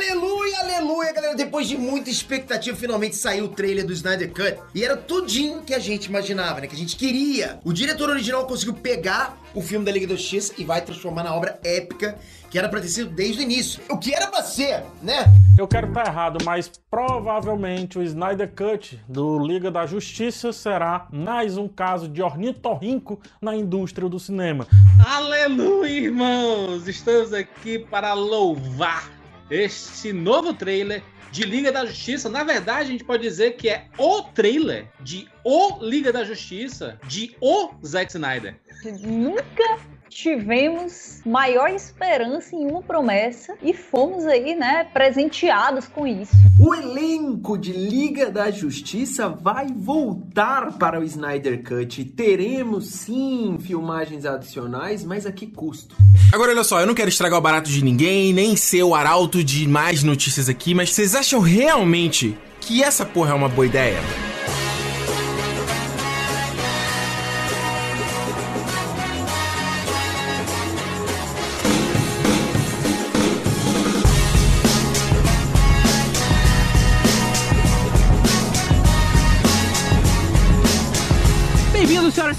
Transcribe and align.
Aleluia, 0.00 0.60
aleluia, 0.60 1.12
galera. 1.12 1.36
Depois 1.36 1.68
de 1.68 1.76
muita 1.76 2.08
expectativa, 2.08 2.74
finalmente 2.74 3.16
saiu 3.16 3.44
o 3.44 3.48
trailer 3.48 3.84
do 3.84 3.92
Snyder 3.92 4.32
Cut. 4.32 4.58
E 4.74 4.82
era 4.82 4.96
tudinho 4.96 5.60
que 5.60 5.74
a 5.74 5.78
gente 5.78 6.06
imaginava, 6.06 6.58
né? 6.58 6.66
Que 6.66 6.74
a 6.74 6.78
gente 6.78 6.96
queria. 6.96 7.60
O 7.62 7.70
diretor 7.70 8.08
original 8.08 8.46
conseguiu 8.46 8.72
pegar 8.72 9.38
o 9.54 9.60
filme 9.60 9.84
da 9.84 9.92
Liga 9.92 10.06
da 10.06 10.14
Justiça 10.14 10.54
e 10.56 10.64
vai 10.64 10.80
transformar 10.80 11.22
na 11.22 11.34
obra 11.34 11.60
épica 11.62 12.18
que 12.48 12.58
era 12.58 12.66
pra 12.66 12.80
ter 12.80 12.88
sido 12.88 13.10
desde 13.10 13.40
o 13.40 13.42
início. 13.42 13.82
O 13.90 13.98
que 13.98 14.14
era 14.14 14.26
pra 14.28 14.42
ser, 14.42 14.82
né? 15.02 15.26
Eu 15.58 15.68
quero 15.68 15.88
estar 15.88 16.06
errado, 16.06 16.42
mas 16.46 16.72
provavelmente 16.90 17.98
o 17.98 18.02
Snyder 18.02 18.50
Cut 18.54 18.98
do 19.06 19.38
Liga 19.38 19.70
da 19.70 19.84
Justiça 19.84 20.50
será 20.50 21.08
mais 21.12 21.58
um 21.58 21.68
caso 21.68 22.08
de 22.08 22.22
ornitorrinco 22.22 23.20
na 23.40 23.54
indústria 23.54 24.08
do 24.08 24.18
cinema. 24.18 24.66
Aleluia, 25.06 25.90
irmãos! 25.90 26.88
Estamos 26.88 27.34
aqui 27.34 27.78
para 27.78 28.14
louvar 28.14 29.19
este 29.50 30.12
novo 30.12 30.54
trailer 30.54 31.02
de 31.30 31.44
Liga 31.44 31.70
da 31.70 31.84
Justiça. 31.84 32.28
Na 32.28 32.44
verdade, 32.44 32.80
a 32.80 32.92
gente 32.92 33.04
pode 33.04 33.22
dizer 33.22 33.52
que 33.52 33.68
é 33.68 33.86
o 33.98 34.22
trailer 34.22 34.88
de 35.00 35.28
O 35.44 35.78
Liga 35.84 36.12
da 36.12 36.24
Justiça 36.24 36.98
de 37.06 37.36
O 37.40 37.70
Zack 37.84 38.10
Snyder. 38.12 38.56
Nunca 39.00 39.78
tivemos 40.10 41.20
maior 41.24 41.70
esperança 41.70 42.54
em 42.54 42.66
uma 42.66 42.82
promessa 42.82 43.54
e 43.62 43.72
fomos 43.72 44.26
aí, 44.26 44.56
né, 44.56 44.84
presenteados 44.92 45.86
com 45.86 46.06
isso. 46.06 46.32
O 46.58 46.74
elenco 46.74 47.56
de 47.56 47.72
Liga 47.72 48.30
da 48.30 48.50
Justiça 48.50 49.28
vai 49.28 49.68
voltar 49.68 50.76
para 50.76 50.98
o 51.00 51.04
Snyder 51.04 51.62
Cut. 51.62 52.04
Teremos 52.04 52.88
sim 52.88 53.56
filmagens 53.60 54.26
adicionais, 54.26 55.04
mas 55.04 55.24
a 55.24 55.32
que 55.32 55.46
custo? 55.46 55.96
Agora 56.32 56.50
olha 56.50 56.64
só, 56.64 56.80
eu 56.80 56.86
não 56.86 56.94
quero 56.94 57.08
estragar 57.08 57.38
o 57.38 57.42
barato 57.42 57.70
de 57.70 57.82
ninguém, 57.82 58.32
nem 58.32 58.56
ser 58.56 58.82
o 58.82 58.94
arauto 58.94 59.42
de 59.44 59.68
mais 59.68 60.02
notícias 60.02 60.48
aqui, 60.48 60.74
mas 60.74 60.90
vocês 60.90 61.14
acham 61.14 61.40
realmente 61.40 62.36
que 62.60 62.82
essa 62.82 63.06
porra 63.06 63.30
é 63.30 63.34
uma 63.34 63.48
boa 63.48 63.66
ideia? 63.66 63.98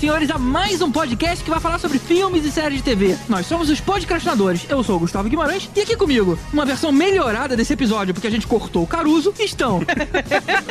Senhores, 0.02 0.32
a 0.32 0.38
mais 0.40 0.82
um 0.82 0.92
podcast 0.92 1.44
que 1.44 1.50
vai 1.52 1.60
falar 1.60 1.78
sobre 1.78 2.00
filmes 2.00 2.44
e 2.44 2.52
séries 2.52 2.80
de 2.80 2.84
TV. 2.84 3.16
Nós 3.30 3.46
somos 3.46 3.70
os 3.70 3.80
podcastinadores. 3.80 4.66
Eu 4.68 4.82
sou 4.84 4.96
o 4.96 5.00
Gustavo 5.00 5.30
Guimarães 5.30 5.70
e 5.76 5.82
aqui 5.82 5.96
comigo, 5.96 6.40
uma 6.52 6.66
versão 6.66 6.92
melhorada 6.92 7.56
desse 7.56 7.74
episódio, 7.74 8.12
porque 8.12 8.26
a 8.26 8.32
gente 8.32 8.48
cortou 8.48 8.82
o 8.82 8.88
Caruso, 8.88 9.32
estão 9.38 9.80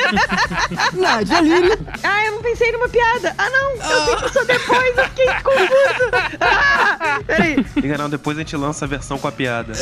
Nádia 0.92 1.40
Lírio. 1.42 1.78
Ah, 2.02 2.26
eu 2.26 2.32
não 2.32 2.42
pensei 2.42 2.72
numa 2.72 2.88
piada. 2.88 3.32
Ah, 3.38 3.48
não, 3.48 3.70
eu 3.70 4.04
vi 4.18 4.26
isso 4.26 4.44
depois, 4.44 4.98
eu 4.98 5.04
fiquei 5.04 5.26
confuso. 5.44 6.10
Ah, 6.40 7.20
peraí. 7.24 7.64
Liga 7.76 7.98
não, 7.98 8.10
depois 8.10 8.36
a 8.36 8.40
gente 8.40 8.56
lança 8.56 8.84
a 8.84 8.88
versão 8.88 9.16
com 9.16 9.28
a 9.28 9.32
piada. 9.32 9.74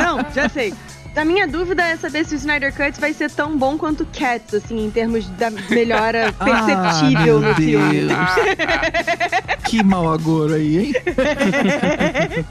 Não, 0.00 0.18
já 0.34 0.48
sei. 0.48 0.74
A 1.16 1.24
minha 1.24 1.46
dúvida 1.46 1.82
é 1.84 1.96
saber 1.96 2.26
se 2.26 2.34
o 2.34 2.36
Snyder 2.36 2.74
Cut 2.74 3.00
vai 3.00 3.12
ser 3.12 3.30
tão 3.30 3.56
bom 3.56 3.78
quanto 3.78 4.04
Cats, 4.06 4.52
assim, 4.54 4.84
em 4.84 4.90
termos 4.90 5.26
da 5.30 5.48
melhora 5.50 6.32
perceptível 6.42 7.36
Ah, 7.36 7.40
no 7.40 7.46
meu 7.46 7.54
filme. 7.54 8.00
Deus. 8.08 8.12
Que 9.64 9.82
mau 9.82 10.12
agouro 10.12 10.54
aí, 10.54 10.78
hein? 10.86 10.92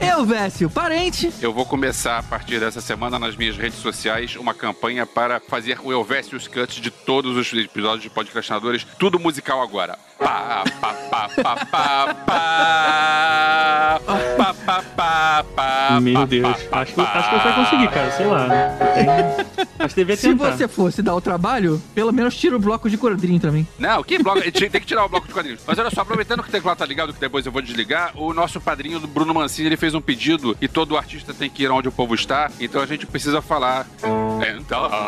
Eu, 0.00 0.24
Vécio, 0.24 0.70
parente. 0.70 1.30
Eu 1.42 1.52
vou 1.52 1.66
começar 1.66 2.18
a 2.18 2.22
partir 2.22 2.58
dessa 2.58 2.80
semana 2.80 3.18
nas 3.18 3.36
minhas 3.36 3.56
redes 3.56 3.78
sociais 3.78 4.34
uma 4.36 4.54
campanha 4.54 5.04
para 5.04 5.38
fazer 5.40 5.78
o 5.82 5.92
Elvesius 5.92 6.48
Cut 6.48 6.80
de 6.80 6.90
todos 6.90 7.36
os 7.36 7.52
episódios 7.52 8.02
de 8.02 8.10
podcastinadores, 8.10 8.86
tudo 8.98 9.18
musical 9.18 9.62
agora. 9.62 9.98
Pá, 10.18 10.64
pá, 10.80 10.94
pá, 11.10 11.28
pá, 11.28 11.54
pá, 11.70 12.14
pá, 12.26 14.00
pá, 14.36 14.54
pá, 14.54 14.82
pá, 14.96 15.44
pá, 15.54 16.00
Meu 16.00 16.26
Deus, 16.26 16.46
acho 16.72 16.94
que, 16.94 17.00
acho 17.00 17.30
que 17.30 17.36
você 17.36 17.42
vai 17.48 17.54
conseguir, 17.64 17.88
cara, 17.90 18.10
sei 18.12 18.26
lá. 18.26 18.46
Que 19.92 20.16
Se 20.16 20.32
você 20.32 20.66
fosse 20.66 21.02
dar 21.02 21.14
o 21.14 21.20
trabalho, 21.20 21.82
pelo 21.94 22.12
menos 22.12 22.34
tira 22.36 22.56
o 22.56 22.58
bloco 22.58 22.88
de 22.88 22.96
quadrinho 22.96 23.38
também. 23.38 23.66
Não, 23.78 24.02
que 24.02 24.18
bloco? 24.18 24.40
Tem 24.50 24.70
que 24.70 24.80
tirar 24.80 25.04
o 25.04 25.08
bloco 25.08 25.26
de 25.26 25.34
quadrinhos. 25.34 25.60
Mas 25.66 25.78
olha 25.78 25.90
só, 25.90 26.00
aproveitando 26.00 26.42
que 26.42 26.48
o 26.48 26.52
teclado 26.52 26.78
tá 26.78 26.86
ligado, 26.86 27.12
que 27.12 27.20
depois 27.20 27.44
eu 27.44 27.52
vou 27.52 27.60
desligar, 27.60 28.12
o 28.14 28.32
nosso 28.32 28.60
padrinho 28.60 28.98
do 28.98 29.06
Bruno 29.06 29.34
Mancini, 29.34 29.68
ele 29.68 29.76
fez 29.76 29.94
um 29.94 30.00
pedido 30.00 30.56
e 30.60 30.68
todo 30.68 30.96
artista 30.96 31.34
tem 31.34 31.50
que 31.50 31.64
ir 31.64 31.70
onde 31.70 31.88
o 31.88 31.92
povo 31.92 32.14
está, 32.14 32.50
então 32.60 32.80
a 32.80 32.86
gente 32.86 33.06
precisa 33.06 33.42
falar. 33.42 33.86
And 34.02 34.64
I, 34.70 35.04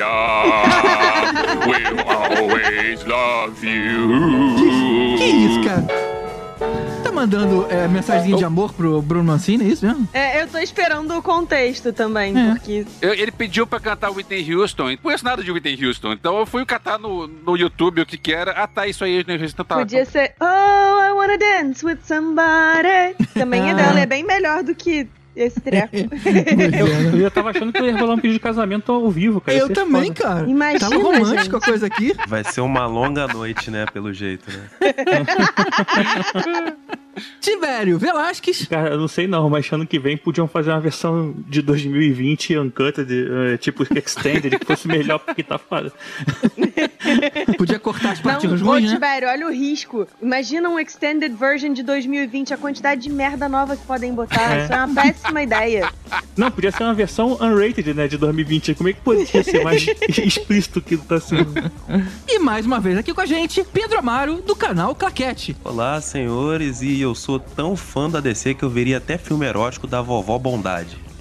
I 0.00 0.12
will 1.66 2.00
always 2.08 3.04
love 3.04 3.66
you. 3.66 5.16
Que 5.16 5.24
isso, 5.24 5.60
cara? 5.64 6.21
Tá 7.12 7.20
mandando 7.20 7.66
é, 7.68 7.86
mensagem 7.88 8.34
de 8.34 8.44
amor 8.44 8.72
pro 8.72 9.02
Bruno 9.02 9.24
Mancini, 9.24 9.64
é 9.64 9.68
isso 9.68 9.84
mesmo? 9.86 10.08
É, 10.14 10.42
eu 10.42 10.48
tô 10.48 10.56
esperando 10.58 11.14
o 11.16 11.22
contexto 11.22 11.92
também, 11.92 12.34
É. 12.36 12.50
porque 12.54 12.86
Eu- 13.02 13.12
ele 13.12 13.30
pediu 13.30 13.66
pra 13.66 13.78
cantar 13.78 14.10
Whitney 14.10 14.54
Houston, 14.54 14.90
e 14.90 14.96
não 14.96 15.02
conheço 15.02 15.24
nada 15.24 15.42
de 15.44 15.52
Whitney 15.52 15.86
Houston, 15.86 16.12
então 16.14 16.38
eu 16.38 16.46
fui 16.46 16.64
catar 16.64 16.98
no, 16.98 17.26
no 17.26 17.56
YouTube 17.56 18.00
o 18.00 18.06
que 18.06 18.16
que 18.16 18.32
era. 18.32 18.52
Ah, 18.52 18.66
tá, 18.66 18.86
isso 18.86 19.04
aí, 19.04 19.18
Whitney 19.18 19.42
Houston 19.42 19.62
tá. 19.64 19.76
podia 19.76 20.04
ser 20.06 20.32
Oh, 20.40 20.44
I 20.44 21.12
wanna 21.12 21.36
dance 21.36 21.84
with 21.84 21.98
somebody. 22.02 23.14
Também 23.34 23.70
é 23.70 23.74
dela, 23.74 24.00
é 24.00 24.06
bem 24.06 24.24
melhor 24.24 24.62
do 24.62 24.74
que 24.74 25.06
esse 25.36 25.60
treco. 25.64 25.94
Eu, 25.94 27.18
eu 27.20 27.30
tava 27.30 27.50
achando 27.50 27.72
que 27.72 27.82
ia 27.82 27.96
rolar 27.96 28.14
um 28.14 28.16
pedido 28.16 28.34
de 28.34 28.40
casamento 28.40 28.90
ao 28.92 29.10
vivo, 29.10 29.40
cara. 29.40 29.56
Eu 29.58 29.66
é 29.66 29.70
também, 29.70 30.06
foda. 30.06 30.14
cara. 30.22 30.48
Imagina, 30.50 30.90
Tava 30.90 31.02
romântico 31.02 31.56
a 31.56 31.60
coisa 31.60 31.86
aqui. 31.86 32.14
Vai 32.26 32.42
ser 32.44 32.60
uma 32.62 32.86
longa 32.86 33.26
noite, 33.26 33.70
né? 33.70 33.84
Pelo 33.92 34.12
jeito, 34.12 34.50
né? 34.50 34.62
Tivério 37.40 37.98
Velasquez. 37.98 38.66
Cara, 38.66 38.90
eu 38.90 38.98
não 38.98 39.08
sei 39.08 39.26
não, 39.26 39.48
mas 39.50 39.70
ano 39.70 39.86
que 39.86 39.98
vem 39.98 40.16
podiam 40.16 40.48
fazer 40.48 40.70
uma 40.70 40.80
versão 40.80 41.34
de 41.48 41.62
2020 41.62 42.58
Uncut, 42.58 43.00
eh, 43.00 43.56
tipo 43.58 43.82
Extended, 43.96 44.58
que 44.58 44.64
fosse 44.64 44.88
melhor 44.88 45.18
porque 45.18 45.42
tá 45.42 45.58
foda. 45.58 45.92
Podia 47.58 47.78
cortar 47.78 48.12
as 48.12 48.20
partes 48.20 48.50
Não, 48.50 48.56
ô, 48.56 48.70
ruins, 48.72 48.88
né? 48.88 48.94
Tibério, 48.94 49.28
olha 49.28 49.46
o 49.46 49.50
risco. 49.50 50.06
Imagina 50.20 50.68
um 50.68 50.78
extended 50.78 51.34
version 51.34 51.72
de 51.72 51.82
2020, 51.82 52.54
a 52.54 52.56
quantidade 52.56 53.02
de 53.02 53.10
merda 53.10 53.48
nova 53.48 53.76
que 53.76 53.84
podem 53.84 54.12
botar. 54.12 54.56
É. 54.56 54.64
Isso 54.64 54.72
é 54.72 54.84
uma 54.84 54.94
péssima 54.94 55.42
ideia. 55.42 55.90
Não, 56.36 56.50
podia 56.50 56.70
ser 56.70 56.84
uma 56.84 56.94
versão 56.94 57.32
unrated, 57.40 57.92
né, 57.94 58.08
de 58.08 58.16
2020. 58.16 58.74
Como 58.74 58.88
é 58.88 58.92
que 58.92 59.00
poderia 59.00 59.44
ser 59.44 59.62
mais 59.62 59.86
explícito 60.08 60.80
que 60.80 60.96
tá 60.96 61.20
sendo? 61.20 61.52
E 62.28 62.38
mais 62.38 62.66
uma 62.66 62.80
vez 62.80 62.96
aqui 62.98 63.12
com 63.12 63.20
a 63.20 63.26
gente, 63.26 63.64
Pedro 63.72 63.98
Amaro, 63.98 64.42
do 64.42 64.56
canal 64.56 64.94
Claquete. 64.94 65.56
Olá, 65.64 66.00
senhores, 66.00 66.82
e 66.82 67.00
eu 67.00 67.14
sou 67.14 67.38
tão 67.38 67.76
fã 67.76 68.08
da 68.08 68.20
DC 68.20 68.54
que 68.54 68.62
eu 68.62 68.70
veria 68.70 68.98
até 68.98 69.18
filme 69.18 69.46
erótico 69.46 69.86
da 69.86 70.00
vovó 70.00 70.38
Bondade. 70.38 71.11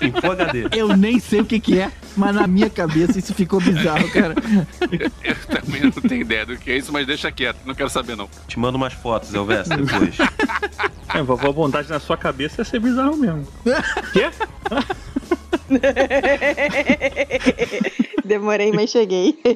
Em 0.00 0.12
Full 0.20 0.32
HD. 0.32 0.68
Eu 0.72 0.96
nem 0.96 1.18
sei 1.18 1.40
o 1.40 1.44
que 1.44 1.58
que 1.58 1.78
é, 1.78 1.90
mas 2.16 2.34
na 2.34 2.46
minha 2.46 2.70
cabeça 2.70 3.18
isso 3.18 3.34
ficou 3.34 3.60
bizarro, 3.60 4.08
cara. 4.10 4.34
Eu 5.22 5.36
também 5.46 5.82
não 5.82 5.90
tenho 5.90 6.22
ideia 6.22 6.46
do 6.46 6.56
que 6.56 6.70
é 6.70 6.76
isso, 6.76 6.92
mas 6.92 7.06
deixa 7.06 7.30
quieto, 7.32 7.58
não 7.64 7.74
quero 7.74 7.90
saber 7.90 8.16
não. 8.16 8.28
Te 8.46 8.58
mando 8.58 8.76
umas 8.76 8.92
fotos, 8.92 9.32
Elvésio, 9.34 9.76
depois. 9.76 10.16
É, 11.14 11.22
vovó 11.22 11.52
bondade 11.52 11.88
na 11.88 11.98
sua 11.98 12.16
cabeça 12.16 12.60
ia 12.60 12.64
ser 12.64 12.80
bizarro 12.80 13.16
mesmo. 13.16 13.46
Quê? 14.12 14.30
Demorei, 18.24 18.72
mas 18.72 18.90
cheguei. 18.90 19.38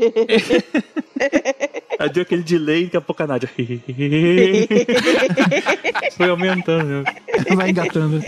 Aí 1.98 2.08
deu 2.10 2.22
aquele 2.22 2.42
delay, 2.42 2.84
daqui 2.84 2.96
a 2.96 3.00
pouco 3.00 3.22
a 3.22 3.26
Nádia. 3.26 3.48
Foi 6.16 6.28
aumentando. 6.28 6.88
né? 6.88 7.04
Vai 7.54 7.70
engatando. 7.70 8.22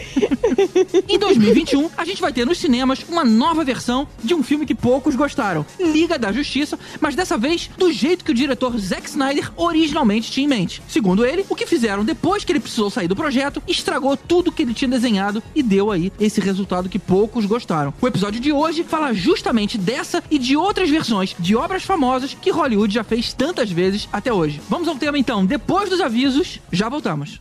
Em 1.09 1.19
2021, 1.19 1.91
a 1.97 2.05
gente 2.05 2.21
vai 2.21 2.33
ter 2.33 2.47
nos 2.47 2.59
cinemas 2.59 3.05
uma 3.09 3.25
nova 3.25 3.65
versão 3.65 4.07
de 4.23 4.35
um 4.35 4.43
filme 4.43 4.67
que 4.67 4.75
poucos 4.75 5.17
gostaram, 5.17 5.67
Liga 5.81 6.19
da 6.19 6.31
Justiça, 6.31 6.79
mas 7.01 7.17
dessa 7.17 7.37
vez 7.37 7.69
do 7.77 7.93
jeito 7.93 8.25
que 8.25 8.31
o 8.31 8.35
diretor 8.35 8.79
Zack 8.79 9.09
Snyder 9.09 9.51
originalmente 9.57 10.31
tinha 10.31 10.45
em 10.45 10.49
mente. 10.49 10.81
Segundo 10.87 11.27
ele, 11.27 11.45
o 11.49 11.57
que 11.57 11.67
fizeram 11.67 12.05
depois 12.05 12.45
que 12.45 12.53
ele 12.53 12.61
precisou 12.61 12.91
sair 12.91 13.09
do 13.09 13.17
projeto 13.17 13.63
estragou 13.67 14.17
tudo 14.17 14.53
que 14.53 14.63
ele 14.63 14.75
tinha 14.75 14.89
desenhado 14.89 15.43
e 15.55 15.63
deu 15.63 15.91
aí 15.91 16.13
esse 16.21 16.41
resultado 16.41 16.89
que 16.89 16.99
poucos 16.99 17.45
gostaram. 17.45 17.74
O 18.01 18.07
episódio 18.07 18.41
de 18.41 18.53
hoje 18.53 18.85
fala 18.85 19.13
justamente 19.13 19.77
dessa 19.77 20.23
e 20.31 20.39
de 20.39 20.57
outras 20.57 20.89
versões 20.89 21.35
de 21.37 21.57
obras 21.57 21.83
famosas 21.83 22.33
que 22.33 22.51
Hollywood 22.51 22.95
já 22.95 23.03
fez 23.03 23.33
tantas 23.33 23.69
vezes 23.69 24.09
até 24.13 24.33
hoje. 24.33 24.61
Vamos 24.69 24.87
ao 24.87 24.95
tema 24.95 25.19
então, 25.19 25.45
depois 25.45 25.91
dos 25.91 26.01
avisos, 26.01 26.61
já 26.71 26.89
voltamos. 26.89 27.41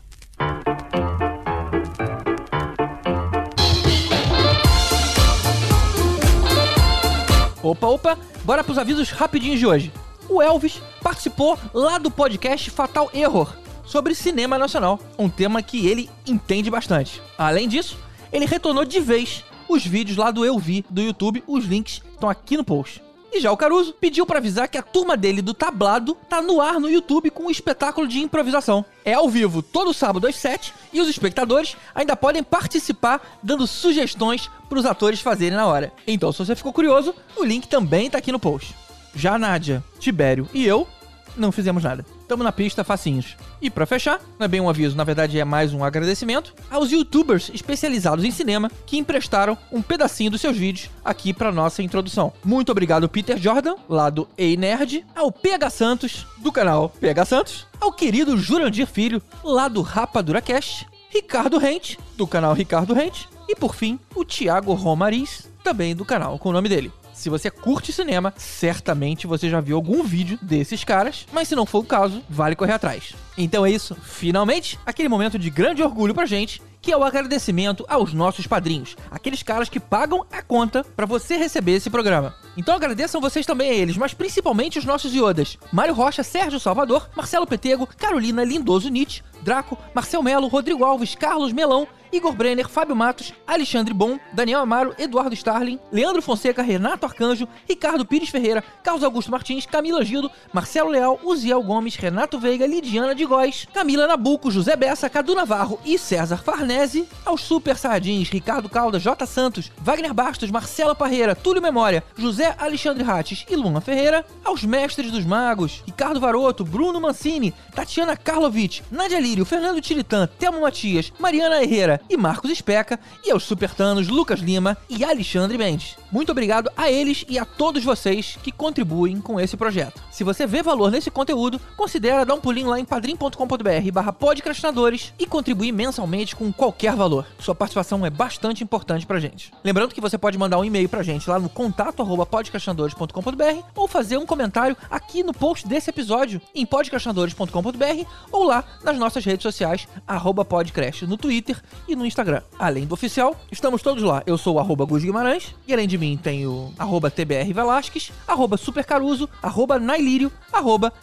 Opa, 7.62 7.88
opa, 7.88 8.18
bora 8.44 8.64
pros 8.64 8.80
avisos 8.80 9.12
rapidinhos 9.12 9.60
de 9.60 9.68
hoje. 9.68 9.92
O 10.28 10.42
Elvis 10.42 10.82
participou 11.04 11.60
lá 11.74 12.00
do 12.00 12.10
podcast 12.10 12.72
Fatal 12.72 13.10
Error. 13.14 13.56
sobre 13.86 14.16
cinema 14.16 14.58
nacional, 14.58 15.00
um 15.20 15.30
tema 15.30 15.62
que 15.62 15.86
ele 15.86 16.10
entende 16.26 16.72
bastante. 16.72 17.22
Além 17.38 17.68
disso, 17.68 17.98
ele 18.32 18.46
retornou 18.46 18.86
de 18.86 19.00
vez 19.00 19.44
os 19.74 19.86
vídeos 19.86 20.18
lá 20.18 20.32
do 20.32 20.46
Eu 20.46 20.58
Vi 20.58 20.86
do 20.90 21.02
YouTube, 21.02 21.44
os 21.48 21.66
links 21.66 22.02
estão 22.14 22.30
aqui 22.30 22.56
no 22.56 22.64
post. 22.64 23.02
E 23.34 23.40
já 23.40 23.52
o 23.52 23.58
Caruso 23.58 23.94
pediu 23.94 24.28
pra 24.28 24.38
avisar 24.38 24.68
que 24.68 24.78
a 24.78 24.84
turma 24.84 25.18
dele 25.18 25.42
do 25.42 25.56
Tablado 25.56 26.16
tá 26.30 26.40
no 26.40 26.62
ar 26.62 26.80
no 26.80 26.88
YouTube 26.88 27.32
com 27.32 27.46
um 27.46 27.50
espetáculo 27.50 28.08
de 28.08 28.20
improvisação. 28.20 28.86
É 29.04 29.14
ao 29.14 29.28
vivo 29.28 29.64
todo 29.64 29.92
sábado 29.92 30.28
às 30.28 30.36
7 30.36 30.72
e 30.94 31.02
os 31.02 31.10
espectadores 31.10 31.76
ainda 31.96 32.16
podem 32.16 32.44
participar 32.44 33.40
dando 33.42 33.66
sugestões 33.66 34.52
pros 34.70 34.86
atores 34.86 35.20
fazerem 35.20 35.58
na 35.58 35.66
hora. 35.66 35.92
Então, 36.06 36.32
se 36.32 36.38
você 36.38 36.56
ficou 36.56 36.72
curioso, 36.72 37.16
o 37.36 37.44
link 37.44 37.68
também 37.68 38.08
tá 38.08 38.20
aqui 38.20 38.32
no 38.32 38.40
post. 38.40 38.76
Já 39.16 39.34
a 39.34 39.40
Nádia, 39.40 39.84
Tibério 40.00 40.48
e 40.54 40.64
eu 40.64 40.88
não 41.36 41.52
fizemos 41.52 41.84
nada. 41.84 42.06
Tamo 42.34 42.44
na 42.44 42.52
pista 42.52 42.84
facinhos. 42.84 43.38
E 43.62 43.70
pra 43.70 43.86
fechar, 43.86 44.20
não 44.40 44.46
é 44.46 44.48
bem 44.48 44.60
um 44.60 44.68
aviso, 44.68 44.98
na 44.98 45.04
verdade 45.04 45.38
é 45.38 45.46
mais 45.46 45.72
um 45.72 45.84
agradecimento 45.84 46.56
aos 46.68 46.92
youtubers 46.92 47.52
especializados 47.54 48.26
em 48.26 48.32
cinema 48.32 48.72
que 48.88 48.98
emprestaram 48.98 49.56
um 49.72 49.84
pedacinho 49.84 50.32
dos 50.32 50.42
seus 50.42 50.58
vídeos 50.58 50.90
aqui 51.06 51.32
pra 51.32 51.52
nossa 51.52 51.84
introdução. 51.84 52.34
Muito 52.44 52.72
obrigado 52.72 53.08
Peter 53.08 53.38
Jordan, 53.38 53.76
lá 53.88 54.10
do 54.10 54.28
Ei 54.36 54.58
Nerd, 54.58 55.06
ao 55.16 55.32
PH 55.32 55.70
Santos, 55.70 56.26
do 56.38 56.52
canal 56.52 56.90
PH 57.00 57.26
Santos, 57.26 57.68
ao 57.80 57.94
querido 57.94 58.36
Jurandir 58.36 58.88
Filho, 58.88 59.22
lá 59.44 59.68
do 59.68 59.84
Rapadura 59.84 60.42
Cast, 60.42 60.88
Ricardo 61.12 61.60
Rente, 61.60 62.00
do 62.18 62.26
canal 62.26 62.56
Ricardo 62.56 62.96
Rente, 62.96 63.30
e 63.48 63.56
por 63.56 63.76
fim, 63.76 64.00
o 64.16 64.26
Thiago 64.26 64.74
Romariz, 64.74 65.52
também 65.64 65.96
do 65.96 66.04
canal 66.04 66.40
com 66.40 66.50
o 66.50 66.54
nome 66.54 66.68
dele. 66.68 66.92
Se 67.14 67.30
você 67.30 67.52
curte 67.52 67.94
cinema, 67.94 68.34
certamente 68.36 69.28
você 69.28 69.50
já 69.50 69.62
viu 69.62 69.76
algum 69.76 70.04
vídeo 70.04 70.38
desses 70.42 70.84
caras, 70.84 71.28
mas 71.32 71.48
se 71.48 71.56
não 71.56 71.66
for 71.66 71.80
o 71.80 71.86
caso, 71.86 72.24
vale 72.28 72.56
correr 72.56 72.74
atrás. 72.74 73.14
Então 73.38 73.66
é 73.66 73.72
isso, 73.72 73.96
finalmente, 73.96 74.80
aquele 74.86 75.08
momento 75.08 75.38
de 75.38 75.50
grande 75.50 75.84
orgulho 75.84 76.14
pra 76.14 76.26
gente, 76.26 76.62
que 76.82 76.92
é 76.92 76.98
o 76.98 77.04
agradecimento 77.04 77.86
aos 77.88 78.14
nossos 78.14 78.46
padrinhos, 78.46 78.98
aqueles 79.10 79.42
caras 79.42 79.70
que 79.70 79.80
pagam 79.80 80.26
a 80.32 80.42
conta 80.42 80.84
pra 80.84 81.06
você 81.06 81.38
receber 81.38 81.74
esse 81.74 81.90
programa. 81.90 82.36
Então 82.58 82.76
agradeçam 82.76 83.22
vocês 83.22 83.46
também 83.46 83.70
a 83.70 83.74
eles, 83.74 83.96
mas 83.96 84.14
principalmente 84.14 84.78
os 84.78 84.86
nossos 84.86 85.16
iodas: 85.16 85.58
Mário 85.72 85.94
Rocha, 85.94 86.24
Sérgio 86.24 86.60
Salvador, 86.60 87.10
Marcelo 87.16 87.48
Petego, 87.48 87.88
Carolina 87.88 88.44
Lindoso 88.44 88.90
Nietzsche, 88.90 89.24
Draco, 89.42 89.78
Marcel 89.94 90.22
Melo, 90.22 90.48
Rodrigo 90.48 90.84
Alves, 90.84 91.16
Carlos 91.16 91.54
Melão, 91.54 91.88
Igor 92.14 92.34
Brenner, 92.36 92.70
Fábio 92.70 92.96
Matos, 92.96 93.34
Alexandre 93.48 93.92
Bom, 93.92 94.20
Daniel 94.32 94.60
Amaro, 94.60 94.94
Eduardo 95.00 95.34
Starling, 95.34 95.80
Leandro 95.92 96.22
Fonseca, 96.22 96.62
Renato 96.62 97.08
Arcanjo, 97.08 97.48
Ricardo 97.68 98.06
Pires 98.06 98.30
Ferreira, 98.30 98.64
Carlos 98.84 99.04
Augusto 99.04 99.32
Martins, 99.32 99.66
Camila 99.66 100.06
Gildo, 100.06 100.30
Marcelo 100.54 100.92
Leal, 100.92 101.20
Uziel 101.24 101.64
Gomes, 101.64 101.96
Renato 101.96 102.40
Veiga, 102.40 102.68
Lidiana 102.68 103.16
de 103.16 103.26
Góes, 103.26 103.68
Camila 103.74 104.06
Nabuco, 104.06 104.52
José 104.52 104.76
Bessa, 104.76 105.10
Cadu 105.10 105.34
Navarro 105.34 105.80
e 105.84 105.98
César 105.98 106.38
Farnese, 106.44 107.08
aos 107.26 107.42
Super 107.42 107.78
Sardins, 107.78 108.30
Ricardo 108.30 108.70
Caldas, 108.70 109.02
J. 109.02 109.26
Santos, 109.26 109.72
Wagner 109.80 110.14
Bastos, 110.14 110.52
Marcela 110.52 110.94
Parreira, 110.94 111.34
Túlio 111.34 111.64
Memória, 111.64 112.04
José 112.16 112.54
Alexandre 112.60 113.04
Rates 113.04 113.44
e 113.50 113.56
Luna 113.56 113.82
Ferreira, 113.82 114.24
aos 114.46 114.64
Mestres 114.64 115.12
dos 115.12 115.26
Magos, 115.26 115.82
Ricardo 115.84 116.20
Varoto, 116.20 116.64
Bruno 116.64 117.02
Mancini, 117.02 117.56
Tatiana 117.74 118.16
Karlovic, 118.16 118.84
Nadia 118.92 119.20
Lírio, 119.20 119.46
Fernando 119.46 119.82
Tiritan, 119.82 120.30
Telmo 120.38 120.62
Matias, 120.62 121.12
Mariana 121.20 121.64
Herrera 121.64 122.03
e 122.10 122.18
Marcos 122.18 122.52
Especa, 122.52 123.00
e 123.24 123.32
aos 123.32 123.44
supertanos 123.44 124.08
Lucas 124.08 124.40
Lima 124.40 124.78
e 124.90 125.04
Alexandre 125.04 125.58
Mendes. 125.58 125.96
Muito 126.12 126.32
obrigado 126.32 126.70
a 126.78 126.92
eles 126.92 127.26
e 127.28 127.40
a 127.40 127.46
todos 127.46 127.84
vocês 127.84 128.38
que 128.44 128.52
contribuem 128.52 129.20
com 129.20 129.40
esse 129.40 129.58
projeto. 129.58 130.02
Se 130.12 130.24
você 130.24 130.46
vê 130.46 130.62
valor 130.62 130.92
nesse 130.92 131.10
conteúdo, 131.10 131.60
considere 131.76 132.26
dar 132.26 132.36
um 132.36 132.40
pulinho 132.40 132.70
lá 132.70 132.80
em 132.80 132.86
padrim.com.br 132.86 133.92
barra 133.92 134.14
podcastinadores 134.14 135.14
e 135.18 135.26
contribuir 135.26 135.72
mensalmente 135.72 136.36
com 136.36 136.52
qualquer 136.52 136.96
valor. 136.96 137.26
Sua 137.40 137.56
participação 137.56 138.06
é 138.06 138.10
bastante 138.10 138.64
importante 138.64 139.06
pra 139.06 139.20
gente. 139.20 139.52
Lembrando 139.64 139.94
que 139.94 140.02
você 140.02 140.18
pode 140.18 140.38
mandar 140.38 140.60
um 140.60 140.66
e-mail 140.66 140.88
pra 140.88 141.04
gente 141.04 141.30
lá 141.30 141.40
no 141.40 141.50
contato 141.50 142.02
arroba 142.02 142.26
podcastinadores.com.br 142.26 143.64
ou 143.76 143.88
fazer 143.88 144.18
um 144.18 144.26
comentário 144.26 144.78
aqui 144.90 145.24
no 145.24 145.34
post 145.34 145.68
desse 145.68 145.90
episódio 145.90 146.42
em 146.54 146.66
podcastinadores.com.br 146.66 148.08
ou 148.32 148.44
lá 148.44 148.64
nas 148.84 148.98
nossas 148.98 149.26
redes 149.26 149.44
sociais, 149.44 149.88
arroba 150.08 150.46
podcast 150.46 151.06
no 151.06 151.18
Twitter 151.18 151.62
e 151.88 151.93
no 151.96 152.06
Instagram. 152.06 152.42
Além 152.58 152.86
do 152.86 152.94
oficial, 152.94 153.36
estamos 153.52 153.82
todos 153.82 154.04
lá. 154.04 154.24
Eu 154.26 154.38
sou 154.38 154.56
o 154.56 154.60
arroba 154.60 154.86
Gus 154.86 155.04
Guimarães 155.04 155.56
e 155.68 155.74
além 155.74 155.88
de 155.88 155.98
mim 155.98 156.20
tem 156.22 156.46
o 156.48 156.74
arroba 156.78 157.12
TBR 157.12 157.54
Velasquez, 157.54 158.12
arroba 158.28 158.58
Supercaruso, 158.58 159.30
arroba 159.42 159.80
Nailírio, 159.80 160.32
arroba 160.52 160.94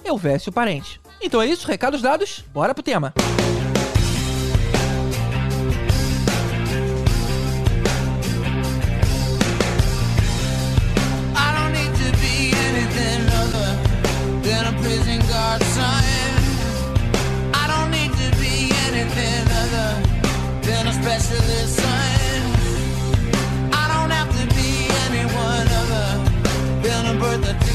Parente. 0.52 1.00
Então 1.20 1.40
é 1.40 1.46
isso, 1.46 1.66
recados 1.66 2.00
dados, 2.00 2.44
bora 2.52 2.74
pro 2.74 2.82
tema. 2.82 3.12
I 3.16 3.59
specialist 21.02 21.76
son. 21.76 22.42
I 23.72 23.84
don't 23.92 24.10
have 24.10 24.30
to 24.38 24.44
be 24.54 24.70
anyone 25.06 25.66
other 25.80 26.08
than 26.82 27.16
a 27.16 27.18
birth 27.18 27.69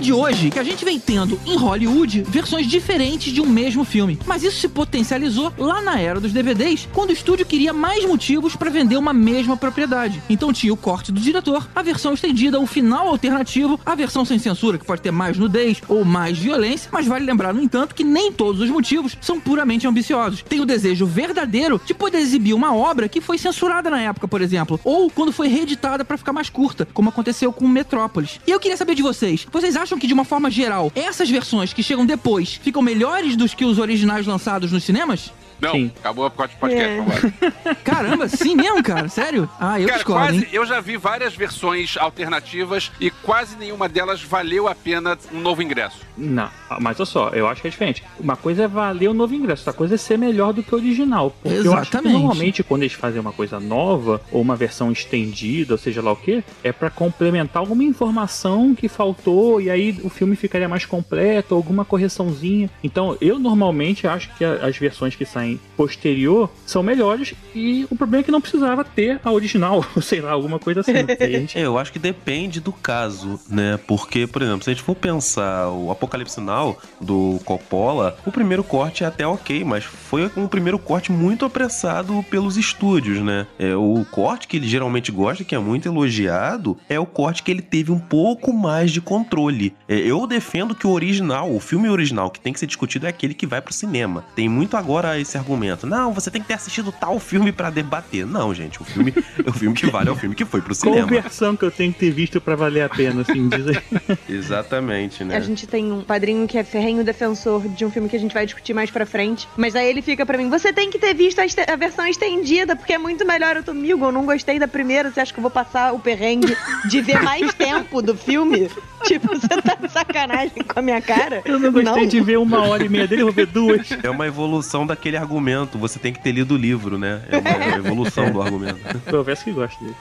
é 0.00 0.02
de 0.02 0.12
hoje 0.14 0.50
que 0.50 0.58
a 0.58 0.64
gente 0.64 0.82
vem 0.82 0.98
tendo 0.98 1.38
em 1.44 1.56
Hollywood 1.58 2.22
versões 2.22 2.66
diferentes 2.66 3.34
de 3.34 3.40
um 3.42 3.46
mesmo 3.46 3.84
filme, 3.84 4.18
mas 4.26 4.42
isso 4.42 4.58
se 4.58 4.68
potencializou 4.68 5.52
lá 5.58 5.82
na 5.82 6.00
era 6.00 6.18
dos 6.18 6.32
DVDs, 6.32 6.88
quando 6.94 7.10
o 7.10 7.12
estúdio 7.12 7.44
queria 7.44 7.74
mais 7.74 8.06
motivos 8.06 8.56
para 8.56 8.70
vender 8.70 8.96
uma 8.96 9.12
mesma 9.12 9.58
propriedade. 9.58 10.22
Então 10.30 10.54
tinha 10.54 10.72
o 10.72 10.76
corte 10.76 11.12
do 11.12 11.20
diretor, 11.20 11.68
a 11.74 11.82
versão 11.82 12.14
estendida, 12.14 12.58
o 12.58 12.66
final 12.66 13.08
alternativo, 13.08 13.78
a 13.84 13.94
versão 13.94 14.24
sem 14.24 14.38
censura, 14.38 14.78
que 14.78 14.86
pode 14.86 15.02
ter 15.02 15.10
mais 15.10 15.36
nudez 15.36 15.82
ou 15.86 16.02
mais 16.02 16.38
violência, 16.38 16.88
mas 16.90 17.06
vale 17.06 17.26
lembrar, 17.26 17.52
no 17.52 17.62
entanto, 17.62 17.94
que 17.94 18.04
nem 18.04 18.32
todos 18.32 18.62
os 18.62 18.70
motivos 18.70 19.18
são 19.20 19.38
puramente 19.38 19.86
ambiciosos. 19.86 20.42
Tem 20.48 20.60
o 20.60 20.66
desejo 20.66 21.04
verdadeiro 21.04 21.78
de 21.84 21.92
poder 21.92 22.18
exibir 22.18 22.54
uma 22.54 22.74
obra 22.74 23.06
que 23.06 23.20
foi 23.20 23.36
censurada 23.36 23.90
na 23.90 24.00
época, 24.00 24.26
por 24.26 24.40
exemplo, 24.40 24.80
ou 24.82 25.10
quando 25.10 25.30
foi 25.30 25.48
reeditada 25.48 26.06
para 26.06 26.16
ficar 26.16 26.32
mais 26.32 26.48
curta, 26.48 26.88
como 26.94 27.10
aconteceu 27.10 27.52
com 27.52 27.68
Metrópolis. 27.68 28.40
E 28.46 28.50
eu 28.50 28.58
queria 28.58 28.78
saber 28.78 28.94
de 28.94 29.02
vocês, 29.02 29.46
vocês 29.52 29.76
acham 29.76 29.89
que 29.98 30.06
de 30.06 30.14
uma 30.14 30.24
forma 30.24 30.50
geral, 30.50 30.90
essas 30.94 31.28
versões 31.30 31.72
que 31.72 31.82
chegam 31.82 32.04
depois 32.06 32.54
ficam 32.62 32.82
melhores 32.82 33.36
dos 33.36 33.54
que 33.54 33.64
os 33.64 33.78
originais 33.78 34.26
lançados 34.26 34.70
nos 34.72 34.84
cinemas? 34.84 35.32
Não, 35.60 35.90
acabou 35.98 36.24
o 36.24 36.30
podcast, 36.30 36.74
É. 36.74 36.96
vambora. 36.96 37.76
Caramba, 37.84 38.28
sim 38.28 38.56
mesmo, 38.56 38.82
cara? 38.82 39.10
Sério? 39.10 39.46
Ah, 39.60 39.78
eu 39.78 39.86
Cara, 39.86 39.98
discordo, 39.98 40.26
quase, 40.26 40.38
hein? 40.38 40.48
eu 40.52 40.64
já 40.64 40.80
vi 40.80 40.96
várias 40.96 41.34
versões 41.36 41.98
alternativas 41.98 42.90
e 42.98 43.10
quase 43.10 43.56
nenhuma 43.56 43.86
delas 43.86 44.22
valeu 44.22 44.66
a 44.66 44.74
pena 44.74 45.18
um 45.30 45.38
novo 45.40 45.62
ingresso. 45.62 45.98
Não, 46.20 46.48
mas 46.80 46.98
olha 47.00 47.06
só, 47.06 47.28
eu 47.30 47.48
acho 47.48 47.62
que 47.62 47.68
é 47.68 47.70
diferente. 47.70 48.04
Uma 48.18 48.36
coisa 48.36 48.64
é 48.64 48.68
valer 48.68 49.08
o 49.08 49.14
novo 49.14 49.34
ingresso, 49.34 49.62
outra 49.62 49.72
coisa 49.72 49.94
é 49.94 49.98
ser 49.98 50.18
melhor 50.18 50.52
do 50.52 50.62
que 50.62 50.74
o 50.74 50.78
original. 50.78 51.34
Porque 51.42 51.56
eu 51.66 51.72
acho 51.74 51.90
que 51.90 51.96
Exatamente. 51.96 52.12
normalmente 52.12 52.62
quando 52.62 52.82
eles 52.82 52.92
fazem 52.92 53.20
uma 53.20 53.32
coisa 53.32 53.58
nova, 53.58 54.20
ou 54.30 54.40
uma 54.42 54.54
versão 54.54 54.92
estendida, 54.92 55.74
ou 55.74 55.78
seja 55.78 56.02
lá 56.02 56.12
o 56.12 56.16
que, 56.16 56.44
é 56.62 56.72
pra 56.72 56.90
complementar 56.90 57.60
alguma 57.60 57.82
informação 57.84 58.74
que 58.74 58.88
faltou 58.88 59.60
e 59.60 59.70
aí 59.70 59.98
o 60.04 60.10
filme 60.10 60.36
ficaria 60.36 60.68
mais 60.68 60.84
completo, 60.84 61.54
alguma 61.54 61.84
correçãozinha. 61.84 62.70
Então 62.84 63.16
eu 63.20 63.38
normalmente 63.38 64.06
acho 64.06 64.30
que 64.36 64.44
as 64.44 64.76
versões 64.76 65.16
que 65.16 65.24
saem 65.24 65.58
posterior 65.76 66.50
são 66.66 66.82
melhores 66.82 67.34
e 67.54 67.86
o 67.90 67.96
problema 67.96 68.20
é 68.20 68.24
que 68.24 68.30
não 68.30 68.40
precisava 68.40 68.84
ter 68.84 69.18
a 69.24 69.32
original, 69.32 69.84
sei 70.02 70.20
lá, 70.20 70.32
alguma 70.32 70.58
coisa 70.58 70.80
assim. 70.80 70.92
Gente- 70.92 71.58
É, 71.58 71.62
eu 71.64 71.78
acho 71.78 71.92
que 71.92 71.98
depende 71.98 72.60
do 72.60 72.72
caso, 72.72 73.40
né? 73.48 73.78
Porque, 73.86 74.26
por 74.26 74.42
exemplo, 74.42 74.62
se 74.64 74.70
a 74.70 74.72
gente 74.74 74.82
for 74.82 74.94
pensar 74.94 75.68
o 75.70 75.90
Apocalipse 75.90 76.09
Now 76.40 76.78
do 77.00 77.40
Coppola, 77.44 78.16
o 78.26 78.32
primeiro 78.32 78.62
corte 78.64 79.04
é 79.04 79.06
até 79.06 79.26
ok, 79.26 79.64
mas 79.64 79.84
foi 79.84 80.30
um 80.36 80.46
primeiro 80.46 80.78
corte 80.78 81.12
muito 81.12 81.44
apressado 81.44 82.24
pelos 82.30 82.56
estúdios, 82.56 83.18
né? 83.20 83.46
É, 83.58 83.74
o 83.74 84.04
corte 84.10 84.46
que 84.48 84.56
ele 84.56 84.68
geralmente 84.68 85.10
gosta, 85.12 85.44
que 85.44 85.54
é 85.54 85.58
muito 85.58 85.88
elogiado, 85.88 86.76
é 86.88 86.98
o 86.98 87.06
corte 87.06 87.42
que 87.42 87.50
ele 87.50 87.62
teve 87.62 87.92
um 87.92 87.98
pouco 87.98 88.52
mais 88.52 88.90
de 88.90 89.00
controle. 89.00 89.74
É, 89.88 89.96
eu 89.96 90.26
defendo 90.26 90.74
que 90.74 90.86
o 90.86 90.90
original, 90.90 91.52
o 91.54 91.60
filme 91.60 91.88
original 91.88 92.30
que 92.30 92.40
tem 92.40 92.52
que 92.52 92.58
ser 92.60 92.66
discutido 92.66 93.06
é 93.06 93.08
aquele 93.08 93.34
que 93.34 93.46
vai 93.46 93.60
pro 93.60 93.72
cinema. 93.72 94.24
Tem 94.34 94.48
muito 94.48 94.76
agora 94.76 95.18
esse 95.18 95.36
argumento. 95.36 95.86
Não, 95.86 96.12
você 96.12 96.30
tem 96.30 96.40
que 96.42 96.48
ter 96.48 96.54
assistido 96.54 96.92
tal 96.92 97.18
filme 97.18 97.52
pra 97.52 97.70
debater. 97.70 98.26
Não, 98.26 98.54
gente, 98.54 98.80
o 98.80 98.84
filme, 98.84 99.12
o 99.46 99.52
filme 99.52 99.74
que 99.76 99.86
vale 99.86 100.08
é 100.08 100.12
o 100.12 100.16
filme 100.16 100.34
que 100.34 100.44
foi 100.44 100.60
pro 100.60 100.74
Qual 100.74 100.94
cinema. 100.94 101.06
versão 101.06 101.56
que 101.56 101.64
eu 101.64 101.70
tenho 101.70 101.92
que 101.92 101.98
ter 102.00 102.10
visto 102.10 102.40
pra 102.40 102.56
valer 102.56 102.82
a 102.82 102.88
pena, 102.88 103.22
assim, 103.22 103.48
diz 103.48 103.66
aí. 103.68 104.16
Exatamente, 104.28 105.24
né? 105.24 105.36
A 105.36 105.40
gente 105.40 105.66
tem 105.66 105.92
um 105.92 105.99
padrinho 106.02 106.46
que 106.46 106.58
é 106.58 106.64
ferrenho 106.64 107.04
defensor 107.04 107.66
de 107.68 107.84
um 107.84 107.90
filme 107.90 108.08
que 108.08 108.16
a 108.16 108.18
gente 108.18 108.32
vai 108.34 108.44
discutir 108.44 108.74
mais 108.74 108.90
pra 108.90 109.06
frente. 109.06 109.48
Mas 109.56 109.74
aí 109.76 109.88
ele 109.88 110.02
fica 110.02 110.24
pra 110.24 110.38
mim: 110.38 110.48
você 110.48 110.72
tem 110.72 110.90
que 110.90 110.98
ter 110.98 111.14
visto 111.14 111.38
a, 111.40 111.72
a 111.72 111.76
versão 111.76 112.06
estendida, 112.06 112.76
porque 112.76 112.92
é 112.92 112.98
muito 112.98 113.26
melhor. 113.26 113.56
Eu 113.56 113.62
tô, 113.62 113.70
amigo, 113.70 114.04
eu 114.04 114.12
não 114.12 114.24
gostei 114.24 114.58
da 114.58 114.68
primeira. 114.68 115.10
Você 115.10 115.20
acha 115.20 115.32
que 115.32 115.38
eu 115.38 115.42
vou 115.42 115.50
passar 115.50 115.92
o 115.92 115.98
perrengue 115.98 116.56
de 116.88 117.00
ver 117.00 117.22
mais 117.22 117.52
tempo 117.54 118.02
do 118.02 118.16
filme? 118.16 118.70
Tipo, 119.04 119.28
você 119.28 119.48
tá 119.48 119.74
de 119.74 119.88
sacanagem 119.90 120.62
com 120.62 120.78
a 120.78 120.82
minha 120.82 121.00
cara? 121.00 121.42
Eu 121.44 121.58
não 121.58 121.72
gostei 121.72 122.06
de 122.06 122.20
ver 122.20 122.38
uma 122.38 122.66
hora 122.66 122.84
e 122.84 122.88
meia 122.88 123.06
dele, 123.06 123.22
eu 123.22 123.26
vou 123.26 123.34
ver 123.34 123.46
duas. 123.46 123.88
É 124.02 124.10
uma 124.10 124.26
evolução 124.26 124.86
daquele 124.86 125.16
argumento. 125.16 125.78
Você 125.78 125.98
tem 125.98 126.12
que 126.12 126.20
ter 126.20 126.32
lido 126.32 126.54
o 126.54 126.56
livro, 126.56 126.98
né? 126.98 127.22
É 127.30 127.38
uma, 127.38 127.50
uma 127.50 127.76
evolução 127.76 128.30
do 128.30 128.42
argumento. 128.42 128.78
Eu 129.10 129.24
peço 129.24 129.44
que 129.44 129.52
gosto 129.52 129.82
dele. 129.82 129.96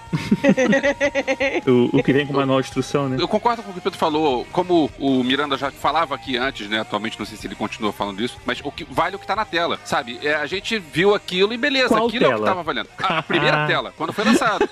o, 1.65 1.97
o 1.97 2.03
que 2.03 2.11
vem 2.11 2.25
com 2.25 2.33
manual 2.33 2.61
de 2.61 2.67
instrução, 2.67 3.07
né? 3.09 3.17
Eu 3.19 3.27
concordo 3.27 3.63
com 3.63 3.69
o 3.69 3.73
que 3.73 3.79
o 3.79 3.81
Pedro 3.81 3.97
falou, 3.97 4.45
como 4.51 4.89
o 4.99 5.23
Miranda 5.23 5.57
já 5.57 5.71
falava 5.79 6.13
aqui 6.15 6.38
antes, 6.38 6.69
né? 6.69 6.79
Atualmente 6.79 7.17
não 7.17 7.25
sei 7.25 7.38
se 7.38 7.48
ele 7.48 7.55
continua 7.55 7.91
falando 7.91 8.21
isso, 8.21 8.38
mas 8.45 8.59
o 8.63 8.71
que 8.71 8.83
vale 8.83 9.15
o 9.15 9.19
que 9.19 9.25
tá 9.25 9.36
na 9.36 9.45
tela, 9.45 9.79
sabe? 9.86 10.19
É, 10.21 10.36
a 10.36 10.45
gente 10.45 10.77
viu 10.77 11.15
aquilo 11.15 11.53
e 11.53 11.57
beleza, 11.57 11.89
Qual 11.89 12.07
aquilo 12.07 12.25
é 12.25 12.27
o 12.27 12.31
que 12.31 12.36
tela? 12.38 12.48
tava 12.48 12.63
valendo. 12.63 12.89
A 13.01 13.24
primeira 13.24 13.65
tela, 13.67 13.93
quando 13.98 14.13
foi 14.13 14.25
lançado. 14.25 14.69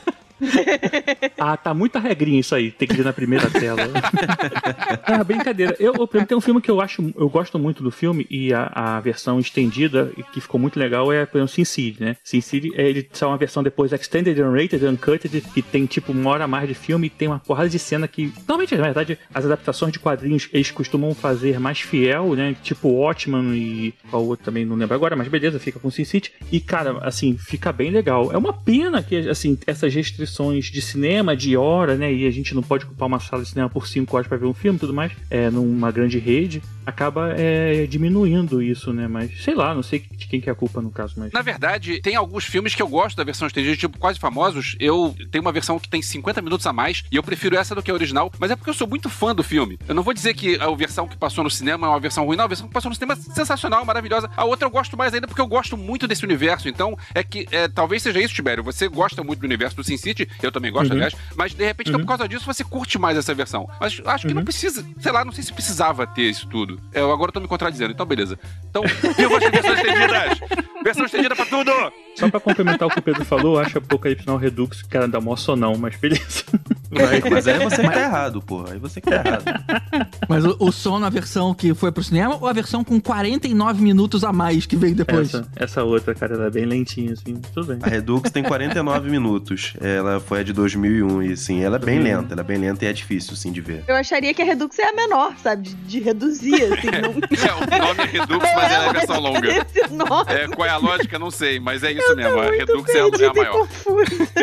Ah, 1.38 1.58
tá 1.58 1.74
muita 1.74 2.00
regrinha 2.00 2.40
isso 2.40 2.54
aí, 2.56 2.72
tem 2.72 2.88
que 2.88 2.96
ver 2.96 3.06
na 3.06 3.14
primeira 3.14 3.50
tela. 3.50 3.82
ah, 5.04 5.24
brincadeira. 5.26 5.76
Eu, 5.80 5.94
eu 5.96 6.08
tem 6.26 6.38
um 6.38 6.42
filme 6.42 6.62
que 6.62 6.70
eu 6.70 6.82
acho, 6.82 7.14
eu 7.16 7.30
gosto 7.30 7.58
muito 7.58 7.84
do 7.84 7.92
filme 7.92 8.26
e 8.30 8.54
a, 8.54 8.72
a 8.74 9.00
versão 9.00 9.40
estendida, 9.40 10.12
que 10.32 10.42
ficou 10.42 10.60
muito 10.60 10.80
legal, 10.80 11.12
é 11.12 11.26
por 11.26 11.38
exemplo, 11.38 11.54
Sin 11.54 11.66
City, 11.66 12.04
né? 12.04 12.18
Sin 12.24 12.42
City, 12.42 12.72
é, 12.76 12.88
ele 12.88 13.08
saiu 13.12 13.30
uma 13.32 13.38
versão 13.38 13.64
depois 13.64 13.92
Extended 13.92 14.40
Unrated, 14.40 14.86
Uncut, 14.86 15.28
que 15.54 15.62
tem 15.62 15.86
tipo 15.86 16.12
uma 16.12 16.30
hora 16.30 16.44
a 16.44 16.48
mais 16.48 16.68
de 16.68 16.74
filme 16.74 17.08
e 17.08 17.10
tem 17.10 17.28
uma 17.28 17.40
porrada 17.40 17.70
de 17.70 17.80
cena 17.80 18.08
que, 18.08 18.32
normalmente, 18.40 18.76
na 18.76 18.84
verdade, 18.84 19.18
as 19.34 19.46
adaptações 19.46 19.92
de 19.92 20.00
quadrinhos, 20.00 20.50
eles 20.54 20.72
costumam 20.72 21.14
fazer 21.14 21.60
mais 21.60 21.80
fiel, 21.82 22.36
né? 22.36 22.56
Tipo 22.62 22.90
Watchman 22.90 23.56
e 23.56 23.94
qual 24.10 24.26
outro 24.26 24.46
também, 24.46 24.66
não 24.66 24.76
lembro 24.76 24.96
agora, 24.96 25.16
mas 25.16 25.28
beleza, 25.28 25.60
fica 25.60 25.80
com 25.80 25.90
Sin 25.90 26.06
City. 26.06 26.32
E, 26.52 26.60
cara, 26.60 26.98
assim, 27.02 27.38
fica 27.38 27.72
bem 27.72 27.92
legal. 27.92 28.32
É 28.32 28.38
uma 28.38 28.54
pena 28.54 29.02
que, 29.02 29.30
assim, 29.30 29.58
essas 29.66 29.94
restrições 29.94 30.27
de 30.72 30.82
cinema, 30.82 31.36
de 31.36 31.56
hora, 31.58 31.96
né? 31.96 32.14
E 32.14 32.28
a 32.28 32.32
gente 32.32 32.54
não 32.54 32.62
pode 32.62 32.86
ocupar 32.86 33.08
uma 33.08 33.20
sala 33.20 33.44
de 33.44 33.50
cinema 33.50 33.70
por 33.70 33.88
5 33.88 34.16
horas 34.16 34.28
pra 34.28 34.38
ver 34.38 34.46
um 34.46 34.54
filme 34.54 34.78
e 34.78 34.80
tudo 34.80 34.94
mais, 34.94 35.12
é, 35.30 35.50
numa 35.50 35.92
grande 35.92 36.20
rede, 36.20 36.62
acaba 36.88 37.34
é, 37.38 37.86
diminuindo 37.86 38.62
isso, 38.62 38.94
né? 38.94 39.08
Mas, 39.10 39.44
sei 39.44 39.54
lá, 39.54 39.76
não 39.76 39.84
sei 39.84 40.00
de 40.10 40.26
quem 40.26 40.40
que 40.40 40.50
é 40.50 40.54
a 40.54 40.56
culpa 40.56 40.82
no 40.82 40.90
caso, 40.90 41.16
mas... 41.18 41.34
Na 41.34 41.42
verdade, 41.42 42.00
tem 42.02 42.16
alguns 42.16 42.46
filmes 42.46 42.74
que 42.74 42.82
eu 42.82 42.88
gosto 42.88 43.18
da 43.18 43.26
versão 43.26 43.46
estendida, 43.46 43.76
tipo 43.76 44.00
Quase 44.00 44.18
Famosos. 44.18 44.78
Eu 44.80 45.14
tenho 45.30 45.42
uma 45.42 45.52
versão 45.52 45.78
que 45.78 45.90
tem 45.90 46.02
50 46.02 46.42
minutos 46.42 46.66
a 46.66 46.72
mais 46.72 47.04
e 47.12 47.18
eu 47.18 47.24
prefiro 47.24 47.58
essa 47.58 47.76
do 47.76 47.84
que 47.84 47.92
a 47.92 47.94
original, 47.94 48.32
mas 48.40 48.52
é 48.52 48.56
porque 48.56 48.70
eu 48.70 48.74
sou 48.74 48.88
muito 48.88 49.10
fã 49.10 49.36
do 49.36 49.44
filme. 49.44 49.78
Eu 49.86 49.94
não 49.94 50.02
vou 50.02 50.14
dizer 50.14 50.34
que 50.34 50.56
a 50.62 50.70
versão 50.76 51.08
que 51.10 51.18
passou 51.18 51.44
no 51.44 51.50
cinema 51.50 51.88
é 51.88 51.90
uma 51.90 52.00
versão 52.00 52.26
ruim, 52.26 52.38
não. 52.38 52.46
A 52.46 52.48
versão 52.48 52.68
que 52.68 52.74
passou 52.74 52.88
no 52.90 52.96
cinema 52.96 53.14
é 53.14 53.18
sensacional, 53.18 53.84
maravilhosa. 53.84 54.30
A 54.38 54.46
outra 54.46 54.66
eu 54.66 54.72
gosto 54.72 54.96
mais 54.96 55.14
ainda 55.14 55.28
porque 55.28 55.42
eu 55.42 55.48
gosto 55.48 55.76
muito 55.76 56.08
desse 56.08 56.24
universo. 56.24 56.70
Então, 56.70 56.98
é 57.14 57.22
que 57.22 57.46
é, 57.52 57.68
talvez 57.68 58.02
seja 58.02 58.22
isso, 58.22 58.34
Tibério. 58.34 58.64
Você 58.64 58.88
gosta 58.88 59.22
muito 59.24 59.40
do 59.42 59.46
universo 59.46 59.76
do 59.76 59.84
Sin 59.84 59.98
City, 59.98 60.28
eu 60.42 60.52
também 60.52 60.72
gosto, 60.72 60.88
Uhum. 60.92 60.96
aliás, 60.96 61.14
mas 61.36 61.54
de 61.54 61.66
repente, 61.66 61.90
então, 61.90 62.00
por 62.00 62.08
causa 62.08 62.28
disso, 62.30 62.46
você 62.46 62.64
curte 62.64 62.98
mais 62.98 63.18
essa 63.18 63.34
versão. 63.34 63.70
Mas 63.82 64.02
acho 64.06 64.26
que 64.28 64.34
não 64.34 64.44
precisa, 64.46 64.86
sei 65.02 65.12
lá, 65.12 65.26
não 65.26 65.34
sei 65.34 65.44
se 65.44 65.52
precisava 65.52 66.08
ter 66.08 66.30
isso 66.30 66.48
tudo. 66.48 66.77
Eu 66.94 67.12
agora 67.12 67.32
tô 67.32 67.40
me 67.40 67.48
contradizendo, 67.48 67.92
então 67.92 68.06
beleza. 68.06 68.40
Então, 68.70 68.84
viva 69.16 69.38
as 69.38 69.52
versões 69.52 69.80
estendidas! 69.80 70.40
Versão 70.84 71.06
estendida 71.06 71.36
pra 71.36 71.46
tudo! 71.46 71.72
Só 72.16 72.30
pra 72.30 72.40
complementar 72.40 72.88
o 72.88 72.92
que 72.92 73.00
o 73.00 73.02
Pedro 73.02 73.26
falou, 73.26 73.56
eu 73.56 73.62
acho 73.62 73.78
Apocalipse 73.78 74.26
Now 74.26 74.38
Redux, 74.38 74.82
cara, 74.84 75.08
dá 75.08 75.20
mó 75.20 75.36
sonão, 75.36 75.76
mas 75.78 75.96
beleza. 75.96 76.46
Mas 77.32 77.48
aí 77.48 77.60
você 77.60 77.82
que 77.82 77.90
tá 77.90 78.02
errado, 78.02 78.42
porra. 78.42 78.74
Aí 78.74 78.80
você 78.80 79.02
que 79.02 79.10
tá 79.10 79.16
errado. 79.18 79.44
Mas 80.28 80.46
o, 80.46 80.56
o 80.60 80.72
som 80.72 81.00
na 81.00 81.10
versão 81.10 81.54
que 81.54 81.74
foi 81.74 81.92
pro 81.92 82.04
cinema 82.04 82.38
ou 82.40 82.48
a 82.48 82.54
versão 82.54 82.84
com 82.84 83.00
49 83.00 83.82
minutos 83.82 84.24
a 84.24 84.32
mais 84.32 84.66
que 84.66 84.76
veio 84.76 84.96
depois? 84.96 85.34
Essa, 85.34 85.48
essa 85.56 85.84
outra, 85.84 86.16
cara, 86.16 86.36
ela 86.36 86.48
é 86.48 86.50
bem 86.50 86.66
lentinha, 86.66 87.14
assim, 87.14 87.36
tudo 87.54 87.68
bem. 87.68 87.80
A 87.82 87.88
Redux 87.88 88.32
tem 88.32 88.44
49 88.44 89.10
minutos. 89.10 89.74
Ela 89.82 90.20
foi 90.20 90.42
a 90.42 90.44
de 90.44 90.54
2001 90.54 91.24
e, 91.24 91.34
assim, 91.34 91.64
ela 91.64 91.76
é 91.76 91.80
bem 91.80 92.00
lenta. 92.00 92.34
Ela 92.34 92.42
é 92.42 92.44
bem 92.44 92.58
lenta 92.58 92.86
e 92.86 92.88
é 92.88 92.94
difícil, 92.94 93.36
sim, 93.36 93.52
de 93.52 93.62
ver. 93.62 93.84
Eu 93.88 93.96
acharia 93.96 94.34
que 94.34 94.42
a 94.42 94.46
Redux 94.46 94.78
é 94.80 94.90
a 94.90 94.94
menor, 94.94 95.34
sabe? 95.42 95.64
De, 95.64 95.76
de 95.76 96.00
reduzir, 96.00 96.64
assim. 96.64 96.88
Não... 97.02 97.18
É, 97.48 97.80
o 97.82 97.88
nome 97.88 98.02
é 98.02 98.06
Redux, 98.06 98.46
mas 98.56 98.72
ela 98.72 98.86
é 98.86 98.90
a 98.90 98.92
versão 98.92 99.20
longa. 99.20 99.48
Esse 99.48 99.94
nome. 99.94 100.34
É, 100.34 100.48
qual 100.48 100.68
é 100.68 100.72
a 100.72 100.78
lógica? 100.78 101.20
Não 101.20 101.30
sei, 101.30 101.60
mas 101.60 101.84
é 101.84 101.92
isso 101.92 102.16
mesmo. 102.16 102.40
A 102.40 102.46
Redux 102.46 102.90
é 102.90 103.00
a, 103.00 103.04
é 103.04 103.26
a 103.28 103.34
maior. 103.34 103.68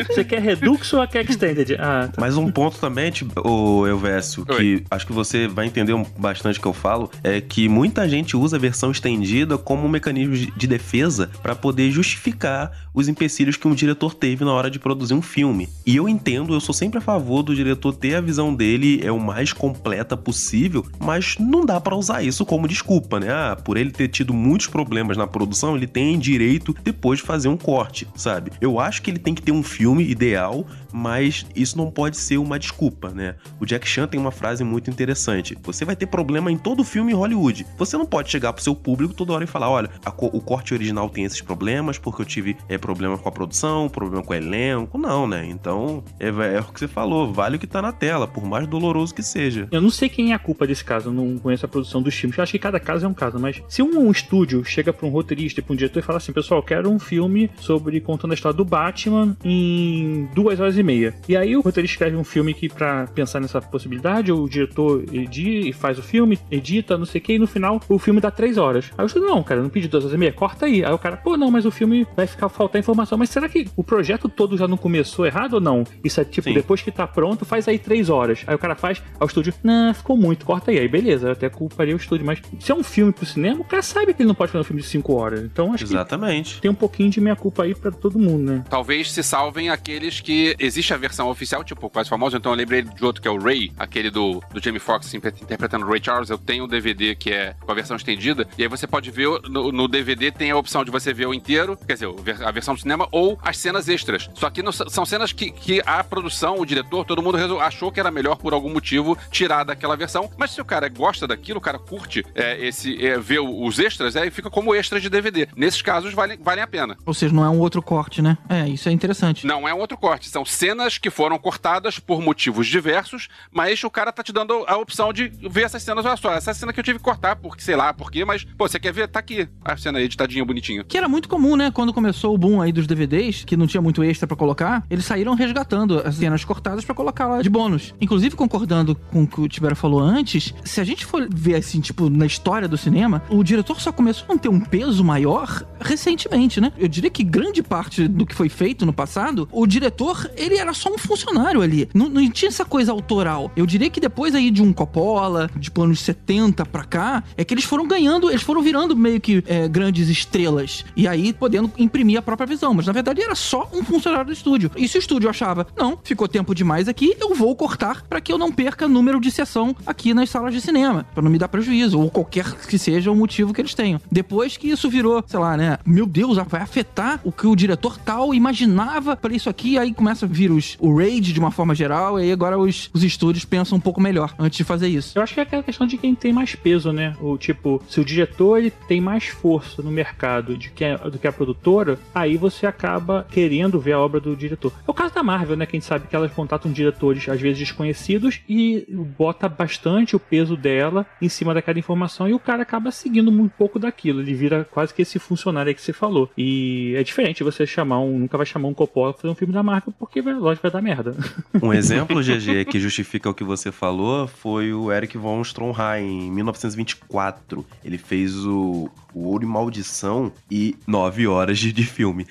Você 0.09 0.25
quer 0.25 0.41
Redux 0.41 0.93
ou 0.93 1.03
a 1.03 1.07
quer 1.07 1.29
Extended? 1.29 1.77
Ah, 1.79 2.09
tá. 2.13 2.21
Mas 2.21 2.34
um 2.37 2.51
ponto 2.51 2.79
também, 2.79 3.11
tipo, 3.11 3.47
ô 3.47 3.87
Elvésio, 3.87 4.45
que 4.45 4.85
acho 4.91 5.07
que 5.07 5.13
você 5.13 5.47
vai 5.47 5.67
entender 5.67 5.95
bastante 6.19 6.59
o 6.59 6.63
que 6.63 6.69
eu 6.69 6.73
falo, 6.73 7.11
é 7.23 7.41
que 7.41 7.69
muita 7.69 8.09
gente 8.09 8.37
usa 8.37 8.57
a 8.57 8.61
versão 8.61 8.91
estendida 8.91 9.59
como 9.59 9.87
um 9.87 9.89
mecanismo 9.89 10.35
de 10.35 10.65
de 10.65 10.67
defesa 10.67 11.31
para 11.43 11.55
poder 11.55 11.91
justificar 11.91 12.73
os 12.93 13.09
empecilhos 13.09 13.57
que 13.57 13.69
um 13.69 13.75
diretor 13.75 14.15
teve 14.15 14.45
na 14.45 14.53
hora 14.53 14.71
de 14.71 14.79
produzir 14.79 15.15
um 15.15 15.23
filme. 15.23 15.69
E 15.85 15.97
eu 15.97 16.09
entendo, 16.09 16.55
eu 16.55 16.61
sou 16.61 16.75
sempre 16.75 16.99
a 16.99 17.03
favor 17.03 17.43
do 17.43 17.55
diretor 17.55 17.93
ter 17.93 18.15
a 18.15 18.21
visão 18.21 18.55
dele 18.55 19.01
é 19.03 19.11
o 19.11 19.21
mais 19.21 19.53
completa 19.53 20.17
possível, 20.17 20.87
mas 20.99 21.37
não 21.39 21.65
dá 21.65 21.81
para 21.81 21.97
usar 21.97 22.23
isso 22.23 22.47
como 22.47 22.69
desculpa, 22.69 23.21
né? 23.21 23.31
Ah, 23.31 23.57
por 23.57 23.77
ele 23.77 23.91
ter 23.91 24.09
tido 24.09 24.33
muitos 24.33 24.69
problemas 24.69 25.17
na 25.17 25.27
produção, 25.27 25.77
ele 25.77 25.87
tem 25.87 26.19
direito 26.19 26.75
depois 26.83 27.19
de 27.19 27.27
fazer 27.27 27.49
um 27.49 27.57
corte, 27.57 28.07
sabe? 28.15 28.53
Eu 28.61 28.79
acho 28.79 29.03
que 29.03 29.11
ele 29.11 29.19
tem 29.19 29.35
que 29.35 29.43
ter 29.43 29.53
um 29.53 29.63
filme 29.63 30.09
ideal, 30.09 30.67
mas 30.93 31.45
isso 31.55 31.77
não 31.77 31.91
pode 31.91 32.17
ser 32.25 32.39
uma 32.39 32.59
desculpa, 32.59 33.11
né? 33.11 33.35
O 33.61 33.67
Jack 33.67 33.87
Chan 33.89 34.07
tem 34.07 34.19
uma 34.21 34.31
frase 34.31 34.65
muito 34.65 34.91
interessante. 34.91 35.57
Você 35.63 35.85
vai 35.85 35.95
ter 35.97 36.07
problema 36.07 36.51
em 36.51 36.57
todo 36.57 36.83
filme 36.85 37.13
em 37.13 37.15
Hollywood. 37.15 37.67
Você 37.79 37.97
não 37.97 38.07
pode 38.07 38.31
chegar 38.31 38.53
pro 38.53 38.63
seu 38.63 38.75
público 38.75 39.15
toda 39.15 39.33
hora 39.33 39.45
e 39.45 39.47
falar, 39.47 39.69
olha, 39.71 39.89
co- 40.17 40.31
o 40.33 40.41
corte 40.41 40.75
original 40.75 41.09
tem 41.09 41.25
esses 41.25 41.41
problemas 41.41 41.99
porque 41.99 42.23
eu 42.23 42.27
tive 42.27 42.57
é, 42.69 42.79
problema 42.79 43.19
com 43.19 43.29
a 43.29 43.33
produção, 43.33 43.89
problema 43.89 44.23
com 44.23 44.33
o 44.33 44.37
elenco. 44.37 44.99
Não, 44.99 45.27
né? 45.27 45.47
Então, 45.49 46.03
é, 46.19 46.29
é 46.29 46.61
o 46.61 46.65
que 46.65 46.81
você 46.81 46.89
falou, 46.89 47.33
vale 47.33 47.57
o 47.57 47.59
que 47.59 47.67
tá 47.67 47.83
na 47.83 47.93
tela, 47.93 48.27
por 48.27 48.45
mais 48.45 48.67
doloroso 48.67 49.15
que 49.15 49.23
seja. 49.23 49.69
Eu 49.71 49.81
não 49.81 49.91
sei 49.91 50.09
quem 50.09 50.33
é 50.33 50.35
a 50.35 50.39
culpa 50.39 50.67
desse 50.67 50.85
caso, 50.85 51.09
eu 51.11 51.13
não 51.13 51.39
conheço 51.39 51.65
a 51.67 51.69
produção 51.69 52.01
dos 52.03 52.15
filmes. 52.15 52.37
Eu 52.39 52.43
acho 52.43 52.53
que 52.53 52.59
cada 52.59 52.81
caso 52.81 53.05
é 53.05 53.09
um 53.09 53.15
caso, 53.15 53.39
mas 53.39 53.63
se 53.69 53.83
um, 53.83 54.11
estúdio 54.11 54.65
chega 54.65 54.93
pra 54.93 55.07
um 55.07 55.11
roteirista 55.11 55.61
pra 55.63 55.73
um 55.73 55.77
diretor 55.77 55.99
e 55.99 56.03
fala 56.03 56.19
assim, 56.19 56.33
pessoal, 56.33 56.63
quero 56.63 56.91
um 56.91 56.99
filme 56.99 57.51
sobre 57.59 58.01
contando 58.01 58.31
a 58.31 58.35
história 58.35 58.57
do 58.57 58.65
Batman 58.65 59.37
em 59.45 60.29
duas 60.35 60.61
horas 60.61 60.77
e 60.79 60.83
meia. 60.83 61.15
E 61.29 61.37
aí 61.37 61.57
o 61.57 61.61
roteirista 61.61 61.95
escreve 61.95 62.14
um 62.17 62.25
filme 62.25 62.55
que, 62.55 62.69
pra 62.69 63.07
pensar 63.07 63.41
nessa 63.41 63.61
possibilidade, 63.61 64.33
o 64.33 64.49
diretor 64.49 65.05
edita 65.13 65.69
e 65.69 65.73
faz 65.73 65.99
o 65.99 66.03
filme, 66.03 66.39
edita, 66.51 66.97
não 66.97 67.05
sei 67.05 67.21
o 67.21 67.25
que, 67.25 67.35
e 67.35 67.39
no 67.39 67.47
final 67.47 67.81
o 67.89 67.99
filme 67.99 68.21
dá 68.21 68.31
três 68.31 68.59
horas. 68.59 68.91
Aí 68.97 69.05
eu 69.05 69.09
digo, 69.09 69.21
não, 69.21 69.43
cara, 69.43 69.63
não 69.63 69.69
pedi 69.69 69.89
duas 69.89 70.05
horas 70.05 70.15
e 70.15 70.19
meia, 70.19 70.33
corta 70.33 70.67
aí. 70.67 70.85
Aí 70.85 70.93
o 70.93 70.99
cara, 70.99 71.17
pô, 71.17 71.37
não, 71.37 71.51
mas 71.51 71.65
o 71.65 71.71
filme 71.71 72.07
vai 72.17 72.27
ficar 72.27 72.49
faltar 72.49 72.81
informação. 72.81 73.19
Mas 73.19 73.31
será 73.31 73.49
que 73.49 73.69
o 73.77 73.85
projeto 73.85 74.29
todo 74.29 74.57
já 74.57 74.67
não 74.67 74.77
começou 74.77 75.27
errado 75.27 75.55
ou 75.55 75.61
não? 75.61 75.85
Isso 76.03 76.21
é 76.21 76.25
tipo, 76.25 76.49
Sim. 76.49 76.55
depois 76.55 76.83
que 76.83 76.91
tá 76.91 77.07
pronto, 77.07 77.45
faz 77.45 77.69
aí 77.69 77.79
três 77.79 78.09
horas. 78.09 78.43
Aí 78.47 78.55
o 78.55 78.59
cara 78.59 78.75
faz, 78.75 79.03
ao 79.19 79.27
estúdio, 79.27 79.55
não, 79.63 79.93
ficou 79.95 80.17
muito, 80.17 80.45
corta 80.45 80.71
aí. 80.71 80.79
Aí 80.79 80.89
beleza, 80.89 81.29
eu 81.29 81.33
até 81.33 81.49
culparia 81.49 81.95
o 81.95 81.99
estúdio. 81.99 82.27
Mas 82.27 82.41
se 82.59 82.73
é 82.73 82.75
um 82.75 82.83
filme 82.83 83.13
pro 83.13 83.27
cinema, 83.27 83.61
o 83.61 83.65
cara 83.65 83.83
sabe 83.83 84.15
que 84.15 84.23
ele 84.23 84.29
não 84.29 84.35
pode 84.35 84.53
fazer 84.53 84.63
um 84.63 84.65
filme 84.65 84.83
de 84.83 84.89
cinco 84.89 85.15
horas. 85.15 85.43
Então 85.43 85.73
acho 85.73 85.85
Exatamente. 85.85 86.57
que 86.57 86.63
tem 86.63 86.71
um 86.71 86.75
pouquinho 86.75 87.11
de 87.11 87.21
minha 87.21 87.37
culpa 87.37 87.65
aí 87.65 87.75
pra 87.75 87.91
todo 87.91 88.19
mundo, 88.19 88.43
né? 88.43 88.65
Talvez 88.69 89.11
se 89.11 89.23
salvem 89.23 89.69
aqueles 89.69 90.21
que 90.21 90.55
existe 90.59 90.93
a 90.93 90.97
versão 90.97 91.29
oficial, 91.29 91.63
tipo 91.63 91.89
Quase 91.91 92.04
mais 92.05 92.09
famosos, 92.09 92.39
então 92.39 92.53
eu 92.53 92.57
lembrei 92.57 92.83
de 92.83 93.05
outro 93.05 93.21
que 93.21 93.29
é 93.29 93.31
o 93.31 93.39
Ray, 93.39 93.73
aquele 93.79 94.11
do, 94.11 94.43
do 94.53 94.63
Jamie 94.63 94.79
Foxx 94.79 95.13
interpretando 95.15 95.87
Ray 95.87 96.01
Charles. 96.03 96.31
Eu 96.31 96.39
tenho 96.39 96.65
um 96.65 96.69
DVD 96.69 97.15
que 97.15 97.31
é 97.31 97.55
com 97.61 97.73
a 97.73 97.75
versão 97.75 97.97
estendida, 97.97 98.47
e 98.59 98.63
aí 98.63 98.69
você 98.69 98.87
pode 98.87 99.11
ver 99.11 99.29
no, 99.49 99.73
no 99.73 99.89
DVD 99.89 100.31
tem 100.31 100.51
a 100.51 100.57
opção 100.57 100.85
de 100.85 100.91
você 100.91 101.13
ver 101.13 101.27
o 101.27 101.35
inteiro, 101.35 101.79
quer 101.87 101.95
dizer, 101.95 102.09
a 102.45 102.51
versão 102.51 102.75
do 102.75 102.81
cinema 102.81 103.09
ou 103.11 103.39
as 103.43 103.57
cenas 103.57 103.89
extras. 103.89 104.29
Só 104.35 104.51
que 104.51 104.63
não, 104.63 104.73
são 104.73 105.05
cenas 105.07 105.33
que, 105.33 105.51
que 105.51 105.83
a 105.87 106.05
produção, 106.05 106.59
o 106.59 106.67
diretor, 106.67 107.05
todo 107.05 107.23
mundo 107.23 107.39
achou 107.61 107.91
que 107.91 108.01
era 108.01 108.11
melhor 108.11 108.37
por 108.37 108.53
algum 108.53 108.71
motivo 108.71 109.17
tirar 109.31 109.65
daquela 109.65 109.97
versão. 109.97 110.31
Mas 110.37 110.51
se 110.51 110.61
o 110.61 110.65
cara 110.65 110.89
gosta 110.89 111.27
daquilo, 111.27 111.59
o 111.59 111.63
cara 111.63 111.79
curte 111.79 112.25
é, 112.35 112.65
esse 112.67 113.05
é, 113.05 113.19
ver 113.19 113.41
os 113.41 113.79
extras, 113.79 114.17
aí 114.17 114.31
fica 114.31 114.51
como 114.51 114.75
extra 114.75 115.01
de 115.01 115.09
DVD. 115.09 115.49
Nesses 115.57 115.81
casos 115.81 116.13
valem, 116.13 116.39
valem 116.39 116.63
a 116.63 116.67
pena. 116.67 116.97
Ou 117.07 117.15
seja, 117.15 117.35
não 117.35 117.45
é 117.45 117.49
um 117.49 117.59
outro 117.59 117.81
corte, 117.81 118.21
né? 118.21 118.37
É, 118.49 118.69
isso 118.69 118.89
é 118.89 118.93
interessante. 118.93 119.47
Não 119.47 119.67
é 119.69 119.75
um 119.75 119.79
outro 119.79 119.97
corte, 119.97 120.29
são 120.29 120.45
cenas 120.45 120.99
que 120.99 121.11
foram 121.11 121.39
cortadas 121.39 121.94
por 121.99 122.21
motivos 122.21 122.67
diversos, 122.67 123.29
mas 123.51 123.83
o 123.85 123.91
cara 123.91 124.13
tá 124.13 124.23
te 124.23 124.33
dando 124.33 124.65
a 124.67 124.77
opção 124.77 125.13
de 125.13 125.29
ver 125.51 125.63
essas 125.63 125.83
cenas. 125.83 126.05
Olha 126.05 126.17
só, 126.17 126.33
essa 126.33 126.55
cena 126.55 126.73
que 126.73 126.81
eu 126.81 126.85
tive 126.85 126.99
que 126.99 127.05
cortar, 127.05 127.37
porque 127.37 127.63
sei 127.63 127.77
lá 127.77 127.93
por 127.93 128.11
quê, 128.11 128.25
mas, 128.25 128.45
pô, 128.45 128.69
você 128.69 128.79
quer 128.79 128.93
ver? 128.93 129.09
Tá 129.09 129.21
aqui 129.21 129.49
a 129.65 129.77
cena 129.77 130.01
editadinha, 130.01 130.45
bonitinha. 130.45 130.85
Que 130.85 130.99
era 130.99 131.09
muito 131.09 131.29
comum, 131.29 131.57
né? 131.57 131.71
Quando 131.71 131.93
começou 131.93 132.35
o 132.35 132.39
boom 132.39 132.61
aí 132.61 132.73
dos 132.73 132.87
DVDs, 132.87 133.45
que 133.45 133.57
não 133.57 133.67
tinha 133.67 133.81
muito 133.81 134.03
extra 134.03 134.27
para 134.27 134.37
colocar, 134.37 134.85
eles 134.91 135.05
saíram 135.05 135.35
resgatando 135.35 136.01
as 136.05 136.17
cenas 136.17 136.45
cortadas 136.45 136.85
para 136.85 136.95
colocar 136.95 137.27
lá 137.27 137.43
de 137.43 137.51
bônus. 137.51 137.95
Inclusive, 138.01 138.37
concordando 138.37 138.95
com 138.95 139.23
o 139.23 139.27
que 139.27 139.41
o 139.41 139.49
Tibera 139.49 139.75
falou 139.75 140.01
antes, 140.01 140.55
se 140.65 140.81
a 140.81 140.85
gente 140.85 141.05
for 141.05 141.27
ver 141.31 141.57
assim, 141.57 141.81
tipo, 141.81 142.09
na 142.09 142.27
história 142.27 142.69
do 142.69 142.77
cinema, 142.77 143.23
o 143.29 143.43
diretor 143.43 143.81
só 143.81 143.93
começou 143.93 144.35
a 144.35 144.39
ter 144.39 144.49
um 144.49 144.61
peso 144.61 145.05
maior 145.05 145.65
recentemente, 145.81 146.61
né? 146.61 146.73
Eu 146.79 146.89
diria 146.89 147.11
que 147.11 147.23
grande 147.23 147.63
parte 147.63 148.07
do 148.09 148.27
que 148.27 148.35
foi 148.35 148.49
feito 148.49 148.87
no 148.87 148.93
passado, 148.93 149.49
o 149.53 149.67
diretor, 149.67 150.31
ele 150.37 150.57
era 150.57 150.73
só 150.73 150.93
um 150.93 150.99
funcionário 150.99 151.61
ali. 151.61 151.84
Não, 151.95 152.09
não 152.09 152.29
tinha 152.31 152.49
essa 152.49 152.65
coisa 152.65 152.93
autoral. 152.93 153.51
Eu 153.57 153.67
diria 153.67 153.91
que 153.91 154.01
depois 154.01 154.35
aí 154.35 154.51
de 154.51 154.63
um 154.63 154.73
Coppola, 154.73 155.51
de 155.57 155.71
planos 155.71 156.01
70 156.01 156.65
pra 156.67 156.85
cá, 156.85 157.23
é 157.37 157.45
que 157.45 157.53
eles 157.55 157.65
foram 157.65 157.87
ganhando, 157.87 158.31
eles 158.31 158.43
foram 158.43 158.63
virando 158.63 158.97
meio 158.97 159.21
que 159.21 159.43
é, 159.47 159.69
grandes 159.69 160.09
estrelas. 160.09 160.85
E 160.97 161.07
aí 161.07 161.33
podendo 161.33 161.71
imprimir 161.79 162.19
a 162.19 162.23
própria 162.23 162.47
visão. 162.47 162.75
Mas 162.75 162.87
na 162.87 162.93
verdade 162.93 163.23
era 163.23 163.35
só 163.35 163.69
um 163.73 163.85
funcionário 163.85 164.27
do 164.27 164.33
estúdio. 164.33 164.71
E 164.77 164.89
se 164.89 164.97
o 164.97 165.01
estúdio 165.01 165.29
achava, 165.29 165.67
não, 165.77 165.99
ficou 166.03 166.29
tempo 166.29 166.55
demais 166.55 166.89
aqui, 166.89 167.17
eu 167.21 167.35
vou 167.35 167.55
cortar 167.57 168.03
para 168.03 168.21
que 168.21 168.33
eu 168.33 168.39
não 168.39 168.53
perca 168.53 168.89
número 168.89 169.21
de 169.21 169.31
sessão 169.31 169.75
aqui 169.87 170.15
nas 170.15 170.31
salas 170.31 170.53
de 170.53 170.61
cinema, 170.61 171.07
para 171.15 171.23
não 171.23 171.31
me 171.31 171.39
dar 171.39 171.49
prejuízo, 171.49 171.99
ou 171.99 172.11
qualquer 172.11 172.53
que 172.55 172.79
seja 172.79 173.11
o 173.11 173.17
motivo 173.17 173.53
que 173.53 173.61
eles 173.61 173.75
tenham. 173.75 174.01
Depois 174.11 174.57
que 174.57 174.69
isso 174.69 174.89
virou, 174.89 175.23
sei 175.27 175.39
lá, 175.39 175.57
né? 175.57 175.79
Meu 175.85 176.07
Deus, 176.07 176.39
vai 176.49 176.63
afetar 176.63 177.21
o 177.25 177.33
que 177.33 177.47
o 177.47 177.57
diretor 177.57 177.99
tal 177.99 178.35
imaginava 178.35 179.17
para 179.17 179.35
isso 179.35 179.49
aqui, 179.49 179.79
aí 179.79 179.93
começa 179.93 180.27
a 180.27 180.29
vir 180.29 180.51
os, 180.51 180.77
o 180.79 180.97
raid 180.97 181.33
de 181.33 181.41
uma 181.41 181.51
forma 181.51 181.74
geral, 181.75 182.19
e 182.19 182.25
aí 182.25 182.33
agora 182.33 182.59
os, 182.59 182.91
os 182.93 183.03
estúdios 183.03 183.45
pensam 183.45 183.79
um 183.79 183.81
pouco 183.81 184.01
melhor 184.01 184.35
antes 184.39 184.57
de 184.57 184.65
fazer 184.65 184.89
isso. 184.89 185.19
Eu 185.19 185.23
acho 185.23 185.35
que 185.35 185.41
é 185.41 185.43
aquela 185.43 185.63
questão 185.63 185.87
de 185.87 185.97
quem 185.97 186.15
tem 186.15 186.33
mais 186.33 186.55
peso, 186.55 186.93
né? 186.93 187.15
O 187.21 187.37
tipo, 187.37 187.83
se 187.89 188.01
o 188.01 188.05
diretor 188.05 188.59
ele 188.59 188.71
tem 188.71 189.01
mais 189.01 189.27
força 189.27 189.83
no 189.83 189.91
mercado 189.91 190.57
de 190.57 190.71
que 190.71 190.85
a, 190.85 190.97
do 190.97 191.19
que 191.19 191.27
a 191.27 191.33
produtora, 191.33 191.99
aí 192.15 192.37
você 192.37 192.67
acaba 192.67 193.27
querendo 193.31 193.81
ver 193.81 193.93
a 193.93 194.01
obra 194.01 194.21
do 194.21 194.37
diretor. 194.37 194.73
É 194.87 194.91
o 194.91 194.95
caso 194.95 195.15
da 195.15 195.23
Marvel, 195.23 195.57
né? 195.57 195.67
Que 195.67 195.77
a 195.77 195.79
gente 195.79 195.87
sabe 195.87 196.07
que 196.07 196.17
elas 196.17 196.33
contratam 196.33 196.73
diretores 196.73 197.29
às 197.29 197.41
vezes 197.41 197.59
desconhecidos 197.59 198.41
e 198.49 198.87
bota 199.19 199.49
bastante 199.49 200.17
o 200.17 200.21
peso 200.21 200.57
dela 200.57 201.07
em 201.21 201.29
cima 201.29 201.55
daquela 201.55 201.79
informação 201.79 202.29
e 202.29 202.35
o 202.35 202.39
cara 202.39 202.63
acaba 202.63 202.91
seguindo 202.91 203.31
um 203.31 203.49
pouco 203.49 203.79
daquilo. 203.79 204.21
Ele 204.21 204.35
vira 204.35 204.65
quase 204.65 204.93
que 204.93 205.03
esse 205.03 205.19
funcionário 205.19 205.69
aí 205.69 205.75
que 205.75 205.83
você 205.83 205.93
falou. 205.93 206.31
E 206.37 206.95
é 206.97 207.03
diferente 207.03 207.45
você 207.45 207.67
chamar 207.67 208.01
um. 208.01 208.19
Nunca 208.19 208.37
vai 208.37 208.47
chamar 208.47 208.69
um 208.69 208.75
Coppola 208.75 209.13
pra 209.13 209.23
fazer 209.23 209.33
um 209.33 209.37
filme 209.37 209.53
da 209.53 209.63
Marvel 209.63 209.95
porque, 209.99 210.21
lógico, 210.21 210.63
vai 210.63 210.71
dar 210.71 210.83
merda. 210.83 211.15
Um 211.63 211.73
exemplo, 211.73 212.21
GG, 212.23 212.65
que 212.65 212.81
justifica 212.81 213.31
o 213.31 213.35
que 213.35 213.45
você 213.45 213.71
falou 213.71 214.27
foi 214.27 214.73
o 214.73 214.93
Eric 214.93 215.17
von 215.17 215.43
Stroheim, 215.43 216.27
em 216.27 216.31
1924. 216.31 217.65
Ele 217.85 217.99
fez 217.99 218.45
o, 218.45 218.91
o 219.15 219.29
Ouro 219.29 219.45
e 219.45 219.47
Maldição 219.47 220.33
e 220.51 220.77
nove 220.87 221.27
horas 221.27 221.59
de, 221.59 221.73
de 221.73 221.85
filme. 221.85 222.27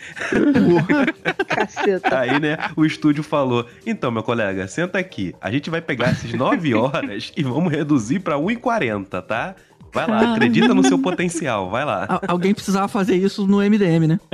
Caceta. 1.47 2.19
Aí, 2.19 2.39
né, 2.39 2.57
o 2.75 2.85
estúdio 2.85 3.23
falou: 3.23 3.67
então, 3.85 4.11
meu 4.11 4.23
colega, 4.23 4.67
senta 4.67 4.99
aqui. 4.99 5.33
A 5.41 5.51
gente 5.51 5.69
vai 5.69 5.81
pegar 5.81 6.09
essas 6.09 6.33
nove 6.33 6.73
horas 6.75 7.31
e 7.35 7.43
vamos 7.43 7.71
reduzir 7.71 8.19
pra 8.19 8.35
1,40, 8.35 9.21
tá? 9.21 9.55
Vai 9.93 10.07
lá, 10.07 10.33
acredita 10.33 10.73
no 10.73 10.83
seu 10.83 10.97
potencial, 10.99 11.69
vai 11.69 11.85
lá. 11.85 12.05
Al- 12.09 12.21
alguém 12.27 12.53
precisava 12.53 12.87
fazer 12.87 13.15
isso 13.15 13.45
no 13.47 13.57
MDM, 13.61 14.07
né? 14.07 14.19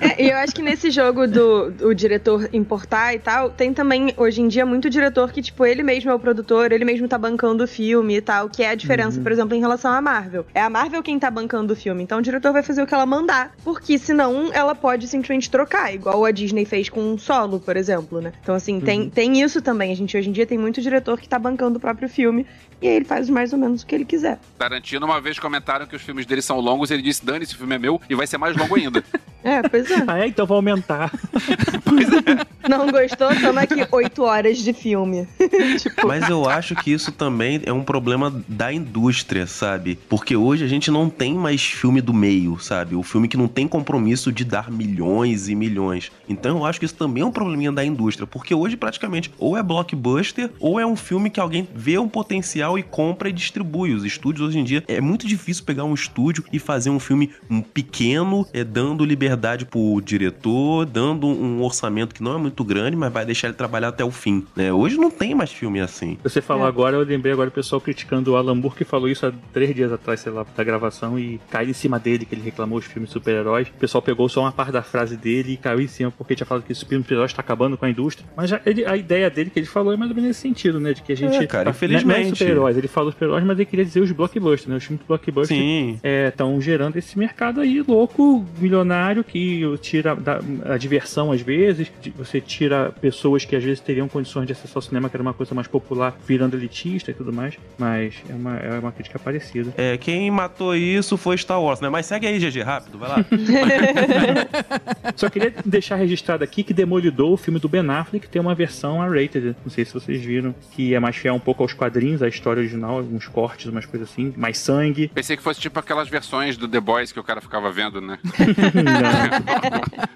É, 0.00 0.22
e 0.24 0.30
eu 0.30 0.36
acho 0.38 0.54
que 0.54 0.62
nesse 0.62 0.90
jogo 0.90 1.26
do, 1.26 1.70
do 1.70 1.94
diretor 1.94 2.48
importar 2.52 3.14
e 3.14 3.18
tal, 3.18 3.50
tem 3.50 3.72
também, 3.72 4.12
hoje 4.16 4.40
em 4.40 4.48
dia, 4.48 4.64
muito 4.66 4.88
diretor 4.90 5.32
que, 5.32 5.42
tipo, 5.42 5.64
ele 5.64 5.82
mesmo 5.82 6.10
é 6.10 6.14
o 6.14 6.18
produtor, 6.18 6.72
ele 6.72 6.84
mesmo 6.84 7.06
tá 7.08 7.18
bancando 7.18 7.64
o 7.64 7.68
filme 7.68 8.16
e 8.16 8.20
tal, 8.20 8.48
que 8.48 8.62
é 8.62 8.70
a 8.70 8.74
diferença, 8.74 9.18
Uhum. 9.18 9.22
por 9.22 9.32
exemplo, 9.32 9.54
em 9.56 9.60
relação 9.60 9.90
à 9.92 10.00
Marvel. 10.00 10.46
É 10.54 10.60
a 10.62 10.70
Marvel 10.70 11.02
quem 11.02 11.18
tá 11.18 11.30
bancando 11.30 11.72
o 11.72 11.76
filme, 11.76 12.02
então 12.02 12.18
o 12.18 12.22
diretor 12.22 12.52
vai 12.52 12.62
fazer 12.62 12.82
o 12.82 12.86
que 12.86 12.94
ela 12.94 13.06
mandar, 13.06 13.52
porque 13.64 13.98
senão 13.98 14.50
ela 14.52 14.74
pode 14.74 15.06
simplesmente 15.08 15.50
trocar, 15.50 15.92
igual 15.94 16.24
a 16.24 16.30
Disney 16.30 16.64
fez 16.64 16.88
com 16.88 17.00
um 17.00 17.18
solo, 17.18 17.58
por 17.60 17.76
exemplo, 17.76 18.20
né? 18.20 18.32
Então, 18.42 18.54
assim, 18.54 18.80
tem, 18.80 19.08
tem 19.08 19.40
isso 19.42 19.60
também. 19.62 19.92
A 19.92 19.96
gente, 19.96 20.16
hoje 20.16 20.28
em 20.28 20.32
dia, 20.32 20.46
tem 20.46 20.58
muito 20.58 20.80
diretor 20.80 21.18
que 21.20 21.28
tá 21.28 21.38
bancando 21.38 21.78
o 21.78 21.80
próprio 21.80 22.08
filme, 22.08 22.46
e 22.80 22.88
aí 22.88 22.96
ele 22.96 23.04
faz 23.04 23.28
mais 23.28 23.52
ou 23.52 23.58
menos 23.58 23.82
o 23.82 23.86
que 23.86 23.94
ele 23.94 24.04
quiser. 24.04 24.38
Tarantino, 24.58 25.06
uma 25.06 25.20
vez 25.20 25.38
comentaram 25.38 25.86
que 25.86 25.96
os 25.96 26.02
filmes 26.02 26.26
dele 26.26 26.42
são 26.42 26.58
longos, 26.60 26.90
ele 26.90 27.02
disse: 27.02 27.24
Dane, 27.24 27.44
esse 27.44 27.56
filme 27.56 27.74
é 27.74 27.78
meu 27.78 28.00
e 28.08 28.14
vai 28.14 28.26
ser 28.26 28.38
mais 28.38 28.56
longo 28.56 28.76
ainda. 28.76 29.04
É, 29.42 29.62
pois 29.62 29.90
é. 29.90 30.04
ah, 30.06 30.18
é? 30.18 30.26
Então 30.26 30.46
vai 30.46 30.56
aumentar. 30.56 31.10
Não 32.68 32.90
gostou? 32.90 33.28
Toma 33.40 33.62
aqui 33.62 33.86
oito 33.90 34.22
horas 34.22 34.58
de 34.58 34.72
filme. 34.72 35.26
tipo, 35.80 36.06
Mas 36.06 36.28
eu 36.28 36.48
acho 36.48 36.74
que 36.76 36.92
isso 36.92 37.10
também 37.10 37.62
é 37.64 37.72
um 37.72 37.82
problema 37.82 38.30
da 38.46 38.72
indústria, 38.72 39.46
sabe? 39.46 39.98
Porque 40.08 40.36
hoje 40.36 40.64
a 40.64 40.68
gente 40.68 40.90
não 40.90 41.08
tem 41.08 41.34
mais 41.34 41.62
filme 41.62 42.00
do 42.00 42.12
meio, 42.12 42.58
sabe? 42.58 42.94
O 42.94 43.02
filme 43.02 43.28
que 43.28 43.36
não 43.36 43.48
tem 43.48 43.66
compromisso 43.66 44.30
de 44.30 44.44
dar 44.44 44.70
milhões 44.70 45.48
e 45.48 45.54
milhões. 45.54 46.12
Então 46.28 46.58
eu 46.58 46.64
acho 46.66 46.78
que 46.78 46.84
isso 46.84 46.94
também 46.94 47.22
é 47.22 47.26
um 47.26 47.32
probleminha 47.32 47.72
da 47.72 47.84
indústria, 47.84 48.26
porque 48.26 48.54
hoje 48.54 48.76
praticamente 48.76 49.32
ou 49.38 49.56
é 49.56 49.62
blockbuster 49.62 50.50
ou 50.60 50.78
é 50.78 50.86
um 50.86 50.96
filme 50.96 51.30
que 51.30 51.40
alguém 51.40 51.66
vê 51.74 51.98
um 51.98 52.08
potencial 52.08 52.69
e 52.78 52.82
compra 52.82 53.28
e 53.28 53.32
distribui. 53.32 53.92
Os 53.94 54.04
estúdios 54.04 54.48
hoje 54.48 54.58
em 54.58 54.64
dia 54.64 54.84
é 54.88 55.00
muito 55.00 55.26
difícil 55.26 55.64
pegar 55.64 55.84
um 55.84 55.94
estúdio 55.94 56.44
e 56.52 56.58
fazer 56.58 56.90
um 56.90 56.98
filme 57.00 57.30
um 57.48 57.60
pequeno, 57.60 58.46
é 58.52 58.62
dando 58.64 59.04
liberdade 59.04 59.64
pro 59.64 60.00
diretor, 60.00 60.84
dando 60.86 61.26
um 61.26 61.62
orçamento 61.62 62.14
que 62.14 62.22
não 62.22 62.34
é 62.34 62.38
muito 62.38 62.62
grande, 62.64 62.96
mas 62.96 63.12
vai 63.12 63.24
deixar 63.24 63.48
ele 63.48 63.56
trabalhar 63.56 63.88
até 63.88 64.04
o 64.04 64.10
fim, 64.10 64.44
né? 64.54 64.72
Hoje 64.72 64.96
não 64.96 65.10
tem 65.10 65.34
mais 65.34 65.52
filme 65.52 65.80
assim. 65.80 66.16
Você 66.22 66.40
falou 66.40 66.66
agora, 66.66 66.96
eu 66.96 67.02
lembrei 67.04 67.32
agora 67.32 67.48
o 67.48 67.52
pessoal 67.52 67.80
criticando 67.80 68.32
o 68.32 68.36
Alan 68.36 68.54
Moore, 68.54 68.74
que 68.76 68.84
falou 68.84 69.08
isso 69.08 69.26
há 69.26 69.32
três 69.52 69.74
dias 69.74 69.92
atrás, 69.92 70.20
sei 70.20 70.32
lá, 70.32 70.46
da 70.56 70.64
gravação, 70.64 71.18
e 71.18 71.40
caiu 71.50 71.70
em 71.70 71.72
cima 71.72 71.98
dele, 71.98 72.24
que 72.24 72.34
ele 72.34 72.42
reclamou 72.42 72.78
os 72.78 72.84
filmes 72.84 73.10
super-heróis. 73.10 73.68
O 73.68 73.72
pessoal 73.80 74.02
pegou 74.02 74.28
só 74.28 74.40
uma 74.42 74.52
parte 74.52 74.72
da 74.72 74.82
frase 74.82 75.16
dele 75.16 75.52
e 75.52 75.56
caiu 75.56 75.80
em 75.80 75.88
cima, 75.88 76.10
porque 76.10 76.34
tinha 76.34 76.46
falado 76.46 76.64
que 76.64 76.72
esse 76.72 76.84
filme 76.84 76.98
de 77.02 77.06
super-heróis 77.06 77.32
tá 77.32 77.40
acabando 77.40 77.76
com 77.76 77.84
a 77.84 77.90
indústria. 77.90 78.28
Mas 78.36 78.50
já- 78.50 78.60
ele- 78.64 78.84
a 78.84 78.96
ideia 78.96 79.28
dele 79.30 79.50
que 79.50 79.58
ele 79.58 79.66
falou 79.66 79.92
é 79.92 79.96
mais 79.96 80.10
ou 80.10 80.14
menos 80.14 80.28
nesse 80.28 80.40
sentido, 80.40 80.78
né? 80.80 80.92
De 80.92 81.02
que 81.02 81.12
a 81.12 81.16
gente. 81.16 81.36
É, 81.36 81.46
cara, 81.46 81.64
tá- 81.64 81.70
infelizmente. 81.70 82.04
Não 82.06 82.20
é 82.22 82.30
super-heróis, 82.60 82.76
ele 82.76 82.88
falou 82.88 83.12
super-heróis, 83.12 83.44
mas 83.44 83.58
ele 83.58 83.66
queria 83.66 83.84
dizer 83.84 84.00
os 84.00 84.12
blockbusters, 84.12 84.66
né? 84.66 84.76
Os 84.76 84.84
filmes 84.84 85.04
blockbusters 85.06 85.98
estão 86.28 86.60
gerando 86.60 86.96
esse 86.96 87.18
mercado 87.18 87.60
aí 87.60 87.82
louco, 87.82 88.44
milionário, 88.58 89.24
que 89.24 89.62
tira 89.78 90.16
a 90.64 90.76
diversão 90.76 91.32
às 91.32 91.40
vezes, 91.40 91.90
você 92.16 92.40
tira 92.40 92.92
pessoas 93.00 93.44
que 93.44 93.56
às 93.56 93.64
vezes 93.64 93.80
teriam 93.80 94.08
condições 94.08 94.46
de 94.46 94.52
acessar 94.52 94.78
o 94.78 94.82
cinema, 94.82 95.08
que 95.08 95.16
era 95.16 95.22
uma 95.22 95.34
coisa 95.34 95.54
mais 95.54 95.66
popular, 95.66 96.16
virando 96.26 96.56
elitista 96.56 97.10
e 97.10 97.14
tudo 97.14 97.32
mais. 97.32 97.56
Mas 97.78 98.14
é 98.28 98.34
uma, 98.34 98.56
é 98.56 98.78
uma 98.78 98.92
crítica 98.92 99.18
parecida. 99.18 99.72
É, 99.76 99.96
quem 99.96 100.30
matou 100.30 100.74
isso 100.74 101.16
foi 101.16 101.36
Star 101.38 101.62
Wars, 101.62 101.80
né? 101.80 101.88
Mas 101.88 102.06
segue 102.06 102.26
aí, 102.26 102.38
GG, 102.38 102.60
rápido, 102.62 102.98
vai 102.98 103.08
lá. 103.08 103.24
Só 105.16 105.28
queria 105.28 105.52
deixar 105.64 105.96
registrado 105.96 106.44
aqui 106.44 106.62
que 106.62 106.74
Demolidor, 106.74 107.32
o 107.32 107.36
filme 107.36 107.58
do 107.58 107.68
Ben 107.68 107.88
Affleck, 107.88 108.28
tem 108.28 108.40
uma 108.40 108.54
versão 108.54 109.02
R-rated. 109.02 109.56
Não 109.64 109.70
sei 109.70 109.84
se 109.84 109.94
vocês 109.94 110.20
viram, 110.20 110.54
que 110.72 110.94
é 110.94 111.00
mais 111.00 111.16
fiel 111.16 111.34
um 111.34 111.40
pouco 111.40 111.62
aos 111.62 111.72
quadrinhos, 111.72 112.22
à 112.22 112.28
história 112.28 112.49
original, 112.50 112.98
alguns 112.98 113.28
cortes, 113.28 113.66
umas 113.66 113.86
coisas 113.86 114.10
assim, 114.10 114.32
mais 114.36 114.58
sangue. 114.58 115.08
Pensei 115.08 115.36
que 115.36 115.42
fosse 115.42 115.60
tipo 115.60 115.78
aquelas 115.78 116.08
versões 116.08 116.56
do 116.56 116.68
The 116.68 116.80
Boys 116.80 117.12
que 117.12 117.20
o 117.20 117.24
cara 117.24 117.40
ficava 117.40 117.70
vendo, 117.70 118.00
né? 118.00 118.18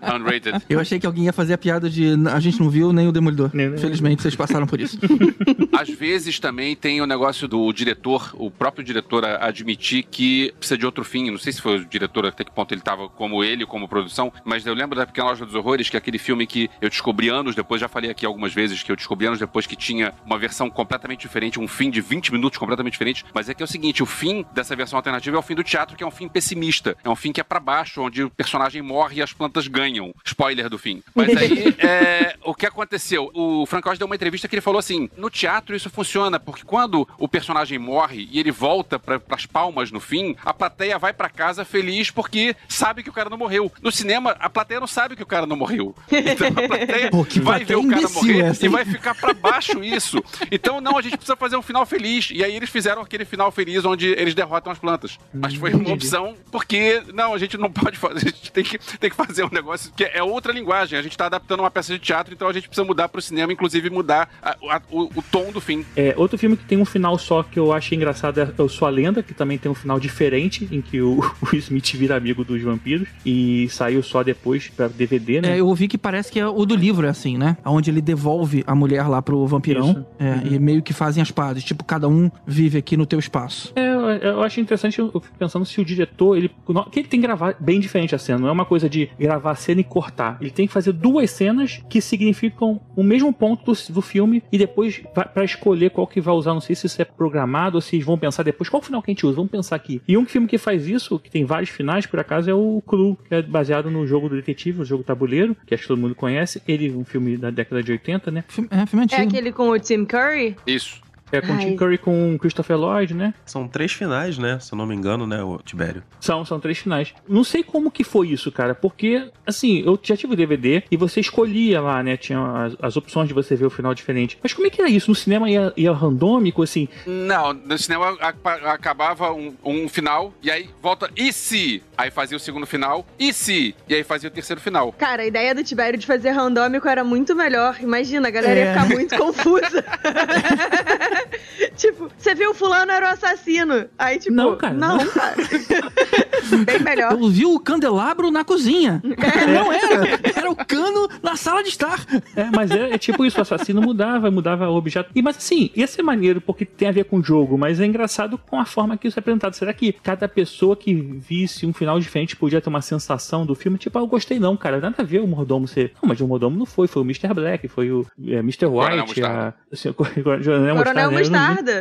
Unrated. 0.15 0.63
Eu 0.69 0.81
achei 0.81 0.99
que 0.99 1.07
alguém 1.07 1.25
ia 1.25 1.33
fazer 1.33 1.55
a 1.55 1.59
piada 1.59 1.89
de 1.89 2.15
a 2.31 2.41
gente 2.41 2.61
não 2.61 2.71
viu 2.71 2.93
nem 2.93 3.09
o 3.09 3.13
Demolidor. 3.13 3.51
Felizmente 3.79 4.23
vocês 4.23 4.37
passaram 4.37 4.67
por 4.67 4.81
isso. 4.81 4.99
Às 5.73 5.91
vezes 5.91 6.39
também 6.39 6.77
tem 6.77 7.01
o 7.01 7.07
negócio 7.07 7.49
do 7.49 7.73
diretor, 7.73 8.31
o 8.35 8.51
próprio 8.51 8.85
diretor 8.85 9.25
admitir 9.25 10.05
que 10.05 10.53
precisa 10.59 10.79
de 10.79 10.87
outro 10.87 11.05
fim. 11.05 11.31
Não 11.31 11.39
sei 11.39 11.53
se 11.53 11.61
foi 11.61 11.79
o 11.79 11.85
diretor 11.85 12.27
até 12.27 12.45
que 12.45 12.51
ponto 12.51 12.73
ele 12.73 12.81
tava 12.81 13.09
como 13.09 13.43
ele, 13.43 13.67
como 13.67 13.89
produção, 13.89 14.33
mas 14.45 14.67
eu 14.67 14.75
lembro 14.75 14.97
da 14.97 15.07
Pequena 15.07 15.29
Loja 15.29 15.45
dos 15.45 15.55
Horrores, 15.55 15.89
que 15.89 15.97
é 15.97 15.99
aquele 15.99 16.19
filme 16.19 16.47
que 16.47 16.71
eu 16.81 16.89
descobri 16.89 17.29
anos 17.29 17.55
depois, 17.55 17.81
já 17.81 17.89
falei 17.89 18.11
aqui 18.11 18.25
algumas 18.25 18.53
vezes 18.53 18.83
que 18.83 18.91
eu 18.91 18.97
descobri 18.97 19.27
anos 19.27 19.39
depois 19.39 19.67
que 19.67 19.77
tinha 19.77 20.13
uma 20.25 20.39
versão 20.39 20.71
completamente 20.71 21.21
diferente, 21.21 21.59
um 21.59 21.69
fim 21.69 21.91
de 21.91 22.01
20 22.01 22.14
minutos 22.31 22.59
completamente 22.59 22.93
diferente. 22.93 23.25
Mas 23.33 23.49
é 23.49 23.55
que 23.55 23.63
é 23.63 23.65
o 23.65 23.69
seguinte, 23.69 24.03
o 24.03 24.07
fim 24.07 24.45
dessa 24.53 24.75
versão 24.75 24.97
alternativa 24.97 25.37
é 25.37 25.39
o 25.39 25.43
fim 25.43 25.55
do 25.55 25.65
teatro, 25.65 25.97
que 25.97 26.05
é 26.05 26.07
um 26.07 26.11
fim 26.11 26.29
pessimista. 26.29 26.97
É 27.05 27.09
um 27.09 27.17
fim 27.17 27.33
que 27.33 27.41
é 27.41 27.45
pra 27.45 27.61
baixo, 27.61 28.03
onde 28.03 28.23
o 28.23 28.31
personagem 28.31 28.83
morre 28.83 29.19
e 29.19 29.23
as 29.23 29.33
plantas 29.33 29.67
ganham. 29.67 30.15
Spoiler 30.25 30.69
do 30.69 30.79
fim. 30.79 31.03
Mas 31.15 31.37
aí, 31.37 31.75
é, 31.79 32.37
o 32.45 32.55
que 32.55 32.67
aconteceu? 32.67 33.31
O 33.35 33.67
Frank 33.67 33.89
Oz 33.89 33.99
deu 33.99 34.07
uma 34.07 34.15
entrevista 34.15 34.49
que 34.49 34.55
ele 34.55 34.63
falou 34.63 34.79
assim: 34.79 35.09
no 35.17 35.31
teatro 35.31 35.75
isso 35.75 35.91
funciona, 35.91 36.39
porque 36.39 36.65
quando 36.65 37.09
o 37.19 37.29
personagem 37.29 37.79
morre 37.79 38.29
e 38.31 38.39
ele 38.39 38.51
volta 38.51 38.99
para 38.99 39.21
as 39.31 39.47
palmas 39.47 39.91
no 39.91 40.01
fim, 40.01 40.37
a 40.45 40.53
plateia 40.53 40.99
vai 40.99 41.13
para 41.13 41.29
casa 41.29 41.65
feliz 41.65 42.11
porque 42.11 42.57
sabe 42.69 43.03
que 43.03 43.11
o 43.11 43.13
cara 43.13 43.31
não 43.31 43.39
morreu. 43.39 43.71
No 43.83 43.91
cinema, 43.91 44.37
a 44.39 44.51
plateia 44.51 44.81
não 44.81 44.87
sabe 44.87 45.17
que 45.17 45.23
o 45.23 45.27
cara 45.27 45.47
não 45.47 45.57
morreu. 45.57 45.95
Então 46.11 46.49
a 46.49 46.69
plateia 46.69 47.11
Pô, 47.15 47.27
vai 47.43 47.65
ver 47.65 47.77
o 47.77 47.89
cara 47.89 48.09
morrer 48.09 48.41
essa, 48.41 48.67
e 48.67 48.69
vai 48.69 48.85
ficar 48.85 49.15
para 49.15 49.35
baixo 49.35 49.83
isso. 49.83 50.23
Então, 50.51 50.81
não, 50.81 50.97
a 50.97 51.03
gente 51.03 51.17
precisa 51.17 51.37
fazer 51.37 51.57
um 51.57 51.63
final 51.63 51.85
feliz. 51.87 52.04
E 52.05 52.45
aí 52.45 52.55
eles 52.55 52.71
fizeram 52.71 53.03
aquele 53.03 53.25
final 53.25 53.51
feliz 53.51 53.85
onde 53.85 54.07
eles 54.09 54.35
derrotam 54.35 54.73
as 54.73 54.79
plantas. 54.79 55.19
Mas 55.33 55.55
foi 55.55 55.73
uma 55.75 55.93
opção 55.93 56.35
porque, 56.51 57.03
não, 57.13 57.35
a 57.35 57.39
gente 57.39 57.57
não 57.57 57.71
pode 57.71 57.97
fazer, 57.97 58.27
a 58.29 58.31
gente 58.31 58.53
tem 58.53 58.65
que, 58.65 58.79
tem 58.99 59.11
que 59.11 59.17
fazer 59.17 59.45
um 59.45 59.51
negócio 59.51 59.93
que 59.97 60.05
é 60.05 60.23
outra 60.23 60.53
linguagem. 60.53 60.99
A 60.99 61.03
gente 61.03 61.17
tá 61.17 61.27
adaptando 61.27 61.61
uma 61.61 61.71
peça 61.71 61.93
de 61.93 61.99
teatro, 61.99 62.35
então 62.35 62.49
a 62.49 62.53
gente 62.53 62.69
precisa 62.69 62.87
mudar 62.87 63.09
pro 63.09 63.21
cinema, 63.23 63.53
inclusive 63.53 63.89
mudar 63.91 64.29
a- 64.43 64.57
a- 64.71 64.83
o, 64.91 65.05
o 65.19 65.23
tom 65.31 65.51
do 65.53 65.61
fim. 65.61 65.85
É, 65.97 66.15
outro 66.17 66.37
filme 66.39 66.57
que 66.57 66.65
tem 66.65 66.79
um 66.79 66.85
final 66.85 67.19
só 67.19 67.43
que 67.43 67.59
eu 67.59 67.73
achei 67.73 67.97
engraçado 67.97 68.41
é 68.41 68.53
Eu 68.59 68.69
Sou 68.69 68.87
a 68.87 68.91
Lenda, 68.91 69.23
que 69.23 69.33
também 69.35 69.57
tem 69.59 69.71
um 69.71 69.75
final 69.75 69.99
diferente, 70.01 70.69
em 70.71 70.81
que 70.81 71.01
o, 71.01 71.19
o 71.43 71.57
Smith 71.57 71.93
vira 71.95 72.17
amigo 72.17 72.45
dos 72.45 72.61
vampiros 72.63 73.09
e 73.25 73.69
saiu 73.71 74.03
só 74.03 74.23
depois 74.23 74.69
pra 74.69 74.89
DVD, 74.89 75.41
né? 75.41 75.55
É, 75.57 75.61
eu 75.61 75.67
ouvi 75.67 75.89
que 75.89 75.97
parece 75.99 76.31
que 76.31 76.39
é 76.41 76.47
o 76.47 76.65
do 76.67 76.75
livro, 76.77 77.07
é 77.07 77.11
assim, 77.11 77.37
né? 77.39 77.57
Onde 77.65 77.91
ele 77.91 78.01
devolve 78.01 78.63
a 78.67 78.75
mulher 78.75 79.07
lá 79.09 79.23
pro 79.23 79.47
vampirão. 79.47 79.91
Isso. 79.91 80.07
É, 80.19 80.55
E 80.55 80.59
meio 80.59 80.83
que 80.83 80.93
fazem 80.93 81.23
as 81.23 81.31
pazes. 81.31 81.63
Tipo, 81.65 81.85
cada 81.95 82.09
um 82.09 82.29
vive 82.45 82.79
aqui 82.79 82.97
no 82.97 83.07
teu 83.07 83.19
espaço. 83.19 83.73
É, 83.77 83.87
eu, 83.87 84.01
eu 84.01 84.43
acho 84.43 84.61
interessante, 84.61 84.99
eu 84.99 85.09
fico 85.21 85.39
pensando 85.39 85.65
se 85.65 85.81
o 85.81 85.85
diretor, 85.85 86.37
ele. 86.37 86.51
Que 86.91 87.01
ele 87.01 87.09
tem 87.09 87.21
que 87.21 87.27
gravar 87.27 87.57
bem 87.61 87.79
diferente 87.79 88.15
a 88.15 88.19
cena, 88.19 88.41
não 88.41 88.49
é 88.49 88.53
uma 88.53 88.65
coisa 88.65 88.89
de 88.89 89.09
gravar 89.19 89.53
a 89.53 89.55
cena 89.55 89.81
e 89.81 89.85
cortar. 89.85 90.37
Ele 90.41 90.51
tem 90.51 90.67
que 90.67 90.73
fazer 90.73 90.93
duas 90.93 91.31
cenas 91.31 91.81
que 91.89 92.01
significam 92.01 92.81
o 92.97 93.03
mesmo 93.03 93.33
ponto 93.33 93.65
do, 93.65 93.93
do 93.93 94.03
filme 94.03 94.43
e 94.51 94.59
depois 94.59 95.03
vai, 95.15 95.29
pra 95.29 95.45
escolher 95.45 95.91
qual 95.91 96.07
que 96.07 96.21
vai 96.21 96.35
usar. 96.35 96.53
Não 96.53 96.61
sei 96.61 96.75
se 96.75 96.87
isso 96.87 97.01
é 97.01 97.05
programado 97.05 97.77
ou 97.77 97.81
se 97.81 98.01
vão 98.01 98.19
pensar 98.19 98.43
depois 98.43 98.69
qual 98.69 98.83
final 98.83 99.01
que 99.01 99.11
a 99.11 99.15
gente 99.15 99.25
usa. 99.25 99.37
Vamos 99.37 99.53
pensar 99.53 99.77
aqui. 99.77 100.03
E 100.09 100.19
um 100.19 100.27
filme 100.27 100.49
que 100.49 100.59
faz 100.59 100.89
isso, 100.89 101.19
que 101.19 101.31
tem 101.31 101.45
vários 101.45 101.71
finais, 101.71 102.07
por 102.07 102.19
acaso, 102.19 102.51
é 102.51 102.55
o 102.55 102.83
Clue, 102.85 103.17
que 103.29 103.35
é 103.35 103.43
baseado 103.43 103.89
no 103.91 104.05
jogo 104.07 104.29
do 104.29 104.35
detetive, 104.35 104.83
o 104.83 104.85
jogo 104.85 105.05
tabuleiro, 105.05 105.57
que 105.65 105.75
acho 105.75 105.85
que 105.85 105.89
todo 105.89 106.01
mundo 106.01 106.15
conhece. 106.15 106.61
Ele, 106.67 106.91
um 106.91 107.05
filme 107.05 107.37
da 107.37 107.51
década 107.51 107.83
de 107.83 107.93
80, 107.93 108.31
né? 108.33 108.45
É, 108.71 108.85
filme 108.87 109.07
É 109.13 109.17
aquele 109.17 109.53
com 109.53 109.71
o 109.71 109.79
Tim 109.79 110.05
Curry? 110.05 110.57
Isso. 110.67 111.04
É 111.33 111.41
com 111.41 111.53
Ai. 111.53 111.59
Tim 111.59 111.77
Curry 111.77 111.99
com 111.99 112.39
Christopher 112.39 112.77
Lloyd, 112.77 113.13
né? 113.15 113.35
São 113.45 113.67
três 113.67 113.93
finais, 113.93 114.39
né? 114.39 114.59
Se 114.61 114.73
eu 114.73 114.79
não 114.79 114.87
me 114.87 114.95
engano, 114.95 115.27
né, 115.27 115.43
o 115.43 115.59
Tibério? 115.59 116.03
São, 116.21 116.45
são 116.45 116.61
três 116.61 116.79
finais. 116.79 117.13
Não 117.29 117.43
sei 117.43 117.63
como 117.65 117.91
que 117.91 118.05
foi 118.05 118.29
isso, 118.29 118.53
cara, 118.53 118.75
porque, 118.75 119.29
assim, 119.47 119.83
eu 119.85 119.99
já 120.03 120.17
tive 120.17 120.35
o 120.35 120.37
DVD 120.37 120.83
e 120.91 120.97
você 120.97 121.21
escolhia 121.21 121.81
lá, 121.81 122.03
né? 122.03 122.17
Tinha 122.17 122.39
as, 122.41 122.77
as 122.81 122.97
opções 122.97 123.27
de 123.29 123.35
você 123.35 123.57
ver 123.57 123.67
o 123.67 123.71
final 123.71 123.95
diferente. 123.95 124.39
Mas 124.43 124.53
como 124.53 124.67
é 124.67 124.71
que 124.71 124.81
era 124.81 124.89
isso? 124.91 125.11
No 125.11 125.15
cinema 125.15 125.51
ia, 125.51 125.73
ia 125.77 125.93
randômico, 125.93 126.63
assim? 126.63 126.89
Não, 127.07 127.53
no 127.53 127.77
cinema 127.79 128.17
a- 128.21 128.73
acabava 128.73 129.33
um, 129.33 129.55
um 129.65 129.89
final, 129.89 130.33
e 130.43 130.51
aí 130.51 130.71
volta, 130.81 131.11
e 131.17 131.33
se? 131.33 131.83
Aí 131.97 132.11
fazia 132.11 132.37
o 132.37 132.41
segundo 132.41 132.67
final, 132.67 133.05
e 133.19 133.33
se? 133.33 133.75
E 133.89 133.95
aí 133.95 134.05
fazia 134.05 134.29
o 134.29 134.33
terceiro 134.33 134.61
final. 134.61 134.93
Cara, 134.93 135.23
a 135.23 135.27
ideia 135.27 135.55
do 135.55 135.65
Tibério 135.65 135.99
de 135.99 136.07
fazer 136.07 136.31
randômico 136.31 136.87
era 136.89 137.03
muito 137.03 137.35
melhor. 137.35 137.77
Imagina, 137.81 138.29
a 138.29 138.31
galera 138.31 138.61
ia 138.61 138.67
É. 138.67 138.73
ficar 138.75 138.89
muito 138.89 139.17
confusa. 139.19 139.85
tipo, 141.77 142.11
você 142.17 142.35
viu 142.35 142.55
fulano 142.55 142.93
era 142.93 143.07
o 143.07 143.11
assassino. 143.11 143.87
Aí, 143.99 144.19
tipo, 144.19 144.35
Não, 144.35 144.57
cara. 144.57 144.75
Não, 144.75 144.99
cara. 145.07 145.35
Bem 146.67 146.79
melhor. 146.81 147.13
Eu 147.13 147.29
vi 147.29 147.47
o 147.47 147.59
candelabro 147.59 148.31
na 148.31 148.45
cozinha. 148.45 149.03
É. 149.05 149.47
Não 149.47 149.73
era. 149.73 150.21
Era 150.37 150.51
o 150.51 150.57
cano 150.57 151.09
na 151.25 151.37
sala 151.37 151.63
de 151.63 151.71
estar. 151.71 152.05
É, 152.37 152.45
mas 152.55 152.71
é, 152.71 152.93
é 152.93 152.99
tipo 152.99 153.25
isso, 153.25 153.39
o 153.39 153.43
assassino 153.43 153.81
mudava, 153.81 154.31
mudava 154.31 154.69
o 154.69 154.77
objeto. 154.77 155.11
E, 155.15 155.23
mas 155.23 155.37
assim, 155.37 155.71
ia 155.75 155.87
ser 155.87 156.03
maneiro 156.03 156.41
porque 156.41 156.65
tem 156.65 156.89
a 156.89 156.93
ver 156.93 157.05
com 157.05 157.17
o 157.17 157.23
jogo, 157.23 157.57
mas 157.57 157.81
é 157.81 157.87
engraçado 157.87 158.37
com 158.37 158.61
a 158.61 158.65
forma 158.65 158.97
que 158.97 159.09
isso 159.09 159.19
é 159.19 159.21
apresentado. 159.21 159.55
Será 159.55 159.73
que 159.73 159.93
cada 159.93 160.29
pessoa 160.29 160.77
que 160.77 160.95
visse 160.95 161.67
um 161.67 161.73
final 161.73 161.99
diferente 161.99 162.37
podia 162.37 162.61
ter 162.61 162.69
uma 162.69 162.83
sensação 162.83 163.47
do 163.47 163.55
filme? 163.55 163.79
Tipo, 163.79 163.99
ah, 163.99 164.03
eu 164.03 164.07
gostei 164.07 164.39
não, 164.39 164.57
cara, 164.57 164.81
nada 164.81 164.97
a 164.99 165.05
ver 165.05 165.21
o 165.21 165.27
mordomo 165.27 165.67
ser... 165.67 165.93
Não, 166.03 166.09
mas 166.09 166.21
o 166.21 166.27
mordomo 166.27 166.59
não 166.59 166.67
foi, 166.67 166.87
foi 166.87 167.03
o 167.03 167.05
Mr. 167.05 167.33
Black, 167.33 167.69
foi 167.69 167.91
o 167.91 168.07
é, 168.27 168.39
Mr. 168.39 168.67
White, 168.67 168.97
Mostarda. 169.09 169.49
a... 169.49 169.75
Assim, 169.75 169.89
o 169.89 169.95
Coronel 169.95 170.75
Mostarda, 170.75 171.11
né? 171.11 171.19
Mostarda. 171.19 171.73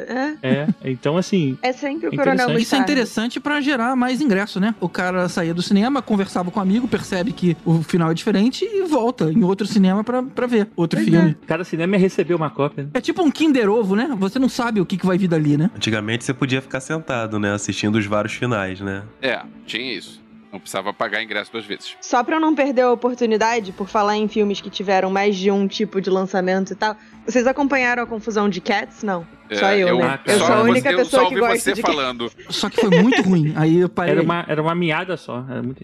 É. 0.42 0.48
É, 0.48 0.68
então 0.86 1.18
assim... 1.18 1.58
É 1.62 1.74
sempre 1.74 2.08
o 2.08 2.14
É 2.14 2.16
Coronel 2.16 2.34
interessante. 2.34 2.62
Isso 2.62 2.76
é 2.76 2.78
Mostarda. 2.78 2.92
interessante 2.92 3.40
pra 3.40 3.62
gerar 3.62 3.96
mais 3.96 4.22
ingresso, 4.22 4.60
né? 4.60 4.74
O 4.80 4.88
cara 4.88 5.28
saía 5.28 5.54
do 5.54 5.62
cinema, 5.62 6.02
conversava 6.02 6.50
com 6.50 6.60
o 6.60 6.64
amigo, 6.64 6.88
percebe 6.88 7.32
que 7.34 7.58
o 7.66 7.82
final 7.82 8.12
é 8.12 8.14
diferente 8.14 8.64
e 8.66 8.84
volta 8.84 9.34
em 9.44 9.46
outro 9.48 9.68
cinema 9.68 10.04
pra, 10.04 10.24
pra 10.24 10.48
ver 10.48 10.70
outro 10.76 11.00
filme. 11.00 11.36
Cada 11.46 11.64
cinema 11.64 11.96
ia 11.96 12.00
receber 12.00 12.34
uma 12.34 12.50
cópia. 12.50 12.84
né? 12.86 12.90
É 12.94 13.02
tipo 13.02 13.22
um 13.22 13.30
Kinder 13.30 13.70
Ovo, 13.70 13.96
né? 13.96 14.16
Você 14.18 14.40
não 14.40 14.50
sabe 14.50 14.80
o 14.82 14.86
que, 14.86 14.98
que 14.98 15.06
vai 15.06 15.18
vir 15.18 15.28
dali, 15.28 15.58
né? 15.58 15.70
Antigamente 15.76 16.24
você 16.24 16.34
podia 16.34 16.62
ficar 16.62 16.80
sentado, 16.80 17.38
né? 17.40 17.54
Assistindo 17.54 17.96
os 17.96 18.06
vários 18.06 18.34
finais, 18.34 18.80
né? 18.80 19.04
É, 19.22 19.42
tinha 19.66 19.94
isso. 19.98 20.22
Não 20.52 20.60
precisava 20.60 20.94
pagar 20.94 21.24
ingresso 21.24 21.52
duas 21.52 21.66
vezes. 21.66 21.96
Só 22.00 22.24
pra 22.24 22.36
eu 22.36 22.40
não 22.40 22.54
perder 22.54 22.84
a 22.84 22.92
oportunidade, 22.92 23.72
por 23.72 23.88
falar 23.88 24.18
em 24.18 24.28
filmes 24.28 24.62
que 24.62 24.70
tiveram 24.70 25.10
mais 25.10 25.36
de 25.36 25.50
um 25.50 25.68
tipo 25.68 26.00
de 26.00 26.12
lançamento 26.12 26.74
e 26.74 26.76
tal, 26.76 26.96
vocês 27.26 27.48
acompanharam 27.48 28.04
a 28.04 28.06
confusão 28.06 28.50
de 28.50 28.60
Cats? 28.62 29.04
Não. 29.04 29.26
Só 29.52 29.68
É, 29.68 29.80
eu, 29.84 30.00
né? 30.00 30.20
Eu 30.26 30.40
só 30.40 30.46
sou 30.48 30.56
a 30.56 30.62
única 30.64 30.90
você- 30.92 30.98
pessoa 30.98 31.24
eu 31.24 31.30
que 31.30 31.36
gosta 31.40 31.58
você 31.60 31.74
de 31.74 31.82
falando. 31.82 32.32
Só 32.50 32.70
que 32.70 32.82
foi 32.82 32.90
muito 33.02 33.22
ruim. 33.22 33.54
Aí 33.56 33.80
eu 33.82 33.90
parei. 33.90 34.14
Era 34.14 34.22
uma, 34.24 34.46
era 34.48 34.62
uma 34.62 34.74
miada 34.74 35.16
só. 35.18 35.46
Era 35.50 35.62
muito... 35.62 35.84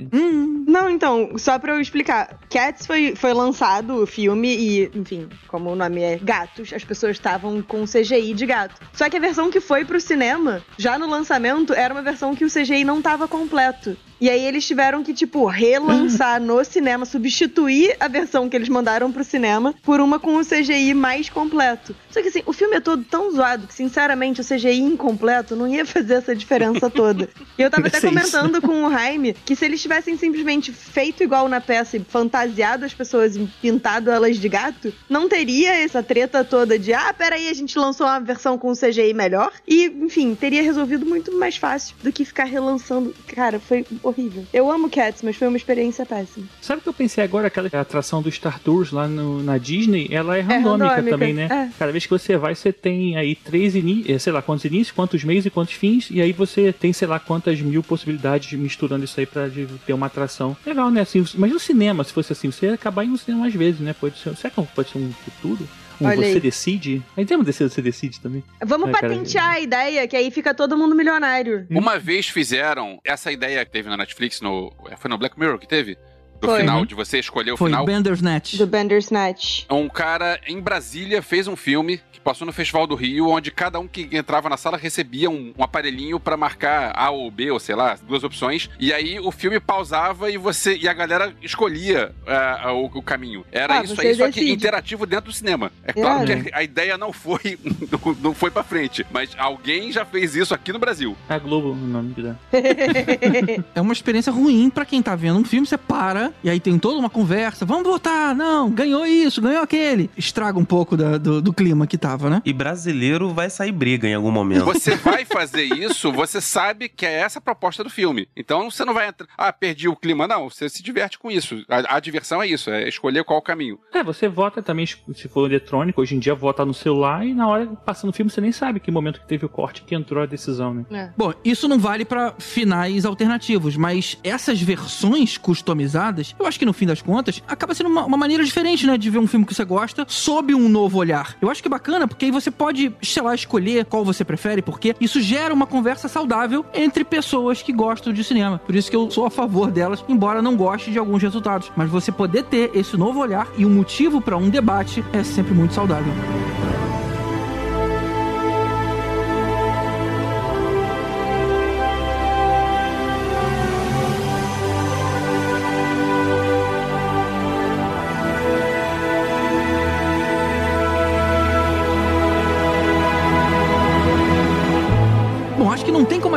Não, 0.67 0.89
então, 0.89 1.31
só 1.37 1.59
pra 1.59 1.73
eu 1.73 1.79
explicar. 1.81 2.39
Cats 2.49 2.85
foi, 2.87 3.15
foi 3.15 3.33
lançado 3.33 4.01
o 4.01 4.07
filme 4.07 4.47
e, 4.55 4.91
enfim, 4.95 5.27
como 5.47 5.69
o 5.71 5.75
nome 5.75 6.01
é 6.01 6.17
gatos, 6.17 6.71
as 6.73 6.83
pessoas 6.83 7.11
estavam 7.17 7.61
com 7.61 7.83
CGI 7.85 8.33
de 8.33 8.45
gato. 8.45 8.79
Só 8.93 9.09
que 9.09 9.17
a 9.17 9.19
versão 9.19 9.49
que 9.51 9.59
foi 9.59 9.83
pro 9.85 9.99
cinema, 9.99 10.63
já 10.77 10.97
no 10.97 11.07
lançamento, 11.07 11.73
era 11.73 11.93
uma 11.93 12.01
versão 12.03 12.35
que 12.35 12.45
o 12.45 12.49
CGI 12.49 12.83
não 12.83 13.01
tava 13.01 13.27
completo. 13.27 13.95
E 14.21 14.29
aí 14.29 14.45
eles 14.45 14.67
tiveram 14.67 15.01
que, 15.01 15.13
tipo, 15.13 15.45
relançar 15.45 16.41
no 16.41 16.61
cinema, 16.65 17.05
substituir 17.05 17.95
a 18.01 18.07
versão 18.09 18.49
que 18.49 18.55
eles 18.55 18.67
mandaram 18.67 19.11
pro 19.13 19.23
cinema 19.23 19.73
por 19.81 20.01
uma 20.01 20.19
com 20.19 20.35
o 20.35 20.45
CGI 20.45 20.93
mais 20.93 21.28
completo. 21.29 21.95
Só 22.09 22.21
que 22.21 22.27
assim, 22.29 22.41
o 22.45 22.53
filme 22.53 22.75
é 22.75 22.79
todo 22.79 23.03
tão 23.03 23.31
zoado 23.31 23.67
que, 23.67 23.73
sinceramente, 23.73 24.41
o 24.41 24.43
CGI 24.43 24.79
incompleto 24.79 25.55
não 25.55 25.67
ia 25.67 25.85
fazer 25.85 26.15
essa 26.15 26.35
diferença 26.35 26.89
toda. 26.91 27.29
E 27.57 27.61
eu 27.61 27.69
tava 27.69 27.87
até 27.87 27.97
isso. 27.97 28.07
comentando 28.07 28.61
com 28.61 28.85
o 28.85 28.91
Jaime 28.91 29.33
que 29.45 29.55
se 29.55 29.65
eles 29.65 29.81
tivessem 29.81 30.17
simplesmente 30.17 30.71
feito 30.71 31.23
igual 31.23 31.47
na 31.47 31.59
peça 31.61 31.97
e 31.97 31.99
fantasiado 31.99 32.85
as 32.85 32.93
pessoas 32.93 33.35
e 33.35 33.47
pintado 33.61 34.09
elas 34.11 34.37
de 34.37 34.49
gato, 34.49 34.93
não 35.09 35.27
teria 35.29 35.73
essa 35.83 36.01
treta 36.03 36.43
toda 36.43 36.77
de 36.77 36.93
ah, 36.93 37.13
peraí, 37.13 37.47
a 37.49 37.53
gente 37.53 37.77
lançou 37.77 38.05
uma 38.07 38.19
versão 38.19 38.57
com 38.57 38.73
CGI 38.73 39.13
melhor. 39.13 39.51
E, 39.67 39.85
enfim, 39.85 40.35
teria 40.35 40.61
resolvido 40.63 41.05
muito 41.05 41.31
mais 41.37 41.57
fácil 41.57 41.95
do 42.03 42.11
que 42.11 42.23
ficar 42.25 42.45
relançando. 42.45 43.13
Cara, 43.27 43.59
foi 43.59 43.85
horrível. 44.03 44.45
Eu 44.53 44.69
amo 44.71 44.89
Cats, 44.89 45.21
mas 45.23 45.35
foi 45.35 45.47
uma 45.47 45.57
experiência 45.57 46.05
péssima. 46.05 46.47
Sabe 46.61 46.79
o 46.79 46.83
que 46.83 46.89
eu 46.89 46.93
pensei 46.93 47.23
agora? 47.23 47.47
Aquela 47.47 47.67
atração 47.73 48.21
do 48.21 48.31
Star 48.31 48.59
Tours 48.59 48.91
lá 48.91 49.07
no- 49.07 49.41
na 49.43 49.57
Disney, 49.57 50.07
ela 50.11 50.37
é 50.37 50.41
randômica, 50.41 50.69
randômica, 50.69 50.95
também, 51.11 51.18
né? 51.33 51.47
é. 51.51 51.69
Cada 51.77 51.91
vez 51.91 52.05
que 52.05 52.09
você 52.11 52.35
vai, 52.37 52.55
você 52.55 52.71
tem 52.73 53.15
aí 53.17 53.35
três 53.35 53.75
inícios, 53.75 54.23
sei 54.23 54.33
lá, 54.33 54.41
quantos 54.41 54.65
inícios, 54.65 54.91
quantos 54.91 55.23
meios 55.23 55.45
e 55.45 55.49
quantos 55.49 55.73
fins, 55.73 56.09
e 56.11 56.21
aí 56.21 56.31
você 56.31 56.71
tem, 56.73 56.91
sei 56.93 57.07
lá, 57.07 57.19
quantas 57.19 57.59
mil 57.61 57.83
possibilidades 57.83 58.51
misturando 58.57 59.05
isso 59.05 59.19
aí 59.19 59.25
pra 59.25 59.47
de- 59.47 59.67
ter 59.85 59.93
uma 59.93 60.07
atração. 60.07 60.55
Legal, 60.65 60.89
né? 60.89 61.01
Assim, 61.01 61.23
mas 61.35 61.51
no 61.51 61.59
cinema, 61.59 62.03
se 62.03 62.13
fosse 62.13 62.31
assim, 62.33 62.51
você 62.51 62.67
ia 62.67 62.73
acabar 62.73 63.03
indo 63.03 63.11
no 63.13 63.17
cinema 63.17 63.41
mais 63.41 63.53
vezes, 63.53 63.79
né? 63.79 63.93
Pode 63.93 64.17
ser, 64.17 64.35
será 64.35 64.49
que 64.49 64.61
pode 64.73 64.89
ser 64.89 64.97
um 64.97 65.11
futuro? 65.11 65.67
Um 66.01 66.07
Olha 66.07 66.15
você 66.15 66.23
aí. 66.35 66.39
decide? 66.39 67.03
Aí 67.17 67.25
tem 67.25 67.35
uma 67.35 67.43
desse 67.43 67.61
você 67.61 67.81
decide 67.81 68.21
também. 68.21 68.41
Vamos 68.65 68.87
É, 68.87 68.91
cara, 68.93 69.09
patentear 69.09 69.49
a 69.49 69.59
ideia, 69.59 70.07
que 70.07 70.15
aí 70.15 70.31
fica 70.31 70.53
todo 70.53 70.77
mundo 70.77 70.95
milionário. 70.95 71.67
Uma 71.69 71.99
vez 71.99 72.29
fizeram 72.29 73.01
essa 73.03 73.29
ideia 73.33 73.65
que 73.65 73.71
teve 73.71 73.89
na 73.89 73.97
Netflix, 73.97 74.39
no, 74.39 74.71
foi 74.97 75.09
no 75.09 75.17
Black 75.17 75.37
Mirror 75.37 75.59
que 75.59 75.67
teve? 75.67 75.97
Do 76.41 76.47
Foi. 76.47 76.59
final, 76.61 76.85
de 76.85 76.95
você 76.95 77.19
escolher 77.19 77.51
o 77.51 77.57
Foi 77.57 77.69
final. 77.69 77.85
Bandersnatch. 77.85 78.55
Do 78.57 78.65
Bandersnatch. 78.65 79.65
Um 79.69 79.89
cara 79.89 80.39
em 80.47 80.59
Brasília 80.61 81.21
fez 81.21 81.47
um 81.47 81.55
filme 81.55 81.99
que 82.11 82.19
passou 82.19 82.45
no 82.47 82.53
Festival 82.53 82.87
do 82.87 82.95
Rio, 82.95 83.27
onde 83.29 83.51
cada 83.51 83.79
um 83.79 83.87
que 83.87 84.07
entrava 84.11 84.47
na 84.49 84.55
sala 84.57 84.77
recebia 84.77 85.29
um, 85.29 85.53
um 85.57 85.63
aparelhinho 85.63 86.19
pra 86.19 86.37
marcar 86.37 86.93
A 86.95 87.09
ou 87.11 87.29
B, 87.29 87.51
ou 87.51 87.59
sei 87.59 87.75
lá, 87.75 87.97
duas 88.07 88.23
opções. 88.23 88.69
E 88.79 88.93
aí 88.93 89.19
o 89.19 89.31
filme 89.31 89.59
pausava 89.59 90.31
e 90.31 90.37
você 90.37 90.77
e 90.77 90.87
a 90.87 90.93
galera 90.93 91.33
escolhia 91.41 92.13
ah, 92.25 92.71
o, 92.73 92.85
o 92.85 93.01
caminho. 93.01 93.45
Era 93.51 93.79
Ah, 93.79 93.83
isso 93.83 93.99
aí, 93.99 94.15
só 94.15 94.25
que 94.27 94.33
decide. 94.39 94.51
interativo 94.53 95.05
dentro 95.05 95.25
do 95.31 95.33
cinema. 95.33 95.71
É 95.83 95.91
claro 95.93 96.23
Irado. 96.23 96.43
que 96.45 96.53
a, 96.53 96.63
ideia 96.63 96.97
não 96.97 97.11
foi, 97.11 97.57
não, 98.21 98.33
foi 98.33 98.49
pra 98.51 98.63
frente, 98.63 99.05
mas 99.11 99.31
alguém 99.37 99.91
já 99.91 100.05
fez 100.05 100.35
isso 100.35 100.53
aqui 100.53 100.71
no 100.71 100.79
Brasil. 100.79 101.17
A 101.27 101.37
Globo, 101.37 101.71
o 101.71 101.75
nome 101.75 102.13
que 102.13 102.21
dá. 102.21 102.35
É 103.75 103.81
uma 103.81 103.93
experiência 103.93 104.31
ruim 104.31 104.69
pra 104.69 104.85
quem 104.85 105.01
tá 105.01 105.15
vendo 105.15 105.39
um 105.39 105.43
filme. 105.43 105.65
Você 105.67 105.77
para 105.77 106.28
e 106.43 106.49
aí 106.49 106.59
tem 106.59 106.77
toda 106.79 106.99
uma 106.99 107.09
conversa, 107.09 107.65
vamos 107.65 107.83
votar, 107.83 108.35
não, 108.35 108.69
ganhou 108.69 109.05
isso, 109.05 109.41
ganhou 109.41 109.61
aquele. 109.63 110.09
Estraga 110.17 110.57
um 110.59 110.65
pouco 110.65 110.95
da- 110.97 111.17
do, 111.17 111.41
do 111.41 111.53
clima 111.53 111.87
que 111.87 111.97
tava, 111.97 112.29
né? 112.29 112.41
E 112.45 112.53
brasileiro 112.53 113.29
vai 113.33 113.49
sair 113.49 113.71
briga 113.71 114.07
em 114.07 114.13
algum 114.13 114.31
momento. 114.31 114.65
Você 114.65 114.95
vai 114.95 115.25
fazer 115.25 115.63
isso, 115.63 116.11
você 116.11 116.39
sabe 116.41 116.89
que 116.89 117.05
é 117.05 117.13
essa 117.21 117.39
a 117.39 117.41
proposta 117.41 117.83
do 117.83 117.89
filme. 117.89 118.27
Então 118.35 118.69
você 118.69 118.83
não 118.83 118.93
vai 118.93 119.07
entrar. 119.07 119.27
Ah, 119.37 119.51
perdi 119.53 119.87
o 119.87 119.95
clima. 119.95 120.27
Não, 120.27 120.49
você 120.49 120.67
se 120.69 120.83
diverte 120.83 121.17
com 121.17 121.31
isso. 121.31 121.63
A, 121.69 121.95
a 121.95 121.99
diversão 121.99 122.41
é 122.41 122.47
isso, 122.47 122.69
é 122.69 122.87
escolher 122.87 123.23
qual 123.23 123.39
o 123.39 123.41
caminho. 123.41 123.79
É, 123.93 124.03
você 124.03 124.27
vota 124.27 124.61
também, 124.61 124.85
se 124.85 125.27
for 125.29 125.45
eletrônico, 125.49 126.01
hoje 126.01 126.15
em 126.15 126.19
dia 126.19 126.35
vota 126.35 126.65
no 126.65 126.73
celular 126.73 127.25
e 127.25 127.33
na 127.33 127.47
hora 127.47 127.65
passando 127.85 128.09
o 128.09 128.13
filme 128.13 128.29
você 128.29 128.41
nem 128.41 128.51
sabe 128.51 128.79
que 128.79 128.91
momento 128.91 129.21
que 129.21 129.27
teve 129.27 129.45
o 129.45 129.49
corte 129.49 129.83
que 129.83 129.95
entrou 129.95 130.21
a 130.23 130.25
decisão, 130.25 130.85
né? 130.89 131.13
Bom, 131.17 131.33
isso 131.45 131.67
não 131.67 131.79
vale 131.79 132.03
pra 132.03 132.33
finais 132.37 133.05
alternativos, 133.05 133.77
mas 133.77 134.17
essas 134.23 134.61
versões 134.61 135.37
customizadas, 135.37 136.18
eu 136.37 136.45
acho 136.45 136.59
que 136.59 136.65
no 136.65 136.73
fim 136.73 136.85
das 136.85 137.01
contas, 137.01 137.41
acaba 137.47 137.73
sendo 137.73 137.89
uma, 137.89 138.05
uma 138.05 138.17
maneira 138.17 138.43
diferente, 138.43 138.85
né, 138.85 138.97
de 138.97 139.09
ver 139.09 139.19
um 139.19 139.27
filme 139.27 139.45
que 139.45 139.53
você 139.53 139.63
gosta 139.63 140.05
sob 140.07 140.53
um 140.53 140.69
novo 140.69 140.97
olhar. 140.97 141.35
Eu 141.41 141.49
acho 141.49 141.61
que 141.61 141.67
é 141.67 141.71
bacana, 141.71 142.07
porque 142.07 142.25
aí 142.25 142.31
você 142.31 142.51
pode, 142.51 142.93
sei 143.01 143.23
lá, 143.23 143.33
escolher 143.33 143.85
qual 143.85 144.03
você 144.03 144.23
prefere, 144.23 144.61
porque 144.61 144.95
isso 144.99 145.21
gera 145.21 145.53
uma 145.53 145.67
conversa 145.67 146.07
saudável 146.07 146.65
entre 146.73 147.03
pessoas 147.03 147.61
que 147.61 147.71
gostam 147.71 148.13
de 148.13 148.23
cinema. 148.23 148.59
Por 148.59 148.75
isso 148.75 148.89
que 148.89 148.95
eu 148.95 149.09
sou 149.09 149.25
a 149.25 149.29
favor 149.29 149.71
delas, 149.71 150.03
embora 150.07 150.41
não 150.41 150.55
goste 150.55 150.91
de 150.91 150.99
alguns 150.99 151.21
resultados. 151.21 151.71
Mas 151.75 151.89
você 151.89 152.11
poder 152.11 152.43
ter 152.43 152.71
esse 152.73 152.97
novo 152.97 153.19
olhar 153.19 153.47
e 153.57 153.65
um 153.65 153.69
motivo 153.69 154.21
pra 154.21 154.37
um 154.37 154.49
debate 154.49 155.03
é 155.13 155.23
sempre 155.23 155.53
muito 155.53 155.73
saudável. 155.73 156.13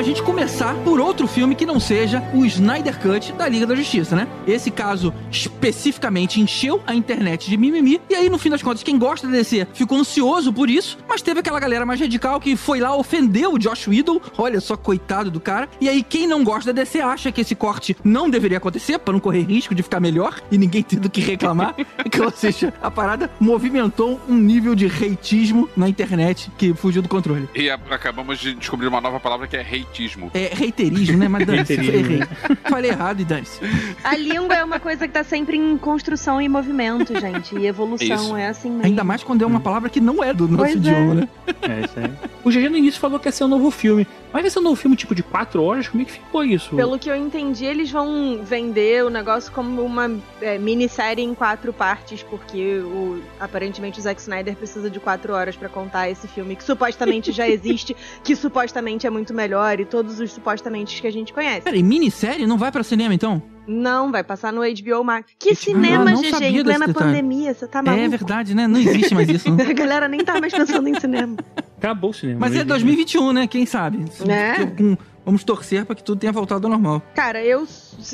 A 0.02 0.04
gente 0.04 0.20
começar 0.20 0.74
por 0.82 0.98
outro 0.98 1.28
filme 1.28 1.54
que 1.54 1.64
não 1.64 1.78
seja 1.78 2.20
o 2.34 2.44
Snyder 2.44 2.98
Cut 2.98 3.32
da 3.34 3.48
Liga 3.48 3.64
da 3.64 3.76
Justiça, 3.76 4.16
né? 4.16 4.26
Esse 4.48 4.68
caso 4.68 5.14
especificamente 5.30 6.40
encheu 6.40 6.82
a 6.84 6.92
internet 6.92 7.48
de 7.48 7.56
mimimi, 7.56 8.00
e 8.10 8.16
aí 8.16 8.28
no 8.28 8.36
fim 8.36 8.50
das 8.50 8.60
contas, 8.60 8.82
quem 8.82 8.98
gosta 8.98 9.28
da 9.28 9.34
DC 9.34 9.68
ficou 9.72 9.96
ansioso 9.96 10.52
por 10.52 10.68
isso, 10.68 10.98
mas 11.08 11.22
teve 11.22 11.38
aquela 11.38 11.60
galera 11.60 11.86
mais 11.86 12.00
radical 12.00 12.40
que 12.40 12.56
foi 12.56 12.80
lá, 12.80 12.96
ofendeu 12.96 13.52
o 13.52 13.58
Josh 13.60 13.86
Whedon, 13.86 14.20
olha 14.36 14.60
só, 14.60 14.76
coitado 14.76 15.30
do 15.30 15.38
cara, 15.38 15.68
e 15.80 15.88
aí 15.88 16.02
quem 16.02 16.26
não 16.26 16.42
gosta 16.42 16.72
da 16.72 16.82
DC 16.82 17.00
acha 17.00 17.30
que 17.30 17.42
esse 17.42 17.54
corte 17.54 17.96
não 18.02 18.28
deveria 18.28 18.58
acontecer, 18.58 18.98
pra 18.98 19.12
não 19.12 19.20
correr 19.20 19.42
risco 19.42 19.72
de 19.72 19.84
ficar 19.84 20.00
melhor 20.00 20.40
e 20.50 20.58
ninguém 20.58 20.82
tendo 20.82 21.08
que 21.08 21.20
reclamar, 21.20 21.76
que, 22.10 22.20
ou 22.20 22.32
seja, 22.32 22.74
a 22.82 22.90
parada 22.90 23.30
movimentou 23.38 24.20
um 24.28 24.34
nível 24.34 24.74
de 24.74 24.88
reitismo 24.88 25.68
na 25.76 25.88
internet 25.88 26.50
que 26.58 26.74
fugiu 26.74 27.02
do 27.02 27.08
controle. 27.08 27.48
E 27.54 27.70
acabamos 27.70 28.40
de 28.40 28.52
descobrir 28.52 28.88
uma 28.88 29.00
nova 29.00 29.20
palavra 29.20 29.46
que 29.46 29.56
é 29.56 29.62
reitismo. 29.62 29.92
É 30.34 30.50
reiterismo, 30.52 31.18
né? 31.18 31.28
Mas 31.28 31.46
dane-se, 31.46 31.72
errei. 31.74 32.20
Falei 32.68 32.90
errado 32.90 33.20
e 33.20 33.24
dane-se. 33.24 33.60
A 34.02 34.16
língua 34.16 34.54
é 34.54 34.64
uma 34.64 34.80
coisa 34.80 35.06
que 35.06 35.12
tá 35.12 35.24
sempre 35.24 35.56
em 35.56 35.76
construção 35.76 36.40
e 36.40 36.48
movimento, 36.48 37.18
gente. 37.18 37.56
E 37.56 37.66
evolução 37.66 38.16
Isso. 38.16 38.36
é 38.36 38.48
assim 38.48 38.70
mesmo. 38.70 38.86
Ainda 38.86 39.04
mais 39.04 39.22
quando 39.22 39.42
é 39.42 39.46
uma 39.46 39.60
palavra 39.60 39.88
que 39.88 40.00
não 40.00 40.22
é 40.22 40.32
do 40.32 40.48
nosso 40.48 40.64
Pois 40.64 40.74
é. 40.74 40.78
idioma, 40.78 41.14
né? 41.14 41.28
É, 41.62 41.84
isso 41.84 41.98
aí. 41.98 42.10
O 42.44 42.50
GG 42.50 42.68
no 42.68 42.76
início 42.76 43.00
falou 43.00 43.18
que 43.18 43.28
ia 43.28 43.32
ser 43.32 43.44
um 43.44 43.48
novo 43.48 43.70
filme. 43.70 44.06
Mas 44.32 44.42
vai 44.42 44.50
ser 44.50 44.58
um 44.60 44.62
novo 44.62 44.76
filme 44.76 44.96
tipo 44.96 45.14
de 45.14 45.22
4 45.22 45.62
horas? 45.62 45.88
Como 45.88 46.02
é 46.02 46.06
que 46.06 46.12
ficou 46.12 46.44
isso? 46.44 46.74
Pelo 46.74 46.98
que 46.98 47.10
eu 47.10 47.14
entendi, 47.14 47.64
eles 47.64 47.90
vão 47.90 48.40
vender 48.42 49.04
o 49.04 49.10
negócio 49.10 49.52
como 49.52 49.82
uma 49.82 50.10
é, 50.40 50.58
minissérie 50.58 51.22
em 51.22 51.34
quatro 51.34 51.72
partes, 51.72 52.22
porque 52.22 52.78
o, 52.78 53.20
aparentemente 53.38 53.98
o 53.98 54.02
Zack 54.02 54.20
Snyder 54.20 54.56
precisa 54.56 54.88
de 54.88 54.98
quatro 54.98 55.34
horas 55.34 55.54
pra 55.54 55.68
contar 55.68 56.08
esse 56.08 56.26
filme, 56.26 56.56
que 56.56 56.64
supostamente 56.64 57.30
já 57.30 57.46
existe, 57.48 57.94
que 58.24 58.34
supostamente 58.34 59.06
é 59.06 59.10
muito 59.10 59.34
melhor, 59.34 59.78
e 59.78 59.84
todos 59.84 60.18
os 60.18 60.32
supostamente 60.32 61.00
que 61.00 61.06
a 61.06 61.12
gente 61.12 61.32
conhece. 61.32 61.62
Peraí, 61.62 61.82
minissérie 61.82 62.46
não 62.46 62.56
vai 62.56 62.72
pra 62.72 62.82
cinema 62.82 63.12
então? 63.12 63.42
Não, 63.66 64.10
vai 64.10 64.24
passar 64.24 64.52
no 64.52 64.62
HBO 64.62 65.04
Max. 65.04 65.32
Que 65.38 65.54
cinema, 65.54 66.04
não 66.04 66.20
GG, 66.20 66.44
em 66.44 66.64
plena 66.64 66.92
pandemia, 66.92 67.54
você 67.54 67.66
tá 67.66 67.82
maluco? 67.82 68.04
É 68.04 68.08
verdade, 68.08 68.54
né? 68.54 68.66
Não 68.66 68.80
existe 68.80 69.14
mais 69.14 69.28
isso. 69.28 69.52
né? 69.52 69.62
A 69.68 69.72
galera 69.72 70.08
nem 70.08 70.24
tá 70.24 70.40
mais 70.40 70.52
pensando 70.52 70.88
em 70.88 70.98
cinema. 70.98 71.36
Acabou 71.82 72.10
o 72.10 72.14
cinema. 72.14 72.38
Mas 72.40 72.54
é 72.54 72.62
2021, 72.62 73.32
né? 73.32 73.46
Quem 73.48 73.66
sabe? 73.66 74.04
Né? 74.24 74.66
Com- 74.76 74.96
Vamos 75.24 75.44
torcer 75.44 75.84
pra 75.86 75.94
que 75.94 76.02
tudo 76.02 76.18
tenha 76.18 76.32
voltado 76.32 76.66
ao 76.66 76.70
normal. 76.72 77.00
Cara, 77.14 77.40
eu, 77.44 77.64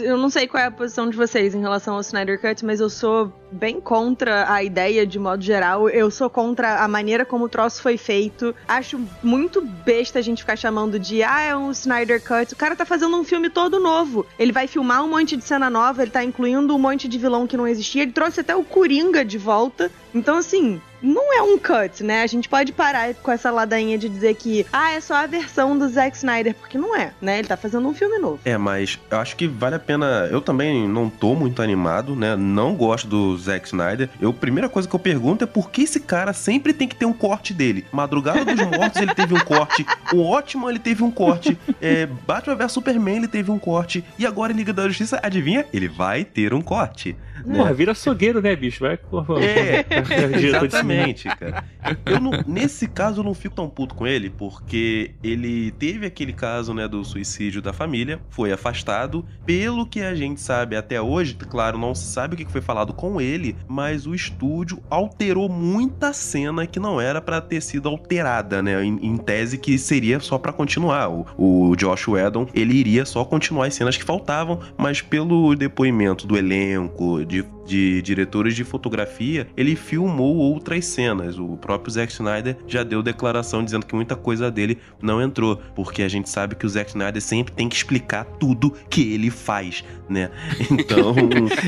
eu 0.00 0.18
não 0.18 0.28
sei 0.28 0.46
qual 0.46 0.62
é 0.62 0.66
a 0.66 0.70
posição 0.70 1.08
de 1.08 1.16
vocês 1.16 1.54
em 1.54 1.60
relação 1.60 1.94
ao 1.94 2.02
Snyder 2.02 2.38
Cut, 2.38 2.62
mas 2.66 2.80
eu 2.80 2.90
sou 2.90 3.32
bem 3.50 3.80
contra 3.80 4.52
a 4.52 4.62
ideia 4.62 5.06
de 5.06 5.18
modo 5.18 5.42
geral. 5.42 5.88
Eu 5.88 6.10
sou 6.10 6.28
contra 6.28 6.84
a 6.84 6.86
maneira 6.86 7.24
como 7.24 7.46
o 7.46 7.48
troço 7.48 7.80
foi 7.80 7.96
feito. 7.96 8.54
Acho 8.68 9.00
muito 9.22 9.62
besta 9.62 10.18
a 10.18 10.22
gente 10.22 10.42
ficar 10.42 10.56
chamando 10.56 10.98
de 10.98 11.22
ah, 11.22 11.40
é 11.40 11.56
um 11.56 11.70
Snyder 11.70 12.22
Cut. 12.22 12.52
O 12.52 12.56
cara 12.56 12.76
tá 12.76 12.84
fazendo 12.84 13.16
um 13.16 13.24
filme 13.24 13.48
todo 13.48 13.80
novo. 13.80 14.26
Ele 14.38 14.52
vai 14.52 14.66
filmar 14.66 15.02
um 15.02 15.08
monte 15.08 15.34
de 15.34 15.44
cena 15.44 15.70
nova, 15.70 16.02
ele 16.02 16.10
tá 16.10 16.22
incluindo 16.22 16.74
um 16.76 16.78
monte 16.78 17.08
de 17.08 17.16
vilão 17.18 17.46
que 17.46 17.56
não 17.56 17.66
existia. 17.66 18.02
Ele 18.02 18.12
trouxe 18.12 18.40
até 18.40 18.54
o 18.54 18.62
Coringa 18.62 19.24
de 19.24 19.38
volta. 19.38 19.90
Então, 20.14 20.36
assim, 20.36 20.78
não 21.02 21.32
é 21.32 21.42
um 21.42 21.58
cut, 21.58 22.02
né? 22.02 22.22
A 22.22 22.26
gente 22.26 22.48
pode 22.48 22.72
parar 22.72 23.14
com 23.14 23.30
essa 23.30 23.50
ladainha 23.50 23.98
de 23.98 24.08
dizer 24.08 24.34
que, 24.34 24.66
ah, 24.72 24.92
é 24.92 25.00
só 25.00 25.14
a 25.14 25.26
versão 25.26 25.78
do 25.78 25.88
Zack 25.88 26.16
Snyder, 26.16 26.54
porque 26.54 26.78
não 26.78 26.96
é, 26.96 27.12
né? 27.20 27.38
Ele 27.38 27.48
tá 27.48 27.56
fazendo 27.56 27.86
um 27.88 27.94
filme 27.94 28.18
novo. 28.18 28.40
É, 28.44 28.56
mas 28.56 28.98
eu 29.10 29.18
acho 29.18 29.36
que 29.36 29.46
vale 29.46 29.76
a 29.76 29.78
pena. 29.78 30.28
Eu 30.30 30.40
também 30.40 30.88
não 30.88 31.08
tô 31.08 31.34
muito 31.34 31.62
animado, 31.62 32.14
né? 32.16 32.36
Não 32.36 32.74
gosto 32.74 33.06
do 33.06 33.36
Zack 33.36 33.66
Snyder. 33.66 34.08
Eu, 34.20 34.30
a 34.30 34.34
primeira 34.34 34.68
coisa 34.68 34.88
que 34.88 34.94
eu 34.94 35.00
pergunto 35.00 35.44
é 35.44 35.46
por 35.46 35.70
que 35.70 35.82
esse 35.82 36.00
cara 36.00 36.32
sempre 36.32 36.72
tem 36.72 36.88
que 36.88 36.96
ter 36.96 37.06
um 37.06 37.12
corte 37.12 37.52
dele. 37.52 37.86
Madrugada 37.92 38.44
dos 38.44 38.66
Mortos 38.66 39.00
ele 39.00 39.14
teve 39.14 39.34
um 39.34 39.40
corte. 39.40 39.86
O 40.12 40.22
Ótimo 40.22 40.68
ele 40.68 40.78
teve 40.78 41.02
um 41.02 41.10
corte. 41.10 41.58
É, 41.80 42.06
Batman 42.06 42.56
vs 42.56 42.72
Superman 42.72 43.16
ele 43.18 43.28
teve 43.28 43.50
um 43.50 43.58
corte. 43.58 44.04
E 44.18 44.26
agora 44.26 44.52
em 44.52 44.56
Liga 44.56 44.72
da 44.72 44.86
Justiça, 44.88 45.20
adivinha? 45.22 45.66
Ele 45.72 45.88
vai 45.88 46.24
ter 46.24 46.52
um 46.52 46.60
corte. 46.60 47.16
Né? 47.44 47.56
Porra, 47.58 47.72
vira 47.72 47.92
açougueiro, 47.92 48.40
né, 48.42 48.54
bicho? 48.56 48.84
Vai, 48.84 48.96
porra, 48.96 49.42
É, 49.42 49.84
exatamente, 50.38 51.28
cara. 51.36 51.64
Eu 52.04 52.20
não- 52.20 52.44
nesse 52.46 52.86
caso 52.88 53.20
eu 53.20 53.24
não 53.24 53.34
fico 53.34 53.54
tão 53.54 53.68
puto 53.68 53.94
com 53.94 54.06
ele, 54.06 54.30
porque 54.30 55.12
ele 55.22 55.70
teve 55.72 56.06
aquele 56.06 56.32
caso, 56.32 56.72
né, 56.74 56.86
do 56.88 57.04
suicídio 57.04 57.60
da 57.62 57.72
família, 57.72 58.20
foi 58.30 58.52
afastado. 58.52 59.24
Pelo 59.46 59.86
que 59.86 60.00
a 60.00 60.14
gente 60.14 60.40
sabe 60.40 60.76
até 60.76 61.00
hoje, 61.00 61.34
claro, 61.34 61.78
não 61.78 61.94
se 61.94 62.06
sabe 62.06 62.34
o 62.34 62.36
que 62.36 62.50
foi 62.50 62.60
falado 62.60 62.92
com 62.92 63.20
ele, 63.20 63.56
mas 63.66 64.06
o 64.06 64.14
estúdio 64.14 64.80
alterou 64.90 65.48
muita 65.48 66.12
cena 66.12 66.66
que 66.66 66.78
não 66.80 67.00
era 67.00 67.20
pra 67.20 67.40
ter 67.40 67.60
sido 67.60 67.88
alterada, 67.88 68.62
né, 68.62 68.84
em, 68.84 68.98
em 69.02 69.16
tese 69.16 69.58
que 69.58 69.78
seria 69.78 70.20
só 70.20 70.38
pra 70.38 70.52
continuar. 70.52 71.08
O, 71.08 71.26
o 71.70 71.76
Josh 71.76 72.08
Whedon, 72.08 72.46
ele 72.54 72.74
iria 72.74 73.04
só 73.04 73.24
continuar 73.24 73.66
as 73.66 73.74
cenas 73.74 73.96
que 73.96 74.04
faltavam, 74.04 74.60
mas 74.76 75.00
pelo 75.00 75.54
depoimento 75.54 76.26
do 76.26 76.36
elenco, 76.36 77.24
de, 77.28 77.44
de 77.64 78.02
diretores 78.02 78.56
de 78.56 78.64
fotografia, 78.64 79.46
ele 79.56 79.76
filmou 79.76 80.36
outras 80.36 80.86
cenas. 80.86 81.38
O 81.38 81.56
próprio 81.56 81.92
Zack 81.92 82.12
Snyder 82.12 82.56
já 82.66 82.82
deu 82.82 83.02
declaração 83.02 83.62
dizendo 83.62 83.86
que 83.86 83.94
muita 83.94 84.16
coisa 84.16 84.50
dele 84.50 84.78
não 85.00 85.22
entrou, 85.22 85.56
porque 85.76 86.02
a 86.02 86.08
gente 86.08 86.28
sabe 86.28 86.56
que 86.56 86.66
o 86.66 86.68
Zack 86.68 86.90
Snyder 86.90 87.22
sempre 87.22 87.52
tem 87.52 87.68
que 87.68 87.76
explicar 87.76 88.24
tudo 88.24 88.72
que 88.88 89.12
ele 89.12 89.30
faz, 89.30 89.84
né? 90.08 90.30
Então, 90.70 91.14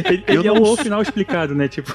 Ele, 0.05 0.25
eu 0.27 0.41
ele 0.41 0.49
é 0.49 0.53
não 0.53 0.63
o 0.63 0.77
final 0.77 1.03
explicado, 1.03 1.55
né? 1.55 1.69
Tipo. 1.69 1.95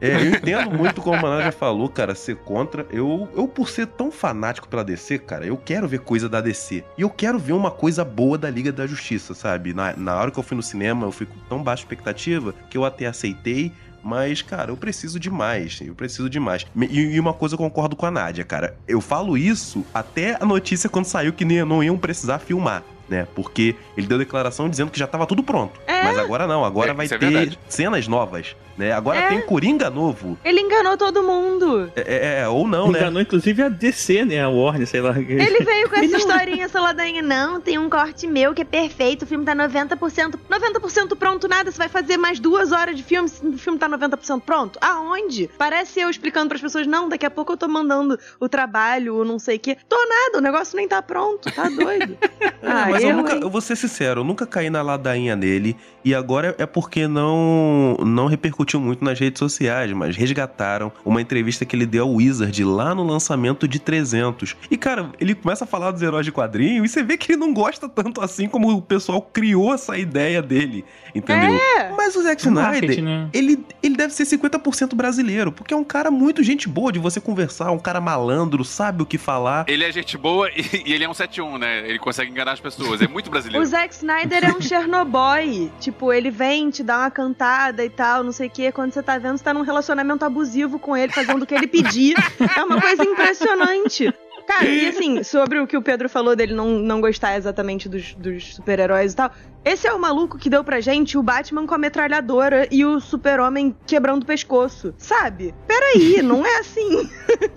É, 0.00 0.14
eu 0.16 0.28
entendo 0.30 0.70
muito 0.70 1.00
como 1.02 1.16
o 1.16 1.22
Maná 1.22 1.42
já 1.42 1.52
falou, 1.52 1.88
cara, 1.88 2.14
ser 2.14 2.36
contra. 2.36 2.86
Eu, 2.90 3.28
eu, 3.36 3.48
por 3.48 3.68
ser 3.68 3.86
tão 3.86 4.10
fanático 4.10 4.68
pela 4.68 4.84
DC, 4.84 5.18
cara, 5.18 5.44
eu 5.46 5.56
quero 5.56 5.88
ver 5.88 6.00
coisa 6.00 6.28
da 6.28 6.40
DC. 6.40 6.84
E 6.96 7.02
eu 7.02 7.10
quero 7.10 7.38
ver 7.38 7.52
uma 7.52 7.70
coisa 7.70 8.04
boa 8.04 8.38
da 8.38 8.48
Liga 8.50 8.70
da 8.72 8.86
Justiça, 8.86 9.34
sabe? 9.34 9.74
Na, 9.74 9.94
na 9.96 10.16
hora 10.16 10.30
que 10.30 10.38
eu 10.38 10.42
fui 10.42 10.56
no 10.56 10.62
cinema, 10.62 11.06
eu 11.06 11.12
fui 11.12 11.26
com 11.26 11.38
tão 11.48 11.62
baixa 11.62 11.82
expectativa 11.82 12.54
que 12.70 12.76
eu 12.78 12.84
até 12.84 13.06
aceitei. 13.06 13.72
Mas, 14.00 14.40
cara, 14.42 14.70
eu 14.70 14.76
preciso 14.76 15.18
de 15.18 15.28
mais. 15.28 15.80
Eu 15.84 15.94
preciso 15.94 16.30
de 16.30 16.38
mais. 16.38 16.64
Me- 16.74 16.86
E, 16.86 17.16
e 17.16 17.20
uma 17.20 17.34
coisa 17.34 17.54
eu 17.56 17.58
concordo 17.58 17.96
com 17.96 18.06
a 18.06 18.10
Nádia, 18.10 18.44
cara. 18.44 18.76
Eu 18.86 19.00
falo 19.00 19.36
isso 19.36 19.84
até 19.92 20.36
a 20.40 20.46
notícia 20.46 20.88
quando 20.88 21.04
saiu 21.06 21.32
que 21.32 21.44
não 21.44 21.82
iam 21.82 21.98
precisar 21.98 22.38
filmar. 22.38 22.84
Né? 23.08 23.26
Porque 23.34 23.74
ele 23.96 24.06
deu 24.06 24.18
declaração 24.18 24.68
dizendo 24.68 24.90
que 24.90 24.98
já 24.98 25.06
tava 25.06 25.26
tudo 25.26 25.42
pronto. 25.42 25.80
Mas 25.86 26.18
agora 26.18 26.46
não, 26.46 26.64
agora 26.64 26.90
É, 26.90 26.94
vai 26.94 27.06
é 27.06 27.08
ter 27.08 27.18
verdade. 27.18 27.58
cenas 27.68 28.06
novas. 28.06 28.54
Né? 28.76 28.92
Agora 28.92 29.18
É. 29.18 29.28
tem 29.28 29.40
Coringa 29.40 29.90
novo. 29.90 30.38
Ele 30.44 30.60
enganou 30.60 30.96
todo 30.96 31.22
mundo. 31.22 31.90
É, 31.96 32.40
é, 32.42 32.48
ou 32.48 32.66
não, 32.68 32.92
né? 32.92 33.00
Enganou 33.00 33.20
inclusive 33.20 33.62
a 33.62 33.68
DC, 33.68 34.24
né? 34.24 34.40
A 34.42 34.48
Warner, 34.48 34.86
sei 34.86 35.00
lá. 35.00 35.18
Ele 35.18 35.64
veio 35.64 35.88
com 35.88 35.96
essa 35.98 36.16
historinha, 36.16 36.64
essa 36.66 36.80
ladainha. 36.80 37.20
Não, 37.22 37.60
tem 37.60 37.76
um 37.78 37.88
corte 37.90 38.26
meu 38.26 38.54
que 38.54 38.62
é 38.62 38.64
perfeito. 38.64 39.22
O 39.22 39.26
filme 39.26 39.44
tá 39.44 39.56
90%. 39.56 40.38
90% 40.48 41.16
pronto, 41.16 41.48
nada. 41.48 41.72
Você 41.72 41.78
vai 41.78 41.88
fazer 41.88 42.16
mais 42.18 42.38
duas 42.38 42.70
horas 42.70 42.94
de 42.96 43.02
filme 43.02 43.28
se 43.28 43.44
o 43.44 43.58
filme 43.58 43.78
tá 43.78 43.88
90% 43.88 44.42
pronto. 44.42 44.78
Aonde? 44.80 45.50
Parece 45.58 45.98
eu 46.00 46.08
explicando 46.08 46.48
pras 46.48 46.60
pessoas. 46.60 46.86
Não, 46.86 47.08
daqui 47.08 47.26
a 47.26 47.30
pouco 47.30 47.54
eu 47.54 47.56
tô 47.56 47.66
mandando 47.66 48.16
o 48.38 48.48
trabalho, 48.48 49.16
ou 49.16 49.24
não 49.24 49.38
sei 49.40 49.56
o 49.56 49.60
quê. 49.60 49.76
Tô 49.88 49.96
nada, 49.96 50.38
o 50.38 50.40
negócio 50.40 50.76
nem 50.76 50.86
tá 50.86 51.02
pronto. 51.02 51.50
Tá 51.52 51.68
doido. 51.68 52.16
Ai, 52.62 52.97
Mas 52.98 53.04
eu 53.04 53.10
Eu, 53.10 53.16
nunca, 53.16 53.34
hein? 53.34 53.40
eu 53.42 53.50
vou 53.50 53.60
ser 53.60 53.76
sincero, 53.76 54.20
eu 54.20 54.24
nunca 54.24 54.46
caí 54.46 54.70
na 54.70 54.82
ladainha 54.82 55.36
dele. 55.36 55.76
E 56.04 56.14
agora 56.14 56.54
é 56.58 56.66
porque 56.66 57.06
não 57.06 57.96
não 58.04 58.26
repercutiu 58.26 58.80
muito 58.80 59.04
nas 59.04 59.18
redes 59.18 59.38
sociais, 59.38 59.92
mas 59.92 60.16
resgataram 60.16 60.92
uma 61.04 61.20
entrevista 61.20 61.64
que 61.64 61.74
ele 61.76 61.86
deu 61.86 62.04
ao 62.04 62.14
Wizard 62.14 62.64
lá 62.64 62.94
no 62.94 63.04
lançamento 63.04 63.66
de 63.68 63.78
300. 63.78 64.56
E 64.70 64.76
cara, 64.76 65.10
ele 65.20 65.34
começa 65.34 65.64
a 65.64 65.66
falar 65.66 65.90
dos 65.90 66.02
heróis 66.02 66.24
de 66.24 66.32
quadrinho 66.32 66.84
e 66.84 66.88
você 66.88 67.02
vê 67.02 67.16
que 67.16 67.32
ele 67.32 67.38
não 67.38 67.52
gosta 67.52 67.88
tanto 67.88 68.20
assim 68.20 68.48
como 68.48 68.70
o 68.70 68.82
pessoal 68.82 69.20
criou 69.20 69.74
essa 69.74 69.96
ideia 69.96 70.40
dele, 70.40 70.84
entendeu? 71.14 71.58
É. 71.76 71.92
Mas 71.96 72.16
o 72.16 72.22
Zack 72.22 72.42
Snyder, 72.42 73.02
né? 73.02 73.28
ele, 73.32 73.64
ele 73.82 73.96
deve 73.96 74.12
ser 74.12 74.24
50% 74.24 74.94
brasileiro, 74.94 75.52
porque 75.52 75.74
é 75.74 75.76
um 75.76 75.84
cara 75.84 76.10
muito 76.10 76.42
gente 76.42 76.68
boa 76.68 76.92
de 76.92 76.98
você 76.98 77.20
conversar, 77.20 77.70
um 77.70 77.78
cara 77.78 78.00
malandro, 78.00 78.64
sabe 78.64 79.02
o 79.02 79.06
que 79.06 79.18
falar. 79.18 79.64
Ele 79.68 79.84
é 79.84 79.92
gente 79.92 80.16
boa 80.16 80.48
e, 80.50 80.82
e 80.86 80.92
ele 80.92 81.04
é 81.04 81.08
um 81.08 81.12
7-1, 81.12 81.58
né? 81.58 81.88
Ele 81.88 81.98
consegue 81.98 82.30
enganar 82.30 82.52
as 82.52 82.60
pessoas. 82.60 82.87
É 83.00 83.08
muito 83.08 83.28
O 83.28 83.30
brasileiro. 83.30 83.64
Zack 83.66 83.94
Snyder 83.94 84.44
é 84.44 84.52
um 84.52 84.60
Chernobyl. 84.60 85.70
tipo, 85.80 86.12
ele 86.12 86.30
vem, 86.30 86.70
te 86.70 86.82
dá 86.82 86.98
uma 86.98 87.10
cantada 87.10 87.84
e 87.84 87.90
tal, 87.90 88.22
não 88.24 88.32
sei 88.32 88.48
o 88.48 88.50
quê. 88.50 88.72
Quando 88.72 88.92
você 88.92 89.02
tá 89.02 89.18
vendo, 89.18 89.38
você 89.38 89.44
tá 89.44 89.54
num 89.54 89.62
relacionamento 89.62 90.24
abusivo 90.24 90.78
com 90.78 90.96
ele, 90.96 91.12
fazendo 91.12 91.42
o 91.42 91.46
que 91.46 91.54
ele 91.54 91.66
pedir. 91.66 92.16
É 92.56 92.62
uma 92.62 92.80
coisa 92.80 93.04
impressionante. 93.04 94.12
Cara, 94.46 94.64
e 94.64 94.88
assim, 94.88 95.22
sobre 95.22 95.60
o 95.60 95.66
que 95.66 95.76
o 95.76 95.82
Pedro 95.82 96.08
falou 96.08 96.34
dele 96.34 96.54
não, 96.54 96.70
não 96.70 97.02
gostar 97.02 97.36
exatamente 97.36 97.86
dos, 97.86 98.14
dos 98.14 98.54
super-heróis 98.54 99.12
e 99.12 99.16
tal. 99.16 99.30
Esse 99.70 99.86
é 99.86 99.92
o 99.92 100.00
maluco 100.00 100.38
que 100.38 100.48
deu 100.48 100.64
pra 100.64 100.80
gente 100.80 101.18
o 101.18 101.22
Batman 101.22 101.66
com 101.66 101.74
a 101.74 101.78
metralhadora 101.78 102.66
e 102.70 102.84
o 102.84 103.00
super-homem 103.00 103.74
quebrando 103.86 104.22
o 104.22 104.26
pescoço. 104.26 104.94
Sabe? 104.96 105.54
Peraí, 105.66 106.20
não 106.24 106.44
é 106.44 106.58
assim. 106.60 107.08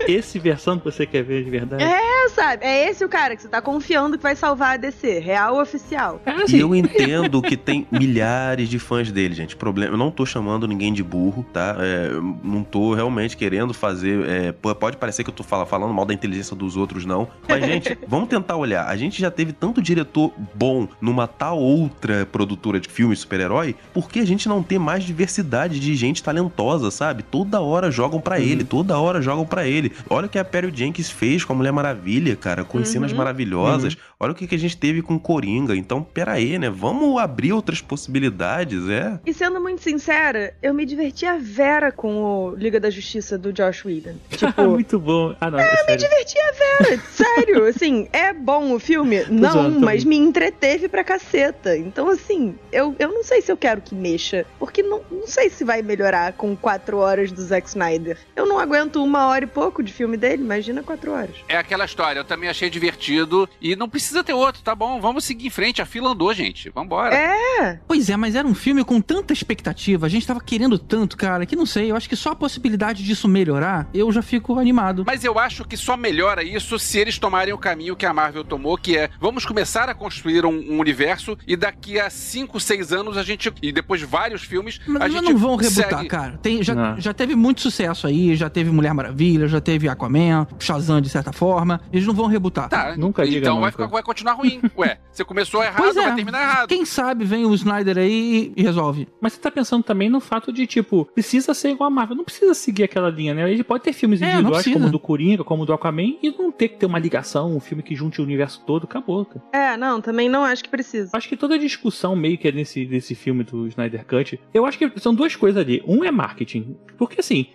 Esse 0.08 0.38
versão 0.40 0.78
que 0.78 0.86
você 0.86 1.06
quer 1.06 1.24
ver 1.24 1.44
de 1.44 1.50
verdade. 1.50 1.84
É, 1.84 2.30
sabe? 2.30 2.66
É 2.66 2.90
esse 2.90 3.06
o 3.06 3.10
cara 3.10 3.36
que 3.36 3.42
você 3.42 3.48
tá 3.48 3.62
confiando 3.62 4.18
que 4.18 4.24
vai 4.24 4.36
salvar 4.36 4.74
a 4.74 4.78
DC. 4.78 5.20
Real 5.20 5.56
ou 5.56 5.62
oficial. 5.62 6.22
É 6.26 6.32
E 6.32 6.44
assim, 6.44 6.58
eu 6.58 6.76
entendo 6.76 7.42
que 7.42 7.56
tem 7.56 7.88
milhares 7.92 8.68
de 8.68 8.78
fãs 8.78 9.12
dele, 9.12 9.34
gente. 9.34 9.56
Problema, 9.56 9.94
eu 9.94 9.98
não 9.98 10.12
tô 10.12 10.26
chamando 10.26 10.68
ninguém 10.68 10.92
de 10.92 11.04
burro, 11.04 11.46
tá? 11.54 11.78
É, 11.80 12.10
eu 12.12 12.22
não 12.44 12.64
tô 12.64 12.94
realmente 12.94 13.38
querendo 13.38 13.74
fazer. 13.74 14.28
é, 14.28 14.52
pode 14.52 14.98
parecer 14.98 15.24
que 15.24 15.30
eu 15.30 15.34
tô 15.34 15.44
fala- 15.44 15.66
falando 15.66 15.94
mal 15.94 16.06
da 16.06 16.14
inteligência 16.14 16.56
dos 16.56 16.76
outros, 16.76 17.06
não. 17.06 17.28
Mas, 17.48 17.64
gente, 17.66 17.98
vamos 18.08 18.28
tentar 18.28 18.58
olhar. 18.58 18.86
A 18.88 18.96
gente 18.98 19.20
já 19.22 19.32
teve 19.32 19.54
tanto 19.54 19.82
diretor 19.82 20.34
bom 20.54 20.88
numa 21.00 21.26
tal 21.28 21.58
outra 21.58 22.01
produtora 22.32 22.80
de 22.80 22.90
filmes 22.90 23.20
super-herói, 23.20 23.76
por 23.94 24.10
que 24.10 24.20
a 24.20 24.26
gente 24.26 24.48
não 24.50 24.62
tem 24.64 24.80
mais 24.80 25.04
diversidade 25.04 25.80
de 25.80 25.96
gente 25.96 26.24
talentosa, 26.24 26.90
sabe? 26.92 27.24
Toda 27.24 27.62
hora 27.62 27.92
jogam 27.92 28.20
pra 28.20 28.40
ele, 28.40 28.64
toda 28.64 28.98
hora 29.00 29.22
jogam 29.22 29.46
pra 29.46 29.68
ele. 29.68 29.92
Olha 30.10 30.26
o 30.26 30.30
que 30.30 30.40
a 30.40 30.46
Perry 30.46 30.72
Jenkins 30.74 31.10
fez 31.10 31.44
com 31.44 31.54
a 31.54 31.56
Mulher 31.56 31.72
Maravilha, 31.72 32.36
cara, 32.36 32.64
com 32.64 32.84
cenas 32.86 33.12
Uhum. 33.12 33.18
maravilhosas. 33.18 33.96
Olha 34.20 34.32
o 34.32 34.36
que, 34.36 34.48
que 34.48 34.56
a 34.56 34.60
gente 34.60 34.78
teve 34.78 35.02
com 35.02 35.18
Coringa. 35.20 35.76
Então, 35.76 36.04
pera 36.04 36.34
aí, 36.34 36.58
né? 36.60 36.70
Vamos 36.70 37.20
abrir 37.20 37.54
outras 37.54 37.82
possibilidades, 37.82 38.88
é? 38.90 39.20
E 39.26 39.34
sendo 39.34 39.60
muito 39.62 39.82
sincera, 39.82 40.54
eu 40.62 40.74
me 40.74 40.86
diverti 40.86 41.26
a 41.26 41.38
vera 41.38 41.92
com 41.92 42.22
o 42.24 42.56
Liga 42.56 42.80
da 42.80 42.90
Justiça 42.90 43.38
do 43.38 43.52
Josh 43.54 43.84
Whedon. 43.86 44.16
Tipo, 44.42 44.62
muito 44.70 45.00
bom. 45.00 45.36
Ah, 45.40 45.50
não, 45.52 45.60
é, 45.60 45.72
me 45.72 45.78
sério. 45.78 45.98
diverti 45.98 46.36
a 46.40 46.52
vera, 46.52 47.02
sério. 47.12 47.66
Assim, 47.66 48.08
é 48.12 48.34
bom 48.34 48.74
o 48.74 48.80
filme? 48.80 49.24
Não, 49.30 49.70
mas 49.80 50.04
me 50.04 50.18
entreteve 50.18 50.88
pra 50.88 51.04
caceta. 51.04 51.76
Então, 51.82 52.10
assim, 52.10 52.56
eu, 52.72 52.96
eu 53.00 53.10
não 53.10 53.24
sei 53.24 53.42
se 53.42 53.52
eu 53.52 53.58
quero 53.58 53.82
que 53.82 53.96
mexa. 53.96 54.46
Porque 54.60 54.82
não, 54.84 55.02
não 55.12 55.28
sei 55.28 55.50
se 55.50 55.64
vai 55.64 55.82
melhorar 55.82 56.34
com 56.34 56.56
quatro 56.56 56.98
horas 56.98 57.32
do 57.32 57.42
Zack 57.42 57.68
Snyder. 57.68 58.18
Eu 58.36 58.46
não 58.46 58.60
aguento 58.60 59.04
uma 59.04 59.28
hora 59.28 59.46
e 59.46 59.48
pouco 59.48 59.84
de 59.84 59.92
filme 59.92 60.18
dele, 60.18 60.44
imagina 60.44 60.84
quatro 60.84 61.12
horas. 61.12 61.36
É 61.48 61.58
aquela 61.58 61.86
história, 61.86 62.20
eu 62.20 62.26
também 62.26 62.50
achei 62.50 62.70
divertido 62.70 63.50
e 63.62 63.76
não 63.76 63.90
precisa 63.90 64.24
ter 64.24 64.34
outro, 64.34 64.62
tá 64.62 64.74
bom? 64.76 65.00
Vamos 65.00 65.26
seguir 65.26 65.48
em 65.48 65.50
frente, 65.50 65.82
a 65.82 65.86
fila 65.86 66.12
andou, 66.12 66.34
gente. 66.34 66.70
Vambora. 66.70 67.16
É, 67.16 67.80
Pois 67.88 68.10
é, 68.10 68.18
mas 68.18 68.36
era 68.36 68.48
um 68.48 68.56
filme 68.56 68.84
com 68.84 69.02
tanta 69.02 69.34
expectativa, 69.34 70.06
a 70.06 70.10
gente 70.10 70.26
tava 70.26 70.42
querendo 70.42 70.78
tanto, 70.78 71.18
cara, 71.18 71.46
que 71.46 71.56
não 71.56 71.66
sei, 71.66 71.92
eu 71.92 71.96
acho 71.96 72.10
que 72.10 72.16
só 72.16 72.32
a 72.32 72.36
possibilidade 72.36 73.04
disso 73.04 73.28
melhorar, 73.28 73.90
eu 73.94 74.12
já 74.12 74.22
fico 74.22 74.58
animado. 74.58 75.04
Mas 75.06 75.24
eu 75.24 75.38
acho 75.38 75.66
que 75.66 75.78
só 75.78 75.96
melhora 75.98 76.44
isso 76.44 76.78
se 76.80 76.98
eles 76.98 77.18
tomarem 77.20 77.54
o 77.54 77.58
caminho 77.58 77.96
que 77.96 78.06
a 78.06 78.14
Marvel 78.14 78.44
tomou, 78.44 78.78
que 78.78 78.98
é 78.98 79.10
vamos 79.20 79.46
começar 79.46 79.90
a 79.90 79.94
construir 79.94 80.46
um, 80.46 80.74
um 80.74 80.80
universo 80.80 81.38
e 81.48 81.56
daqui 81.72 82.00
a 82.00 82.10
5, 82.10 82.60
6 82.60 82.92
anos 82.92 83.18
a 83.18 83.24
gente. 83.24 83.52
E 83.62 83.72
depois 83.72 84.00
de 84.02 84.06
vários 84.06 84.44
filmes, 84.44 84.80
Mas 84.86 85.02
a 85.02 85.06
eles 85.06 85.18
gente. 85.20 85.32
não 85.32 85.38
vão 85.40 85.56
rebutar, 85.56 85.90
segue- 85.90 86.08
cara. 86.08 86.38
Tem, 86.42 86.62
já, 86.62 86.76
Não. 86.76 87.00
já 87.00 87.14
teve 87.14 87.36
muito 87.36 87.62
sucesso 87.62 88.06
aí, 88.08 88.36
já 88.36 88.50
teve 88.50 88.70
Mulher 88.72 88.94
Maravilha, 88.94 89.48
já 89.48 89.62
teve 89.62 89.88
Aquaman, 89.88 90.46
Shazam 90.60 91.00
de 91.02 91.10
certa 91.10 91.32
forma. 91.32 91.80
Eles 91.92 92.06
não 92.06 92.14
vão 92.14 92.28
rebutar. 92.28 92.70
Tá, 92.70 92.96
Nunca 92.98 93.26
diga 93.26 93.40
então 93.40 93.56
vai, 93.56 93.70
nunca. 93.72 93.84
ficar- 93.84 93.88
vai 93.88 94.04
continuar 94.04 94.34
ruim. 94.34 94.62
Ué, 94.78 95.00
você 95.12 95.24
começou 95.24 95.64
errado, 95.64 95.78
Pois 95.78 95.96
é. 95.96 96.02
vai 96.04 96.16
terminar 96.16 96.42
errado. 96.42 96.68
Quem 96.68 96.86
sabe 96.86 97.24
vem 97.26 97.46
o 97.46 97.54
Snyder 97.54 97.98
aí 97.98 98.52
e 98.56 98.62
resolve. 98.64 99.08
Mas 99.22 99.34
você 99.34 99.40
tá 99.40 99.50
pensando 99.52 99.84
também 99.84 100.10
no 100.10 100.20
fato 100.20 100.52
de, 100.52 100.68
tipo, 100.68 101.06
precisa 101.06 101.54
ser 101.54 101.70
igual 101.72 101.88
a 101.88 101.92
Marvel. 101.92 102.16
Não 102.18 102.26
precisa 102.26 102.54
seguir 102.54 102.84
aquela 102.84 103.10
linha, 103.10 103.34
né? 103.34 103.50
Ele 103.52 103.64
pode 103.64 103.84
ter 103.84 103.94
filmes 103.94 104.22
É, 104.22 104.26
individuais, 104.26 104.58
precisa. 104.64 104.74
como 104.76 104.88
o 104.88 104.92
do 104.92 105.00
Coringa, 105.00 105.44
como 105.44 105.64
o 105.64 105.66
do 105.66 105.74
Aquaman, 105.74 106.18
e 106.22 106.32
não 106.38 106.52
ter 106.52 106.70
que 106.70 106.78
ter 106.78 106.86
uma 106.86 107.00
ligação, 107.00 107.56
um 107.56 107.60
filme 107.60 107.82
que 107.84 107.96
junte 107.96 108.20
o 108.20 108.24
universo 108.24 108.62
todo. 108.66 108.84
Acabou, 108.84 109.26
cara. 109.26 109.42
é, 109.54 109.78
não, 109.78 110.02
também 110.02 110.28
não 110.28 110.44
acho 110.44 110.64
que 110.64 110.70
precisa. 110.70 111.12
Acho 111.14 111.30
que 111.30 111.38
toda 111.38 111.56
a 111.56 111.58
discussão 111.62 112.16
meio 112.16 112.38
que 112.38 112.48
é 112.48 112.52
nesse, 112.52 112.86
nesse 112.86 113.16
filme 113.16 113.44
do 113.44 113.68
Snyder 113.68 114.06
Cut, 114.06 114.40
eu 114.54 114.66
acho 114.66 114.78
que 114.78 115.00
são 115.00 115.14
duas 115.14 115.36
coisas 115.36 115.62
ali. 115.62 115.82
Um 115.88 116.04
é 116.04 116.12
marketing. 116.12 116.76
Porque 116.98 117.20
assim, 117.20 117.48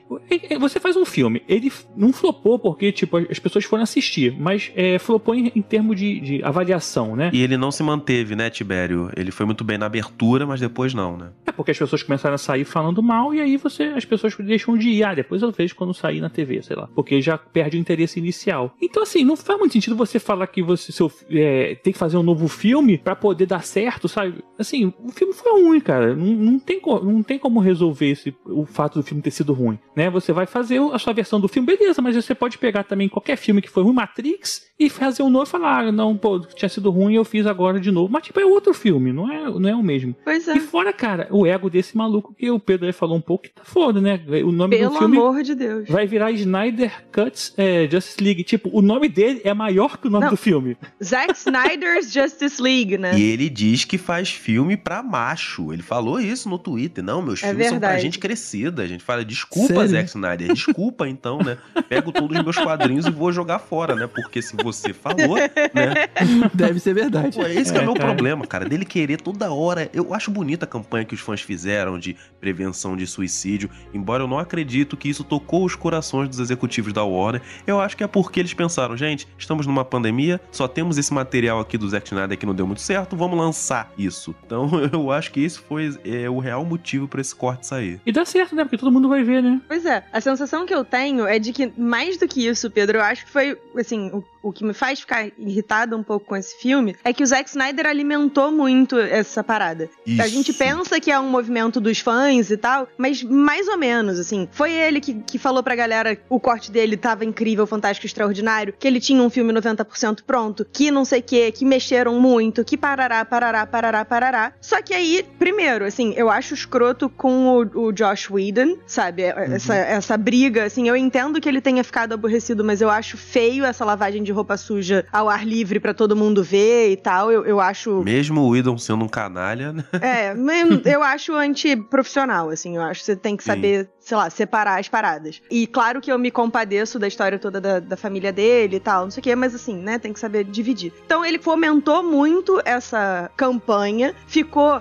você 0.59 0.81
faz 0.81 0.97
um 0.97 1.05
filme, 1.05 1.43
ele 1.49 1.71
não 1.97 2.13
flopou 2.13 2.59
porque, 2.59 2.91
tipo, 2.93 3.19
as 3.19 3.39
pessoas 3.39 3.65
foram 3.65 3.83
assistir, 3.83 4.35
mas 4.39 4.73
é, 4.75 4.99
flopou 4.99 5.35
em, 5.35 5.53
em 5.55 5.63
termos 5.63 5.97
de, 5.97 6.21
de 6.21 6.45
avaliação, 6.45 7.15
né? 7.15 7.31
E 7.33 7.43
ele 7.43 7.57
não 7.57 7.71
se 7.71 7.83
manteve, 7.83 8.35
né, 8.35 8.49
Tibério? 8.51 9.11
Ele 9.17 9.31
foi 9.31 9.45
muito 9.47 9.65
bem 9.65 9.79
na 9.79 9.87
abertura, 9.87 10.47
mas 10.47 10.61
depois 10.61 10.95
não, 10.95 11.17
né? 11.17 11.31
É 11.47 11.53
porque 11.53 11.71
as 11.71 11.79
pessoas 11.79 12.03
começaram 12.03 12.35
a 12.35 12.39
sair 12.39 12.65
falando 12.65 13.03
mal 13.03 13.35
e 13.35 13.41
aí 13.41 13.57
você 13.57 13.85
as 13.85 14.05
pessoas 14.05 14.35
deixam 14.37 14.77
de 14.77 14.89
ir. 14.91 15.05
Ah, 15.05 15.15
depois 15.15 15.43
eu 15.43 15.51
vejo 15.51 15.75
quando 15.75 15.93
sair 15.95 16.21
na 16.21 16.31
TV, 16.31 16.63
sei 16.63 16.77
lá. 16.77 16.89
Porque 16.95 17.21
já 17.21 17.37
perde 17.39 17.77
o 17.77 17.81
interesse 17.81 18.19
inicial. 18.19 18.75
Então, 18.81 19.03
assim, 19.03 19.25
não 19.25 19.37
faz 19.37 19.59
muito 19.59 19.73
sentido 19.73 19.97
você 19.97 20.19
falar 20.19 20.47
que 20.47 20.63
você 20.63 20.93
seu, 20.93 21.11
é, 21.31 21.75
tem 21.77 21.93
que 21.93 21.99
fazer 21.99 22.17
um 22.17 22.23
novo 22.23 22.49
filme 22.49 22.99
pra 22.99 23.17
poder 23.17 23.47
dar 23.47 23.63
certo, 23.63 23.96
sabe? 24.09 24.45
Assim, 24.59 24.93
o 25.03 25.11
filme 25.11 25.33
foi 25.33 25.61
ruim, 25.63 25.81
cara. 25.81 26.15
Não, 26.15 26.27
não, 26.27 26.59
tem, 26.59 26.81
não 27.03 27.23
tem 27.23 27.39
como 27.39 27.61
resolver 27.61 28.11
esse, 28.11 28.35
o 28.45 28.65
fato 28.67 28.99
do 28.99 29.03
filme 29.03 29.23
ter 29.23 29.31
sido 29.31 29.53
ruim, 29.53 29.79
né? 29.95 30.11
Você 30.11 30.33
vai 30.33 30.47
fazer 30.47 30.81
a 30.93 30.99
sua 30.99 31.13
versão 31.13 31.41
do 31.41 31.49
filme, 31.49 31.67
beleza, 31.67 32.01
mas 32.03 32.17
você 32.17 32.35
pode 32.35 32.59
pegar 32.59 32.85
também 32.85 33.09
qualquer 33.09 33.37
filme 33.37 33.63
que 33.63 33.71
foi 33.71 33.83
ruim, 33.83 33.95
Matrix, 33.95 34.67
e 34.79 34.91
fazer 34.91 35.23
um 35.23 35.31
novo 35.31 35.47
e 35.47 35.49
falar, 35.49 35.87
ah, 35.87 35.93
não, 35.93 36.17
pô, 36.17 36.39
tinha 36.41 36.69
sido 36.69 36.91
ruim, 36.91 37.15
eu 37.15 37.25
fiz 37.25 37.47
agora 37.47 37.81
de 37.81 37.91
novo. 37.91 38.13
Mas, 38.13 38.25
tipo, 38.25 38.39
é 38.39 38.45
outro 38.45 38.75
filme, 38.75 39.13
não 39.13 39.31
é, 39.31 39.45
não 39.59 39.69
é 39.69 39.75
o 39.75 39.83
mesmo. 39.83 40.15
Pois 40.25 40.47
é. 40.49 40.57
E 40.57 40.61
fora, 40.61 40.93
cara, 40.93 41.29
o 41.31 41.47
ego 41.47 41.71
desse 41.71 41.97
maluco 41.97 42.35
que 42.35 42.51
o 42.51 42.61
Pedro 42.61 42.87
aí 42.87 42.93
falou 42.93 43.17
um 43.17 43.21
pouco, 43.21 43.45
que 43.45 43.51
tá 43.51 43.65
foda, 43.65 44.01
né? 44.01 44.21
O 44.45 44.53
nome 44.53 44.77
Pelo 44.77 44.91
do 44.91 44.99
filme 44.99 45.17
amor 45.17 45.43
de 45.43 45.55
Deus. 45.55 45.89
vai 45.89 46.07
virar 46.07 46.31
Snyder 46.33 47.05
Cuts 47.13 47.55
é, 47.57 47.89
Justice 47.91 48.23
League. 48.23 48.45
Tipo, 48.45 48.71
o 48.73 48.83
nome 48.83 49.09
dele 49.09 49.41
é 49.45 49.55
maior 49.55 49.97
que 49.97 50.09
o 50.09 50.11
nome 50.11 50.25
Não. 50.25 50.31
do 50.33 50.37
filme. 50.37 50.77
Zack 51.03 51.33
Snyder's 51.37 52.13
Justice 52.13 52.61
League, 52.61 52.99
né? 52.99 53.19
E 53.19 53.23
ele 53.23 53.49
diz 53.49 53.85
que 53.87 53.97
faz 53.99 54.31
filme 54.31 54.77
pra 54.77 55.03
macho. 55.03 55.73
Ele 55.73 55.83
falou 55.83 56.21
isso 56.21 56.49
no 56.49 56.59
Twitter. 56.59 57.03
Não, 57.03 57.23
meus 57.23 57.43
É 57.43 57.49
filmes 57.49 57.69
são 57.69 57.79
pra 57.79 57.89
verdade. 57.89 58.03
gente 58.03 58.19
crescida. 58.19 58.83
A 58.83 58.87
gente 58.87 59.03
fala, 59.05 59.25
desculpa, 59.25 59.75
Sério? 59.75 59.89
Zack 59.89 60.09
Snyder. 60.11 60.53
Desculpa, 60.53 61.09
então, 61.09 61.39
né? 61.39 61.57
Pego 61.89 62.13
todos 62.13 62.37
os 62.39 62.45
meus 62.45 62.57
quadrinhos 62.57 63.07
e 63.07 63.11
vou 63.11 63.33
jogar 63.33 63.59
fora, 63.59 63.95
né? 63.95 64.07
Porque 64.07 64.43
se 64.43 64.57
você 64.57 64.93
falou, 64.93 65.37
né? 65.37 66.09
Deve 66.53 66.81
ser 66.81 66.95
verdade. 66.95 67.37
Pô, 67.37 67.47
esse 67.47 67.73
que 67.73 67.79
é 67.79 67.81
o 67.81 67.83
É, 67.83 67.87
meu 67.87 67.95
cara. 67.95 68.07
problema, 68.09 68.47
cara. 68.47 68.69
Dele 68.69 68.85
querer 68.85 69.21
toda 69.21 69.53
hora. 69.53 69.89
Eu 69.93 70.13
acho 70.13 70.31
bonita 70.31 70.65
a 70.65 70.69
campanha 70.69 71.05
que 71.05 71.15
os 71.15 71.21
fãs 71.21 71.41
fizeram 71.41 71.99
de 71.99 72.17
prevenção 72.41 72.97
de 72.97 73.07
suicídio. 73.07 73.71
Embora 73.95 74.23
eu 74.23 74.29
não 74.29 74.39
acredito 74.39 74.97
que 74.97 75.09
isso 75.09 75.23
tocou 75.25 75.65
os 75.65 75.75
corações 75.77 76.29
dos 76.29 76.41
executivos 76.41 76.93
da 76.93 77.05
Warner. 77.05 77.41
Eu 77.67 77.81
acho 77.81 77.97
que 77.97 78.03
é 78.05 78.07
porque 78.07 78.41
eles 78.41 78.55
pensaram, 78.55 78.97
gente, 78.97 79.29
estamos 79.39 79.67
numa 79.67 79.85
pandemia, 79.85 80.41
só 80.51 80.67
temos 80.67 80.99
esse 80.99 81.13
material 81.13 81.61
aqui 81.61 81.77
do 81.79 81.89
Zack 81.89 82.07
Snyder 82.09 82.37
que 82.39 82.47
não 82.47 82.55
deu 82.55 82.67
muito 82.67 82.81
certo, 82.81 83.17
vamos 83.17 83.39
lançar 83.39 83.76
isso. 83.99 84.35
Então 84.45 84.71
eu 84.93 85.11
acho 85.11 85.31
que 85.33 85.43
esse 85.43 85.59
foi 85.59 85.97
é, 86.05 86.29
o 86.29 86.39
real 86.39 86.65
motivo 86.65 87.09
pra 87.09 87.21
esse 87.21 87.35
corte 87.35 87.67
sair. 87.67 88.01
E 88.07 88.13
dá 88.13 88.25
certo, 88.25 88.55
né? 88.55 88.65
Porque 88.65 88.79
todo 88.79 88.93
mundo 88.93 89.09
vai 89.09 89.23
ver, 89.23 89.43
né? 89.43 89.61
Pois 89.67 89.85
é, 89.85 90.05
a 90.13 90.21
sensação 90.21 90.65
que 90.67 90.75
eu 90.75 90.85
tenho 90.85 91.27
é 91.27 91.39
de 91.39 91.53
que, 91.53 91.73
mais 91.77 92.17
do 92.17 92.29
que 92.29 92.47
isso, 92.47 92.71
Pedro, 92.71 92.99
eu 92.99 93.03
acho 93.03 93.25
que 93.25 93.31
foi, 93.31 93.59
assim, 93.77 94.11
o, 94.13 94.25
o 94.43 94.53
que 94.53 94.65
me 94.65 94.73
faz 94.73 95.01
ficar 95.01 95.27
irritada 95.39 95.97
um 95.97 96.03
pouco 96.03 96.27
com 96.27 96.37
esse 96.37 96.57
filme 96.61 96.97
é 97.03 97.13
que 97.13 97.23
o 97.23 97.27
Zack 97.27 97.49
Snyder 97.49 97.87
alimentou 97.87 98.53
muito 98.53 98.99
essa 98.99 99.43
parada. 99.43 99.91
A 100.21 100.29
gente 100.29 100.51
Isso. 100.51 100.59
pensa 100.59 101.01
que 101.01 101.11
é 101.11 101.19
um 101.19 101.29
movimento 101.29 101.81
dos 101.81 101.99
fãs 101.99 102.51
e 102.51 102.57
tal, 102.57 102.89
mas 102.97 103.23
mais 103.23 103.67
ou 103.67 103.77
menos, 103.77 104.19
assim. 104.19 104.49
Foi 104.53 104.73
ele 104.73 105.01
que, 105.01 105.15
que 105.15 105.39
falou 105.39 105.63
pra 105.63 105.75
galera 105.75 106.17
o 106.29 106.39
corte 106.39 106.71
dele 106.71 106.97
tava 106.97 107.25
incrível, 107.25 107.67
fantástico, 107.67 108.07
extraordinário, 108.07 108.75
que 108.79 108.87
ele 108.87 109.01
tinha 109.01 109.21
um 109.21 109.29
filme 109.29 109.53
90% 109.53 110.23
pronto, 110.25 110.65
que 110.65 110.91
não 110.91 111.05
sei 111.05 111.21
o 111.21 111.23
que, 111.23 111.53
que 111.53 111.65
mexeram 111.65 112.21
muito, 112.21 112.65
que 112.65 112.77
parará, 112.77 113.25
parará, 113.25 113.66
parará, 113.67 114.05
parará. 114.05 114.53
Só 114.61 114.81
que 114.83 114.95
aí, 114.95 115.27
primeiro, 115.39 115.85
assim, 115.85 116.15
eu 116.17 116.31
acho 116.31 116.55
escroto 116.55 117.09
com 117.09 117.49
o, 117.49 117.87
o 117.87 117.93
Josh 117.93 118.31
Whedon, 118.31 118.77
sabe? 118.87 119.23
Essa, 119.23 119.75
essa 119.75 120.17
briga, 120.17 120.65
assim, 120.65 120.89
eu 120.89 120.97
entendo 120.97 121.41
que 121.41 121.49
ele 121.49 121.61
tenha 121.61 121.83
ficado 121.83 122.13
aborrecido, 122.13 122.65
mas 122.65 122.81
eu 122.81 122.91
acho 122.91 123.17
feio 123.17 123.65
essa 123.65 123.85
lavagem 123.85 124.23
de 124.23 124.33
roupa 124.33 124.57
suja 124.57 125.05
ao 125.13 125.29
ar 125.29 125.47
livre 125.47 125.81
pra 125.81 125.95
todo 125.95 126.17
mundo 126.17 126.43
ver 126.43 126.91
e 126.91 126.97
tal. 126.97 127.31
Eu, 127.31 127.45
eu 127.45 127.61
acho. 127.61 128.03
Mesmo 128.03 128.41
o 128.41 128.51
Whedon 128.51 128.79
sendo 128.79 129.05
um 129.05 129.09
canalha, 129.09 129.73
né? 129.73 129.85
É, 130.01 130.35
mas 130.35 130.85
eu 130.87 131.03
acho 131.03 131.35
antiprofissional, 131.35 132.51
assim. 132.51 132.77
Eu 132.77 132.83
acho 132.83 133.01
que 133.01 133.07
você 133.07 133.17
tem 133.17 133.37
que 133.37 133.43
Sim. 133.43 133.51
saber, 133.51 133.91
sei 134.07 134.17
lá, 134.17 134.31
separar 134.31 134.79
as 134.79 134.89
paradas. 134.89 135.43
E 135.51 135.67
claro 135.67 136.01
que 136.01 136.13
eu 136.13 136.19
me 136.19 136.31
compadeço 136.31 136.97
da 136.97 137.09
história 137.09 137.41
toda 137.41 137.61
da, 137.61 137.81
da 137.81 137.97
família 137.97 138.33
dele 138.33 138.77
e 138.77 138.81
tal, 138.81 139.03
não 139.03 139.11
sei 139.11 139.21
o 139.21 139.25
quê, 139.25 139.35
mas 139.35 139.53
assim, 139.53 139.77
né, 139.77 139.99
tem 139.99 140.13
que 140.13 140.21
saber 140.21 140.45
dividir. 140.45 140.93
Então 141.05 141.25
ele 141.25 141.41
fomentou 141.41 142.05
muito 142.05 142.63
essa 142.65 143.29
campanha, 143.37 144.15
ficou 144.29 144.81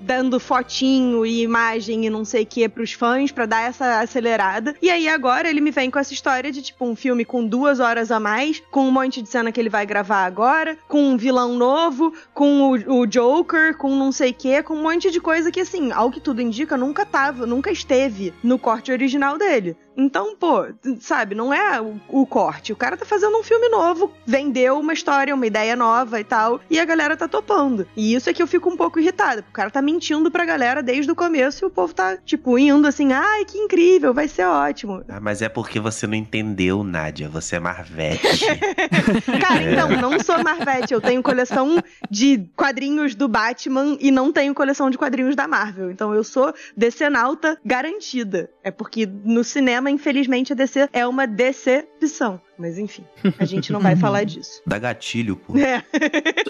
dando 0.00 0.40
fotinho 0.40 1.24
e 1.24 1.42
imagem 1.42 2.04
e 2.04 2.10
não 2.10 2.24
sei 2.24 2.42
o 2.42 2.46
que 2.46 2.68
pros 2.68 2.92
fãs 2.92 3.30
pra 3.30 3.46
dar 3.46 3.62
essa 3.62 4.00
acelerada. 4.00 4.74
E 4.82 4.90
aí 4.90 5.08
agora 5.08 5.48
ele 5.48 5.60
me 5.60 5.70
vem 5.70 5.88
com 5.88 6.00
essa 6.00 6.12
história 6.12 6.50
de 6.50 6.60
tipo 6.60 6.84
um 6.84 6.96
filme 6.96 7.24
com 7.24 7.46
duas 7.46 7.78
horas 7.78 8.10
a 8.10 8.18
mais, 8.18 8.60
com 8.72 8.88
um 8.88 8.90
monte 8.90 9.22
de 9.22 9.28
cena 9.28 9.52
que 9.52 9.60
ele 9.60 9.70
vai 9.70 9.86
gravar 9.86 10.24
agora, 10.24 10.76
com 10.88 11.00
um 11.00 11.16
vilão 11.16 11.54
novo, 11.54 12.12
com 12.34 12.72
o, 12.72 13.02
o 13.02 13.06
Joker, 13.06 13.76
com 13.76 13.94
não 13.94 14.10
sei 14.10 14.32
o 14.32 14.34
que, 14.34 14.64
com 14.64 14.74
um 14.74 14.82
monte 14.82 15.12
de 15.12 15.20
coisa 15.20 15.52
que 15.52 15.60
assim, 15.60 15.92
ao 15.92 16.10
que 16.10 16.18
tudo 16.18 16.42
indica, 16.42 16.76
nunca 16.76 17.06
tava, 17.06 17.46
nunca 17.46 17.70
esteve 17.70 18.34
no 18.48 18.58
corte 18.58 18.90
original 18.92 19.38
dele. 19.38 19.76
Então, 19.98 20.36
pô, 20.36 20.66
sabe, 21.00 21.34
não 21.34 21.52
é 21.52 21.80
o, 21.80 22.00
o 22.08 22.24
corte. 22.24 22.72
O 22.72 22.76
cara 22.76 22.96
tá 22.96 23.04
fazendo 23.04 23.36
um 23.36 23.42
filme 23.42 23.68
novo, 23.68 24.12
vendeu 24.24 24.78
uma 24.78 24.92
história, 24.92 25.34
uma 25.34 25.46
ideia 25.46 25.74
nova 25.74 26.20
e 26.20 26.24
tal, 26.24 26.60
e 26.70 26.78
a 26.78 26.84
galera 26.84 27.16
tá 27.16 27.26
topando. 27.26 27.84
E 27.96 28.14
isso 28.14 28.30
é 28.30 28.32
que 28.32 28.40
eu 28.40 28.46
fico 28.46 28.70
um 28.70 28.76
pouco 28.76 29.00
irritada, 29.00 29.42
porque 29.42 29.50
o 29.50 29.54
cara 29.54 29.70
tá 29.70 29.82
mentindo 29.82 30.30
pra 30.30 30.44
galera 30.44 30.82
desde 30.82 31.10
o 31.10 31.16
começo 31.16 31.64
e 31.64 31.66
o 31.66 31.70
povo 31.70 31.92
tá, 31.92 32.16
tipo, 32.16 32.56
indo 32.56 32.86
assim, 32.86 33.12
ai, 33.12 33.44
que 33.44 33.58
incrível, 33.58 34.14
vai 34.14 34.28
ser 34.28 34.44
ótimo. 34.44 35.02
Ah, 35.08 35.18
mas 35.20 35.42
é 35.42 35.48
porque 35.48 35.80
você 35.80 36.06
não 36.06 36.14
entendeu, 36.14 36.84
Nádia. 36.84 37.28
Você 37.28 37.56
é 37.56 37.60
Marvete. 37.60 38.46
Cara, 39.42 39.72
então, 39.72 39.88
não 40.00 40.20
sou 40.20 40.42
Marvete, 40.44 40.94
eu 40.94 41.00
tenho 41.00 41.22
coleção 41.22 41.82
de 42.08 42.48
quadrinhos 42.54 43.16
do 43.16 43.26
Batman 43.26 43.96
e 44.00 44.10
não 44.12 44.32
tenho 44.32 44.54
coleção 44.54 44.90
de 44.90 44.96
quadrinhos 44.96 45.34
da 45.34 45.48
Marvel. 45.48 45.90
Então 45.90 46.14
eu 46.14 46.22
sou 46.22 46.54
decenalta 46.76 47.58
garantida. 47.64 48.48
É 48.62 48.70
porque 48.70 49.06
no 49.06 49.42
cinema, 49.42 49.87
infelizmente, 49.90 50.52
a 50.52 50.56
DC 50.56 50.88
é 50.92 51.06
uma 51.06 51.26
decepção. 51.26 52.40
Mas 52.58 52.76
enfim, 52.76 53.04
a 53.38 53.44
gente 53.44 53.72
não 53.72 53.78
vai 53.78 53.94
falar 53.96 54.24
disso. 54.24 54.60
Dá 54.66 54.78
gatilho, 54.78 55.36
pô. 55.36 55.56
É. 55.56 55.82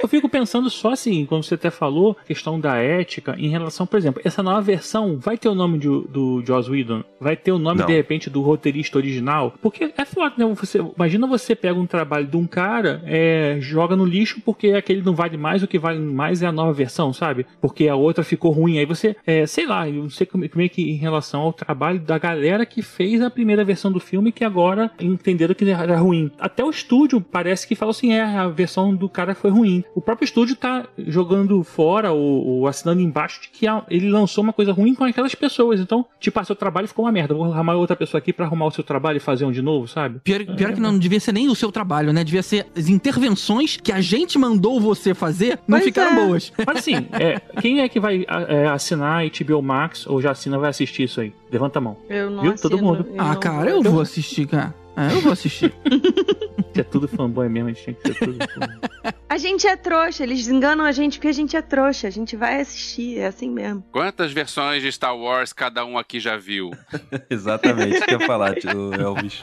Eu 0.00 0.08
fico 0.08 0.28
pensando 0.28 0.70
só 0.70 0.92
assim, 0.92 1.26
como 1.26 1.42
você 1.42 1.54
até 1.54 1.70
falou, 1.70 2.16
questão 2.26 2.58
da 2.58 2.76
ética 2.76 3.36
em 3.38 3.50
relação, 3.50 3.86
por 3.86 3.98
exemplo, 3.98 4.22
essa 4.24 4.42
nova 4.42 4.60
versão 4.60 5.18
vai 5.18 5.36
ter 5.36 5.48
o 5.48 5.54
nome 5.54 5.78
do, 5.78 6.02
do 6.02 6.42
Joss 6.46 6.70
Whedon? 6.70 7.04
Vai 7.20 7.36
ter 7.36 7.52
o 7.52 7.58
nome, 7.58 7.80
Não. 7.80 7.86
de 7.86 7.92
repente, 7.92 8.30
do 8.30 8.40
roteirista 8.40 8.96
original? 8.96 9.52
Porque 9.60 9.92
é 9.96 10.04
foda, 10.04 10.34
né? 10.38 10.54
Você, 10.54 10.78
imagina 10.78 11.26
você 11.26 11.54
pega 11.54 11.78
um 11.78 11.86
trabalho 11.86 12.26
de 12.26 12.36
um 12.36 12.46
cara, 12.46 13.02
é, 13.04 13.58
joga 13.60 13.94
no 13.94 14.06
lixo 14.06 14.40
porque 14.40 14.68
aquele 14.68 15.02
não 15.02 15.14
vale 15.14 15.36
mais, 15.36 15.62
o 15.62 15.68
que 15.68 15.78
vale 15.78 15.98
mais 15.98 16.42
é 16.42 16.46
a 16.46 16.52
nova 16.52 16.72
versão, 16.72 17.12
sabe? 17.12 17.46
Porque 17.60 17.86
a 17.86 17.96
outra 17.96 18.24
ficou 18.24 18.50
ruim. 18.50 18.78
Aí 18.78 18.86
você, 18.86 19.14
é, 19.26 19.46
sei 19.46 19.66
lá, 19.66 19.86
eu 19.86 20.04
não 20.04 20.10
sei 20.10 20.26
como, 20.26 20.48
como 20.48 20.64
é 20.64 20.68
que 20.68 20.90
em 20.90 20.96
relação 20.96 21.42
ao 21.42 21.52
trabalho 21.52 22.00
da 22.00 22.16
galera 22.16 22.64
que 22.64 22.80
fez 22.80 23.20
a 23.20 23.27
primeira 23.30 23.64
versão 23.64 23.90
do 23.90 24.00
filme 24.00 24.32
que 24.32 24.44
agora 24.44 24.90
entenderam 25.00 25.54
que 25.54 25.68
era 25.68 25.96
ruim. 25.96 26.30
Até 26.38 26.64
o 26.64 26.70
estúdio 26.70 27.20
parece 27.20 27.66
que 27.66 27.74
fala 27.74 27.90
assim: 27.90 28.12
é, 28.12 28.22
a 28.22 28.48
versão 28.48 28.94
do 28.94 29.08
cara 29.08 29.34
foi 29.34 29.50
ruim. 29.50 29.84
O 29.94 30.00
próprio 30.00 30.24
estúdio 30.24 30.56
tá 30.56 30.86
jogando 30.98 31.62
fora 31.62 32.12
ou, 32.12 32.46
ou 32.46 32.66
assinando 32.66 33.00
embaixo 33.00 33.42
de 33.42 33.48
que 33.48 33.66
ele 33.88 34.08
lançou 34.08 34.42
uma 34.42 34.52
coisa 34.52 34.72
ruim 34.72 34.94
com 34.94 35.04
aquelas 35.04 35.34
pessoas. 35.34 35.80
Então, 35.80 36.06
tipo, 36.20 36.38
ah, 36.38 36.44
seu 36.44 36.56
trabalho 36.56 36.88
ficou 36.88 37.04
uma 37.04 37.12
merda. 37.12 37.34
Vou 37.34 37.52
arrumar 37.52 37.74
outra 37.74 37.96
pessoa 37.96 38.18
aqui 38.18 38.32
pra 38.32 38.46
arrumar 38.46 38.66
o 38.66 38.70
seu 38.70 38.84
trabalho 38.84 39.18
e 39.18 39.20
fazer 39.20 39.44
um 39.44 39.52
de 39.52 39.62
novo, 39.62 39.86
sabe? 39.88 40.20
Pior, 40.20 40.44
pior 40.44 40.72
que 40.72 40.80
não 40.80 40.98
devia 40.98 41.20
ser 41.20 41.32
nem 41.32 41.48
o 41.48 41.54
seu 41.54 41.70
trabalho, 41.70 42.12
né? 42.12 42.24
Devia 42.24 42.42
ser 42.42 42.66
as 42.76 42.88
intervenções 42.88 43.76
que 43.76 43.92
a 43.92 44.00
gente 44.00 44.38
mandou 44.38 44.80
você 44.80 45.14
fazer 45.14 45.58
não 45.66 45.78
Pois 45.78 45.84
ficaram 45.84 46.12
é. 46.12 46.26
boas. 46.26 46.52
Mas 46.66 46.78
assim, 46.78 46.94
é, 47.12 47.40
quem 47.60 47.80
é 47.80 47.88
que 47.88 48.00
vai 48.00 48.24
é, 48.48 48.66
assinar 48.68 49.24
HBO 49.24 49.62
Max 49.62 50.06
ou 50.06 50.20
já 50.20 50.30
assina 50.30 50.58
vai 50.58 50.70
assistir 50.70 51.04
isso 51.04 51.20
aí? 51.20 51.32
Levanta 51.50 51.78
a 51.78 51.82
mão. 51.82 51.96
Eu 52.08 52.30
não 52.30 52.42
Viu? 52.42 52.54
Todo 52.56 52.74
assino, 52.76 52.88
mundo. 52.90 53.08
eu 53.08 53.14
Ah, 53.20 53.32
não 53.34 53.40
cara, 53.40 53.70
eu 53.70 53.82
vou 53.82 54.00
assistir, 54.00 54.46
cara. 54.46 54.74
É, 54.96 55.12
eu 55.12 55.20
vou 55.20 55.32
assistir. 55.32 55.72
Se 56.74 56.80
é 56.80 56.84
tudo 56.84 57.08
fanboy 57.08 57.48
mesmo, 57.48 57.68
a 57.68 57.72
gente 57.72 57.84
tem 57.84 57.94
que 57.94 58.08
ser 58.08 58.18
tudo 58.18 58.38
fanboy. 58.38 58.78
A 59.28 59.36
gente 59.38 59.66
é 59.66 59.76
trouxa, 59.76 60.22
eles 60.24 60.48
enganam 60.48 60.84
a 60.84 60.90
gente 60.92 61.18
porque 61.18 61.28
a 61.28 61.32
gente 61.32 61.56
é 61.56 61.62
trouxa. 61.62 62.08
A 62.08 62.10
gente 62.10 62.34
vai 62.36 62.60
assistir, 62.60 63.18
é 63.18 63.26
assim 63.26 63.48
mesmo. 63.50 63.84
Quantas 63.92 64.32
versões 64.32 64.82
de 64.82 64.90
Star 64.90 65.16
Wars 65.16 65.52
cada 65.52 65.84
um 65.84 65.96
aqui 65.98 66.18
já 66.18 66.36
viu? 66.36 66.70
Exatamente, 67.30 67.98
o 67.98 68.02
que 68.06 68.14
eu 68.14 68.20
ia 68.20 68.26
falar, 68.26 68.54
tio 68.56 68.92
Elvis. 68.94 69.40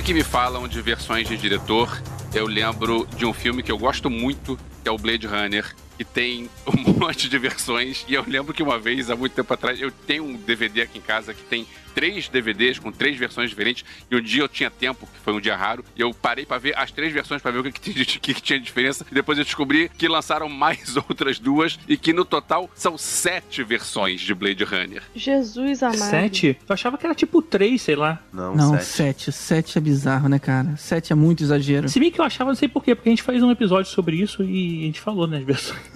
Sempre 0.00 0.14
que 0.14 0.18
me 0.18 0.24
falam 0.24 0.66
de 0.66 0.80
versões 0.80 1.28
de 1.28 1.36
diretor, 1.36 2.02
eu 2.32 2.46
lembro 2.46 3.06
de 3.18 3.26
um 3.26 3.34
filme 3.34 3.62
que 3.62 3.70
eu 3.70 3.76
gosto 3.76 4.08
muito, 4.08 4.58
que 4.82 4.88
é 4.88 4.90
o 4.90 4.96
Blade 4.96 5.26
Runner, 5.26 5.76
que 5.98 6.06
tem 6.12 6.48
um 6.66 6.92
monte 6.98 7.28
de 7.28 7.38
versões. 7.38 8.04
E 8.08 8.14
eu 8.14 8.24
lembro 8.26 8.52
que 8.54 8.62
uma 8.62 8.78
vez, 8.78 9.10
há 9.10 9.16
muito 9.16 9.32
tempo 9.34 9.52
atrás, 9.52 9.80
eu 9.80 9.90
tenho 9.90 10.24
um 10.24 10.34
DVD 10.36 10.82
aqui 10.82 10.98
em 10.98 11.02
casa 11.02 11.32
que 11.34 11.42
tem 11.42 11.66
três 11.92 12.28
DVDs 12.28 12.78
com 12.78 12.92
três 12.92 13.16
versões 13.18 13.50
diferentes. 13.50 13.84
E 14.10 14.14
um 14.16 14.20
dia 14.20 14.42
eu 14.42 14.48
tinha 14.48 14.70
tempo, 14.70 15.06
que 15.12 15.18
foi 15.24 15.32
um 15.34 15.40
dia 15.40 15.56
raro, 15.56 15.84
e 15.96 16.00
eu 16.00 16.14
parei 16.14 16.46
pra 16.46 16.56
ver 16.56 16.76
as 16.78 16.90
três 16.92 17.12
versões 17.12 17.42
pra 17.42 17.50
ver 17.50 17.58
o 17.58 17.64
que, 17.64 17.72
que, 17.72 17.92
tinha- 17.92 18.04
que 18.20 18.34
que 18.34 18.40
tinha 18.40 18.58
de 18.58 18.64
diferença. 18.64 19.04
E 19.10 19.14
depois 19.14 19.36
eu 19.38 19.44
descobri 19.44 19.88
que 19.98 20.06
lançaram 20.08 20.48
mais 20.48 20.96
outras 21.08 21.38
duas 21.38 21.78
e 21.88 21.96
que 21.96 22.12
no 22.12 22.24
total 22.24 22.70
são 22.74 22.96
sete 22.96 23.62
versões 23.64 24.20
de 24.20 24.32
Blade 24.34 24.62
Runner. 24.64 25.02
Jesus 25.14 25.82
amado. 25.82 25.98
Sete? 25.98 26.56
Eu 26.68 26.72
achava 26.72 26.96
que 26.96 27.04
era 27.06 27.14
tipo 27.14 27.42
três, 27.42 27.82
sei 27.82 27.96
lá. 27.96 28.20
Não, 28.32 28.54
Não, 28.54 28.70
sete. 28.74 28.84
sete. 28.84 29.32
Sete 29.32 29.78
é 29.78 29.80
bizarro, 29.80 30.28
né, 30.28 30.38
cara? 30.38 30.76
Sete 30.76 31.12
é 31.12 31.16
muito 31.16 31.42
exagero. 31.42 31.88
Se 31.88 31.98
bem 31.98 32.10
que 32.10 32.20
eu 32.20 32.24
achava, 32.24 32.50
não 32.50 32.54
sei 32.56 32.68
porquê, 32.68 32.94
porque 32.94 33.08
a 33.08 33.12
gente 33.12 33.22
fez 33.22 33.42
um 33.42 33.50
episódio 33.50 33.90
sobre 33.90 34.16
isso 34.16 34.42
e 34.44 34.82
a 34.82 34.86
gente 34.86 35.00
falou, 35.00 35.26
né, 35.26 35.38
as 35.38 35.44
versões. 35.44 35.80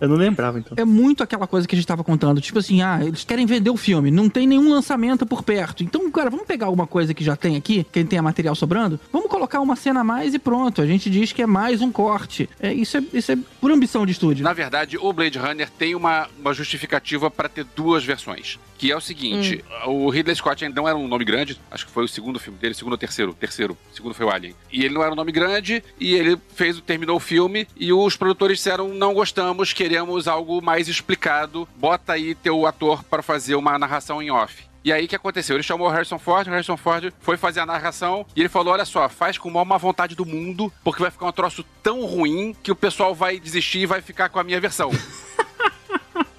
eu 0.00 0.08
não 0.08 0.16
lembrava, 0.16 0.58
então. 0.58 0.74
É 0.76 0.84
muito 0.84 1.22
aquela 1.22 1.46
coisa 1.46 1.66
que 1.66 1.74
a 1.74 1.78
gente 1.78 1.86
tava 1.86 2.04
contando. 2.04 2.40
Tipo 2.40 2.58
assim, 2.58 2.82
ah, 2.82 3.00
eles 3.02 3.24
querem 3.24 3.46
vender 3.46 3.70
o 3.70 3.76
filme, 3.76 4.10
não 4.10 4.28
tem 4.28 4.46
nenhum 4.46 4.70
lançamento 4.70 5.26
por 5.26 5.42
perto. 5.42 5.82
Então, 5.82 6.10
cara, 6.10 6.30
vamos 6.30 6.46
pegar 6.46 6.66
alguma 6.66 6.86
coisa 6.86 7.14
que 7.14 7.24
já 7.24 7.36
tem 7.36 7.56
aqui, 7.56 7.84
que 7.84 8.04
tem 8.04 8.20
material 8.20 8.54
sobrando, 8.54 8.98
vamos 9.12 9.30
colocar 9.30 9.60
uma 9.60 9.76
cena 9.76 10.00
a 10.00 10.04
mais 10.04 10.34
e 10.34 10.38
pronto. 10.38 10.82
A 10.82 10.86
gente 10.86 11.08
diz 11.08 11.32
que 11.32 11.42
é 11.42 11.46
mais 11.46 11.80
um 11.80 11.90
corte. 11.90 12.48
É, 12.60 12.72
isso, 12.72 12.96
é, 12.96 13.04
isso 13.12 13.32
é 13.32 13.38
por 13.60 13.70
ambição 13.70 14.04
de 14.04 14.12
estúdio. 14.12 14.44
Na 14.44 14.52
verdade, 14.52 14.98
o 14.98 15.12
Blade 15.12 15.38
Runner 15.38 15.68
tem 15.70 15.94
uma, 15.94 16.28
uma 16.38 16.52
justificativa 16.52 17.30
para 17.30 17.48
ter 17.48 17.64
duas 17.76 18.04
versões. 18.04 18.58
Que 18.78 18.92
é 18.92 18.96
o 18.96 19.00
seguinte: 19.00 19.64
o 19.86 20.10
Ridley 20.10 20.36
Scott 20.36 20.62
ainda 20.64 20.76
não 20.76 20.86
era 20.86 20.96
um 20.96 21.08
nome 21.08 21.24
grande, 21.24 21.58
acho 21.70 21.86
que 21.86 21.92
foi 21.92 22.04
o 22.04 22.08
segundo 22.08 22.38
filme 22.38 22.58
dele, 22.58 22.74
segundo 22.74 22.92
ou 22.92 22.98
terceiro, 22.98 23.32
terceiro, 23.32 23.76
o 23.90 23.94
segundo 23.94 24.14
foi 24.14 24.26
o 24.26 24.30
Alien. 24.30 24.54
E 24.70 24.84
ele 24.84 24.92
não 24.92 25.02
era 25.02 25.12
um 25.12 25.16
nome 25.16 25.32
grande, 25.32 25.82
e 25.98 26.12
ele 26.12 26.38
fez, 26.54 26.78
terminou 26.80 27.16
o 27.16 27.20
filme, 27.20 27.66
e 27.74 27.90
os 27.92 28.16
produtores 28.16 28.58
disseram: 28.58 28.88
não 28.88 29.14
gostamos, 29.14 29.72
queremos 29.86 30.26
algo 30.26 30.60
mais 30.60 30.88
explicado, 30.88 31.68
bota 31.76 32.14
aí 32.14 32.34
teu 32.34 32.66
ator 32.66 33.04
para 33.04 33.22
fazer 33.22 33.54
uma 33.54 33.78
narração 33.78 34.20
em 34.20 34.32
off. 34.32 34.64
E 34.84 34.92
aí 34.92 35.04
o 35.04 35.08
que 35.08 35.14
aconteceu? 35.14 35.54
Ele 35.54 35.62
chamou 35.62 35.86
o 35.86 35.90
Harrison 35.90 36.18
Ford, 36.18 36.48
o 36.48 36.50
Harrison 36.50 36.76
Ford 36.76 37.12
foi 37.20 37.36
fazer 37.36 37.60
a 37.60 37.66
narração 37.66 38.26
e 38.34 38.40
ele 38.40 38.48
falou: 38.48 38.74
olha 38.74 38.84
só, 38.84 39.08
faz 39.08 39.38
com 39.38 39.48
a 39.48 39.52
maior 39.52 39.64
má 39.64 39.76
vontade 39.76 40.16
do 40.16 40.26
mundo, 40.26 40.72
porque 40.82 41.02
vai 41.02 41.10
ficar 41.12 41.26
um 41.26 41.32
troço 41.32 41.64
tão 41.84 42.04
ruim 42.04 42.52
que 42.64 42.72
o 42.72 42.76
pessoal 42.76 43.14
vai 43.14 43.38
desistir 43.38 43.78
e 43.78 43.86
vai 43.86 44.02
ficar 44.02 44.28
com 44.28 44.40
a 44.40 44.44
minha 44.44 44.60
versão. 44.60 44.90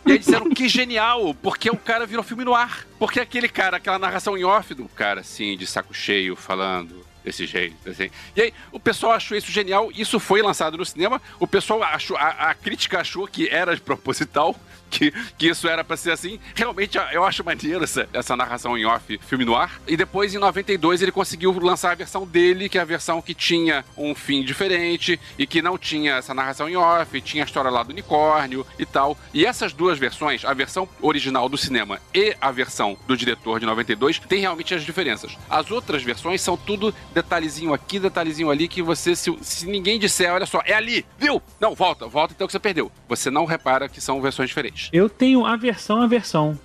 E 0.05 0.13
aí 0.13 0.19
disseram 0.19 0.49
que 0.49 0.69
genial, 0.69 1.35
porque 1.35 1.69
o 1.69 1.75
cara 1.75 2.05
virou 2.05 2.23
filme 2.23 2.45
no 2.45 2.55
ar. 2.55 2.87
Porque 2.97 3.19
aquele 3.19 3.49
cara, 3.49 3.75
aquela 3.75 3.99
narração 3.99 4.37
em 4.37 4.45
off 4.45 4.73
do 4.73 4.85
cara 4.87 5.19
assim, 5.19 5.57
de 5.57 5.67
saco 5.67 5.93
cheio, 5.93 6.33
falando. 6.33 7.05
Desses 7.27 7.51
reis. 7.51 7.73
Assim. 7.85 8.09
E 8.35 8.41
aí, 8.41 8.53
o 8.71 8.79
pessoal 8.79 9.11
achou 9.11 9.37
isso 9.37 9.51
genial, 9.51 9.91
isso 9.93 10.19
foi 10.19 10.41
lançado 10.41 10.77
no 10.77 10.85
cinema, 10.85 11.21
o 11.39 11.45
pessoal 11.45 11.83
achou, 11.83 12.15
a, 12.15 12.29
a 12.49 12.53
crítica 12.53 13.01
achou 13.01 13.27
que 13.27 13.49
era 13.49 13.75
proposital, 13.77 14.55
que, 14.89 15.11
que 15.37 15.47
isso 15.47 15.67
era 15.67 15.83
pra 15.83 15.97
ser 15.97 16.11
assim. 16.11 16.39
Realmente, 16.55 16.97
eu 17.11 17.23
acho 17.23 17.43
maneiro 17.43 17.83
essa, 17.83 18.07
essa 18.13 18.35
narração 18.35 18.77
em 18.77 18.85
off, 18.85 19.19
filme 19.27 19.45
no 19.45 19.55
ar. 19.55 19.79
E 19.87 19.95
depois, 19.95 20.33
em 20.33 20.37
92, 20.37 21.01
ele 21.01 21.11
conseguiu 21.11 21.51
lançar 21.59 21.91
a 21.91 21.95
versão 21.95 22.25
dele, 22.25 22.69
que 22.69 22.77
é 22.77 22.81
a 22.81 22.85
versão 22.85 23.21
que 23.21 23.33
tinha 23.33 23.85
um 23.95 24.15
fim 24.15 24.43
diferente 24.43 25.19
e 25.37 25.45
que 25.45 25.61
não 25.61 25.77
tinha 25.77 26.15
essa 26.15 26.33
narração 26.33 26.69
em 26.69 26.75
off, 26.75 27.19
tinha 27.21 27.43
a 27.43 27.45
história 27.45 27.69
lá 27.69 27.83
do 27.83 27.91
unicórnio 27.91 28.65
e 28.79 28.85
tal. 28.85 29.17
E 29.33 29.45
essas 29.45 29.73
duas 29.73 29.97
versões, 29.97 30.43
a 30.45 30.53
versão 30.53 30.87
original 31.01 31.49
do 31.49 31.57
cinema 31.57 31.99
e 32.13 32.35
a 32.39 32.51
versão 32.51 32.97
do 33.07 33.15
diretor 33.15 33.59
de 33.59 33.65
92, 33.65 34.19
tem 34.19 34.41
realmente 34.41 34.73
as 34.73 34.83
diferenças. 34.83 35.37
As 35.49 35.71
outras 35.71 36.03
versões 36.03 36.41
são 36.41 36.57
tudo 36.57 36.93
detalhezinho 37.13 37.73
aqui, 37.73 37.99
detalhezinho 37.99 38.49
ali, 38.49 38.67
que 38.67 38.81
você, 38.81 39.15
se, 39.15 39.35
se 39.41 39.65
ninguém 39.65 39.99
disser, 39.99 40.31
olha 40.31 40.45
só, 40.45 40.61
é 40.65 40.73
ali, 40.73 41.05
viu? 41.17 41.41
Não, 41.59 41.75
volta, 41.75 42.07
volta 42.07 42.33
então 42.33 42.47
que 42.47 42.53
você 42.53 42.59
perdeu. 42.59 42.91
Você 43.07 43.29
não 43.29 43.45
repara 43.45 43.89
que 43.89 44.01
são 44.01 44.21
versões 44.21 44.49
diferentes. 44.49 44.76
Eu 44.91 45.09
tenho 45.09 45.45
a 45.45 45.55
versão 45.55 46.01
a 46.01 46.07
versão. 46.07 46.57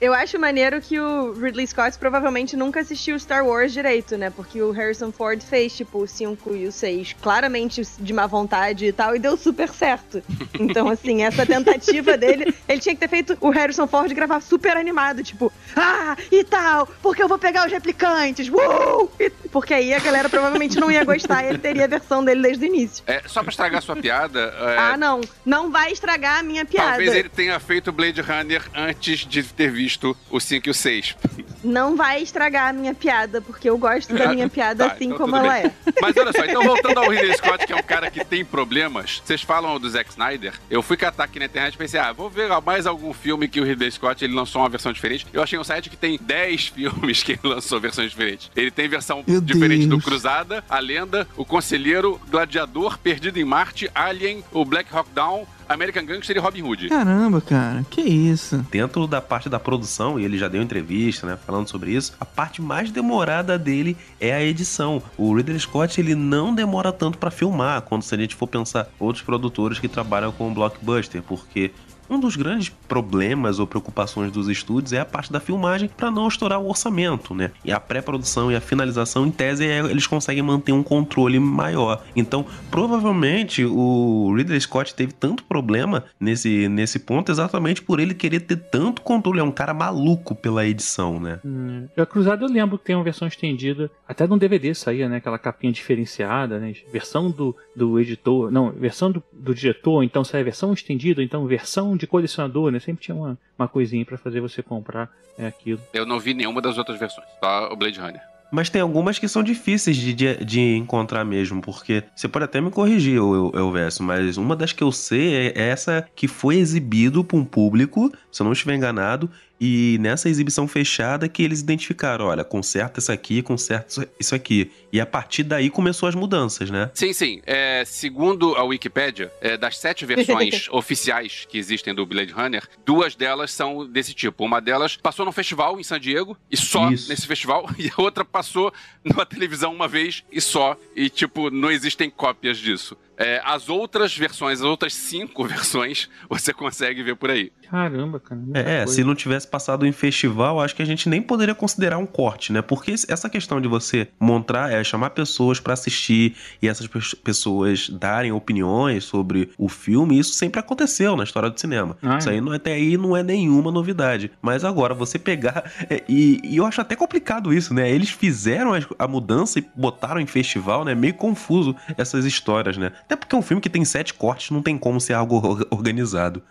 Eu 0.00 0.12
acho 0.12 0.38
maneiro 0.38 0.80
que 0.80 0.98
o 0.98 1.32
Ridley 1.32 1.66
Scott 1.66 1.98
provavelmente 1.98 2.56
nunca 2.56 2.80
assistiu 2.80 3.18
Star 3.18 3.44
Wars 3.46 3.72
direito, 3.72 4.16
né? 4.16 4.30
Porque 4.30 4.60
o 4.60 4.70
Harrison 4.70 5.10
Ford 5.12 5.42
fez, 5.42 5.76
tipo, 5.76 5.98
o 6.02 6.06
5 6.06 6.54
e 6.56 6.66
o 6.66 6.72
6 6.72 7.14
claramente 7.20 7.82
de 7.98 8.12
má 8.12 8.26
vontade 8.26 8.86
e 8.86 8.92
tal, 8.92 9.14
e 9.14 9.18
deu 9.18 9.36
super 9.36 9.68
certo. 9.68 10.22
Então, 10.58 10.88
assim, 10.88 11.22
essa 11.22 11.44
tentativa 11.46 12.16
dele, 12.16 12.54
ele 12.68 12.80
tinha 12.80 12.94
que 12.94 13.00
ter 13.00 13.08
feito 13.08 13.36
o 13.40 13.50
Harrison 13.50 13.86
Ford 13.86 14.12
gravar 14.12 14.40
super 14.40 14.76
animado, 14.76 15.22
tipo, 15.22 15.52
ah, 15.76 16.16
e 16.30 16.42
tal, 16.44 16.86
porque 17.02 17.22
eu 17.22 17.28
vou 17.28 17.38
pegar 17.38 17.66
os 17.66 17.72
replicantes, 17.72 18.48
uh! 18.48 19.10
Porque 19.50 19.72
aí 19.74 19.92
a 19.94 19.98
galera 19.98 20.28
provavelmente 20.28 20.78
não 20.78 20.90
ia 20.90 21.04
gostar 21.04 21.44
e 21.44 21.48
ele 21.48 21.58
teria 21.58 21.84
a 21.84 21.88
versão 21.88 22.24
dele 22.24 22.42
desde 22.42 22.64
o 22.64 22.66
início. 22.66 23.04
É, 23.06 23.22
só 23.26 23.42
pra 23.42 23.50
estragar 23.50 23.82
sua 23.82 23.96
piada, 23.96 24.54
é, 24.58 24.76
Ah, 24.78 24.96
não, 24.96 25.20
não 25.44 25.70
vai 25.70 25.92
estragar 25.92 26.40
a 26.40 26.42
minha 26.42 26.64
piada. 26.64 26.90
talvez 26.90 27.14
ele 27.14 27.28
tenha 27.36 27.60
feito 27.60 27.92
Blade 27.92 28.20
Runner 28.20 28.62
antes 28.74 29.20
de 29.20 29.42
ter 29.42 29.70
visto 29.70 30.16
o 30.30 30.40
5 30.40 30.66
e 30.66 30.70
o 30.70 30.74
6. 30.74 31.14
Não 31.62 31.96
vai 31.96 32.22
estragar 32.22 32.70
a 32.70 32.72
minha 32.72 32.94
piada, 32.94 33.40
porque 33.42 33.68
eu 33.68 33.76
gosto 33.76 34.14
da 34.14 34.28
minha 34.32 34.48
piada 34.50 34.86
Tá, 34.88 34.94
assim 34.94 35.06
então 35.06 35.18
como 35.18 35.36
ela 35.36 35.52
bem. 35.52 35.66
é. 35.66 35.72
Mas 36.00 36.16
olha 36.16 36.32
só, 36.32 36.44
então 36.44 36.62
voltando 36.64 36.98
ao 36.98 37.10
Ridley 37.10 37.36
Scott, 37.36 37.66
que 37.66 37.72
é 37.72 37.76
um 37.76 37.82
cara 37.82 38.10
que 38.10 38.24
tem 38.24 38.44
problemas, 38.44 39.20
vocês 39.24 39.42
falam 39.42 39.78
do 39.78 39.88
Zack 39.88 40.10
Snyder, 40.10 40.54
eu 40.70 40.82
fui 40.82 40.96
catar 40.96 41.24
aqui 41.24 41.38
na 41.38 41.44
internet 41.44 41.74
e 41.74 41.78
pensei, 41.78 42.00
ah, 42.00 42.12
vou 42.12 42.30
ver 42.30 42.48
mais 42.64 42.86
algum 42.86 43.12
filme 43.12 43.48
que 43.48 43.60
o 43.60 43.64
Ridley 43.64 43.90
Scott 43.90 44.24
ele 44.24 44.34
lançou 44.34 44.62
uma 44.62 44.68
versão 44.68 44.92
diferente. 44.92 45.26
Eu 45.32 45.42
achei 45.42 45.58
um 45.58 45.64
site 45.64 45.90
que 45.90 45.96
tem 45.96 46.18
10 46.20 46.68
filmes 46.74 47.22
que 47.22 47.32
ele 47.32 47.40
lançou 47.44 47.78
versões 47.80 48.10
diferentes. 48.10 48.50
Ele 48.56 48.70
tem 48.70 48.88
versão 48.88 49.22
Meu 49.26 49.40
diferente 49.40 49.84
do 49.86 49.96
Deus. 49.96 50.04
Cruzada, 50.04 50.64
A 50.68 50.78
Lenda, 50.78 51.26
O 51.36 51.44
Conselheiro, 51.44 52.20
Gladiador, 52.30 52.98
Perdido 52.98 53.38
em 53.38 53.44
Marte, 53.44 53.90
Alien, 53.94 54.42
o 54.52 54.64
Black 54.64 54.94
Hawk 54.94 55.10
Down, 55.14 55.46
American 55.68 56.04
Gangster 56.04 56.36
e 56.36 56.40
Robin 56.40 56.62
Hood. 56.62 56.88
Caramba, 56.88 57.40
cara, 57.40 57.84
que 57.90 58.00
isso? 58.00 58.64
Dentro 58.70 59.06
da 59.06 59.20
parte 59.20 59.48
da 59.48 59.58
produção, 59.58 60.18
e 60.18 60.24
ele 60.24 60.38
já 60.38 60.48
deu 60.48 60.62
entrevista, 60.62 61.26
né, 61.26 61.38
falando 61.44 61.68
sobre 61.68 61.92
isso, 61.92 62.14
a 62.20 62.24
parte 62.24 62.62
mais 62.62 62.90
demorada 62.90 63.58
dele 63.58 63.96
é 64.20 64.32
a 64.32 64.42
edição. 64.42 65.02
O 65.16 65.34
Ridley 65.34 65.58
Scott, 65.58 66.00
ele 66.00 66.14
não 66.14 66.54
demora 66.54 66.92
tanto 66.92 67.18
pra 67.18 67.30
filmar, 67.30 67.82
quando 67.82 68.02
se 68.02 68.14
a 68.14 68.18
gente 68.18 68.34
for 68.34 68.46
pensar 68.46 68.88
outros 68.98 69.24
produtores 69.24 69.78
que 69.78 69.88
trabalham 69.88 70.32
com 70.32 70.52
blockbuster, 70.52 71.22
porque 71.22 71.72
um 72.08 72.18
dos 72.20 72.36
grandes 72.36 72.68
problemas 72.68 73.58
ou 73.58 73.66
preocupações 73.66 74.30
dos 74.32 74.48
estúdios 74.48 74.92
é 74.92 75.00
a 75.00 75.04
parte 75.04 75.32
da 75.32 75.40
filmagem 75.40 75.88
para 75.96 76.10
não 76.10 76.28
estourar 76.28 76.60
o 76.60 76.68
orçamento, 76.68 77.34
né? 77.34 77.50
E 77.64 77.72
a 77.72 77.80
pré-produção 77.80 78.50
e 78.50 78.56
a 78.56 78.60
finalização, 78.60 79.26
em 79.26 79.30
tese, 79.30 79.66
é- 79.66 79.78
eles 79.80 80.06
conseguem 80.06 80.42
manter 80.42 80.72
um 80.72 80.82
controle 80.82 81.38
maior. 81.38 82.04
Então, 82.14 82.44
provavelmente, 82.70 83.64
o 83.64 84.32
Ridley 84.36 84.60
Scott 84.60 84.94
teve 84.94 85.12
tanto 85.12 85.44
problema 85.44 86.04
nesse, 86.20 86.68
nesse 86.68 86.98
ponto 87.00 87.32
exatamente 87.32 87.82
por 87.82 87.98
ele 87.98 88.14
querer 88.14 88.40
ter 88.40 88.56
tanto 88.56 89.02
controle. 89.02 89.40
É 89.40 89.42
um 89.42 89.50
cara 89.50 89.74
maluco 89.74 90.34
pela 90.34 90.66
edição, 90.66 91.18
né? 91.18 91.40
Hum, 91.44 91.86
a 91.96 92.06
Cruzada 92.06 92.44
eu 92.44 92.48
lembro 92.48 92.78
que 92.78 92.84
tem 92.84 92.94
uma 92.94 93.02
versão 93.04 93.26
estendida, 93.26 93.90
até 94.06 94.26
no 94.26 94.38
DVD 94.38 94.74
saía, 94.74 95.08
né? 95.08 95.16
Aquela 95.16 95.38
capinha 95.38 95.72
diferenciada, 95.72 96.58
né? 96.58 96.74
Versão 96.92 97.30
do, 97.30 97.56
do 97.74 97.98
editor, 97.98 98.50
não, 98.50 98.70
versão 98.70 99.10
do, 99.10 99.22
do 99.32 99.54
diretor, 99.54 100.02
então 100.02 100.22
sai 100.22 100.44
versão 100.44 100.72
estendida, 100.72 101.22
então 101.22 101.46
versão 101.46 101.95
de 101.96 102.06
colecionador, 102.06 102.70
né? 102.70 102.78
Sempre 102.78 103.04
tinha 103.04 103.14
uma, 103.14 103.38
uma 103.58 103.68
coisinha 103.68 104.04
pra 104.04 104.18
fazer 104.18 104.40
você 104.40 104.62
comprar 104.62 105.10
é, 105.38 105.46
aquilo. 105.46 105.80
Eu 105.92 106.06
não 106.06 106.18
vi 106.18 106.34
nenhuma 106.34 106.60
das 106.60 106.78
outras 106.78 106.98
versões, 106.98 107.26
só 107.42 107.72
o 107.72 107.76
Blade 107.76 107.98
Runner. 107.98 108.20
Mas 108.50 108.70
tem 108.70 108.80
algumas 108.80 109.18
que 109.18 109.26
são 109.26 109.42
difíceis 109.42 109.96
de, 109.96 110.14
de, 110.14 110.44
de 110.44 110.60
encontrar 110.76 111.24
mesmo, 111.24 111.60
porque 111.60 112.04
você 112.14 112.28
pode 112.28 112.44
até 112.44 112.60
me 112.60 112.70
corrigir, 112.70 113.16
eu, 113.16 113.50
eu 113.52 113.72
verso, 113.72 114.02
mas 114.02 114.36
uma 114.36 114.54
das 114.54 114.72
que 114.72 114.84
eu 114.84 114.92
sei 114.92 115.48
é 115.48 115.68
essa 115.68 116.08
que 116.14 116.28
foi 116.28 116.56
exibido 116.56 117.24
para 117.24 117.36
um 117.36 117.44
público, 117.44 118.12
se 118.30 118.42
eu 118.42 118.44
não 118.44 118.52
estiver 118.52 118.74
enganado, 118.74 119.28
e 119.60 119.96
nessa 120.00 120.28
exibição 120.28 120.68
fechada 120.68 121.28
que 121.28 121.42
eles 121.42 121.60
identificaram, 121.60 122.26
olha, 122.26 122.44
conserta 122.44 123.00
isso 123.00 123.10
aqui, 123.10 123.42
conserta 123.42 124.08
isso- 124.18 124.34
aqui. 124.34 124.70
E 124.92 125.00
a 125.00 125.06
partir 125.06 125.42
daí 125.42 125.68
começou 125.70 126.08
as 126.08 126.14
mudanças, 126.14 126.70
né? 126.70 126.90
Sim, 126.94 127.12
sim. 127.12 127.40
É, 127.46 127.84
segundo 127.84 128.54
a 128.54 128.62
Wikipédia, 128.64 129.30
é, 129.40 129.56
das 129.56 129.78
sete 129.78 130.04
versões 130.06 130.68
oficiais 130.70 131.46
que 131.48 131.58
existem 131.58 131.94
do 131.94 132.04
Blade 132.06 132.32
Runner, 132.32 132.62
duas 132.84 133.14
delas 133.14 133.52
são 133.52 133.86
desse 133.86 134.14
tipo. 134.14 134.44
Uma 134.44 134.60
delas 134.60 134.96
passou 134.96 135.24
num 135.24 135.32
festival 135.32 135.78
em 135.80 135.82
San 135.82 136.00
Diego, 136.00 136.36
e 136.50 136.56
só 136.56 136.90
Isso. 136.90 137.08
nesse 137.08 137.26
festival, 137.26 137.68
e 137.78 137.88
a 137.88 138.00
outra 138.02 138.24
passou 138.24 138.72
numa 139.04 139.24
televisão 139.26 139.72
uma 139.72 139.88
vez 139.88 140.24
e 140.30 140.40
só. 140.40 140.76
E, 140.94 141.08
tipo, 141.10 141.50
não 141.50 141.70
existem 141.70 142.08
cópias 142.10 142.58
disso. 142.58 142.96
É, 143.16 143.40
as 143.44 143.68
outras 143.68 144.16
versões, 144.16 144.60
as 144.60 144.64
outras 144.66 144.94
cinco 144.94 145.44
versões, 145.48 146.08
você 146.28 146.52
consegue 146.52 147.02
ver 147.02 147.16
por 147.16 147.30
aí. 147.30 147.50
Caramba, 147.70 148.20
cara. 148.20 148.40
É, 148.54 148.78
coisa. 148.78 148.92
se 148.92 149.02
não 149.04 149.14
tivesse 149.14 149.48
passado 149.48 149.86
em 149.86 149.92
festival, 149.92 150.60
acho 150.60 150.74
que 150.76 150.82
a 150.82 150.86
gente 150.86 151.08
nem 151.08 151.20
poderia 151.22 151.54
considerar 151.54 151.98
um 151.98 152.06
corte, 152.06 152.52
né? 152.52 152.62
Porque 152.62 152.92
essa 153.08 153.28
questão 153.28 153.60
de 153.60 153.66
você 153.68 154.08
montar, 154.20 154.70
é, 154.72 154.82
chamar 154.84 155.10
pessoas 155.10 155.58
pra 155.58 155.72
assistir 155.74 156.36
e 156.62 156.68
essas 156.68 156.86
pe- 156.86 157.16
pessoas 157.24 157.88
darem 157.90 158.30
opiniões 158.32 159.04
sobre 159.04 159.50
o 159.58 159.68
filme, 159.68 160.18
isso 160.18 160.34
sempre 160.34 160.60
aconteceu 160.60 161.16
na 161.16 161.24
história 161.24 161.50
do 161.50 161.58
cinema. 161.58 161.96
Ah, 162.02 162.14
é. 162.14 162.18
isso 162.18 162.30
aí 162.30 162.40
não, 162.40 162.52
até 162.52 162.74
aí 162.74 162.96
não 162.96 163.16
é 163.16 163.22
nenhuma 163.22 163.72
novidade. 163.72 164.30
Mas 164.40 164.64
agora, 164.64 164.94
você 164.94 165.18
pegar. 165.18 165.64
é, 165.90 166.04
e, 166.08 166.40
e 166.44 166.56
eu 166.56 166.66
acho 166.66 166.80
até 166.80 166.94
complicado 166.94 167.52
isso, 167.52 167.74
né? 167.74 167.90
Eles 167.90 168.10
fizeram 168.10 168.74
a, 168.74 168.78
a 168.98 169.08
mudança 169.08 169.58
e 169.58 169.66
botaram 169.74 170.20
em 170.20 170.26
festival, 170.26 170.84
né? 170.84 170.94
Meio 170.94 171.14
confuso 171.14 171.74
essas 171.96 172.24
histórias, 172.24 172.76
né? 172.76 172.92
Até 173.06 173.16
porque 173.16 173.36
um 173.36 173.42
filme 173.42 173.60
que 173.60 173.70
tem 173.70 173.84
sete 173.84 174.12
cortes 174.12 174.50
não 174.50 174.60
tem 174.60 174.76
como 174.76 175.00
ser 175.00 175.14
algo 175.14 175.36
or- 175.36 175.66
organizado. 175.70 176.42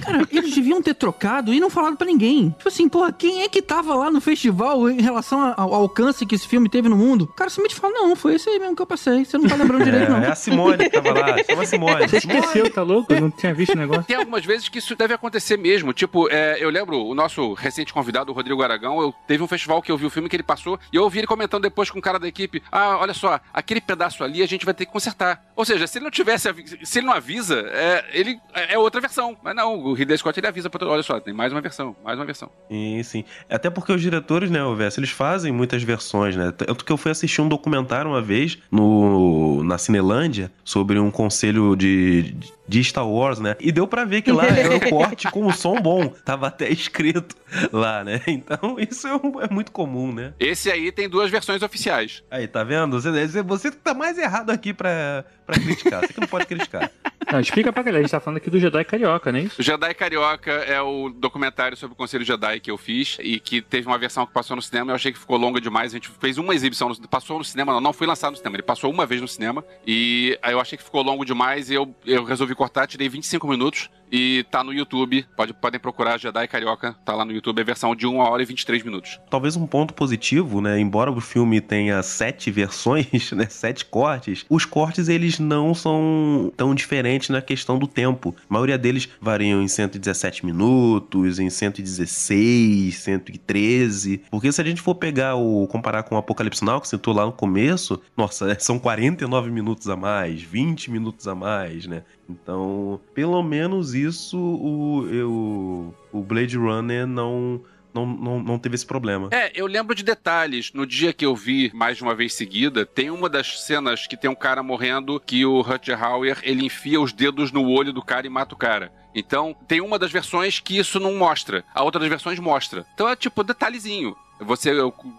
Cara, 0.00 0.26
eles 0.30 0.54
deviam 0.54 0.82
ter 0.82 0.94
trocado 0.94 1.52
e 1.52 1.60
não 1.60 1.70
falado 1.70 1.96
pra 1.96 2.06
ninguém. 2.06 2.50
Tipo 2.50 2.68
assim, 2.68 2.88
porra, 2.88 3.12
quem 3.12 3.42
é 3.42 3.48
que 3.48 3.62
tava 3.62 3.94
lá 3.94 4.10
no 4.10 4.20
festival 4.20 4.88
em 4.90 5.00
relação 5.00 5.54
ao 5.56 5.74
alcance 5.74 6.26
que 6.26 6.34
esse 6.34 6.46
filme 6.46 6.68
teve 6.68 6.88
no 6.88 6.96
mundo? 6.96 7.22
O 7.22 7.28
cara 7.28 7.48
simplesmente 7.50 7.80
fala, 7.80 7.94
não, 7.94 8.14
foi 8.16 8.34
esse 8.34 8.48
aí 8.48 8.58
mesmo 8.58 8.76
que 8.76 8.82
eu 8.82 8.86
passei. 8.86 9.24
Você 9.24 9.38
não 9.38 9.48
tá 9.48 9.56
lembrando 9.56 9.84
direito, 9.84 10.10
não. 10.10 10.18
É, 10.18 10.26
é 10.26 10.30
a 10.30 10.34
Simone 10.34 10.78
que 10.78 10.90
tava 10.90 11.12
lá. 11.12 11.36
Chama 11.44 11.62
a 11.62 11.66
Simone. 11.66 12.08
Você 12.08 12.16
esqueceu, 12.18 12.70
tá 12.70 12.82
louco? 12.82 13.12
Eu 13.12 13.20
não 13.20 13.30
tinha 13.30 13.54
visto 13.54 13.74
o 13.74 13.78
negócio. 13.78 14.04
Tem 14.04 14.16
algumas 14.16 14.44
vezes 14.44 14.68
que 14.68 14.78
isso 14.78 14.94
deve 14.94 15.14
acontecer 15.14 15.56
mesmo. 15.56 15.92
Tipo, 15.92 16.28
é, 16.30 16.56
eu 16.62 16.70
lembro 16.70 17.02
o 17.04 17.14
nosso 17.14 17.52
recente 17.54 17.92
convidado, 17.92 18.30
o 18.30 18.34
Rodrigo 18.34 18.62
Aragão, 18.62 19.00
eu 19.00 19.14
teve 19.26 19.42
um 19.42 19.48
festival 19.48 19.80
que 19.80 19.90
eu 19.90 19.96
vi 19.96 20.06
o 20.06 20.10
filme 20.10 20.28
que 20.28 20.36
ele 20.36 20.42
passou 20.42 20.78
e 20.92 20.96
eu 20.96 21.02
ouvi 21.02 21.18
ele 21.18 21.26
comentando 21.26 21.62
depois 21.62 21.90
com 21.90 21.98
um 21.98 22.02
cara 22.02 22.18
da 22.18 22.28
equipe: 22.28 22.62
Ah, 22.70 22.98
olha 22.98 23.14
só, 23.14 23.40
aquele 23.52 23.80
pedaço 23.80 24.22
ali 24.22 24.42
a 24.42 24.46
gente 24.46 24.64
vai 24.64 24.74
ter 24.74 24.86
que 24.86 24.92
consertar. 24.92 25.44
Ou 25.56 25.64
seja, 25.64 25.86
se 25.86 25.98
ele 25.98 26.04
não 26.04 26.10
tivesse, 26.10 26.48
se 26.82 26.98
ele 26.98 27.06
não 27.06 27.14
avisa, 27.14 27.64
é, 27.68 28.04
ele 28.12 28.38
é 28.52 28.78
outra 28.78 29.00
versão. 29.00 29.36
Mas 29.42 29.53
não, 29.54 29.74
o 29.78 29.94
Ridley 29.94 30.18
Scott 30.18 30.38
ele 30.38 30.46
avisa 30.46 30.68
pra 30.68 30.78
todo, 30.78 30.90
olha 30.90 31.02
só, 31.02 31.18
tem 31.20 31.32
mais 31.32 31.52
uma 31.52 31.60
versão, 31.60 31.94
mais 32.04 32.18
uma 32.18 32.24
versão. 32.26 32.50
Sim, 32.70 33.02
sim. 33.02 33.24
Até 33.48 33.70
porque 33.70 33.92
os 33.92 34.00
diretores, 34.02 34.50
né, 34.50 34.62
Ovessa, 34.62 35.00
eles 35.00 35.10
fazem 35.10 35.52
muitas 35.52 35.82
versões, 35.82 36.36
né? 36.36 36.52
Tanto 36.52 36.84
que 36.84 36.92
eu 36.92 36.96
fui 36.96 37.10
assistir 37.10 37.40
um 37.40 37.48
documentário 37.48 38.10
uma 38.10 38.20
vez 38.22 38.58
no, 38.70 39.62
na 39.64 39.78
Cinelândia 39.78 40.50
sobre 40.64 40.98
um 40.98 41.10
conselho 41.10 41.74
de, 41.76 42.34
de 42.68 42.84
Star 42.84 43.08
Wars, 43.08 43.38
né? 43.38 43.56
E 43.60 43.70
deu 43.72 43.86
pra 43.86 44.04
ver 44.04 44.22
que 44.22 44.32
lá 44.32 44.44
era 44.46 44.76
o 44.76 44.80
corte 44.90 45.30
com 45.30 45.46
o 45.46 45.52
som 45.52 45.80
bom. 45.80 46.08
Tava 46.24 46.46
até 46.48 46.68
escrito 46.70 47.34
lá, 47.72 48.02
né? 48.04 48.20
Então 48.26 48.76
isso 48.78 49.06
é, 49.06 49.14
um- 49.14 49.40
é 49.40 49.48
muito 49.50 49.70
comum, 49.72 50.12
né? 50.12 50.34
Esse 50.40 50.70
aí 50.70 50.90
tem 50.92 51.08
duas 51.08 51.30
versões 51.30 51.62
oficiais. 51.62 52.22
Aí, 52.30 52.46
tá 52.48 52.64
vendo? 52.64 53.00
Você, 53.00 53.42
você 53.42 53.70
que 53.70 53.76
tá 53.76 53.94
mais 53.94 54.18
errado 54.18 54.50
aqui 54.50 54.72
pra, 54.74 55.24
pra 55.46 55.54
criticar. 55.58 56.00
Você 56.00 56.12
que 56.12 56.20
não 56.20 56.26
pode 56.28 56.46
criticar. 56.46 56.90
Não, 57.32 57.40
explica 57.40 57.72
pra 57.72 57.82
galera, 57.82 58.00
a 58.00 58.02
gente 58.02 58.10
tá 58.10 58.20
falando 58.20 58.36
aqui 58.36 58.50
do 58.50 58.58
Jedi 58.60 58.84
Carioca, 58.84 59.32
não 59.32 59.38
é 59.38 59.42
isso? 59.44 59.62
Jedi 59.62 59.94
Carioca 59.94 60.50
é 60.52 60.80
o 60.80 61.08
documentário 61.10 61.76
sobre 61.76 61.94
o 61.94 61.96
Conselho 61.96 62.24
Jedi 62.24 62.60
que 62.60 62.70
eu 62.70 62.76
fiz 62.78 63.16
e 63.20 63.38
que 63.40 63.60
teve 63.62 63.86
uma 63.86 63.98
versão 63.98 64.26
que 64.26 64.32
passou 64.32 64.56
no 64.56 64.62
cinema. 64.62 64.90
Eu 64.92 64.96
achei 64.96 65.12
que 65.12 65.18
ficou 65.18 65.36
longa 65.36 65.60
demais. 65.60 65.92
A 65.92 65.96
gente 65.96 66.08
fez 66.20 66.38
uma 66.38 66.54
exibição, 66.54 66.88
no- 66.88 67.08
passou 67.08 67.38
no 67.38 67.44
cinema, 67.44 67.72
não, 67.72 67.80
não 67.80 67.92
foi 67.92 68.06
lançado 68.06 68.32
no 68.32 68.36
cinema. 68.36 68.56
Ele 68.56 68.62
passou 68.62 68.90
uma 68.90 69.06
vez 69.06 69.20
no 69.20 69.28
cinema 69.28 69.64
e 69.86 70.38
aí 70.42 70.52
eu 70.52 70.60
achei 70.60 70.76
que 70.78 70.84
ficou 70.84 71.02
longo 71.02 71.24
demais 71.24 71.70
e 71.70 71.74
eu, 71.74 71.94
eu 72.06 72.24
resolvi 72.24 72.54
cortar, 72.54 72.86
tirei 72.86 73.08
25 73.08 73.46
minutos 73.48 73.90
e 74.10 74.44
tá 74.50 74.62
no 74.62 74.72
YouTube. 74.72 75.26
Pode, 75.36 75.52
podem 75.52 75.80
procurar 75.80 76.18
Jedi 76.18 76.46
Carioca, 76.48 76.94
tá 77.04 77.14
lá 77.14 77.24
no 77.24 77.32
YouTube, 77.32 77.60
é 77.60 77.64
versão 77.64 77.94
de 77.94 78.06
1 78.06 78.16
hora 78.16 78.42
e 78.42 78.46
23 78.46 78.82
minutos. 78.82 79.18
Talvez 79.30 79.56
um 79.56 79.66
ponto 79.66 79.94
positivo, 79.94 80.60
né? 80.60 80.78
Embora 80.78 81.10
o 81.10 81.20
filme 81.20 81.60
tenha 81.60 82.02
sete 82.02 82.50
versões, 82.50 83.30
né? 83.32 83.46
Sete 83.46 83.84
cortes, 83.84 84.44
os 84.48 84.64
cortes 84.64 85.08
eles 85.08 85.38
não 85.38 85.74
são 85.74 86.52
tão 86.56 86.74
diferentes 86.74 87.28
na 87.28 87.42
questão 87.42 87.78
do 87.78 87.86
tempo. 87.86 88.34
A 88.48 88.52
maioria 88.52 88.78
deles 88.78 89.08
variam 89.20 89.62
em 89.62 89.68
117 89.68 90.44
minutos, 90.44 91.38
em 91.38 91.50
116, 91.50 92.96
113. 92.96 94.22
Porque 94.30 94.52
se 94.52 94.60
a 94.60 94.64
gente 94.64 94.80
for 94.80 94.94
pegar 94.94 95.36
o. 95.36 95.66
comparar 95.66 96.02
com 96.02 96.14
o 96.14 96.18
Apocalipse 96.18 96.64
Now, 96.64 96.80
que 96.80 96.88
citou 96.88 97.14
lá 97.14 97.26
no 97.26 97.32
começo, 97.32 98.00
nossa, 98.16 98.56
são 98.60 98.78
49 98.78 99.50
minutos 99.50 99.88
a 99.88 99.96
mais, 99.96 100.42
20 100.42 100.90
minutos 100.90 101.26
a 101.26 101.34
mais, 101.34 101.86
né? 101.86 102.02
Então, 102.28 103.00
pelo 103.12 103.42
menos 103.42 103.94
isso 103.94 104.38
o, 104.38 105.08
eu, 105.10 105.94
o 106.12 106.22
Blade 106.22 106.56
Runner 106.56 107.06
não, 107.06 107.60
não, 107.92 108.06
não, 108.06 108.42
não 108.42 108.58
teve 108.58 108.74
esse 108.74 108.84
problema. 108.86 109.28
É, 109.30 109.52
eu 109.54 109.66
lembro 109.66 109.94
de 109.94 110.02
detalhes. 110.02 110.72
No 110.72 110.86
dia 110.86 111.12
que 111.12 111.24
eu 111.24 111.36
vi 111.36 111.70
mais 111.74 111.96
de 111.96 112.02
uma 112.02 112.14
vez 112.14 112.34
seguida, 112.34 112.84
tem 112.84 113.10
uma 113.10 113.28
das 113.28 113.62
cenas 113.62 114.06
que 114.06 114.16
tem 114.16 114.28
um 114.28 114.34
cara 114.34 114.62
morrendo 114.62 115.20
que 115.20 115.44
o 115.46 115.60
Rutger 115.60 116.02
Hauer, 116.02 116.38
ele 116.42 116.64
enfia 116.64 117.00
os 117.00 117.12
dedos 117.12 117.52
no 117.52 117.68
olho 117.68 117.92
do 117.92 118.02
cara 118.02 118.26
e 118.26 118.30
mata 118.30 118.54
o 118.54 118.58
cara. 118.58 118.92
Então, 119.14 119.54
tem 119.68 119.80
uma 119.80 119.98
das 119.98 120.10
versões 120.10 120.58
que 120.58 120.76
isso 120.76 120.98
não 120.98 121.14
mostra. 121.14 121.64
A 121.72 121.84
outra 121.84 122.00
das 122.00 122.08
versões 122.08 122.38
mostra. 122.40 122.84
Então 122.94 123.08
é 123.08 123.14
tipo 123.14 123.44
detalhezinho. 123.44 124.16
Você, 124.40 124.72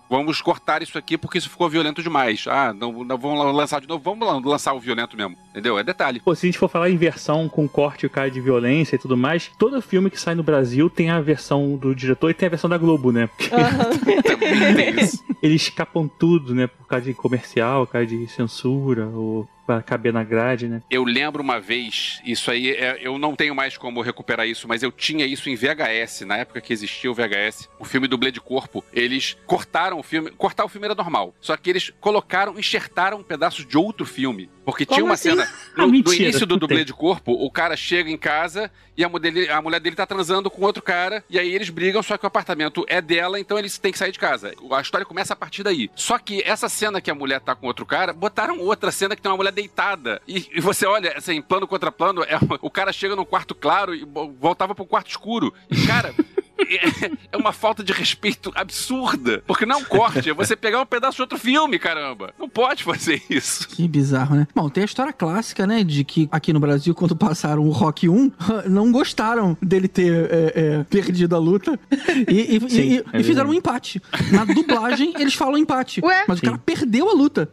vamos 0.09 0.41
cortar 0.41 0.81
isso 0.81 0.97
aqui 0.97 1.17
porque 1.17 1.37
isso 1.37 1.49
ficou 1.49 1.69
violento 1.69 2.03
demais. 2.03 2.45
Ah, 2.47 2.73
não, 2.73 3.03
não 3.03 3.17
vamos 3.17 3.55
lançar 3.55 3.79
de 3.81 3.87
novo. 3.87 4.03
Vamos 4.03 4.45
lançar 4.45 4.73
o 4.73 4.79
violento 4.79 5.15
mesmo. 5.15 5.37
Entendeu? 5.49 5.79
É 5.79 5.83
detalhe. 5.83 6.19
Pô, 6.19 6.35
se 6.35 6.45
a 6.45 6.47
gente 6.47 6.59
for 6.59 6.69
falar 6.69 6.89
em 6.89 6.97
versão 6.97 7.47
com 7.47 7.67
corte 7.67 8.05
e 8.05 8.09
cara 8.09 8.29
de 8.29 8.41
violência 8.41 8.95
e 8.95 8.99
tudo 8.99 9.15
mais, 9.15 9.51
todo 9.57 9.81
filme 9.81 10.09
que 10.09 10.19
sai 10.19 10.35
no 10.35 10.43
Brasil 10.43 10.89
tem 10.89 11.09
a 11.09 11.19
versão 11.21 11.75
do 11.77 11.95
diretor 11.95 12.29
e 12.29 12.33
tem 12.33 12.47
a 12.47 12.49
versão 12.49 12.69
da 12.69 12.77
Globo, 12.77 13.11
né? 13.11 13.29
Isso. 15.01 15.23
Eles 15.41 15.63
escapam 15.63 16.07
tudo, 16.07 16.53
né? 16.53 16.67
Por 16.67 16.87
causa 16.87 17.05
de 17.05 17.13
comercial, 17.13 17.85
por 17.85 17.93
causa 17.93 18.07
de 18.07 18.27
censura, 18.27 19.07
ou 19.07 19.47
pra 19.65 19.81
caber 19.81 20.13
na 20.13 20.23
grade, 20.23 20.67
né? 20.67 20.81
Eu 20.89 21.03
lembro 21.03 21.41
uma 21.41 21.59
vez, 21.59 22.21
isso 22.25 22.51
aí, 22.51 22.71
é- 22.71 22.99
eu 23.01 23.17
não 23.17 23.35
tenho 23.35 23.55
mais 23.55 23.77
como 23.77 24.01
recuperar 24.01 24.47
isso, 24.47 24.67
mas 24.67 24.83
eu 24.83 24.91
tinha 24.91 25.25
isso 25.25 25.49
em 25.49 25.55
VHS, 25.55 26.21
na 26.25 26.37
época 26.37 26.61
que 26.61 26.71
existia 26.73 27.09
o 27.09 27.13
VHS, 27.13 27.69
o 27.79 27.85
filme 27.85 28.07
Dublê 28.07 28.31
de 28.31 28.39
Corpo. 28.41 28.83
Eles 28.93 29.35
cortaram 29.45 29.99
o 29.99 30.03
filme, 30.03 30.31
cortar 30.31 30.65
o 30.65 30.69
filme 30.69 30.85
era 30.85 30.95
normal, 30.95 31.33
só 31.39 31.55
que 31.57 31.69
eles 31.69 31.91
colocaram, 31.99 32.57
enxertaram 32.59 33.23
pedaços 33.23 33.65
de 33.65 33.77
outro 33.77 34.05
filme. 34.05 34.49
Porque 34.63 34.83
tinha 34.85 34.95
Como 34.97 35.07
uma 35.09 35.13
assim? 35.13 35.29
cena 35.29 35.43
Ah, 35.75 35.81
no, 35.81 35.87
no 35.87 35.91
mentira, 35.93 36.23
início 36.23 36.45
do 36.45 36.57
dublê 36.57 36.83
de 36.83 36.93
corpo, 36.93 37.31
o 37.33 37.51
cara 37.51 37.75
chega 37.77 38.09
em 38.09 38.17
casa 38.17 38.71
e 38.97 39.03
a 39.03 39.09
mulher, 39.09 39.31
dele, 39.31 39.49
a 39.49 39.61
mulher 39.61 39.79
dele 39.79 39.95
tá 39.95 40.05
transando 40.07 40.49
com 40.49 40.63
outro 40.63 40.81
cara, 40.81 41.23
e 41.29 41.37
aí 41.37 41.53
eles 41.53 41.69
brigam, 41.69 42.01
só 42.01 42.17
que 42.17 42.25
o 42.25 42.27
apartamento 42.27 42.83
é 42.87 42.99
dela, 43.01 43.39
então 43.39 43.59
eles 43.59 43.77
têm 43.77 43.91
que 43.91 43.97
sair 43.97 44.11
de 44.11 44.17
casa. 44.17 44.53
A 44.71 44.81
história 44.81 45.05
começa 45.05 45.33
a 45.33 45.35
partir 45.35 45.61
daí. 45.63 45.91
Só 45.95 46.17
que 46.17 46.41
essa 46.43 46.67
cena 46.69 46.99
que 47.01 47.11
a 47.11 47.15
mulher 47.15 47.41
tá 47.41 47.53
com 47.53 47.67
outro 47.67 47.85
cara, 47.85 48.13
botaram 48.13 48.59
outra 48.59 48.91
cena 48.91 49.15
que 49.15 49.21
tem 49.21 49.29
uma 49.29 49.37
mulher 49.37 49.51
deitada. 49.55 50.21
E, 50.27 50.47
e 50.53 50.61
você 50.61 50.85
olha, 50.85 51.17
assim, 51.17 51.41
plano 51.41 51.67
contra 51.67 51.91
plano, 51.91 52.21
é 52.23 52.37
o 52.61 52.69
cara 52.69 52.91
chega 52.93 53.15
num 53.15 53.25
quarto 53.25 53.55
claro 53.55 53.95
e 53.95 54.05
voltava 54.39 54.75
pro 54.75 54.85
quarto 54.85 55.09
escuro. 55.09 55.53
E, 55.71 55.87
cara. 55.87 56.13
uma 57.45 57.53
falta 57.53 57.83
de 57.83 57.93
respeito 57.93 58.51
absurda. 58.55 59.43
Porque 59.45 59.65
não 59.65 59.75
é 59.75 59.79
um 59.79 59.83
corte, 59.85 60.29
é 60.29 60.33
você 60.33 60.55
pegar 60.57 60.81
um 60.81 60.85
pedaço 60.85 61.15
de 61.17 61.21
outro 61.21 61.37
filme, 61.37 61.77
caramba. 61.77 62.33
Não 62.39 62.49
pode 62.49 62.83
fazer 62.83 63.21
isso. 63.29 63.67
Que 63.69 63.87
bizarro, 63.87 64.35
né? 64.35 64.47
Bom, 64.55 64.69
tem 64.69 64.81
a 64.81 64.85
história 64.85 65.13
clássica, 65.13 65.67
né? 65.67 65.83
De 65.83 66.03
que 66.03 66.27
aqui 66.31 66.51
no 66.51 66.59
Brasil, 66.59 66.93
quando 66.95 67.15
passaram 67.15 67.63
o 67.63 67.69
Rock 67.71 68.09
1, 68.09 68.31
não 68.67 68.91
gostaram 68.91 69.55
dele 69.61 69.87
ter 69.87 70.11
é, 70.31 70.53
é, 70.55 70.83
perdido 70.85 71.35
a 71.35 71.39
luta. 71.39 71.79
E, 72.27 72.55
e- 72.55 72.69
Sim, 72.69 72.81
e- 72.81 73.03
é 73.13 73.19
e 73.19 73.23
fizeram 73.23 73.49
um 73.49 73.53
empate. 73.53 74.01
Na 74.31 74.45
dublagem, 74.45 75.13
eles 75.19 75.33
falam 75.33 75.57
empate. 75.57 76.01
Ué? 76.03 76.23
Mas 76.27 76.39
Sim. 76.39 76.45
o 76.45 76.49
cara 76.49 76.61
perdeu 76.65 77.09
a 77.09 77.13
luta. 77.13 77.47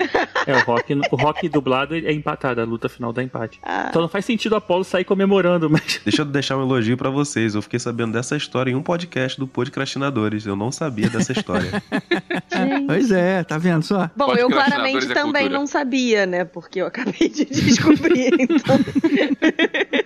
É, 0.46 0.56
o 0.56 0.60
rock, 0.60 0.94
o 1.10 1.16
rock 1.16 1.48
dublado 1.48 1.94
é 1.94 2.12
empatado, 2.12 2.60
a 2.60 2.64
luta 2.64 2.88
final 2.88 3.12
dá 3.12 3.22
empate. 3.22 3.58
Ah. 3.62 3.86
Então 3.88 4.00
não 4.00 4.08
faz 4.08 4.24
sentido 4.24 4.52
o 4.52 4.56
Apollo 4.56 4.84
sair 4.84 5.04
comemorando, 5.04 5.68
mas. 5.68 6.00
Deixa 6.04 6.22
eu 6.22 6.26
deixar 6.26 6.56
um 6.56 6.62
elogio 6.62 6.96
pra 6.96 7.10
vocês. 7.10 7.54
Eu 7.54 7.62
fiquei 7.62 7.78
sabendo 7.78 8.12
dessa 8.12 8.36
história 8.36 8.70
em 8.70 8.74
um 8.74 8.82
podcast 8.82 9.38
do 9.38 9.46
Podcrastinadores. 9.82 10.46
Eu 10.46 10.56
não 10.56 10.70
sabia 10.70 11.08
dessa 11.08 11.32
história. 11.32 11.82
Pois 12.86 13.10
é, 13.10 13.42
tá 13.42 13.56
vendo 13.58 13.82
só? 13.82 14.10
Bom, 14.14 14.34
eu 14.34 14.48
Podcastinadores 14.48 14.54
claramente 14.54 15.10
é 15.10 15.14
também 15.14 15.42
cultura. 15.42 15.58
não 15.58 15.66
sabia, 15.66 16.26
né? 16.26 16.44
Porque 16.44 16.80
eu 16.80 16.86
acabei 16.86 17.28
de 17.28 17.44
descobrir, 17.46 18.30
então. 18.38 18.78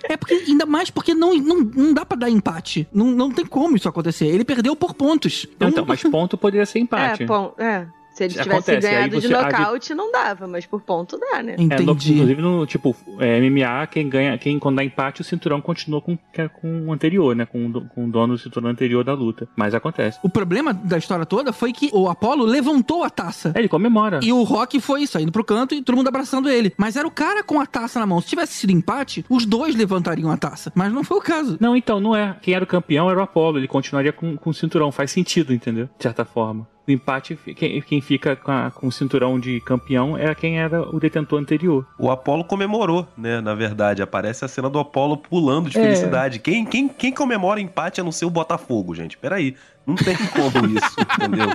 É 0.09 0.16
porque, 0.16 0.35
ainda 0.35 0.64
mais 0.64 0.89
porque 0.89 1.12
não, 1.14 1.35
não, 1.35 1.61
não 1.61 1.93
dá 1.93 2.07
pra 2.07 2.16
dar 2.16 2.31
empate. 2.31 2.87
Não, 2.93 3.07
não 3.07 3.31
tem 3.31 3.45
como 3.45 3.77
isso 3.77 3.89
acontecer. 3.89 4.27
Ele 4.27 4.45
perdeu 4.45 4.77
por 4.77 4.95
pontos. 4.95 5.47
Não, 5.59 5.68
então, 5.68 5.85
mas 5.85 6.03
ponto 6.03 6.39
poderia 6.39 6.64
ser 6.66 6.79
empate. 6.79 7.24
É, 7.24 7.27
bom, 7.27 7.55
é. 7.59 7.87
Se 8.17 8.25
ele 8.25 8.33
tivesse 8.33 8.51
Acontece, 8.51 8.81
ganhado 8.89 9.21
de 9.21 9.29
você- 9.29 9.35
a 9.35 9.43
nocaute, 9.43 9.95
não 9.95 10.11
dava, 10.11 10.47
mas 10.47 10.64
por 10.64 10.81
ponto 10.81 11.19
dá, 11.19 11.43
né? 11.43 11.53
É, 11.53 11.57
no- 11.59 11.62
Entendi. 11.64 12.12
inclusive, 12.14 12.41
no 12.41 12.64
tipo, 12.64 12.97
é, 13.21 13.37
MMA, 13.39 13.87
quem 13.89 14.09
ganha, 14.09 14.39
quem 14.39 14.59
quando 14.59 14.77
dá 14.77 14.85
empate, 14.85 15.21
o 15.21 15.25
cinturão 15.25 15.61
continua 15.61 16.01
com, 16.01 16.17
que 16.33 16.41
é 16.41 16.49
com 16.49 16.87
o 16.87 16.93
anterior, 16.95 17.37
né? 17.37 17.45
Com, 17.45 17.71
com 17.71 18.07
o 18.07 18.11
dono 18.11 18.33
do 18.33 18.39
cinturão 18.39 18.71
anterior 18.71 19.05
da 19.05 19.12
luta. 19.12 19.47
Mas 19.55 19.75
acontece. 19.75 20.19
O 20.23 20.31
problema 20.31 20.73
da 20.73 20.97
história 20.97 21.27
toda 21.27 21.53
foi 21.53 21.75
que 21.75 21.91
o 21.93 22.09
Apollo 22.09 22.47
levantou 22.47 23.05
a 23.05 23.11
taça. 23.11 23.53
É, 23.55 23.59
ele 23.59 23.69
comemora. 23.69 24.21
E 24.23 24.33
o 24.33 24.43
Rock 24.45 24.81
foi 24.81 25.07
saindo 25.07 25.31
pro 25.31 25.45
canto 25.45 25.75
e 25.75 25.83
todo 25.83 25.97
mundo 25.97 26.09
abraçando 26.09 26.49
ele. 26.49 26.73
Mas 26.79 26.97
era 26.97 27.07
o 27.07 27.11
cara 27.11 27.43
com 27.43 27.61
a 27.61 27.67
taça 27.67 28.01
na 28.01 28.07
mão. 28.07 28.19
Se 28.23 28.29
tivesse 28.29 28.55
sido 28.55 28.71
empate, 28.71 29.27
os 29.29 29.45
dois 29.45 29.75
levantariam 29.77 30.31
a 30.31 30.39
taça. 30.39 30.73
Mas 30.75 30.91
não 30.91 31.05
foi 31.05 31.19
o 31.19 31.21
caso. 31.23 31.59
Não, 31.61 31.77
então, 31.77 32.01
não 32.01 32.17
é. 32.17 32.35
Quem 32.41 32.55
era 32.55 32.64
o 32.64 32.67
campeão 32.67 33.11
era 33.11 33.21
o 33.21 33.23
Apollo. 33.23 33.59
Ele 33.59 33.69
continuaria 33.69 34.11
com, 34.11 34.39
com 34.39 34.49
o 34.49 34.55
cinturão. 34.55 34.91
Faz 34.91 35.11
sentido, 35.11 35.53
entendeu? 35.53 35.85
De 35.99 36.03
certa 36.03 36.25
forma. 36.25 36.67
O 36.87 36.91
empate, 36.93 37.37
quem, 37.57 37.80
quem 37.82 38.01
fica 38.01 38.37
com, 38.37 38.53
a- 38.53 38.70
com 38.70 38.87
o 38.87 38.93
cinturão 38.93 39.41
de 39.41 39.61
campeão 39.61 40.16
é 40.16 40.32
quem 40.37 40.61
era 40.61 40.82
o 40.82 41.01
detentor 41.01 41.41
anterior. 41.41 41.84
O 41.99 42.11
Apolo 42.11 42.45
comemorou, 42.45 43.09
né? 43.18 43.41
Na 43.41 43.55
verdade, 43.57 44.03
aparece 44.03 44.45
a 44.45 44.49
cena 44.49 44.70
do 44.70 44.78
Apolo 44.78 45.16
pulando 45.16 45.68
de 45.68 45.78
É. 45.78 45.82
felicidade. 45.82 46.39
Quem, 46.39 46.64
quem, 46.64 46.89
quem 46.89 47.12
comemora 47.12 47.61
empate 47.61 48.01
a 48.01 48.05
não 48.05 48.12
ser 48.12 48.24
o 48.24 48.30
Botafogo, 48.30 48.95
gente? 48.95 49.16
Peraí. 49.18 49.57
Não 49.84 49.97
tem 49.97 50.16
como 50.28 50.66
isso, 50.78 50.97
entendeu? 51.18 51.49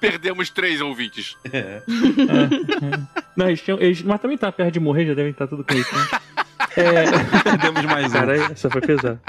Perdemos 0.00 0.50
três 0.50 0.80
ouvintes. 0.80 1.36
É. 1.52 1.82
Não, 3.36 3.46
eles, 3.48 3.60
tinham, 3.62 3.80
eles 3.80 4.02
mas 4.02 4.20
também 4.20 4.36
tá 4.38 4.52
perto 4.52 4.72
de 4.72 4.78
morrer, 4.80 5.06
já 5.06 5.14
devem 5.14 5.32
estar 5.32 5.46
tudo 5.48 5.64
com 5.64 5.74
isso. 5.74 5.92
Né? 5.94 6.04
É, 6.76 7.04
Perdemos 7.44 7.84
mais 7.84 8.06
um. 8.06 8.10
cara, 8.16 8.36
essa 8.36 8.68
foi 8.68 8.80
pesada. 8.80 9.20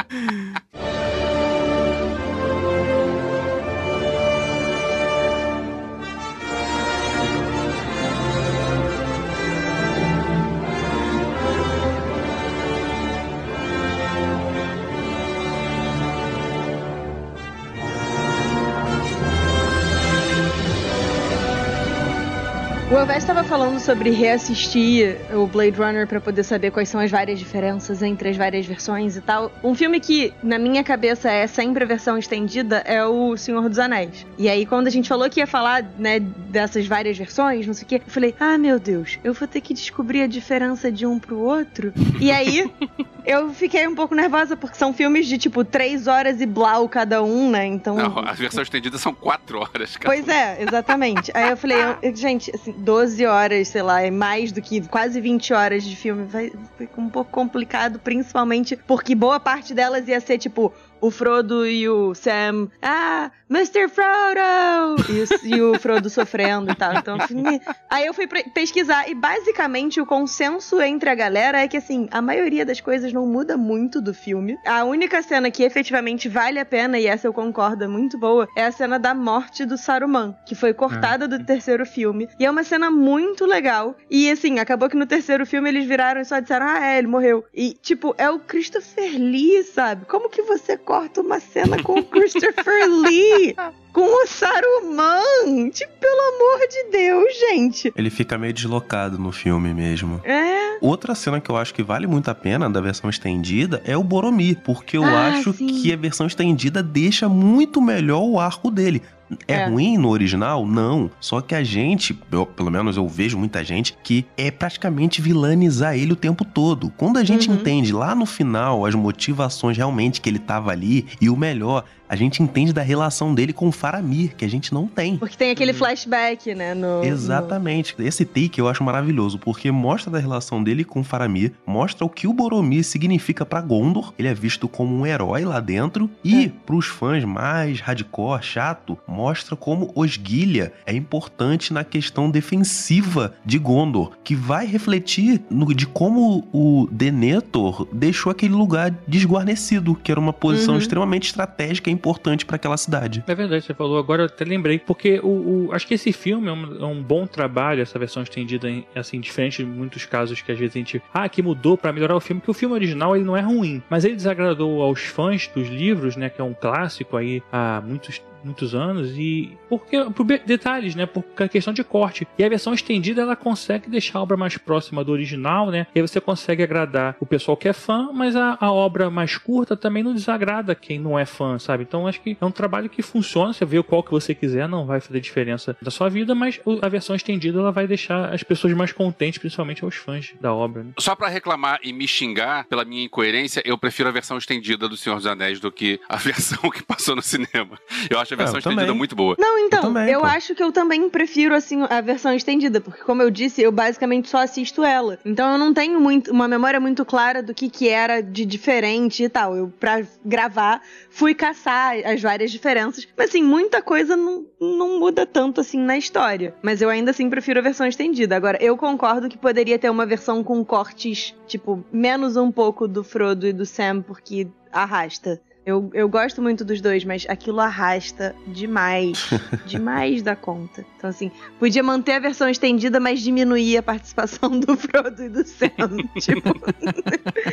O 22.92 22.94
Elvis 22.94 23.18
estava 23.18 23.44
falando 23.44 23.80
sobre 23.80 24.12
reassistir 24.12 25.18
o 25.34 25.48
Blade 25.48 25.76
Runner 25.76 26.06
pra 26.06 26.22
poder 26.22 26.44
saber 26.44 26.70
quais 26.70 26.88
são 26.88 27.02
as 27.02 27.10
várias 27.10 27.40
diferenças 27.40 28.04
entre 28.04 28.30
as 28.30 28.38
várias 28.38 28.64
versões 28.64 29.18
e 29.18 29.22
tal. 29.22 29.52
Um 29.64 29.74
filme 29.74 30.00
que, 30.00 30.32
na 30.44 30.60
minha 30.60 30.84
cabeça, 30.84 31.32
é 31.32 31.48
sempre 31.48 31.84
a 31.84 31.88
versão 31.88 32.16
estendida 32.16 32.78
é 32.86 33.04
o 33.04 33.36
Senhor 33.36 33.68
dos 33.68 33.80
Anéis. 33.80 34.24
E 34.38 34.48
aí, 34.48 34.68
quando 34.68 34.86
a 34.86 34.92
gente 34.92 35.10
falou 35.10 35.28
que 35.32 35.40
ia 35.40 35.48
falar, 35.48 35.84
né, 35.98 36.20
dessas 36.20 36.86
várias 36.86 37.18
versões, 37.18 37.66
não 37.66 37.74
sei 37.74 37.86
o 37.86 37.88
quê, 37.88 37.96
eu 37.96 38.12
falei, 38.12 38.36
ah, 38.40 38.56
meu 38.56 38.80
Deus, 38.80 39.18
eu 39.24 39.34
vou 39.34 39.48
ter 39.48 39.62
que 39.62 39.74
descobrir 39.74 40.22
a 40.22 40.28
diferença 40.28 40.92
de 40.92 41.08
um 41.08 41.18
pro 41.18 41.40
outro. 41.40 41.92
E 42.22 42.32
aí, 42.32 42.72
eu 43.26 43.49
fiquei 43.53 43.88
um 43.88 43.95
pouco 43.95 44.13
nervosa, 44.15 44.55
porque 44.55 44.78
são 44.78 44.93
filmes 44.93 45.28
de, 45.28 45.38
tipo, 45.38 45.63
três 45.63 46.07
horas 46.07 46.39
e 46.41 46.45
blau 46.45 46.88
cada 46.88 47.23
um, 47.23 47.49
né? 47.49 47.65
Então. 47.65 47.95
Não, 47.95 48.19
a 48.19 48.34
versão 48.34 48.61
estendida 48.63 48.97
são 48.97 49.13
quatro 49.13 49.59
horas, 49.59 49.97
cara. 49.97 50.15
Pois 50.15 50.28
é, 50.28 50.61
exatamente. 50.61 51.32
Aí 51.34 51.49
eu 51.49 51.57
falei, 51.57 51.78
eu- 51.82 51.97
gente, 52.15 52.51
assim, 52.53 52.71
12 52.78 53.26
horas, 53.26 53.67
sei 53.67 53.82
lá, 53.82 54.01
é 54.01 54.11
mais 54.11 54.51
do 54.51 54.61
que 54.61 54.82
quase 54.88 55.19
20 55.19 55.53
horas 55.53 55.84
de 55.84 55.95
filme. 55.95 56.26
Vai 56.26 56.51
ficar 56.78 57.01
um 57.01 57.09
pouco 57.09 57.32
complicado, 57.32 57.99
principalmente 57.99 58.76
porque 58.88 59.15
boa 59.15 59.39
parte 59.39 59.73
delas 59.73 60.07
ia 60.07 60.19
ser, 60.19 60.38
tipo, 60.38 60.71
o 61.06 61.12
Frodo 61.12 61.66
e 61.68 61.88
o 61.88 62.14
Sam, 62.16 62.68
ah, 62.82 63.30
Mr. 63.49 63.88
Frodo! 63.89 64.95
E, 65.10 65.22
o- 65.22 65.56
e 65.58 65.62
o 65.62 65.80
Frodo 65.80 66.10
sofrendo 66.10 66.72
e 66.72 66.76
tal. 66.76 66.93
Então, 66.95 67.16
assim, 67.20 67.43
aí 67.89 68.06
eu 68.06 68.14
fui 68.14 68.28
pesquisar 68.28 69.08
e 69.10 69.14
basicamente 69.14 70.01
o 70.01 70.06
consenso 70.06 70.82
entre 70.82 71.10
a 71.10 71.16
galera 71.16 71.60
é 71.62 71.68
que, 71.68 71.78
assim, 71.78 72.08
a 72.12 72.22
maioria 72.22 72.66
das 72.66 72.82
coisas 72.82 73.14
não 73.14 73.26
muda 73.28 73.56
muito 73.58 74.01
do 74.01 74.14
filme. 74.14 74.58
A 74.66 74.84
única 74.84 75.22
cena 75.22 75.51
que 75.51 75.64
efetivamente 75.64 76.28
vale 76.28 76.60
a 76.60 76.66
pena, 76.66 76.97
e 76.99 77.06
essa 77.06 77.28
eu 77.28 77.34
concordo, 77.34 77.84
é 77.84 77.88
muito 77.88 78.18
boa, 78.18 78.47
é 78.56 78.66
a 78.66 78.72
cena 78.72 78.97
da 78.97 79.14
morte 79.14 79.64
do 79.66 79.78
Saruman, 79.78 80.36
que 80.45 80.56
foi 80.56 80.74
cortada 80.74 81.28
do 81.28 81.43
terceiro 81.45 81.86
filme. 81.86 82.28
E 82.39 82.45
é 82.45 82.49
uma 82.51 82.64
cena 82.64 82.89
muito 82.89 83.45
legal. 83.45 83.95
E, 84.10 84.30
assim, 84.32 84.60
acabou 84.60 84.89
que 84.89 84.97
no 84.97 85.06
terceiro 85.06 85.45
filme 85.45 85.70
eles 85.70 85.86
viraram 85.86 86.20
e 86.22 86.26
só 86.26 86.39
disseram, 86.39 86.66
ah, 86.68 86.84
é, 86.84 86.97
ele 86.97 87.08
morreu. 87.08 87.45
E, 87.53 87.74
tipo, 87.82 88.16
é 88.18 88.30
o 88.30 88.39
Christopher 88.39 89.14
Lee, 89.18 89.64
sabe? 89.64 90.06
Como 90.06 90.30
que 90.30 90.41
você 90.41 90.76
corta 90.78 90.95
uma 91.18 91.39
cena 91.39 91.82
com 91.82 92.00
o 92.00 92.04
Christopher 92.04 92.88
Lee? 92.89 93.56
Com 93.91 94.02
o 94.24 94.28
Saruman? 94.28 95.70
Tipo, 95.70 95.91
pelo 96.00 96.22
amor 96.36 96.68
de 96.68 96.91
Deus, 96.91 97.39
gente. 97.50 97.93
Ele 97.96 98.10
fica 98.10 98.38
meio 98.38 98.54
deslocado 98.54 99.18
no 99.18 99.32
filme 99.32 99.74
mesmo. 99.74 100.20
É. 100.24 100.78
Outra 100.82 101.16
cena 101.16 101.39
que 101.39 101.50
eu 101.50 101.56
acho 101.58 101.74
que 101.74 101.82
vale 101.82 102.06
muito 102.06 102.30
a 102.30 102.36
pena 102.36 102.70
da 102.70 102.82
versão 102.82 103.10
estendida 103.10 103.82
é 103.86 103.96
o 103.96 104.04
Boromir, 104.04 104.60
porque 104.64 104.98
eu 104.98 105.04
Ah, 105.06 105.28
acho 105.30 105.54
sim. 105.54 105.68
que 105.82 105.93
a 105.93 105.96
versão 105.98 106.28
estendida 106.28 106.84
deixa 106.84 107.30
muito 107.30 107.82
melhor 107.82 108.24
o 108.24 108.39
arco 108.39 108.70
dele. 108.70 109.02
É, 109.47 109.53
É. 109.53 109.67
ruim 109.67 109.97
no 109.97 110.09
original? 110.09 110.65
Não. 110.67 111.09
Só 111.19 111.41
que 111.41 111.55
a 111.55 111.63
gente, 111.63 112.17
eu- 112.32 112.45
pelo 112.45 112.69
menos 112.69 112.95
eu 112.95 113.07
vejo 113.07 113.38
muita 113.38 113.63
gente, 113.63 113.97
que 114.03 114.26
é 114.38 114.51
praticamente 114.51 115.21
vilanizar 115.21 115.95
ele 115.95 116.13
o 116.13 116.15
tempo 116.15 116.45
todo. 116.45 116.91
Quando 116.95 117.17
a 117.17 117.23
gente 117.23 117.49
Uhum. 117.49 117.55
entende 117.55 117.91
lá 117.91 118.13
no 118.13 118.26
final 118.26 118.86
as 118.86 118.93
motivações 118.93 119.78
realmente 119.78 120.21
que 120.21 120.30
ele 120.30 120.38
tava 120.39 120.71
ali, 120.71 121.05
e 121.19 121.30
o 121.30 121.36
melhor, 121.36 121.84
a 122.08 122.16
gente 122.16 122.41
entende 122.41 122.72
da 122.74 122.82
relação 122.82 123.34
dele 123.34 123.53
com 123.53 123.68
o 123.68 123.72
Faramir, 123.72 124.36
que 124.36 124.45
a 124.45 124.49
gente 124.49 124.74
não 124.74 124.88
tem. 124.88 125.18
Porque 125.18 125.36
tem 125.38 125.51
aquele 125.51 125.74
flashback, 125.74 126.53
né? 126.53 126.74
No, 126.74 127.03
Exatamente. 127.03 127.95
Esse 127.99 128.26
take 128.26 128.60
eu 128.60 128.68
acho 128.68 128.84
maravilhoso, 128.84 129.38
porque 129.39 129.72
mostra 129.72 130.12
da 130.12 130.20
relação 130.20 130.64
dele 130.64 130.84
com 130.84 130.99
o 131.01 131.03
Faramir, 131.03 131.53
mostra 131.66 132.06
o 132.06 132.10
que 132.10 132.28
o 132.28 132.34
Boromir 132.34 132.84
significa 132.84 133.45
pra 133.45 133.62
Gondor. 133.62 134.14
Ele 134.18 134.28
é 134.28 134.34
visto 134.34 134.68
como 134.68 134.95
um 134.95 135.06
herói 135.06 135.43
lá 135.45 135.60
dentro. 135.60 136.10
E, 136.24 136.49
pros 136.66 136.86
fãs 136.88 137.24
mais 137.24 137.80
hardcore, 137.80 138.43
chato, 138.43 138.97
mostra 139.08 139.56
como 139.56 139.91
Osgilha 139.95 140.74
é 140.86 140.93
importante 140.93 141.74
na 141.74 141.84
questão 141.84 142.30
defensiva 142.30 143.34
de 143.45 143.58
Gondor, 143.58 144.12
que 144.24 144.36
vai 144.36 144.66
refletir 144.66 145.41
no, 145.49 145.74
de 145.74 145.86
como 145.88 146.47
o 146.53 146.88
Denethor 146.91 147.88
deixou 147.91 148.32
aquele 148.32 148.53
lugar 148.53 148.93
desguarnecido, 149.08 149.95
que 149.95 150.12
era 150.12 150.20
uma 150.20 150.34
posição 150.34 150.76
Uhum. 150.76 150.80
extremamente 150.80 151.28
estratégica 151.28 151.89
e 151.89 151.93
importante 151.96 152.46
pra 152.46 152.56
aquela 152.58 152.78
cidade. 152.78 153.24
É 153.28 153.34
verdade, 153.36 153.64
você 153.66 153.74
falou 153.74 153.98
agora, 153.98 154.24
eu 154.24 154.26
até 154.28 154.46
lembrei, 154.46 154.78
porque 154.80 155.20
o, 155.24 155.68
o- 155.68 155.70
acho 155.74 155.88
que 155.88 155.93
esse 155.96 156.12
filme 156.14 156.48
é 156.48 156.52
um, 156.52 156.82
é 156.82 156.86
um 156.86 157.02
bom 157.02 157.26
trabalho, 157.26 157.82
essa 157.82 157.98
versão 157.98 158.22
estendida, 158.24 158.70
em, 158.70 158.86
assim, 158.96 159.20
diferente 159.20 159.64
de 159.64 159.66
muitos 159.66 160.06
casos 160.06 160.41
que 160.41 160.52
às 160.52 160.60
vezes 160.60 160.76
a 160.76 160.80
gente, 160.80 161.02
ah, 161.14 161.28
que 161.30 161.41
mudou 161.41 161.78
pra 161.78 161.91
melhorar 161.93 162.16
o 162.16 162.20
filme, 162.20 162.41
que 162.41 162.52
o 162.52 162.54
filme 162.54 162.76
original 162.76 163.16
ele 163.16 163.26
não 163.26 163.36
é 163.36 163.41
ruim, 163.41 163.82
mas 163.89 164.06
ele 164.06 164.16
desagradou 164.16 164.82
aos 164.82 165.02
fãs 165.02 165.48
dos 165.56 165.68
livros, 165.68 166.16
né, 166.16 166.30
que 166.30 166.39
é 166.41 166.43
um 166.43 166.54
clássico 166.54 167.18
aí 167.18 167.41
há 167.52 167.82
muitos 167.86 168.22
muitos 168.46 168.76
anos 168.76 169.18
e 169.18 169.58
porque 169.70 170.04
por 170.12 170.26
detalhes, 170.26 170.96
né, 170.96 171.06
por 171.06 171.24
questão 171.50 171.74
de 171.74 171.84
corte. 171.84 172.28
E 172.38 172.43
a 172.43 172.50
versão 172.50 172.74
estendida 172.74 173.22
ela 173.22 173.36
consegue 173.36 173.89
deixar 173.89 174.20
a 174.20 174.22
obra 174.22 174.38
mais 174.38 174.58
próxima 174.58 175.04
do 175.04 175.12
original, 175.12 175.72
né? 175.72 175.88
E 175.93 176.00
aí 176.00 176.08
você 176.08 176.22
consegue 176.22 176.64
agradar 176.64 177.16
o 177.20 177.26
pessoal 177.26 177.58
que 177.58 177.68
é 177.68 177.74
fã, 177.74 178.12
mas 178.14 178.36
a, 178.36 178.58
a 178.60 178.72
obra 178.72 179.10
mais 179.10 179.38
curta 179.38 179.76
também 179.76 180.04
não 180.04 180.14
desagrada 180.14 180.76
quem 180.76 181.00
não 181.00 181.18
é 181.18 181.26
fã, 181.26 181.58
sabe? 181.60 181.84
Então 181.84 182.08
acho 182.08 182.22
que 182.22 182.38
é 182.39 182.46
um 182.46 182.52
trabalho 182.52 182.89
que 182.89 183.02
funciona, 183.02 183.54
você 183.54 183.66
vê 183.66 183.82
qual 183.84 184.04
que 184.04 184.12
você 184.12 184.34
quiser, 184.34 184.68
não 184.68 184.86
vai 184.86 185.00
fazer 185.00 185.20
diferença 185.20 185.76
da 185.82 185.91
sua 185.91 186.10
vida, 186.10 186.36
mas 186.36 186.60
a 186.82 186.89
versão 186.89 187.16
estendida 187.16 187.60
ela 187.60 187.72
vai 187.72 187.88
deixar 187.88 188.34
as 188.34 188.43
pessoas 188.43 188.74
mais 188.74 188.91
contentes, 188.91 189.39
principalmente 189.39 189.84
aos 189.84 189.96
fãs 189.96 190.34
da 190.39 190.54
obra. 190.54 190.84
Né? 190.84 190.91
Só 191.00 191.16
pra 191.16 191.28
reclamar 191.28 191.80
e 191.84 191.91
me 191.91 192.08
xingar 192.08 192.66
pela 192.66 192.86
minha 192.86 193.04
incoerência, 193.04 193.62
eu 193.66 193.78
prefiro 193.78 194.10
a 194.10 194.12
versão 194.12 194.38
estendida 194.38 194.88
do 194.88 194.98
Senhor 194.98 195.16
dos 195.16 195.26
Anéis 195.26 195.60
do 195.60 195.72
que 195.72 196.00
a 196.08 196.18
versão 196.18 196.70
que 196.70 196.84
passou 196.84 197.16
no 197.16 197.22
cinema. 197.22 197.80
Eu 198.10 198.20
acho 198.20 198.35
a 198.36 198.38
versão 198.38 198.56
eu 198.56 198.60
estendida 198.60 198.82
também. 198.84 198.98
muito 198.98 199.16
boa. 199.16 199.36
Não, 199.40 199.58
então, 199.60 199.80
eu, 199.80 199.86
também, 199.86 200.16
pô. 200.16 200.26
acho 200.26 200.56
que 200.56 200.64
eu 200.64 200.72
também 200.72 201.10
prefiro, 201.10 201.56
assim, 201.56 201.84
a 201.90 202.02
versão 202.02 202.34
estendida, 202.34 202.80
porque, 202.82 203.04
como 203.04 203.22
eu 203.22 203.30
disse, 203.30 203.62
eu 203.62 203.72
basicamente 203.72 204.30
só 204.30 204.40
assisto 204.40 204.84
ela. 204.84 205.20
Então 205.26 205.54
eu 205.54 205.58
não 205.58 205.74
tenho 205.74 206.00
muito, 206.00 206.32
uma 206.32 206.48
memória 206.48 206.80
muito 206.80 207.06
clara 207.06 207.42
do 207.42 207.54
que, 207.54 207.70
que 207.70 207.90
era 207.90 208.22
de 208.22 208.46
diferente 208.46 209.24
e 209.24 209.30
tal. 209.30 209.56
Eu, 209.56 209.72
pra 209.80 210.02
gravar, 210.24 210.82
fui 211.10 211.34
caçar 211.34 211.96
as 212.06 212.22
várias 212.22 212.52
diferenças. 212.52 213.08
Mas, 213.18 213.30
assim, 213.30 213.44
muita 213.44 213.82
coisa 213.82 214.16
não, 214.16 214.46
não 214.60 215.00
muda 215.00 215.26
tanto, 215.26 215.62
assim, 215.62 215.80
na 215.80 215.98
história. 215.98 216.54
Mas 216.62 216.82
eu 216.82 216.90
ainda 216.90 217.12
assim 217.12 217.30
prefiro 217.30 217.60
a 217.60 217.64
versão 217.64 217.88
estendida. 217.88 218.36
Agora, 218.36 218.58
eu 218.62 218.78
concordo 218.78 219.30
que 219.30 219.38
poderia 219.38 219.80
ter 219.80 219.90
uma 219.90 220.06
versão 220.06 220.44
com 220.44 220.64
cortes, 220.64 221.36
tipo, 221.48 221.84
menos 221.92 222.36
um 222.36 222.52
pouco 222.52 222.88
do 222.88 223.04
Frodo 223.04 223.48
e 223.48 223.54
do 223.54 223.66
Sam, 223.66 224.02
porque 224.02 224.48
arrasta. 224.72 225.42
Eu, 225.66 225.89
eu 225.93 226.07
gosto 226.07 226.41
muito 226.43 226.63
dos 226.63 226.80
dois, 226.80 227.03
mas 227.03 227.26
aquilo 227.28 227.59
arrasta 227.59 228.36
demais. 228.45 229.30
demais 229.66 230.22
da 230.22 230.36
conta. 230.36 230.86
Então, 230.95 231.09
assim, 231.09 231.32
podia 231.59 231.82
manter 231.82 232.13
a 232.13 232.20
versão 232.20 232.47
estendida, 232.47 232.99
mas 232.99 233.20
diminuir 233.22 233.78
a 233.78 233.84
participação 233.84 234.59
do 234.59 234.78
Frodo 234.78 235.24
e 235.24 235.30
do 235.30 235.43
Sam. 235.43 235.70
tipo, 236.22 236.49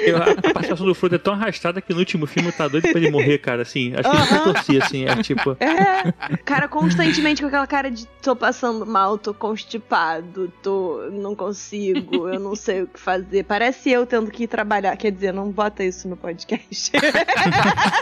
Eu- 0.00 0.18
a 0.18 0.34
participação 0.52 0.86
do 0.86 0.94
Frodo 0.94 1.14
é 1.14 1.18
tão 1.18 1.32
arrastada 1.32 1.80
que 1.80 1.92
no 1.92 2.00
último 2.00 2.26
filme 2.26 2.50
eu 2.50 2.52
tá 2.52 2.68
doido 2.68 2.88
pra 2.90 3.00
ele 3.00 3.10
morrer, 3.10 3.38
cara, 3.38 3.62
assim. 3.62 3.94
Acho 3.96 4.28
que 4.28 4.34
eu 4.34 4.44
torci, 4.52 4.76
assim, 4.82 5.04
é 5.06 5.16
tipo... 5.22 5.56
é. 5.58 6.12
Cara, 6.44 6.68
constantemente 6.68 7.40
com 7.40 7.48
aquela 7.48 7.66
cara 7.66 7.90
de 7.90 8.06
tô 8.20 8.36
passando 8.36 8.84
mal, 8.84 9.16
tô 9.16 9.32
constipado, 9.32 10.52
tô. 10.62 11.08
não 11.10 11.34
consigo, 11.34 12.28
eu 12.28 12.38
não 12.38 12.54
sei 12.54 12.82
o 12.82 12.86
que 12.86 13.00
fazer. 13.00 13.44
Parece 13.44 13.90
eu 13.90 14.04
tendo 14.04 14.30
que 14.30 14.44
ir 14.44 14.48
trabalhar. 14.48 14.96
Quer 14.96 15.12
dizer, 15.12 15.32
não 15.32 15.50
bota 15.50 15.82
isso 15.82 16.06
no 16.08 16.16
podcast. 16.16 16.92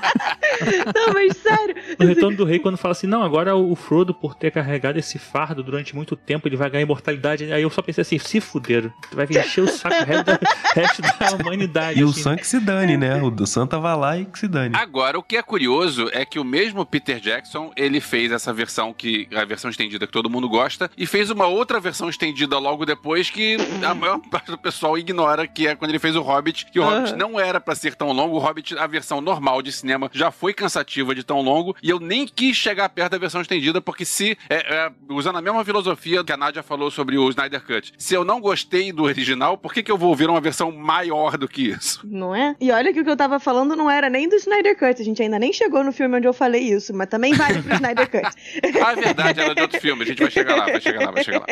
não, 0.94 1.14
mas 1.14 1.36
sério. 1.36 1.74
No 1.98 2.06
Retorno 2.06 2.36
do 2.36 2.44
Rei, 2.44 2.58
quando 2.58 2.76
fala 2.76 2.92
assim, 2.92 3.06
não, 3.06 3.22
agora 3.22 3.54
o 3.56 3.74
Frodo, 3.74 4.14
por 4.14 4.34
ter 4.34 4.50
carregado 4.50 4.98
esse 4.98 5.18
fardo 5.18 5.62
durante 5.62 5.94
muito 5.94 6.16
tempo, 6.16 6.48
ele 6.48 6.56
vai 6.56 6.70
ganhar 6.70 6.82
imortalidade. 6.82 7.52
Aí 7.52 7.62
eu 7.62 7.70
só 7.70 7.82
pensei 7.82 8.02
assim, 8.02 8.18
se 8.18 8.40
fuderam. 8.40 8.92
Tu 9.10 9.16
vai 9.16 9.26
encher 9.26 9.62
o 9.62 9.68
saco 9.68 9.96
o 10.02 10.04
resto 10.04 10.24
da, 10.24 10.38
resto 10.74 11.02
da 11.02 11.32
humanidade. 11.36 12.00
E 12.00 12.04
o 12.04 12.10
assim. 12.10 12.22
Sam 12.22 12.36
que 12.36 12.46
se 12.46 12.60
dane, 12.60 12.96
né? 12.96 13.20
O 13.22 13.30
do 13.30 13.46
Sam 13.46 13.66
tava 13.66 13.94
lá 13.94 14.18
e 14.18 14.24
que 14.24 14.38
se 14.38 14.48
dane. 14.48 14.74
Agora, 14.76 15.18
o 15.18 15.22
que 15.22 15.36
é 15.36 15.42
curioso 15.42 16.08
é 16.12 16.24
que 16.24 16.38
o 16.38 16.44
mesmo 16.44 16.84
Peter 16.84 17.20
Jackson, 17.20 17.72
ele 17.76 18.00
fez 18.00 18.32
essa 18.32 18.52
versão 18.52 18.92
que 18.92 19.28
a 19.34 19.44
versão 19.44 19.70
estendida 19.70 20.06
que 20.06 20.12
todo 20.12 20.30
mundo 20.30 20.48
gosta 20.48 20.90
e 20.96 21.06
fez 21.06 21.30
uma 21.30 21.46
outra 21.46 21.80
versão 21.80 22.08
estendida 22.08 22.58
logo 22.58 22.84
depois 22.84 23.30
que 23.30 23.56
a 23.84 23.94
maior 23.94 24.18
parte 24.30 24.50
do 24.50 24.58
pessoal 24.58 24.96
ignora, 24.98 25.46
que 25.46 25.66
é 25.66 25.74
quando 25.74 25.90
ele 25.90 25.98
fez 25.98 26.16
o 26.16 26.22
Hobbit, 26.22 26.66
que 26.66 26.78
o. 26.78 26.84
Hobbit 26.84 27.16
não 27.16 27.38
era 27.38 27.60
pra 27.60 27.74
ser 27.74 27.94
tão 27.94 28.12
longo, 28.12 28.36
o 28.36 28.38
Hobbit, 28.38 28.76
a 28.78 28.86
versão 28.86 29.20
normal 29.20 29.62
de 29.62 29.72
cinema 29.72 29.89
já 30.12 30.30
foi 30.30 30.52
cansativa 30.52 31.14
de 31.14 31.22
tão 31.22 31.40
longo 31.40 31.74
e 31.82 31.90
eu 31.90 31.98
nem 31.98 32.26
quis 32.26 32.56
chegar 32.56 32.88
perto 32.88 33.12
da 33.12 33.18
versão 33.18 33.40
estendida 33.40 33.80
porque 33.80 34.04
se 34.04 34.36
é, 34.48 34.56
é, 34.56 34.92
usando 35.08 35.38
a 35.38 35.42
mesma 35.42 35.64
filosofia 35.64 36.24
que 36.24 36.32
a 36.32 36.36
Nadia 36.36 36.62
falou 36.62 36.90
sobre 36.90 37.16
o 37.18 37.28
Snyder 37.28 37.64
Cut, 37.64 37.92
se 37.98 38.14
eu 38.14 38.24
não 38.24 38.40
gostei 38.40 38.92
do 38.92 39.04
original, 39.04 39.56
por 39.56 39.72
que 39.72 39.82
que 39.82 39.90
eu 39.90 39.98
vou 39.98 40.10
ouvir 40.10 40.28
uma 40.28 40.40
versão 40.40 40.70
maior 40.72 41.36
do 41.36 41.48
que 41.48 41.68
isso? 41.70 42.00
Não 42.04 42.34
é? 42.34 42.54
E 42.60 42.70
olha 42.70 42.92
que 42.92 43.00
o 43.00 43.04
que 43.04 43.10
eu 43.10 43.16
tava 43.16 43.38
falando 43.38 43.76
não 43.76 43.90
era 43.90 44.08
nem 44.08 44.28
do 44.28 44.36
Snyder 44.36 44.76
Cut. 44.78 45.00
A 45.00 45.04
gente 45.04 45.22
ainda 45.22 45.38
nem 45.38 45.52
chegou 45.52 45.82
no 45.84 45.92
filme 45.92 46.16
onde 46.16 46.26
eu 46.26 46.32
falei 46.32 46.62
isso, 46.62 46.94
mas 46.94 47.08
também 47.08 47.34
vale 47.34 47.62
pro 47.62 47.74
Snyder 47.74 48.10
Cut. 48.10 48.30
Ah, 48.82 48.92
é 48.92 48.96
verdade, 48.96 49.40
era 49.40 49.54
de 49.54 49.62
outro 49.62 49.80
filme. 49.80 50.02
A 50.02 50.06
gente 50.06 50.22
vai 50.22 50.30
chegar 50.30 50.56
lá, 50.56 50.64
vai 50.64 50.80
chegar 50.80 51.04
lá, 51.04 51.10
vai 51.10 51.24
chegar 51.24 51.40
lá. 51.40 51.46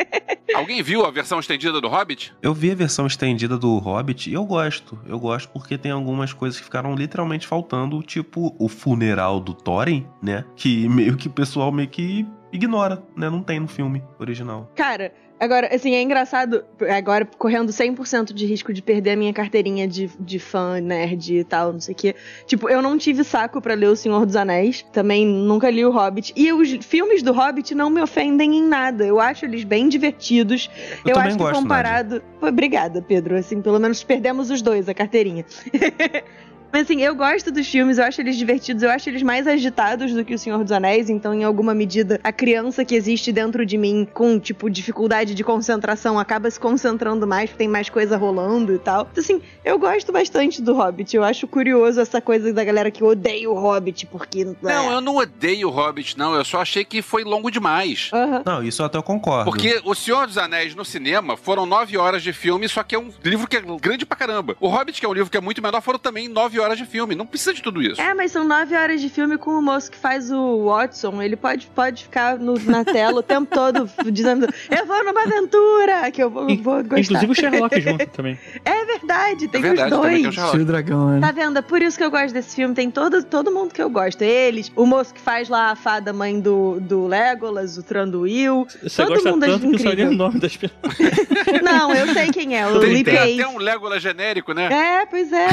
Alguém 0.53 0.81
viu 0.81 1.05
a 1.05 1.11
versão 1.11 1.39
estendida 1.39 1.79
do 1.79 1.87
Hobbit? 1.87 2.33
Eu 2.41 2.53
vi 2.53 2.71
a 2.71 2.75
versão 2.75 3.05
estendida 3.05 3.57
do 3.57 3.77
Hobbit 3.77 4.29
e 4.29 4.33
eu 4.33 4.45
gosto. 4.45 4.99
Eu 5.07 5.19
gosto 5.19 5.49
porque 5.49 5.77
tem 5.77 5.91
algumas 5.91 6.33
coisas 6.33 6.57
que 6.59 6.65
ficaram 6.65 6.95
literalmente 6.95 7.45
faltando, 7.45 8.01
tipo 8.01 8.28
o 8.35 8.67
funeral 8.67 9.39
do 9.39 9.53
Thorin, 9.53 10.05
né? 10.21 10.45
Que 10.55 10.87
meio 10.89 11.15
que 11.15 11.27
o 11.27 11.31
pessoal 11.31 11.71
meio 11.71 11.89
que 11.89 12.27
ignora, 12.51 13.01
né? 13.15 13.29
Não 13.29 13.41
tem 13.41 13.59
no 13.59 13.67
filme 13.67 14.03
original. 14.17 14.71
Cara, 14.75 15.13
agora, 15.39 15.73
assim, 15.73 15.93
é 15.93 16.01
engraçado, 16.01 16.63
agora 16.95 17.25
correndo 17.37 17.71
100% 17.71 18.33
de 18.33 18.45
risco 18.45 18.73
de 18.73 18.81
perder 18.81 19.11
a 19.11 19.15
minha 19.15 19.31
carteirinha 19.31 19.87
de, 19.87 20.09
de 20.19 20.39
fã, 20.39 20.81
nerd 20.81 21.37
e 21.37 21.43
tal, 21.43 21.73
não 21.73 21.79
sei 21.79 21.93
o 21.93 21.97
quê. 21.97 22.15
Tipo, 22.47 22.67
eu 22.67 22.81
não 22.81 22.97
tive 22.97 23.23
saco 23.23 23.61
pra 23.61 23.75
ler 23.75 23.87
O 23.87 23.95
Senhor 23.95 24.25
dos 24.25 24.35
Anéis, 24.35 24.83
também 24.91 25.25
nunca 25.25 25.69
li 25.69 25.85
O 25.85 25.91
Hobbit. 25.91 26.33
E 26.35 26.51
os 26.51 26.71
filmes 26.85 27.21
do 27.21 27.31
Hobbit 27.33 27.75
não 27.75 27.89
me 27.89 28.01
ofendem 28.01 28.55
em 28.55 28.63
nada. 28.63 29.05
Eu 29.05 29.19
acho 29.19 29.45
eles 29.45 29.63
bem 29.63 29.87
divertidos. 29.87 30.69
Eu 31.05 31.15
Eu, 31.15 31.21
acho 31.21 31.37
que 31.37 31.43
gosto, 31.43 31.61
comparado. 31.61 32.23
Obrigada, 32.41 33.01
Pedro. 33.01 33.35
Assim, 33.37 33.61
pelo 33.61 33.79
menos 33.79 34.03
perdemos 34.03 34.49
os 34.49 34.61
dois 34.61 34.89
a 34.89 34.93
carteirinha. 34.93 35.45
Mas 36.71 36.83
assim, 36.83 37.01
eu 37.01 37.15
gosto 37.15 37.51
dos 37.51 37.67
filmes, 37.67 37.97
eu 37.97 38.03
acho 38.03 38.21
eles 38.21 38.37
divertidos, 38.37 38.83
eu 38.83 38.91
acho 38.91 39.09
eles 39.09 39.23
mais 39.23 39.47
agitados 39.47 40.13
do 40.13 40.23
que 40.23 40.33
O 40.33 40.39
Senhor 40.39 40.61
dos 40.63 40.71
Anéis, 40.71 41.09
então 41.09 41.33
em 41.33 41.43
alguma 41.43 41.73
medida 41.73 42.19
a 42.23 42.31
criança 42.31 42.85
que 42.85 42.95
existe 42.95 43.31
dentro 43.31 43.65
de 43.65 43.77
mim 43.77 44.07
com, 44.13 44.39
tipo, 44.39 44.69
dificuldade 44.69 45.33
de 45.33 45.43
concentração 45.43 46.19
acaba 46.19 46.49
se 46.49 46.59
concentrando 46.59 47.25
mais, 47.25 47.49
porque 47.49 47.59
tem 47.59 47.67
mais 47.67 47.89
coisa 47.89 48.17
rolando 48.17 48.73
e 48.73 48.79
tal. 48.79 49.07
Então, 49.11 49.23
assim, 49.23 49.41
eu 49.65 49.79
gosto 49.79 50.11
bastante 50.11 50.61
do 50.61 50.73
Hobbit, 50.73 51.15
eu 51.15 51.23
acho 51.23 51.47
curioso 51.47 51.99
essa 51.99 52.21
coisa 52.21 52.53
da 52.53 52.63
galera 52.63 52.91
que 52.91 53.03
odeia 53.03 53.49
o 53.49 53.53
Hobbit, 53.53 54.05
porque... 54.05 54.45
Não, 54.61 54.91
eu 54.91 55.01
não 55.01 55.15
odeio 55.17 55.69
o 55.69 55.71
Hobbit, 55.71 56.17
não. 56.17 56.35
Eu 56.35 56.45
só 56.45 56.61
achei 56.61 56.85
que 56.85 57.01
foi 57.01 57.23
longo 57.23 57.49
demais. 57.49 58.11
Não, 58.45 58.63
isso 58.63 58.81
eu 58.81 58.85
até 58.85 59.01
concordo. 59.01 59.49
Porque 59.49 59.81
O 59.83 59.95
Senhor 59.95 60.27
dos 60.27 60.37
Anéis 60.37 60.75
no 60.75 60.85
cinema 60.85 61.35
foram 61.35 61.65
nove 61.65 61.97
horas 61.97 62.21
de 62.21 62.31
filme, 62.31 62.69
só 62.69 62.83
que 62.83 62.93
é 62.93 62.99
um 62.99 63.11
livro 63.23 63.47
que 63.47 63.57
é 63.57 63.61
grande 63.81 64.05
pra 64.05 64.17
caramba. 64.17 64.55
O 64.59 64.67
Hobbit, 64.67 64.99
que 64.99 65.05
é 65.05 65.09
um 65.09 65.13
livro 65.13 65.29
que 65.29 65.37
é 65.37 65.41
muito 65.41 65.61
menor, 65.61 65.81
foram 65.81 65.97
também 65.99 66.27
nove 66.27 66.58
horas 66.59 66.77
de 66.77 66.85
filme. 66.85 67.15
Não 67.15 67.25
precisa 67.25 67.53
de 67.53 67.61
tudo 67.61 67.81
isso. 67.81 67.99
É, 68.01 68.13
mas 68.13 68.31
são 68.31 68.43
nove 68.43 68.75
horas 68.75 69.01
de 69.01 69.09
filme 69.09 69.37
com 69.37 69.51
o 69.51 69.61
moço 69.61 69.89
que 69.91 69.97
faz 69.97 70.31
o 70.31 70.65
Watson. 70.65 71.21
Ele 71.21 71.35
pode, 71.35 71.67
pode 71.67 72.03
ficar 72.03 72.37
no- 72.37 72.59
na 72.65 72.83
tela 72.83 73.19
o 73.19 73.23
tempo 73.23 73.47
todo 73.53 73.89
dizendo: 74.11 74.47
Eu 74.69 74.85
vou 74.85 75.03
numa 75.03 75.21
aventura! 75.23 76.11
Que 76.11 76.23
eu 76.23 76.29
vou, 76.29 76.47
vou 76.57 76.83
gostar. 76.83 76.99
Inclusive 76.99 77.31
o 77.31 77.35
Sherlock 77.35 77.79
junto 77.81 78.05
também. 78.07 78.37
É 78.65 78.85
verdade, 78.85 79.47
tem 79.47 79.61
verdade, 79.61 79.93
os 79.93 79.99
também 80.01 80.21
tem 80.29 80.29
o 80.43 80.51
dois. 80.51 80.65
Dragão, 80.65 81.09
né? 81.09 81.19
Tá 81.19 81.31
vendo? 81.31 81.57
É 81.57 81.61
por 81.61 81.81
isso 81.81 81.97
que 81.97 82.03
eu 82.03 82.11
gosto 82.11 82.33
desse 82.33 82.55
filme. 82.55 82.73
Tem 82.75 82.89
todo, 82.91 83.23
todo 83.23 83.51
mundo 83.51 83.73
que 83.73 83.81
eu 83.81 83.89
gosto. 83.89 84.21
Eles, 84.21 84.71
o 84.75 84.85
moço 84.85 85.13
que 85.13 85.21
faz 85.21 85.49
lá 85.49 85.71
a 85.71 85.75
fada 85.75 86.11
mãe 86.13 86.39
do, 86.39 86.79
do 86.79 87.07
Legolas, 87.07 87.77
o 87.77 87.83
Tranduil. 87.83 88.67
Você 88.83 89.03
todo 89.03 89.13
gosta 89.15 89.31
mundo 89.31 89.45
é 89.45 89.47
tanto 89.47 89.59
que 89.61 89.67
não 89.67 89.77
sabe 89.79 89.95
nem 89.95 90.05
o 90.05 90.13
incrível. 90.13 90.25
nome 90.27 90.39
das 90.39 90.55
pessoas. 90.57 91.61
Não, 91.63 91.93
eu 91.93 92.07
sei 92.13 92.27
quem 92.31 92.57
é, 92.57 92.67
o 92.67 92.79
Tem, 92.79 93.03
tem 93.03 93.17
até 93.41 93.47
um 93.47 93.57
Legolas 93.57 94.01
genérico, 94.01 94.53
né? 94.53 94.69
É, 95.01 95.05
pois 95.05 95.31
é. 95.31 95.47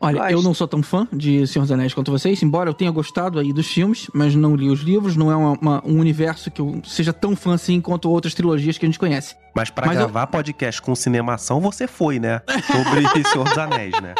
Olha, 0.00 0.18
Gosto. 0.18 0.32
eu 0.32 0.42
não 0.42 0.54
sou 0.54 0.66
tão 0.68 0.82
fã 0.82 1.06
de 1.12 1.46
Senhor 1.46 1.62
dos 1.64 1.72
Anéis 1.72 1.94
quanto 1.94 2.10
vocês, 2.10 2.42
embora 2.42 2.68
eu 2.70 2.74
tenha 2.74 2.90
gostado 2.90 3.38
aí 3.38 3.52
dos 3.52 3.66
filmes, 3.66 4.08
mas 4.14 4.34
não 4.34 4.54
li 4.56 4.68
os 4.68 4.80
livros, 4.80 5.16
não 5.16 5.30
é 5.30 5.36
uma- 5.36 5.52
uma- 5.60 5.82
um 5.86 5.98
universo 5.98 6.50
que 6.50 6.60
eu 6.60 6.80
seja 6.84 7.12
tão 7.12 7.34
fã 7.36 7.54
assim 7.54 7.80
quanto 7.80 8.10
outras 8.10 8.34
trilogias 8.34 8.78
que 8.78 8.84
a 8.84 8.88
gente 8.88 8.98
conhece. 8.98 9.34
Mas 9.56 9.70
pra 9.70 9.86
Mas 9.86 9.96
eu- 9.96 10.02
gravar 10.04 10.26
podcast 10.26 10.82
com 10.82 10.94
cinemação, 10.94 11.60
você 11.60 11.86
foi, 11.86 12.18
né? 12.20 12.42
Sobre 12.66 13.06
Senhor 13.26 13.44
dos 13.44 13.56
Anéis, 13.56 13.92
né? 14.02 14.14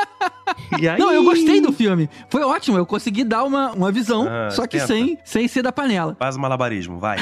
E 0.80 0.88
aí... 0.88 0.98
Não, 0.98 1.12
eu 1.12 1.22
gostei 1.24 1.60
do 1.60 1.72
filme. 1.72 2.08
Foi 2.30 2.42
ótimo, 2.42 2.78
eu 2.78 2.86
consegui 2.86 3.22
dar 3.22 3.44
uma, 3.44 3.72
uma 3.72 3.92
visão, 3.92 4.26
Ah, 4.28 4.50
só 4.50 4.62
que 4.66 4.78
tenta. 4.78 4.86
sem, 4.86 5.18
sem 5.24 5.46
ser 5.48 5.60
da 5.62 5.70
panela. 5.72 6.16
Faz 6.18 6.36
o 6.36 6.40
malabarismo, 6.40 6.98
vai. 6.98 7.18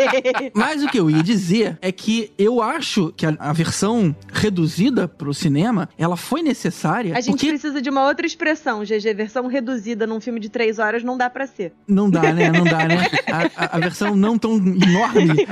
Mas 0.54 0.82
o 0.82 0.88
que 0.88 0.98
eu 0.98 1.10
ia 1.10 1.22
dizer 1.22 1.76
é 1.82 1.92
que 1.92 2.32
eu 2.38 2.62
acho 2.62 3.12
que 3.16 3.26
a, 3.26 3.34
a 3.38 3.52
versão 3.52 4.14
reduzida 4.32 5.06
pro 5.06 5.34
cinema, 5.34 5.88
ela 5.98 6.16
foi 6.16 6.42
necessária 6.42 7.12
A 7.16 7.20
gente 7.20 7.32
porque 7.34 7.48
precisa 7.48 7.82
de 7.82 7.90
uma 7.90 8.06
outra 8.06 8.24
expressão, 8.26 8.80
GG. 8.82 9.12
Versão 9.14 9.46
reduzida 9.46 10.06
num 10.06 10.20
filme 10.20 10.40
de 10.40 10.48
três 10.48 10.78
horas 10.78 11.02
não 11.04 11.18
dá 11.18 11.28
pra 11.28 11.46
ser. 11.46 11.72
não 11.86 12.08
dá, 12.10 12.32
né? 12.32 12.50
Não 12.50 12.64
dá, 12.64 12.86
né? 12.88 12.96
A, 13.30 13.64
a- 13.64 13.76
a 13.76 13.78
versão 13.78 14.16
não 14.16 14.38
tão 14.38 14.54
enorme. 14.56 15.46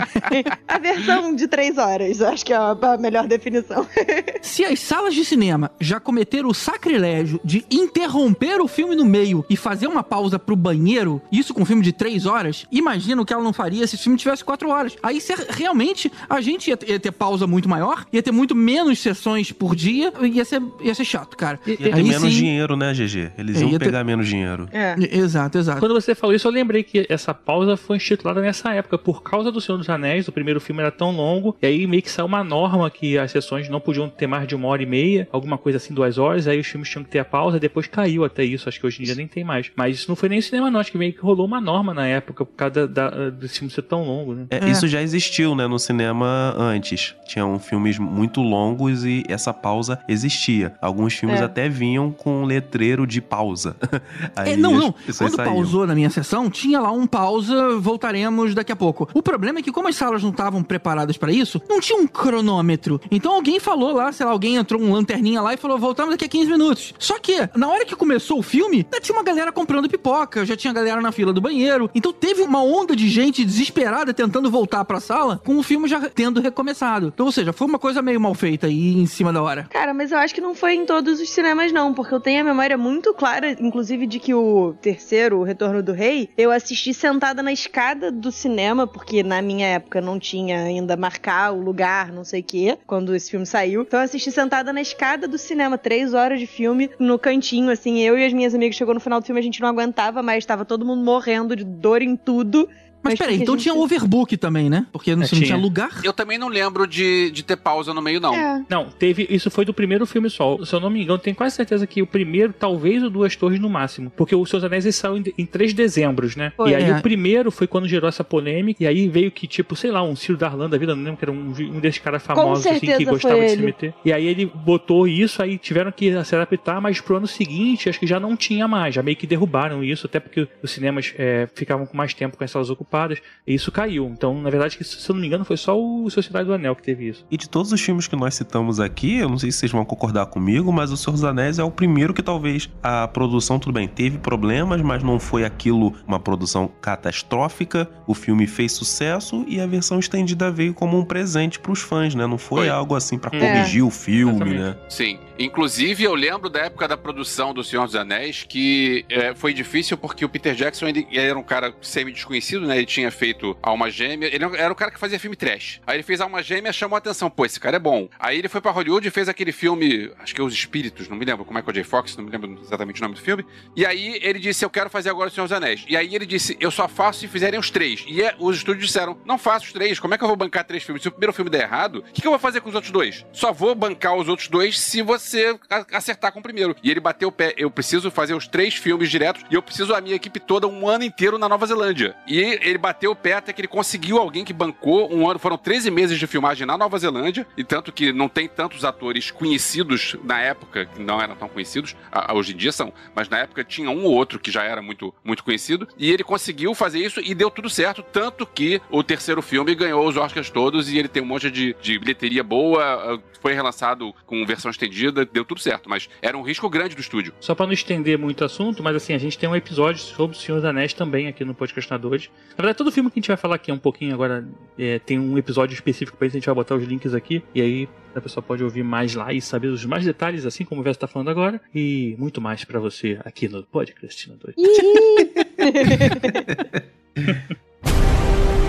A 0.67 0.79
versão 0.79 1.35
de 1.35 1.47
três 1.47 1.77
horas, 1.79 1.98
acho 2.03 2.45
que 2.45 2.53
é 2.53 2.57
a 2.57 2.77
melhor 2.99 3.27
definição. 3.27 3.87
Se 4.43 4.65
as 4.65 4.79
salas 4.81 5.15
de 5.15 5.25
cinema 5.25 5.71
já 5.81 5.99
cometeram 6.01 6.49
o 6.49 6.55
sacrilégio 6.55 7.41
de 7.45 7.65
interromper 7.71 8.61
o 8.61 8.69
filme 8.69 8.95
no 8.95 9.05
meio 9.05 9.45
e 9.51 9.57
fazer 9.57 9.87
uma 9.87 10.03
pausa 10.03 10.39
pro 10.39 10.55
banheiro, 10.57 11.21
isso 11.33 11.53
com 11.53 11.63
um 11.63 11.67
filme 11.67 11.83
de 11.83 11.93
três 11.93 12.27
horas, 12.27 12.67
imagina 12.71 13.21
o 13.21 13.25
que 13.25 13.33
ela 13.33 13.43
não 13.43 13.53
faria 13.53 13.87
se 13.87 13.95
o 13.97 13.99
filme 13.99 14.17
tivesse 14.19 14.45
quatro 14.45 14.69
horas. 14.71 14.97
Aí 15.03 15.21
se 15.21 15.35
realmente 15.51 16.11
a 16.29 16.41
gente 16.41 16.69
ia, 16.71 16.77
ter- 16.77 16.91
ia 16.91 17.01
ter 17.01 17.13
pausa 17.13 17.47
muito 17.47 17.69
maior, 17.69 18.07
ia 18.13 18.23
ter 18.23 18.33
muito 18.33 18.55
menos 18.55 18.99
sessões 18.99 19.51
por 19.53 19.75
dia, 19.75 20.13
ia 20.23 20.45
ser, 20.45 20.63
ia 20.81 20.95
ser 20.95 21.05
chato, 21.05 21.37
cara. 21.37 21.59
Ia 21.67 21.77
ter 21.77 21.95
Aí 21.95 22.03
menos 22.03 22.23
sim- 22.23 22.29
dinheiro, 22.41 22.77
né, 22.77 22.93
GG? 22.93 23.33
Eles 23.39 23.57
É, 23.57 23.61
iam 23.61 23.71
ia 23.71 23.79
ter- 23.79 23.85
pegar 23.87 24.05
menos 24.05 24.27
dinheiro. 24.29 24.69
É. 24.73 24.95
Exato, 25.11 25.59
exato. 25.59 25.81
Quando 25.81 25.95
você 25.95 26.15
falou 26.15 26.35
isso, 26.35 26.47
eu 26.47 26.53
lembrei 26.53 26.83
que 26.83 27.07
essa 27.09 27.33
pausa 27.35 27.77
foi 27.77 27.97
instituída 27.97 28.41
nessa 28.41 28.73
época, 28.75 28.99
por 28.99 29.23
causa 29.23 29.51
do 29.51 29.61
Senhor 29.61 29.79
dos 29.79 29.89
Anéis. 29.89 30.29
O 30.29 30.33
primeiro 30.33 30.61
filme 30.61 30.81
era 30.83 30.91
tão 30.91 31.11
longo, 31.11 31.57
e 31.63 31.67
aí 31.67 31.87
meio 31.89 32.03
que 32.03 32.11
saiu 32.11 32.27
uma 32.27 32.45
norma 32.45 32.91
que 32.91 33.19
as 33.19 33.31
sessões 33.31 33.69
não 33.69 33.81
podiam 33.81 34.09
ter 34.09 34.27
mais 34.27 34.47
de 34.47 34.55
uma 34.55 34.69
hora 34.69 34.83
e 34.83 34.87
meia, 34.87 35.29
alguma 35.33 35.57
coisa 35.59 35.79
assim, 35.79 35.95
duas 35.95 36.19
horas. 36.19 36.47
Aí 36.47 36.59
os 36.61 36.67
filmes 36.67 36.89
tinham 36.89 37.03
que 37.05 37.11
ter 37.11 37.19
a 37.19 37.25
pausa, 37.25 37.59
depois 37.59 37.87
caiu 37.87 38.25
até 38.25 38.45
isso. 38.45 38.69
Acho 38.69 38.79
que 38.81 38.87
hoje 38.87 39.03
em 39.03 39.05
dia 39.05 39.15
nem 39.15 39.27
tem 39.27 39.43
mais. 39.45 39.71
Mas 39.77 39.97
isso 39.97 40.09
não 40.09 40.17
foi 40.17 40.29
nem 40.29 40.41
cinema, 40.41 40.71
não. 40.71 40.79
Acho 40.81 40.93
que 40.93 40.99
meio 40.99 41.13
que 41.13 41.21
rolou 41.21 41.47
uma 41.47 41.61
norma 41.61 41.93
na 41.95 42.07
época, 42.07 42.45
por 42.45 42.55
causa 42.55 42.87
da, 42.87 43.09
da, 43.11 43.31
desse 43.31 43.59
filme 43.59 43.73
ser 43.73 43.83
tão 43.83 44.05
longo, 44.05 44.35
né? 44.35 44.47
É, 44.51 44.69
Isso 44.69 44.87
já 44.87 45.03
existiu, 45.03 45.55
né, 45.55 45.67
no 45.67 45.79
cinema 45.79 46.55
antes. 46.59 47.15
Tinham 47.27 47.59
filmes 47.59 47.99
muito 47.99 48.41
longos 48.41 49.05
e 49.05 49.25
essa 49.29 49.53
pausa 49.53 49.99
existia. 50.09 50.75
Alguns 50.81 51.15
filmes 51.15 51.41
É. 51.41 51.45
até 51.45 51.69
vinham 51.69 52.11
com 52.11 52.43
um 52.43 52.45
letreiro 52.45 53.07
de 53.07 53.21
pausa. 53.21 53.77
Aí 54.37 54.53
É, 54.53 54.57
não, 54.57 54.73
não. 54.75 54.93
Quando 54.93 55.35
saíam. 55.37 55.53
pausou 55.55 55.87
na 55.87 55.95
minha 55.95 56.11
sessão, 56.11 56.51
tinha 56.51 56.81
lá 56.81 56.91
um 56.93 57.07
pausa, 57.07 57.79
voltaremos 57.79 58.55
daqui 58.55 58.73
a 58.73 58.77
pouco. 58.77 59.09
O 59.15 59.23
problema 59.23 59.59
é 59.59 59.63
que, 59.63 59.73
como 59.73 59.89
as 59.89 59.97
salas 59.97 60.23
não 60.23 60.31
estavam 60.31 60.63
preparadas 60.63 61.17
pra 61.17 61.33
isso, 61.33 61.61
não 61.69 61.78
tinha 61.81 61.99
um 61.99 62.07
cronômetro. 62.07 63.01
Então 63.11 63.33
alguém 63.33 63.61
falou 63.61 63.93
lá, 63.93 64.13
sei 64.13 64.27
lá, 64.27 64.33
alguém 64.33 64.57
entrou 64.57 64.81
um 64.81 64.93
lanterninha 64.93 65.41
lá 65.41 65.55
e 65.55 65.57
falou: 65.57 65.79
voltamos 65.79 66.13
daqui 66.13 66.25
a 66.25 66.29
15 66.29 66.51
minutos. 66.51 66.95
Só 66.99 67.19
que, 67.19 67.49
na 67.55 67.69
hora 67.69 67.85
que 67.85 67.97
começou 67.97 68.39
o 68.39 68.43
filme, 68.43 68.87
já 68.93 69.01
tinha 69.01 69.17
uma 69.17 69.25
galera 69.25 69.53
comprando 69.53 69.89
pipoca, 69.89 70.45
já 70.45 70.57
tinha 70.57 70.73
galera 70.73 71.01
na 71.01 71.13
fila 71.13 71.33
do 71.33 71.41
banheiro. 71.41 71.91
Então 71.95 72.13
teve 72.13 72.43
uma 72.43 72.63
onda 72.63 72.95
de 72.95 73.09
gente 73.09 73.45
desesperada 73.45 74.13
tentando 74.15 74.51
voltar 74.51 74.85
pra 74.85 75.01
sala, 75.01 75.41
com 75.45 75.57
o 75.59 75.63
filme 75.63 75.89
já 75.89 76.09
tendo 76.09 76.41
recomeçado. 76.41 77.09
Então, 77.15 77.27
ou 77.27 77.33
seja, 77.33 77.53
foi 77.53 77.67
uma 77.67 77.79
coisa 77.79 78.03
meio 78.03 78.21
mal 78.21 78.35
feita 78.35 78.67
aí 78.67 78.95
em 78.95 79.07
cima 79.07 79.33
da 79.33 79.43
hora. 79.43 79.67
Cara, 79.71 79.93
mas 79.95 80.13
eu 80.13 80.19
acho 80.19 80.35
que 80.35 80.41
não 80.41 80.55
foi 80.55 80.75
em 80.75 80.87
todos 80.87 81.21
os 81.21 81.31
cinemas, 81.31 81.73
não, 81.73 81.93
porque 81.93 82.15
eu 82.15 82.21
tenho 82.21 82.41
a 82.41 82.45
memória 82.45 82.77
muito 82.77 83.13
clara, 83.15 83.51
inclusive, 83.61 84.07
de 84.07 84.19
que 84.19 84.35
o 84.35 84.75
terceiro, 84.81 85.39
O 85.39 85.43
Retorno 85.43 85.83
do 85.83 85.93
Rei, 85.93 86.31
eu 86.37 86.51
assisti 86.51 86.93
sentada 86.93 87.43
na 87.43 87.53
escada 87.53 88.11
do 88.11 88.31
cinema, 88.31 88.87
porque 88.87 89.23
na 89.23 89.41
minha 89.43 89.67
época 89.67 90.01
não 90.01 90.19
tinha 90.19 90.61
ainda 90.63 90.97
marcar 90.97 91.53
lugar, 91.61 92.13
não 92.13 92.25
sei 92.25 92.41
o 92.41 92.45
quê, 92.45 92.79
quando 92.87 93.15
esse 93.15 93.31
filme 93.31 93.47
saiu. 93.47 93.83
Então 93.83 94.01
eu 94.01 94.05
assisti 94.05 94.31
sentada 94.31 94.73
na 94.73 94.81
escada 94.81 95.27
do 95.29 95.39
cinema, 95.39 95.79
três 95.79 96.15
horas 96.15 96.39
de 96.39 96.47
filme, 96.47 96.91
no 96.99 97.19
cantinho, 97.19 97.71
assim, 97.71 98.01
eu 98.01 98.19
e 98.19 98.25
as 98.25 98.33
minhas 98.33 98.55
amigas 98.55 98.77
chegou 98.77 98.95
no 98.95 99.01
final 99.01 99.21
do 99.21 99.27
filme, 99.27 99.41
a 99.41 99.45
gente 99.45 99.61
não 99.61 99.69
aguentava 99.69 100.23
mais, 100.23 100.45
tava 100.45 100.65
todo 100.65 100.85
mundo 100.85 101.03
morrendo 101.03 101.55
de 101.55 101.65
dor 101.65 102.03
em 102.03 102.17
tudo. 102.17 102.69
Mas, 103.09 103.19
Mas 103.19 103.27
peraí, 103.27 103.43
então 103.43 103.55
gente- 103.55 103.63
tinha 103.65 103.75
overbook 103.75 104.37
também, 104.37 104.69
né? 104.71 104.87
Porque 104.93 105.15
não, 105.15 105.23
É, 105.23 105.27
se 105.27 105.35
não 105.35 105.39
tinha 105.43 105.55
tinha. 105.55 105.59
lugar. 105.63 105.91
Eu 106.05 106.13
também 106.13 106.39
não 106.39 106.49
lembro 106.49 106.87
de, 106.87 107.31
de 107.31 107.43
ter 107.43 107.57
pausa 107.57 107.93
no 107.95 108.01
meio, 108.03 108.21
não. 108.21 108.35
É. 108.35 108.65
Não, 108.69 108.87
teve. 108.91 109.27
Isso 109.31 109.51
foi 109.51 109.65
do 109.65 109.73
primeiro 109.75 110.07
filme 110.07 110.29
só. 110.31 110.59
Se 110.65 110.75
eu 110.75 110.81
não 110.81 110.91
me 110.91 111.03
engano, 111.03 111.19
tenho 111.19 111.35
quase 111.37 111.57
certeza 111.57 111.87
que 111.87 112.03
o 112.03 112.07
primeiro, 112.07 112.53
talvez 112.53 113.03
o 113.03 113.11
Duas 113.11 113.35
Torres 113.37 113.61
no 113.61 113.69
máximo. 113.69 114.11
Porque 114.17 114.35
o 114.35 114.45
Seus 114.47 114.63
Anéis 114.65 114.95
saiu 114.95 115.17
em, 115.19 115.25
em 115.39 115.47
3 115.47 115.73
dezembros, 115.73 116.37
né? 116.37 116.53
Foi. 116.57 116.71
e 116.71 116.75
aí 116.75 116.85
É. 116.91 116.97
o 116.99 117.03
primeiro 117.03 117.51
foi 117.51 117.67
quando 117.67 117.87
gerou 117.89 118.09
essa 118.09 118.25
polêmica. 118.25 118.83
E 118.83 118.87
aí 118.87 119.09
veio 119.09 119.31
que, 119.31 119.47
tipo, 119.47 119.75
sei 119.77 119.91
lá, 119.91 120.03
um 120.03 120.15
Ciro 120.17 120.37
Darlan 120.39 120.69
da 120.69 120.77
vida, 120.79 120.95
não 120.95 121.03
lembro 121.03 121.19
que 121.19 121.25
era 121.25 121.33
um, 121.33 121.51
um 121.51 121.81
desses 121.81 122.01
caras 122.01 122.23
famosos 122.23 122.67
assim, 122.67 122.81
que 122.87 123.05
gostava 123.05 123.41
de 123.41 123.51
se 123.51 123.57
meter. 123.59 123.95
E 124.05 124.13
aí 124.13 124.27
ele 124.27 124.47
botou 124.47 125.07
isso, 125.09 125.43
aí 125.43 125.59
tiveram 125.59 125.91
que 125.93 126.13
se 126.25 126.35
adaptar, 126.35 126.81
mas 126.81 127.01
pro 127.01 127.17
ano 127.17 127.27
seguinte 127.27 127.89
acho 127.89 127.99
que 128.01 128.07
já 128.07 128.19
não 128.21 128.37
tinha 128.37 128.67
mais. 128.69 128.95
Já 128.95 129.03
meio 129.03 129.17
que 129.17 129.27
derrubaram 129.27 129.83
isso, 129.85 130.07
até 130.07 130.21
porque 130.21 130.47
os 130.63 130.71
cinemas 130.71 131.15
é, 131.19 131.49
ficavam 131.55 131.87
com 131.87 131.97
mais 131.97 132.13
tempo 132.15 132.37
com 132.37 132.45
as 132.45 132.51
salas 132.51 132.71
ocupadas. 132.99 133.19
E 133.47 133.55
isso 133.55 133.71
caiu. 133.73 134.07
Então, 134.07 134.41
na 134.43 134.51
verdade, 134.51 134.77
se 134.83 135.11
eu 135.11 135.15
não 135.15 135.21
me 135.21 135.27
engano, 135.27 135.45
foi 135.45 135.57
só 135.57 135.79
o 135.79 136.11
Sociedade 136.11 136.47
do 136.47 136.53
Anel 136.55 136.75
que 136.77 136.83
teve 136.83 137.09
isso. 137.09 137.25
E 137.31 137.37
de 137.37 137.49
todos 137.49 137.73
os 137.73 137.81
filmes 137.81 138.07
que 138.07 138.17
nós 138.17 138.35
citamos 138.35 138.81
aqui, 138.81 139.19
eu 139.19 139.29
não 139.29 139.39
sei 139.39 139.51
se 139.51 139.59
vocês 139.59 139.73
vão 139.73 139.85
concordar 139.85 140.27
comigo, 140.27 140.73
mas 140.73 140.91
O 140.93 140.97
Senhor 140.97 141.13
dos 141.13 141.25
Anéis 141.25 141.59
é 141.59 141.65
o 141.65 141.71
primeiro 141.71 142.13
que 142.13 142.23
talvez 142.23 142.69
a 142.83 143.07
produção, 143.09 143.59
tudo 143.59 143.73
bem, 143.73 143.87
teve 143.87 144.19
problemas, 144.19 144.81
mas 144.83 145.03
não 145.03 145.19
foi 145.21 145.45
aquilo 145.45 145.95
uma 146.07 146.19
produção 146.19 146.69
catastrófica. 146.81 147.89
O 148.07 148.15
filme 148.15 148.47
fez 148.47 148.73
sucesso 148.73 149.45
e 149.49 149.61
a 149.61 149.67
versão 149.67 149.99
estendida 149.99 150.51
veio 150.51 150.75
como 150.75 150.99
um 150.99 151.05
presente 151.05 151.59
pros 151.59 151.81
fãs, 151.81 152.15
né? 152.15 152.27
Não 152.27 152.39
foi, 152.39 152.59
Foi. 152.63 152.69
algo 152.69 152.95
assim 152.95 153.19
pra 153.19 153.31
É. 153.37 153.39
corrigir 153.41 153.83
o 153.85 153.91
filme, 153.91 154.33
Exatamente. 154.55 154.61
né? 154.61 154.77
Sim. 154.89 155.19
Inclusive, 155.39 156.03
eu 156.03 156.15
lembro 156.15 156.49
da 156.51 156.61
época 156.61 156.89
da 156.89 156.97
produção 156.97 157.55
do 157.55 157.63
Senhor 157.63 157.85
dos 157.87 157.95
Anéis 157.95 158.45
que 158.49 159.05
é, 159.09 159.35
foi 159.35 159.55
difícil 159.55 159.97
porque 159.97 160.25
o 160.25 160.29
Peter 160.29 160.53
Jackson 160.55 160.89
ele, 160.89 161.07
ele 161.11 161.21
era 161.21 161.39
um 161.39 161.43
cara 161.45 161.73
semi-desconhecido, 161.81 162.67
né? 162.67 162.78
Ele 162.79 162.87
tinha 162.87 163.11
feito 163.11 163.57
Alma 163.63 163.91
Gêmea. 163.91 164.33
Ele 164.33 164.45
era 164.57 164.73
o 164.73 164.77
cara 164.77 164.91
que 164.91 164.99
fazia 164.99 165.19
filme 165.19 165.37
trash. 165.37 165.81
Aí 165.87 165.97
ele 165.97 166.03
fez 166.03 166.21
Alma 166.21 166.43
Gêmea 166.43 166.73
chamou 166.73 166.95
a 166.95 166.99
atenção. 166.99 167.29
Pô, 167.29 167.45
esse 167.45 167.59
cara 167.59 167.77
é 167.77 167.81
bom. 167.81 168.09
Aí 168.19 168.39
ele 168.39 168.49
foi 168.49 168.61
pra 168.61 168.71
Hollywood 168.71 169.07
e 169.07 169.11
fez 169.11 169.29
aquele 169.29 169.53
filme, 169.53 170.11
acho 170.19 170.35
que 170.35 170.41
é 170.41 170.45
Os 170.45 170.55
Espíritos, 170.55 171.09
não 171.09 171.17
me 171.17 171.25
lembro, 171.25 171.45
com 171.45 171.53
Michael 171.53 171.73
J. 171.73 171.85
Fox, 171.85 172.17
não 172.17 172.25
me 172.25 172.31
lembro 172.31 172.59
exatamente 172.63 173.01
o 173.01 173.03
nome 173.03 173.15
do 173.15 173.21
filme. 173.21 173.45
E 173.75 173.85
aí 173.85 174.19
ele 174.23 174.39
disse, 174.39 174.65
eu 174.65 174.71
quero 174.71 174.89
fazer 174.89 175.11
agora 175.11 175.29
o 175.29 175.33
Senhor 175.33 175.47
dos 175.47 175.53
Anéis. 175.53 175.85
E 175.89 175.97
aí 175.97 176.15
ele 176.15 176.25
disse, 176.25 176.57
eu 176.61 176.71
só 176.71 176.87
faço 176.87 177.21
se 177.21 177.29
fizerem 177.29 177.59
os 177.59 177.71
três. 177.71 178.05
E 178.07 178.23
é, 178.23 178.35
os 178.39 178.57
estúdios 178.57 178.87
disseram, 178.87 179.19
não 179.25 179.39
faço 179.39 179.67
os 179.67 179.73
três. 179.73 179.99
Como 179.99 180.15
é 180.15 180.19
que 180.19 180.25
eu 180.25 180.29
vou 180.29 180.37
bancar 180.37 180.65
três 180.65 180.83
filmes? 180.83 181.03
Se 181.03 181.09
o 181.09 181.11
primeiro 181.11 181.33
filme 181.33 181.51
der 181.51 181.63
errado, 181.63 182.05
o 182.09 182.13
que, 182.13 182.21
que 182.21 182.27
eu 182.27 182.33
vou 182.33 182.39
fazer 182.39 182.61
com 182.61 182.69
os 182.69 182.75
outros 182.75 182.93
dois? 182.93 183.27
Só 183.33 183.53
vou 183.53 183.75
bancar 183.75 184.15
os 184.15 184.29
outros 184.29 184.49
dois 184.49 184.79
se 184.79 185.03
você 185.03 185.59
acertar 185.93 186.33
com 186.33 186.41
o 186.41 186.43
primeiro. 186.43 186.77
E 186.83 186.91
ele 186.91 187.01
bateu 187.01 187.29
o 187.29 187.33
pé. 187.33 187.55
Eu 187.57 187.71
preciso 187.71 188.11
fazer 188.11 188.35
os 188.35 188.47
três 188.47 188.75
filmes 188.75 189.11
diretos 189.11 189.43
e 189.51 189.55
eu 189.55 189.63
preciso 189.63 189.95
a 189.95 190.01
minha 190.01 190.15
equipe 190.15 190.39
toda 190.39 190.69
um 190.69 190.89
ano 190.89 191.05
inteiro 191.05 191.39
na 191.39 191.49
Nova 191.49 191.67
Zelândia. 191.67 192.15
E 192.27 192.59
ele 192.71 192.79
bateu 192.79 193.13
o 193.13 193.17
pé 193.17 193.35
até 193.35 193.53
que 193.53 193.61
ele 193.61 193.69
conseguiu 193.69 194.19
alguém 194.19 194.45
que 194.45 194.53
bancou 194.53 195.13
um 195.13 195.29
ano. 195.29 195.39
Foram 195.39 195.57
13 195.57 195.91
meses 195.91 196.19
de 196.19 196.27
filmagem 196.27 196.67
na 196.67 196.77
Nova 196.77 196.99
Zelândia, 196.99 197.47
e 197.57 197.65
tanto 197.65 197.93
que 197.93 198.13
não 198.13 198.29
tem 198.29 198.49
tantos 198.49 198.85
atores 198.85 199.31
conhecidos 199.31 200.17
na 200.25 200.41
época, 200.41 200.87
que 200.87 201.03
não 201.03 201.21
eram 201.21 201.37
tão 201.37 201.49
conhecidos, 201.49 201.97
hoje 202.33 202.53
em 202.53 202.57
dia 202.57 202.73
são, 202.73 202.93
mas 203.15 203.29
na 203.29 203.39
época 203.39 203.65
tinha 203.65 203.91
um 203.91 204.05
ou 204.05 204.13
outro 204.13 204.39
que 204.39 204.51
já 204.51 204.65
era 204.65 204.83
muito, 204.83 205.15
muito 205.25 205.45
conhecido, 205.45 205.89
e 205.97 206.11
ele 206.11 206.25
conseguiu 206.25 206.75
fazer 206.75 206.99
isso 206.99 207.21
e 207.21 207.35
deu 207.35 207.51
tudo 207.51 207.71
certo, 207.71 208.03
tanto 208.03 208.47
que 208.47 208.81
o 208.91 209.03
terceiro 209.03 209.43
filme 209.43 209.75
ganhou 209.75 210.07
os 210.07 210.17
Oscars 210.17 210.51
todos 210.51 210.91
e 210.91 210.99
ele 210.99 211.09
tem 211.09 211.23
um 211.23 211.27
monte 211.27 211.51
de, 211.51 211.75
de 211.81 211.99
bilheteria 211.99 212.43
boa, 212.43 213.15
uh, 213.15 213.23
foi 213.41 213.55
relançado 213.55 214.15
com 214.27 214.45
versão 214.45 214.71
estendida, 214.71 215.25
deu 215.25 215.45
tudo 215.45 215.61
certo, 215.61 215.89
mas 215.89 216.09
era 216.21 216.37
um 216.37 216.43
risco 216.43 216.69
grande 216.69 216.95
do 216.95 217.01
estúdio. 217.01 217.33
Só 217.41 217.55
pra 217.55 217.67
não 217.67 217.73
estender 217.73 218.19
muito 218.19 218.41
o 218.41 218.45
assunto, 218.45 218.83
mas 218.83 218.97
assim, 218.97 219.15
a 219.15 219.19
gente 219.19 219.39
tem 219.39 219.49
um 219.49 219.57
episódio 219.57 220.01
sobre 220.01 220.37
o 220.37 220.41
Senhor 220.41 220.59
dos 220.59 220.65
Anéis 220.65 220.93
também 220.93 221.29
aqui 221.29 221.45
no 221.45 221.55
Podcastinadores. 221.55 222.31
Na 222.59 222.63
verdade, 222.63 222.79
todo 222.79 222.91
filme 222.91 223.09
que 223.09 223.21
a 223.21 223.23
gente 223.23 223.29
vai 223.29 223.37
falar 223.37 223.55
aqui 223.55 223.71
um 223.71 223.79
pouquinho 223.79 224.13
agora 224.13 224.45
é, 224.77 224.99
tem 224.99 225.17
um 225.17 225.39
episódio 225.39 225.75
específico 225.75 226.19
pra 226.19 226.27
isso, 226.27 226.37
a 226.37 226.41
gente 226.41 226.47
vai 226.47 226.57
botar 226.57 226.75
os 226.75 226.83
links 226.83 227.15
aqui, 227.15 227.41
e 227.55 227.63
aí 227.63 227.89
a 228.17 228.21
pessoa 228.21 228.43
pode 228.43 228.65
ouvir 228.65 228.83
mais 228.83 229.15
lá 229.15 229.33
e 229.33 229.41
saber 229.41 229.69
os 229.69 229.85
mais 229.85 230.05
detalhes, 230.05 230.45
assim 230.45 230.65
como 230.65 230.81
o 230.81 230.85
Verso 230.85 230.99
tá 230.99 231.07
falando 231.07 231.31
agora, 231.31 231.61
e 231.73 232.17
muito 232.19 232.41
mais 232.41 232.65
pra 232.65 232.81
você 232.81 233.21
aqui 233.25 233.49
no 233.49 233.63
Podcastinadores. 233.63 234.57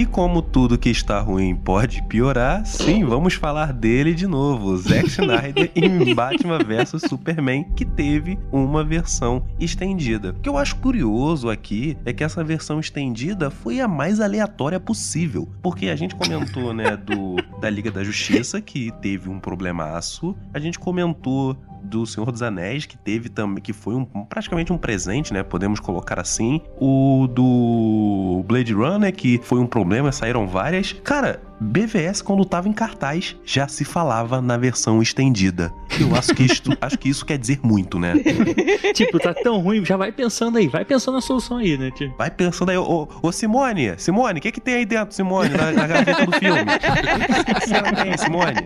E 0.00 0.06
como 0.06 0.40
tudo 0.40 0.78
que 0.78 0.88
está 0.88 1.20
ruim 1.20 1.54
pode 1.54 2.02
piorar, 2.04 2.64
sim, 2.64 3.04
vamos 3.04 3.34
falar 3.34 3.70
dele 3.70 4.14
de 4.14 4.26
novo. 4.26 4.74
Zack 4.78 5.04
Snyder 5.12 5.70
em 5.76 6.14
Batman 6.14 6.56
vs 6.56 7.02
Superman, 7.06 7.64
que 7.76 7.84
teve 7.84 8.38
uma 8.50 8.82
versão 8.82 9.44
estendida. 9.58 10.30
O 10.30 10.40
que 10.40 10.48
eu 10.48 10.56
acho 10.56 10.76
curioso 10.76 11.50
aqui 11.50 11.98
é 12.06 12.14
que 12.14 12.24
essa 12.24 12.42
versão 12.42 12.80
estendida 12.80 13.50
foi 13.50 13.78
a 13.78 13.86
mais 13.86 14.20
aleatória 14.20 14.80
possível. 14.80 15.46
Porque 15.60 15.90
a 15.90 15.96
gente 15.96 16.14
comentou, 16.14 16.72
né, 16.72 16.96
do, 16.96 17.36
da 17.60 17.68
Liga 17.68 17.90
da 17.90 18.02
Justiça, 18.02 18.58
que 18.58 18.90
teve 19.02 19.28
um 19.28 19.38
problemaço. 19.38 20.34
A 20.54 20.58
gente 20.58 20.78
comentou 20.78 21.54
do 21.82 22.06
Senhor 22.06 22.30
dos 22.30 22.42
Anéis, 22.42 22.86
que 22.86 22.96
teve 22.96 23.28
também, 23.28 23.62
que 23.62 23.72
foi 23.72 23.94
um, 23.94 24.04
praticamente 24.04 24.72
um 24.72 24.78
presente, 24.78 25.32
né? 25.32 25.42
Podemos 25.42 25.80
colocar 25.80 26.18
assim. 26.20 26.60
O 26.80 27.26
do 27.28 28.44
Blade 28.46 28.72
Runner, 28.72 29.14
que 29.14 29.40
foi 29.42 29.58
um 29.58 29.66
problema, 29.66 30.12
saíram 30.12 30.46
várias. 30.46 30.92
Cara, 30.92 31.40
BVS, 31.60 32.22
quando 32.22 32.42
tava 32.44 32.68
em 32.68 32.72
cartaz, 32.72 33.36
já 33.44 33.68
se 33.68 33.84
falava 33.84 34.40
na 34.40 34.56
versão 34.56 35.02
estendida. 35.02 35.70
Eu 36.00 36.16
acho 36.16 36.34
que, 36.34 36.44
isto, 36.44 36.76
acho 36.80 36.98
que 36.98 37.08
isso 37.08 37.24
quer 37.26 37.36
dizer 37.36 37.60
muito, 37.62 37.98
né? 37.98 38.14
tipo, 38.94 39.18
tá 39.18 39.34
tão 39.34 39.60
ruim, 39.60 39.84
já 39.84 39.96
vai 39.96 40.10
pensando 40.10 40.56
aí, 40.56 40.68
vai 40.68 40.86
pensando 40.86 41.16
na 41.16 41.20
solução 41.20 41.58
aí, 41.58 41.76
né, 41.76 41.90
tio? 41.90 42.14
Vai 42.16 42.30
pensando 42.30 42.70
aí, 42.70 42.78
ô, 42.78 43.06
ô 43.22 43.30
Simone, 43.30 43.94
Simone, 43.98 44.38
o 44.38 44.42
que 44.42 44.52
que 44.52 44.60
tem 44.60 44.74
aí 44.76 44.86
dentro, 44.86 45.14
Simone, 45.14 45.50
na, 45.50 45.70
na 45.70 45.86
gaveta 45.86 46.24
do 46.24 46.32
filme? 46.32 46.60
O 46.62 47.44
que 47.44 47.54
que 47.54 47.66
você 47.66 47.82
tem, 47.82 48.16
Simone? 48.16 48.60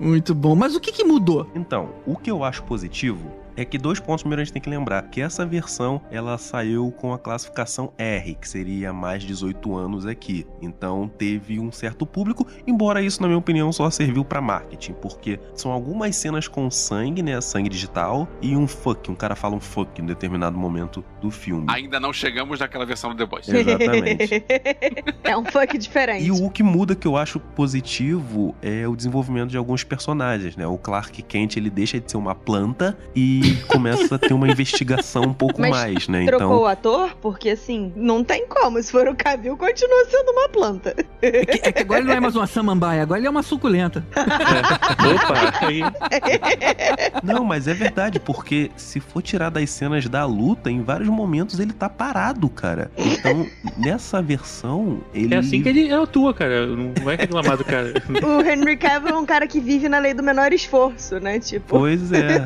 Muito 0.00 0.34
bom. 0.34 0.54
Mas 0.54 0.74
o 0.74 0.80
que, 0.80 0.92
que 0.92 1.04
mudou? 1.04 1.50
Então, 1.54 1.87
o 2.06 2.16
que 2.16 2.30
eu 2.30 2.42
acho 2.44 2.62
positivo 2.64 3.30
é 3.58 3.64
que 3.64 3.76
dois 3.76 3.98
pontos 3.98 4.22
primeiro 4.22 4.40
a 4.40 4.44
gente 4.44 4.52
tem 4.52 4.62
que 4.62 4.70
lembrar 4.70 5.02
que 5.02 5.20
essa 5.20 5.44
versão 5.44 6.00
ela 6.12 6.38
saiu 6.38 6.92
com 6.92 7.12
a 7.12 7.18
classificação 7.18 7.92
R, 7.98 8.36
que 8.36 8.48
seria 8.48 8.92
mais 8.92 9.24
18 9.24 9.76
anos 9.76 10.06
aqui. 10.06 10.46
Então 10.62 11.10
teve 11.18 11.58
um 11.58 11.72
certo 11.72 12.06
público, 12.06 12.46
embora 12.64 13.02
isso 13.02 13.20
na 13.20 13.26
minha 13.26 13.38
opinião 13.38 13.72
só 13.72 13.90
serviu 13.90 14.24
para 14.24 14.40
marketing, 14.40 14.92
porque 14.92 15.40
são 15.54 15.72
algumas 15.72 16.14
cenas 16.14 16.46
com 16.46 16.70
sangue, 16.70 17.20
né, 17.20 17.40
sangue 17.40 17.68
digital 17.68 18.28
e 18.40 18.54
um 18.56 18.68
fuck, 18.68 19.10
um 19.10 19.16
cara 19.16 19.34
fala 19.34 19.56
um 19.56 19.60
fuck 19.60 20.00
em 20.00 20.06
determinado 20.06 20.56
momento 20.56 21.04
do 21.20 21.28
filme. 21.28 21.66
Ainda 21.68 21.98
não 21.98 22.12
chegamos 22.12 22.60
naquela 22.60 22.86
versão 22.86 23.10
do 23.10 23.16
The 23.16 23.26
Boys. 23.26 23.48
Exatamente. 23.48 24.44
é 25.24 25.36
um 25.36 25.44
funk 25.44 25.76
diferente. 25.78 26.24
E 26.24 26.30
o 26.30 26.48
que 26.48 26.62
muda 26.62 26.94
que 26.94 27.08
eu 27.08 27.16
acho 27.16 27.40
positivo 27.40 28.54
é 28.62 28.86
o 28.86 28.94
desenvolvimento 28.94 29.50
de 29.50 29.56
alguns 29.56 29.82
personagens, 29.82 30.56
né? 30.56 30.64
O 30.64 30.78
Clark 30.78 31.20
Kent, 31.22 31.56
ele 31.56 31.70
deixa 31.70 31.98
de 31.98 32.08
ser 32.08 32.16
uma 32.16 32.36
planta 32.36 32.96
e 33.16 33.47
começa 33.56 34.14
a 34.14 34.18
ter 34.18 34.32
uma 34.32 34.48
investigação 34.48 35.22
um 35.24 35.32
pouco 35.34 35.60
Mas 35.60 35.70
mais, 35.70 36.08
né? 36.08 36.26
Trocou 36.26 36.48
o 36.48 36.50
Então, 36.50 36.66
ator? 36.66 37.16
Porque 37.20 37.50
assim, 37.50 37.92
não 37.96 38.22
tem 38.24 38.46
como. 38.46 38.82
Se 38.82 38.90
for 38.90 39.08
o 39.08 39.14
Cavill, 39.14 39.56
continua 39.56 40.04
sendo 40.10 40.30
uma 40.30 40.48
planta. 40.48 40.94
É 41.20 41.44
que, 41.44 41.68
é 41.68 41.72
que 41.72 41.82
agora 41.82 42.00
ele 42.00 42.08
não 42.08 42.16
é 42.16 42.20
mais 42.20 42.36
uma 42.36 42.46
samambaia, 42.46 43.02
agora 43.02 43.20
ele 43.20 43.26
é 43.26 43.30
uma 43.30 43.42
suculenta. 43.42 44.04
Opa, 44.12 45.66
aí. 45.66 45.80
não, 47.22 47.44
mas 47.44 47.66
é 47.66 47.74
verdade, 47.74 48.20
porque 48.20 48.70
se 48.76 49.00
for 49.00 49.22
tirar 49.22 49.50
das 49.50 49.70
cenas 49.70 50.06
da 50.06 50.24
luta, 50.24 50.70
em 50.70 50.82
vários 50.82 51.08
momentos 51.08 51.58
ele 51.58 51.72
tá 51.72 51.88
parado, 51.88 52.48
cara. 52.48 52.90
Então, 52.96 53.46
nessa 53.76 54.22
versão, 54.22 55.00
ele 55.14 55.34
É 55.34 55.38
assim 55.38 55.62
que 55.62 55.68
ele 55.68 55.92
atua, 55.92 56.32
cara. 56.34 56.66
Não 56.66 56.92
vai 57.02 57.16
reclamar 57.16 57.56
do 57.56 57.64
cara. 57.64 57.92
o 58.22 58.40
Henry 58.42 58.76
Cavill 58.76 59.14
é 59.14 59.18
um 59.18 59.26
cara 59.26 59.46
que 59.46 59.60
vive 59.60 59.88
na 59.88 59.98
lei 59.98 60.14
do 60.14 60.22
menor 60.22 60.52
esforço, 60.52 61.18
né? 61.20 61.38
Tipo. 61.38 61.78
Pois 61.78 62.12
é. 62.12 62.44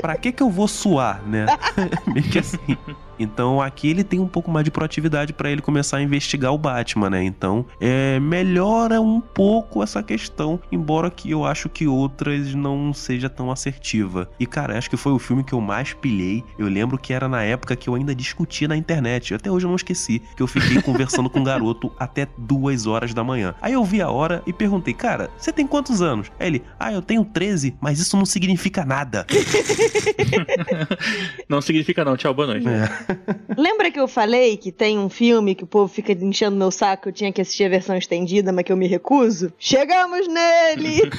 Pra 0.00 0.16
que 0.16 0.27
que 0.32 0.42
eu 0.42 0.50
vou 0.50 0.68
suar, 0.68 1.22
né? 1.26 1.46
Meio 2.06 2.28
que 2.30 2.38
assim. 2.38 2.76
Então 3.18 3.60
aqui 3.60 3.88
ele 3.88 4.04
tem 4.04 4.20
um 4.20 4.28
pouco 4.28 4.50
mais 4.50 4.64
de 4.64 4.70
proatividade 4.70 5.32
pra 5.32 5.50
ele 5.50 5.60
começar 5.60 5.98
a 5.98 6.02
investigar 6.02 6.52
o 6.52 6.58
Batman, 6.58 7.10
né? 7.10 7.24
Então 7.24 7.66
é, 7.80 8.18
melhora 8.20 9.00
um 9.00 9.20
pouco 9.20 9.82
essa 9.82 10.02
questão, 10.02 10.60
embora 10.70 11.10
que 11.10 11.30
eu 11.30 11.44
acho 11.44 11.68
que 11.68 11.86
outras 11.86 12.54
não 12.54 12.92
seja 12.92 13.28
tão 13.28 13.50
assertiva. 13.50 14.28
E 14.38 14.46
cara, 14.46 14.76
acho 14.76 14.90
que 14.90 14.96
foi 14.96 15.12
o 15.12 15.18
filme 15.18 15.44
que 15.44 15.52
eu 15.52 15.60
mais 15.60 15.92
pilhei. 15.92 16.44
Eu 16.58 16.68
lembro 16.68 16.98
que 16.98 17.12
era 17.12 17.28
na 17.28 17.42
época 17.42 17.76
que 17.76 17.88
eu 17.88 17.94
ainda 17.94 18.14
discutia 18.14 18.68
na 18.68 18.76
internet. 18.76 19.34
Até 19.34 19.50
hoje 19.50 19.66
eu 19.66 19.70
não 19.70 19.76
esqueci 19.76 20.20
que 20.36 20.42
eu 20.42 20.46
fiquei 20.46 20.80
conversando 20.82 21.30
com 21.30 21.40
um 21.40 21.44
garoto 21.44 21.92
até 21.98 22.26
duas 22.36 22.86
horas 22.86 23.14
da 23.14 23.24
manhã. 23.24 23.54
Aí 23.60 23.72
eu 23.72 23.84
vi 23.84 24.00
a 24.00 24.10
hora 24.10 24.42
e 24.46 24.52
perguntei, 24.52 24.94
cara, 24.94 25.30
você 25.36 25.52
tem 25.52 25.66
quantos 25.66 26.02
anos? 26.02 26.30
Aí 26.38 26.46
ele, 26.46 26.62
ah, 26.78 26.92
eu 26.92 27.02
tenho 27.02 27.24
13, 27.24 27.76
mas 27.80 27.98
isso 27.98 28.16
não 28.16 28.24
significa 28.24 28.84
nada. 28.84 29.26
Não 31.48 31.60
significa 31.60 32.04
não. 32.04 32.16
Tchau, 32.16 32.34
boa 32.34 32.46
noite. 32.46 32.66
Lembra 33.56 33.90
que 33.90 33.98
eu 33.98 34.08
falei 34.08 34.56
que 34.56 34.70
tem 34.70 34.98
um 34.98 35.08
filme 35.08 35.54
que 35.54 35.64
o 35.64 35.66
povo 35.66 35.92
fica 35.92 36.12
enchendo 36.12 36.56
meu 36.56 36.70
saco, 36.70 37.08
eu 37.08 37.12
tinha 37.12 37.32
que 37.32 37.40
assistir 37.40 37.64
a 37.64 37.68
versão 37.68 37.96
estendida, 37.96 38.52
mas 38.52 38.64
que 38.64 38.72
eu 38.72 38.76
me 38.76 38.86
recuso? 38.86 39.52
Chegamos 39.58 40.26
nele! 40.28 41.10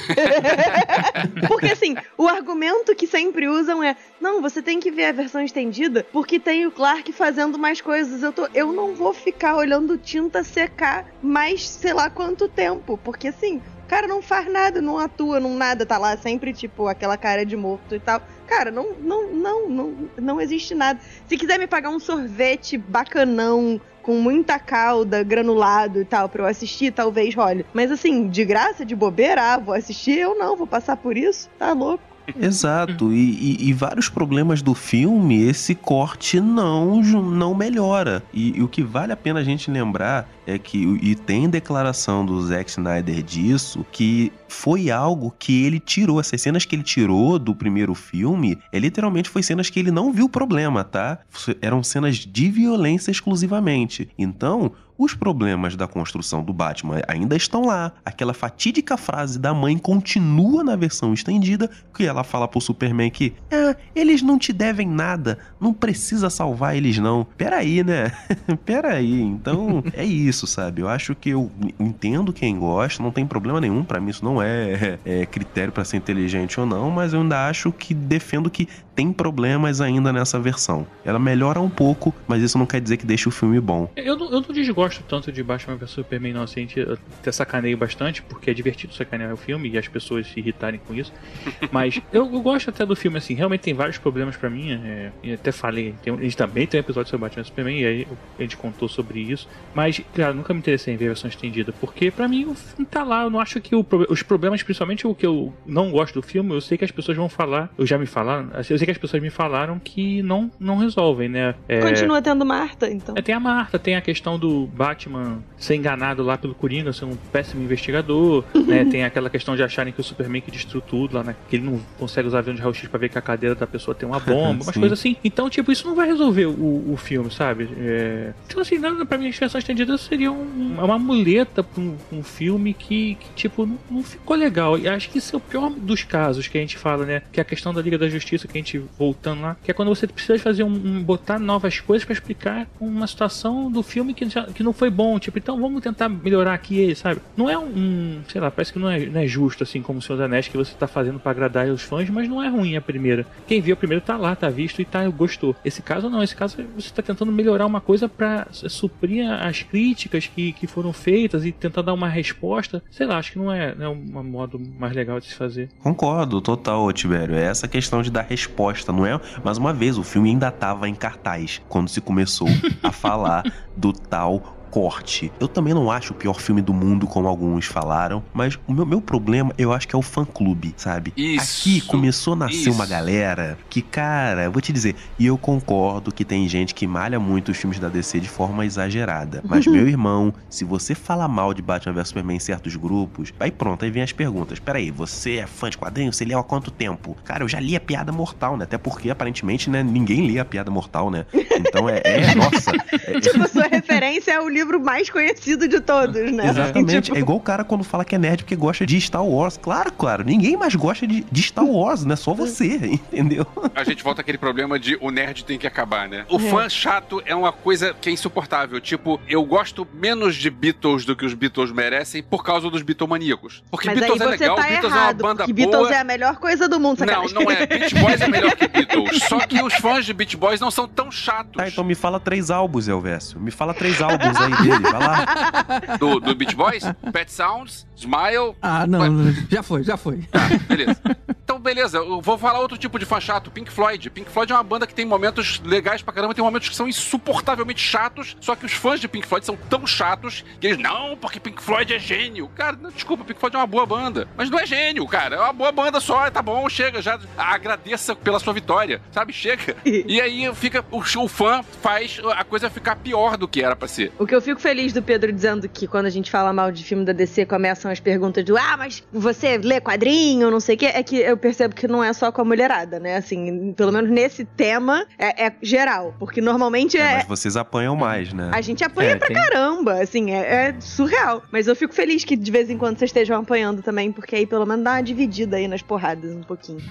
porque 1.48 1.66
assim, 1.66 1.96
o 2.16 2.28
argumento 2.28 2.94
que 2.94 3.06
sempre 3.06 3.48
usam 3.48 3.82
é: 3.82 3.96
não, 4.20 4.40
você 4.40 4.62
tem 4.62 4.80
que 4.80 4.90
ver 4.90 5.06
a 5.06 5.12
versão 5.12 5.42
estendida 5.42 6.06
porque 6.12 6.38
tem 6.38 6.66
o 6.66 6.70
Clark 6.70 7.12
fazendo 7.12 7.58
mais 7.58 7.80
coisas. 7.80 8.22
Eu, 8.22 8.32
tô, 8.32 8.48
eu 8.54 8.72
não 8.72 8.94
vou 8.94 9.12
ficar 9.12 9.56
olhando 9.56 9.98
tinta 9.98 10.42
secar 10.44 11.06
mais 11.22 11.68
sei 11.68 11.92
lá 11.92 12.10
quanto 12.10 12.48
tempo, 12.48 12.98
porque 13.02 13.28
assim. 13.28 13.60
Cara, 13.90 14.06
não 14.06 14.22
faz 14.22 14.46
nada, 14.46 14.80
não 14.80 15.00
atua, 15.00 15.40
não 15.40 15.56
nada, 15.56 15.84
tá 15.84 15.98
lá 15.98 16.16
sempre, 16.16 16.52
tipo, 16.52 16.86
aquela 16.86 17.16
cara 17.16 17.44
de 17.44 17.56
morto 17.56 17.92
e 17.92 17.98
tal. 17.98 18.22
Cara, 18.46 18.70
não, 18.70 18.94
não, 19.00 19.32
não, 19.32 19.68
não, 19.68 19.94
não 20.16 20.40
existe 20.40 20.76
nada. 20.76 21.00
Se 21.26 21.36
quiser 21.36 21.58
me 21.58 21.66
pagar 21.66 21.90
um 21.90 21.98
sorvete 21.98 22.78
bacanão, 22.78 23.80
com 24.00 24.14
muita 24.14 24.60
calda, 24.60 25.24
granulado 25.24 26.00
e 26.00 26.04
tal, 26.04 26.28
pra 26.28 26.44
eu 26.44 26.46
assistir, 26.46 26.92
talvez 26.92 27.34
role. 27.34 27.66
Mas 27.74 27.90
assim, 27.90 28.28
de 28.28 28.44
graça, 28.44 28.84
de 28.84 28.94
bobeira, 28.94 29.54
ah, 29.54 29.58
vou 29.58 29.74
assistir, 29.74 30.20
eu 30.20 30.38
não, 30.38 30.56
vou 30.56 30.68
passar 30.68 30.96
por 30.96 31.16
isso, 31.16 31.50
tá 31.58 31.72
louco. 31.72 32.09
Exato, 32.38 33.12
e, 33.12 33.16
e- 33.58 33.68
e 33.68 33.72
vários 33.72 34.08
problemas 34.08 34.62
do 34.62 34.74
filme, 34.74 35.42
esse 35.42 35.74
corte 35.74 36.40
não, 36.40 37.00
não 37.02 37.54
melhora. 37.54 38.22
E, 38.32 38.58
e 38.58 38.62
o 38.62 38.68
que 38.68 38.82
vale 38.82 39.12
a 39.12 39.16
pena 39.16 39.40
a 39.40 39.44
gente 39.44 39.70
lembrar 39.70 40.28
é 40.46 40.58
que, 40.58 40.78
e 41.02 41.14
tem 41.14 41.48
declaração 41.48 42.24
do 42.26 42.40
Zack 42.42 42.70
Snyder 42.70 43.22
disso, 43.22 43.86
que 43.92 44.32
foi 44.48 44.90
algo 44.90 45.32
que 45.38 45.64
ele 45.64 45.78
tirou. 45.78 46.18
Essas 46.20 46.40
cenas 46.42 46.64
que 46.64 46.74
ele 46.74 46.82
tirou 46.82 47.38
do 47.38 47.54
primeiro 47.54 47.94
filme, 47.94 48.58
é, 48.72 48.78
literalmente 48.78 49.28
foi 49.30 49.42
cenas 49.42 49.70
que 49.70 49.78
ele 49.78 49.90
não 49.90 50.12
viu 50.12 50.28
problema, 50.28 50.82
tá? 50.82 51.18
Eram 51.62 51.82
cenas 51.82 52.16
de 52.16 52.50
violência 52.50 53.10
exclusivamente. 53.10 54.08
Então, 54.18 54.72
os 55.00 55.14
problemas 55.14 55.76
da 55.76 55.88
construção 55.88 56.42
do 56.42 56.52
Batman 56.52 57.00
ainda 57.08 57.34
estão 57.34 57.64
lá. 57.64 57.90
Aquela 58.04 58.34
fatídica 58.34 58.98
frase 58.98 59.38
da 59.38 59.54
mãe 59.54 59.78
continua 59.78 60.62
na 60.62 60.76
versão 60.76 61.14
estendida, 61.14 61.70
que 61.94 62.04
ela 62.04 62.22
fala 62.22 62.46
pro 62.46 62.60
Superman 62.60 63.10
que 63.10 63.32
ah, 63.50 63.74
eles 63.94 64.20
não 64.20 64.38
te 64.38 64.52
devem 64.52 64.86
nada, 64.86 65.38
não 65.58 65.72
precisa 65.72 66.28
salvar 66.28 66.76
eles 66.76 66.98
não. 66.98 67.26
Peraí, 67.38 67.82
né? 67.82 68.12
Peraí. 68.66 69.22
Então, 69.22 69.82
é 69.94 70.04
isso, 70.04 70.46
sabe? 70.46 70.82
Eu 70.82 70.88
acho 70.88 71.14
que 71.14 71.30
eu 71.30 71.50
entendo 71.78 72.30
quem 72.30 72.58
gosta, 72.58 73.02
não 73.02 73.10
tem 73.10 73.26
problema 73.26 73.58
nenhum, 73.58 73.82
Pra 73.82 74.00
mim 74.00 74.10
isso 74.10 74.24
não 74.24 74.42
é, 74.42 74.98
é 75.02 75.24
critério 75.24 75.72
pra 75.72 75.82
ser 75.82 75.96
inteligente 75.96 76.60
ou 76.60 76.66
não, 76.66 76.90
mas 76.90 77.14
eu 77.14 77.22
ainda 77.22 77.48
acho 77.48 77.72
que 77.72 77.94
defendo 77.94 78.50
que 78.50 78.68
tem 78.94 79.12
problemas 79.12 79.80
ainda 79.80 80.12
nessa 80.12 80.38
versão. 80.38 80.86
Ela 81.04 81.18
melhora 81.18 81.60
um 81.60 81.70
pouco, 81.70 82.14
mas 82.26 82.42
isso 82.42 82.58
não 82.58 82.66
quer 82.66 82.80
dizer 82.80 82.96
que 82.96 83.06
deixe 83.06 83.28
o 83.28 83.30
filme 83.30 83.60
bom. 83.60 83.90
Eu 83.96 84.16
não, 84.16 84.26
eu 84.30 84.40
não 84.40 84.52
desgosto 84.52 84.90
gosto 84.90 85.02
tanto 85.06 85.30
de 85.30 85.42
Batman 85.42 85.76
vs 85.76 85.90
Superman, 85.90 86.32
não. 86.32 86.42
Assim, 86.42 86.66
eu 86.74 86.98
até 87.18 87.30
sacaneio 87.30 87.76
bastante, 87.76 88.22
porque 88.22 88.50
é 88.50 88.54
divertido 88.54 88.94
sacanear 88.94 89.32
o 89.32 89.36
filme 89.36 89.70
e 89.70 89.78
as 89.78 89.86
pessoas 89.86 90.26
se 90.26 90.40
irritarem 90.40 90.80
com 90.86 90.94
isso. 90.94 91.12
Mas 91.70 92.00
eu, 92.12 92.24
eu 92.32 92.40
gosto 92.40 92.70
até 92.70 92.84
do 92.84 92.96
filme, 92.96 93.18
assim. 93.18 93.34
Realmente 93.34 93.60
tem 93.60 93.74
vários 93.74 93.98
problemas 93.98 94.36
pra 94.36 94.50
mim. 94.50 94.72
É, 94.72 95.12
e 95.22 95.32
até 95.32 95.52
falei, 95.52 95.94
tem, 96.02 96.12
a 96.12 96.22
gente 96.22 96.36
também 96.36 96.66
tem 96.66 96.80
um 96.80 96.82
episódio 96.82 97.10
sobre 97.10 97.26
Batman 97.26 97.42
vs 97.42 97.48
Superman, 97.48 97.80
e 97.80 97.86
aí 97.86 98.08
a 98.38 98.42
gente 98.42 98.56
contou 98.56 98.88
sobre 98.88 99.20
isso. 99.20 99.48
Mas, 99.74 100.00
cara, 100.14 100.32
nunca 100.32 100.52
me 100.52 100.60
interessei 100.60 100.94
em 100.94 100.96
ver 100.96 101.06
a 101.06 101.08
versão 101.08 101.28
estendida, 101.28 101.72
porque 101.80 102.10
pra 102.10 102.26
mim 102.26 102.46
o 102.46 102.54
filme 102.54 102.86
tá 102.86 103.02
lá. 103.04 103.24
Eu 103.24 103.30
não 103.30 103.40
acho 103.40 103.60
que 103.60 103.74
o, 103.74 103.86
os 104.08 104.22
problemas, 104.22 104.62
principalmente 104.62 105.06
o 105.06 105.14
que 105.14 105.26
eu 105.26 105.52
não 105.66 105.90
gosto 105.90 106.14
do 106.14 106.22
filme, 106.22 106.52
eu 106.54 106.60
sei 106.60 106.76
que 106.76 106.84
as 106.84 106.90
pessoas 106.90 107.16
vão 107.16 107.28
falar, 107.28 107.70
eu 107.78 107.86
já 107.86 107.98
me 107.98 108.06
falaram, 108.06 108.50
assim, 108.54 108.74
sei 108.80 108.86
que 108.86 108.92
as 108.92 108.98
pessoas 108.98 109.22
me 109.22 109.30
falaram 109.30 109.78
que 109.78 110.22
não, 110.22 110.50
não 110.58 110.76
resolvem, 110.76 111.28
né? 111.28 111.54
É, 111.68 111.80
Continua 111.80 112.20
tendo 112.20 112.44
Marta, 112.44 112.90
então. 112.90 113.14
é, 113.16 113.22
tem 113.22 113.34
a 113.34 113.40
Marta, 113.40 113.78
tem 113.78 113.94
a 113.96 114.00
questão 114.00 114.38
do 114.38 114.66
Batman 114.66 115.38
ser 115.56 115.76
enganado 115.76 116.22
lá 116.22 116.36
pelo 116.36 116.54
Coringa, 116.54 116.92
ser 116.92 117.04
um 117.04 117.16
péssimo 117.32 117.62
investigador, 117.62 118.44
né? 118.66 118.84
Tem 118.84 119.04
aquela 119.04 119.30
questão 119.30 119.54
de 119.56 119.62
acharem 119.62 119.92
que 119.92 120.00
o 120.00 120.04
Superman 120.04 120.40
que 120.42 120.50
destruiu 120.50 120.82
tudo 120.82 121.16
lá, 121.16 121.22
né? 121.22 121.36
Que 121.48 121.56
ele 121.56 121.64
não 121.64 121.80
consegue 121.98 122.26
usar 122.28 122.38
avião 122.40 122.54
de 122.54 122.60
raio-x 122.60 122.88
pra 122.88 122.98
ver 122.98 123.08
que 123.08 123.18
a 123.18 123.22
cadeira 123.22 123.54
da 123.54 123.66
pessoa 123.66 123.94
tem 123.94 124.08
uma 124.08 124.18
bomba, 124.20 124.64
umas 124.64 124.70
coisas 124.76 124.98
assim. 124.98 125.16
Então, 125.22 125.48
tipo, 125.50 125.70
isso 125.70 125.86
não 125.86 125.94
vai 125.94 126.06
resolver 126.06 126.46
o, 126.46 126.92
o 126.92 126.96
filme, 126.96 127.30
sabe? 127.30 127.68
É... 127.78 128.32
Então, 128.46 128.60
assim, 128.60 128.78
não, 128.78 129.04
pra 129.06 129.18
mim, 129.18 129.28
a 129.28 129.30
versão 129.30 129.58
estendida 129.58 129.96
seria 129.98 130.30
um- 130.32 130.76
uma 130.82 130.98
muleta 130.98 131.62
pra 131.62 131.80
um, 131.82 131.96
um 132.12 132.22
filme 132.22 132.72
que, 132.74 133.14
que, 133.16 133.28
tipo, 133.34 133.66
não, 133.66 133.78
não 133.90 134.02
ficou 134.02 134.36
legal. 134.36 134.78
E 134.78 134.88
acho 134.88 135.10
que 135.10 135.18
esse 135.18 135.34
é 135.34 135.36
o 135.36 135.40
pior 135.40 135.70
dos 135.70 136.02
casos 136.04 136.46
que 136.48 136.56
a 136.58 136.60
gente 136.60 136.76
fala, 136.78 137.04
né? 137.04 137.22
Que 137.32 137.40
é 137.40 137.42
a 137.42 137.44
questão 137.44 137.72
da 137.74 137.80
Liga 137.82 137.98
da 137.98 138.08
Justiça, 138.08 138.46
que 138.48 138.56
a 138.56 138.60
gente 138.60 138.69
voltando 138.78 139.42
lá, 139.42 139.56
que 139.62 139.70
é 139.70 139.74
quando 139.74 139.88
você 139.88 140.06
precisa 140.06 140.38
fazer 140.38 140.62
um, 140.64 140.72
um- 140.72 141.02
botar 141.02 141.38
novas 141.38 141.80
coisas 141.80 142.04
pra 142.04 142.12
explicar 142.12 142.66
uma 142.80 143.06
situação 143.06 143.70
do 143.70 143.82
filme 143.82 144.14
que, 144.14 144.26
que 144.54 144.62
não 144.62 144.72
foi 144.72 144.90
bom. 144.90 145.18
Tipo, 145.18 145.38
então 145.38 145.60
vamos 145.60 145.82
tentar 145.82 146.08
melhorar 146.08 146.54
aqui, 146.54 146.94
sabe? 146.94 147.20
Não 147.36 147.48
é 147.48 147.58
um, 147.58 148.20
sei 148.28 148.40
lá, 148.40 148.50
parece 148.50 148.72
que 148.72 148.78
não 148.78 148.88
é, 148.90 148.98
não 149.06 149.20
é 149.20 149.26
justo, 149.26 149.62
assim, 149.64 149.82
como 149.82 149.98
o 149.98 150.02
Senhor 150.02 150.16
dos 150.16 150.24
Anéis, 150.24 150.48
que 150.48 150.56
você 150.56 150.74
tá 150.74 150.86
fazendo 150.86 151.18
pra 151.18 151.30
agradar 151.30 151.66
os 151.68 151.82
fãs, 151.82 152.08
mas 152.10 152.28
não 152.28 152.42
é 152.42 152.48
ruim 152.48 152.76
a 152.76 152.80
primeira. 152.80 153.26
Quem 153.46 153.60
viu 153.60 153.74
a 153.74 153.76
primeira 153.76 154.00
tá 154.02 154.16
lá, 154.16 154.34
tá 154.36 154.48
visto 154.48 154.80
e 154.80 154.84
tá, 154.84 155.06
gostou. 155.08 155.54
Esse 155.64 155.82
caso 155.82 156.08
não, 156.10 156.22
esse 156.22 156.34
caso 156.36 156.56
você 156.76 156.90
tá 156.92 157.02
tentando 157.02 157.30
melhorar 157.32 157.66
uma 157.66 157.80
coisa 157.80 158.08
pra 158.08 158.46
suprir 158.52 159.28
as 159.30 159.62
críticas 159.62 160.26
que, 160.26 160.52
que 160.52 160.66
foram 160.66 160.92
feitas 160.92 161.44
e 161.44 161.52
tentar 161.52 161.82
dar 161.82 161.92
uma 161.94 162.08
resposta. 162.08 162.82
Sei 162.90 163.06
lá, 163.06 163.18
acho 163.18 163.32
que 163.32 163.38
não 163.38 163.52
é, 163.52 163.74
não 163.74 163.86
é 163.86 163.88
um 163.88 164.24
modo 164.24 164.60
mais 164.78 164.94
legal 164.94 165.18
de 165.20 165.26
se 165.26 165.34
fazer. 165.34 165.68
Concordo, 165.80 166.40
total, 166.40 166.90
Tibério. 166.92 167.34
É 167.34 167.44
essa 167.44 167.66
questão 167.68 168.02
de 168.02 168.10
dar 168.10 168.22
resposta, 168.22 168.59
não 168.92 169.06
é? 169.06 169.20
Mais 169.42 169.58
uma 169.58 169.72
vez, 169.72 169.98
o 169.98 170.02
filme 170.02 170.30
ainda 170.30 170.50
tava 170.50 170.88
em 170.88 170.94
cartaz 170.94 171.60
quando 171.68 171.88
se 171.88 172.00
começou 172.00 172.48
a 172.82 172.92
falar 172.92 173.42
do 173.76 173.92
tal 173.92 174.59
corte. 174.70 175.32
Eu 175.40 175.48
também 175.48 175.74
não 175.74 175.90
acho 175.90 176.12
o 176.12 176.16
pior 176.16 176.40
filme 176.40 176.62
do 176.62 176.72
mundo, 176.72 177.06
como 177.06 177.26
alguns 177.28 177.66
falaram, 177.66 178.22
mas 178.32 178.58
o 178.66 178.72
meu, 178.72 178.86
meu 178.86 179.00
problema, 179.00 179.52
eu 179.58 179.72
acho 179.72 179.86
que 179.88 179.94
é 179.94 179.98
o 179.98 180.02
fã-clube, 180.02 180.74
sabe? 180.76 181.12
Isso, 181.16 181.60
Aqui 181.60 181.80
começou 181.82 182.34
a 182.34 182.36
nascer 182.36 182.56
isso. 182.56 182.72
uma 182.72 182.86
galera 182.86 183.58
que, 183.68 183.82
cara, 183.82 184.44
eu 184.44 184.52
vou 184.52 184.60
te 184.62 184.72
dizer, 184.72 184.94
e 185.18 185.26
eu 185.26 185.36
concordo 185.36 186.12
que 186.12 186.24
tem 186.24 186.48
gente 186.48 186.74
que 186.74 186.86
malha 186.86 187.18
muito 187.18 187.50
os 187.50 187.56
filmes 187.58 187.78
da 187.78 187.88
DC 187.88 188.20
de 188.20 188.28
forma 188.28 188.64
exagerada. 188.64 189.42
Mas, 189.46 189.66
meu 189.66 189.88
irmão, 189.88 190.32
se 190.48 190.64
você 190.64 190.94
fala 190.94 191.26
mal 191.26 191.52
de 191.52 191.62
Batman 191.62 191.92
vs 191.94 192.08
Superman 192.08 192.36
em 192.36 192.40
certos 192.40 192.76
grupos, 192.76 193.32
aí 193.40 193.50
pronto, 193.50 193.84
aí 193.84 193.90
vem 193.90 194.02
as 194.02 194.12
perguntas. 194.12 194.58
Peraí, 194.58 194.90
você 194.90 195.36
é 195.36 195.46
fã 195.46 195.68
de 195.68 195.76
quadrinhos? 195.78 196.16
Você 196.16 196.24
leu 196.24 196.38
há 196.38 196.44
quanto 196.44 196.70
tempo? 196.70 197.16
Cara, 197.24 197.42
eu 197.44 197.48
já 197.48 197.58
li 197.58 197.74
a 197.76 197.80
Piada 197.80 198.12
Mortal, 198.12 198.56
né? 198.56 198.64
Até 198.64 198.78
porque, 198.78 199.10
aparentemente, 199.10 199.68
né, 199.68 199.82
ninguém 199.82 200.26
lê 200.30 200.38
a 200.38 200.44
Piada 200.44 200.70
Mortal, 200.70 201.10
né? 201.10 201.26
Então 201.34 201.88
é, 201.88 202.00
é 202.04 202.34
nossa. 202.36 202.70
é- 203.06 203.20
Tipo, 203.20 203.48
sua 203.48 203.66
referência 203.66 204.32
é 204.32 204.40
o 204.40 204.48
livro 204.48 204.59
mais 204.64 205.08
conhecido 205.10 205.66
de 205.68 205.80
todos, 205.80 206.30
né? 206.32 206.48
Exatamente. 206.48 207.02
Tipo, 207.02 207.16
É 207.16 207.20
igual 207.20 207.38
o 207.38 207.40
cara 207.40 207.64
quando 207.64 207.84
fala 207.84 208.04
que 208.04 208.14
é 208.14 208.18
nerd 208.18 208.42
porque 208.44 208.56
gosta 208.56 208.86
de 208.86 209.00
Star 209.00 209.24
Wars. 209.24 209.56
Claro, 209.56 209.92
claro. 209.92 210.24
Ninguém 210.24 210.56
mais 210.56 210.74
gosta 210.74 211.06
de, 211.06 211.24
de 211.30 211.42
Star 211.42 211.64
Wars, 211.64 212.04
né? 212.04 212.16
Só 212.16 212.32
você, 212.34 212.76
entendeu? 213.12 213.46
A 213.74 213.84
gente 213.84 214.02
volta 214.02 214.20
àquele 214.20 214.38
problema 214.38 214.78
de 214.78 214.96
o 215.00 215.10
nerd 215.10 215.44
tem 215.44 215.58
que 215.58 215.66
acabar, 215.66 216.08
né? 216.08 216.24
O 216.28 216.36
É. 216.36 216.38
fã 216.50 216.68
chato 216.68 217.22
é 217.26 217.34
uma 217.34 217.52
coisa 217.52 217.94
que 218.00 218.08
é 218.08 218.12
insuportável. 218.12 218.80
Tipo, 218.80 219.20
eu 219.28 219.44
gosto 219.44 219.86
menos 219.94 220.36
de 220.36 220.50
Beatles 220.50 221.04
do 221.04 221.14
que 221.16 221.24
os 221.24 221.34
Beatles 221.34 221.72
merecem 221.72 222.22
por 222.22 222.42
causa 222.44 222.68
dos 222.70 222.82
Beatlemaníacos. 222.82 223.62
Porque 223.70 223.88
Mas 223.88 223.96
aí 223.96 224.00
Beatles 224.08 224.18
você 224.18 224.24
é 224.24 224.38
legal, 224.38 224.56
tá 224.56 224.62
Beatles 224.62 224.92
errado, 224.92 225.00
é 225.20 225.24
uma 225.24 225.28
banda 225.28 225.36
porque 225.44 225.52
Beatles 225.52 225.82
boa. 225.82 225.94
é 225.94 225.98
a 226.00 226.04
melhor 226.04 226.36
coisa 226.36 226.68
do 226.68 226.78
mundo, 226.80 227.00
Não, 227.00 227.06
sacanagem. 227.28 227.34
não 227.34 227.50
é. 227.50 227.66
Beach 227.66 227.94
Boys 227.94 228.20
é 228.20 228.28
melhor 228.28 228.56
que 228.56 228.68
Beatles. 228.68 229.22
Só 229.28 229.38
que 229.40 229.62
os 229.62 229.74
fãs 229.74 230.04
de 230.04 230.12
Beach 230.12 230.36
Boys 230.36 230.60
não 230.60 230.70
são 230.70 230.86
tão 230.88 231.10
chatos. 231.10 231.52
Tá, 231.56 231.68
então 231.68 231.84
me 231.84 231.94
fala 231.94 232.18
três 232.20 232.50
álbuns, 232.50 232.88
Elvésio. 232.88 233.38
Me 233.40 233.50
fala 233.50 233.72
três 233.74 234.00
álbuns 234.00 234.36
aí 234.36 234.49
dele. 234.56 234.78
Vai 234.78 234.92
lá. 235.00 235.96
Do, 235.98 236.20
do 236.20 236.34
Beach 236.34 236.54
Boys? 236.54 236.84
Pet 237.12 237.30
Sounds, 237.32 237.86
Smile. 238.00 238.54
Ah, 238.62 238.86
não, 238.86 239.10
não, 239.10 239.32
já 239.50 239.62
foi, 239.62 239.82
já 239.82 239.96
foi. 239.96 240.20
Beleza. 240.66 241.00
Então, 241.42 241.58
beleza, 241.58 241.98
eu 241.98 242.20
vou 242.20 242.38
falar 242.38 242.60
outro 242.60 242.78
tipo 242.78 242.96
de 242.98 243.04
fã 243.04 243.20
chato, 243.20 243.50
Pink 243.50 243.70
Floyd. 243.70 244.08
Pink 244.10 244.30
Floyd 244.30 244.52
é 244.52 244.54
uma 244.54 244.62
banda 244.62 244.86
que 244.86 244.94
tem 244.94 245.04
momentos 245.04 245.60
legais 245.64 246.00
pra 246.00 246.14
caramba, 246.14 246.32
tem 246.32 246.44
momentos 246.44 246.68
que 246.68 246.76
são 246.76 246.86
insuportavelmente 246.88 247.82
chatos, 247.82 248.36
só 248.40 248.54
que 248.54 248.64
os 248.64 248.72
fãs 248.72 249.00
de 249.00 249.08
Pink 249.08 249.26
Floyd 249.26 249.44
são 249.44 249.56
tão 249.68 249.84
chatos 249.86 250.44
que 250.60 250.68
eles, 250.68 250.78
não, 250.78 251.16
porque 251.16 251.40
Pink 251.40 251.60
Floyd 251.60 251.92
é 251.92 251.98
gênio. 251.98 252.48
Cara, 252.54 252.76
não, 252.80 252.90
desculpa, 252.90 253.24
Pink 253.24 253.40
Floyd 253.40 253.56
é 253.56 253.58
uma 253.58 253.66
boa 253.66 253.84
banda, 253.84 254.28
mas 254.36 254.48
não 254.48 254.60
é 254.60 254.66
gênio, 254.66 255.04
cara, 255.06 255.36
é 255.36 255.40
uma 255.40 255.52
boa 255.52 255.72
banda 255.72 255.98
só, 255.98 256.30
tá 256.30 256.40
bom, 256.40 256.68
chega, 256.68 257.02
já 257.02 257.18
agradeça 257.36 258.14
pela 258.14 258.38
sua 258.38 258.52
vitória, 258.52 259.02
sabe, 259.10 259.32
chega. 259.32 259.76
E 259.84 260.20
aí 260.20 260.54
fica, 260.54 260.84
o, 260.90 260.98
o 260.98 261.28
fã 261.28 261.62
faz 261.82 262.20
a 262.36 262.44
coisa 262.44 262.70
ficar 262.70 262.96
pior 262.96 263.36
do 263.36 263.48
que 263.48 263.62
era 263.62 263.74
pra 263.74 263.88
ser. 263.88 264.12
O 264.18 264.26
que 264.26 264.34
eu 264.34 264.40
fico 264.40 264.60
feliz 264.60 264.92
do 264.92 265.02
Pedro 265.02 265.32
dizendo 265.32 265.68
que 265.68 265.88
quando 265.88 266.06
a 266.06 266.10
gente 266.10 266.30
fala 266.30 266.52
mal 266.52 266.70
de 266.70 266.84
filme 266.84 267.04
da 267.04 267.12
DC, 267.12 267.44
começam 267.46 267.89
as 267.90 268.00
perguntas 268.00 268.44
do 268.44 268.56
Ah, 268.56 268.76
mas 268.76 269.02
você 269.12 269.58
lê 269.58 269.80
quadrinho, 269.80 270.50
não 270.50 270.60
sei 270.60 270.74
o 270.76 270.78
quê, 270.78 270.86
é 270.86 271.02
que 271.02 271.16
eu 271.16 271.36
percebo 271.36 271.74
que 271.74 271.86
não 271.88 272.02
é 272.02 272.12
só 272.12 272.30
com 272.32 272.40
a 272.42 272.44
mulherada, 272.44 272.98
né? 272.98 273.16
Assim, 273.16 273.72
pelo 273.74 273.92
menos 273.92 274.10
nesse 274.10 274.44
tema 274.44 275.04
é, 275.18 275.46
é 275.46 275.52
geral. 275.62 276.14
Porque 276.18 276.40
normalmente 276.40 276.96
é. 276.96 277.16
Mas 277.16 277.26
vocês 277.26 277.56
apanham 277.56 277.94
mais, 277.96 278.32
né? 278.32 278.50
A 278.52 278.60
gente 278.60 278.82
apanha 278.84 279.10
É, 279.12 279.16
pra 279.16 279.28
tem- 279.28 279.36
caramba, 279.36 280.00
assim, 280.02 280.30
é, 280.32 280.68
é 280.68 280.74
surreal. 280.80 281.42
Mas 281.52 281.66
eu 281.66 281.76
fico 281.76 281.94
feliz 281.94 282.24
que 282.24 282.36
de 282.36 282.50
vez 282.50 282.70
em 282.70 282.76
quando 282.78 282.98
vocês 282.98 283.08
estejam 283.10 283.38
apanhando 283.40 283.82
também, 283.82 284.10
porque 284.12 284.36
aí 284.36 284.46
pelo 284.46 284.64
menos 284.66 284.84
dá 284.84 284.92
uma 284.92 285.02
dividida 285.02 285.56
aí 285.56 285.66
nas 285.68 285.82
porradas 285.82 286.30
um 286.34 286.42
pouquinho. 286.42 286.80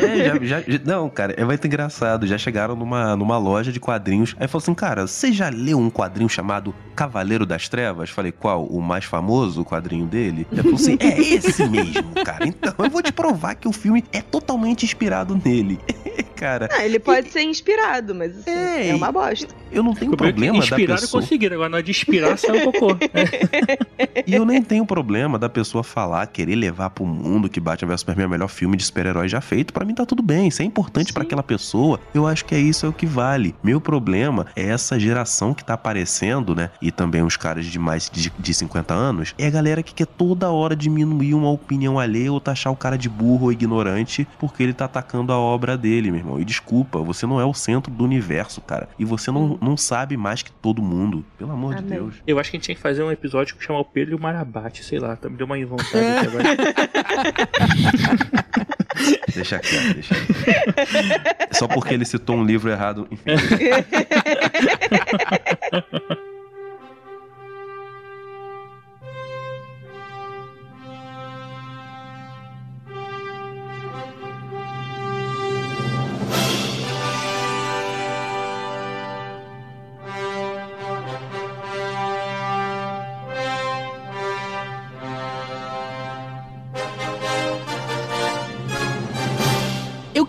É, 0.00 0.24
já, 0.46 0.60
já- 0.60 0.60
já- 0.66 0.80
não, 0.84 1.08
cara, 1.08 1.34
é 1.36 1.44
muito 1.44 1.66
engraçado. 1.66 2.26
Já 2.26 2.38
chegaram 2.38 2.74
numa, 2.76 3.16
numa 3.16 3.38
loja 3.38 3.70
de 3.72 3.78
quadrinhos. 3.80 4.34
Aí 4.38 4.46
falou 4.48 4.62
assim, 4.62 4.74
cara, 4.74 5.06
você 5.06 5.32
já 5.32 5.48
leu 5.48 5.78
um 5.78 5.90
quadrinho 5.90 6.28
chamado 6.28 6.74
Cavaleiro 6.94 7.44
das 7.46 7.68
Trevas? 7.68 8.10
Falei, 8.10 8.32
qual? 8.32 8.64
O 8.66 8.80
mais 8.80 9.04
famoso, 9.04 9.64
quadrinho 9.64 10.06
dele? 10.06 10.39
Ele 10.50 10.62
falou 10.62 10.76
assim, 10.76 10.96
é 11.00 11.20
esse 11.20 11.68
mesmo, 11.68 12.10
cara. 12.24 12.46
Então 12.46 12.74
eu 12.78 12.90
vou 12.90 13.02
te 13.02 13.12
provar 13.12 13.54
que 13.54 13.68
o 13.68 13.72
filme 13.72 14.04
é 14.12 14.20
totalmente 14.20 14.84
inspirado 14.84 15.40
nele. 15.44 15.78
cara, 16.36 16.68
Ah, 16.72 16.84
ele 16.84 16.98
pode 16.98 17.30
ser 17.30 17.42
inspirado, 17.42 18.14
mas 18.14 18.38
assim, 18.38 18.50
é, 18.50 18.94
uma 18.94 19.12
bosta. 19.12 19.54
eu 19.70 19.82
não 19.82 19.94
tenho 19.94 20.16
problema 20.16 20.56
é 20.56 20.58
da 20.60 20.64
inspiraram 20.64 21.00
pessoa... 21.00 21.22
conseguiram, 21.22 21.54
agora 21.56 21.68
na 21.68 21.76
hora 21.76 21.82
de 21.84 21.90
inspirar 21.90 22.36
saiu 22.38 22.72
cocô. 22.72 22.96
E 24.26 24.34
eu 24.34 24.44
nem 24.44 24.62
tenho 24.62 24.86
problema 24.86 25.38
da 25.38 25.48
pessoa 25.48 25.82
falar, 25.82 26.26
querer 26.26 26.54
levar 26.54 26.90
pro 26.90 27.04
mundo 27.04 27.48
que 27.48 27.58
Batman 27.58 27.88
vs 27.90 28.00
Superman 28.00 28.24
é 28.24 28.26
o 28.26 28.30
melhor 28.30 28.48
filme 28.48 28.76
de 28.76 28.84
super-herói 28.84 29.28
já 29.28 29.40
feito. 29.40 29.72
Pra 29.72 29.84
mim 29.84 29.94
tá 29.94 30.06
tudo 30.06 30.22
bem. 30.22 30.50
Se 30.50 30.62
é 30.62 30.64
importante 30.64 31.12
pra 31.12 31.22
aquela 31.22 31.42
pessoa, 31.42 31.98
eu 32.14 32.26
acho 32.26 32.44
que 32.44 32.54
é 32.54 32.58
isso 32.58 32.86
é 32.86 32.88
o 32.88 32.92
que 32.92 33.06
vale. 33.06 33.54
Meu 33.62 33.80
problema 33.80 34.46
é 34.54 34.68
essa 34.68 34.98
geração 35.00 35.52
que 35.54 35.64
tá 35.64 35.74
aparecendo, 35.74 36.54
né? 36.54 36.70
E 36.80 36.90
também 36.92 37.22
os 37.22 37.36
caras 37.36 37.66
de 37.66 37.78
mais 37.78 38.08
de, 38.10 38.32
de 38.38 38.54
50 38.54 38.94
anos. 38.94 39.34
É 39.38 39.46
a 39.46 39.50
galera 39.50 39.82
que 39.82 39.94
quer 39.94 40.06
toda 40.30 40.48
hora 40.48 40.76
diminuir 40.76 41.34
uma 41.34 41.50
opinião 41.50 41.98
alheia 41.98 42.32
ou 42.32 42.40
taxar 42.40 42.72
o 42.72 42.76
cara 42.76 42.96
de 42.96 43.08
burro 43.08 43.46
ou 43.46 43.52
ignorante 43.52 44.24
porque 44.38 44.62
ele 44.62 44.72
tá 44.72 44.84
atacando 44.84 45.32
a 45.32 45.38
obra 45.38 45.76
dele, 45.76 46.08
meu 46.12 46.20
irmão. 46.20 46.40
E 46.40 46.44
desculpa, 46.44 47.00
você 47.00 47.26
não 47.26 47.40
é 47.40 47.44
o 47.44 47.52
centro 47.52 47.90
do 47.92 48.04
universo, 48.04 48.60
cara. 48.60 48.88
E 48.96 49.04
você 49.04 49.32
não, 49.32 49.58
não 49.60 49.76
sabe 49.76 50.16
mais 50.16 50.40
que 50.40 50.52
todo 50.52 50.80
mundo. 50.80 51.24
Pelo 51.36 51.50
amor 51.50 51.74
de 51.74 51.82
Deus. 51.82 52.14
Eu 52.24 52.38
acho 52.38 52.48
que 52.48 52.56
a 52.56 52.58
gente 52.58 52.66
tinha 52.66 52.76
que 52.76 52.80
fazer 52.80 53.02
um 53.02 53.10
episódio 53.10 53.56
que 53.56 53.64
chamar 53.64 53.80
o 53.80 53.84
Pedro 53.84 54.14
e 54.14 54.16
o 54.16 54.20
Marabate, 54.20 54.84
sei 54.84 55.00
lá, 55.00 55.16
tá- 55.16 55.28
me 55.28 55.36
deu 55.36 55.46
uma 55.46 55.56
vontade 55.66 55.98
aqui 55.98 56.26
agora. 56.28 56.44
Deixa 59.34 59.58
quieto, 59.58 59.94
deixa 59.94 60.14
quieto. 60.14 61.56
Só 61.56 61.66
porque 61.66 61.94
ele 61.94 62.04
citou 62.04 62.36
um 62.36 62.44
livro 62.44 62.70
errado. 62.70 63.08
Enfim. 63.10 63.30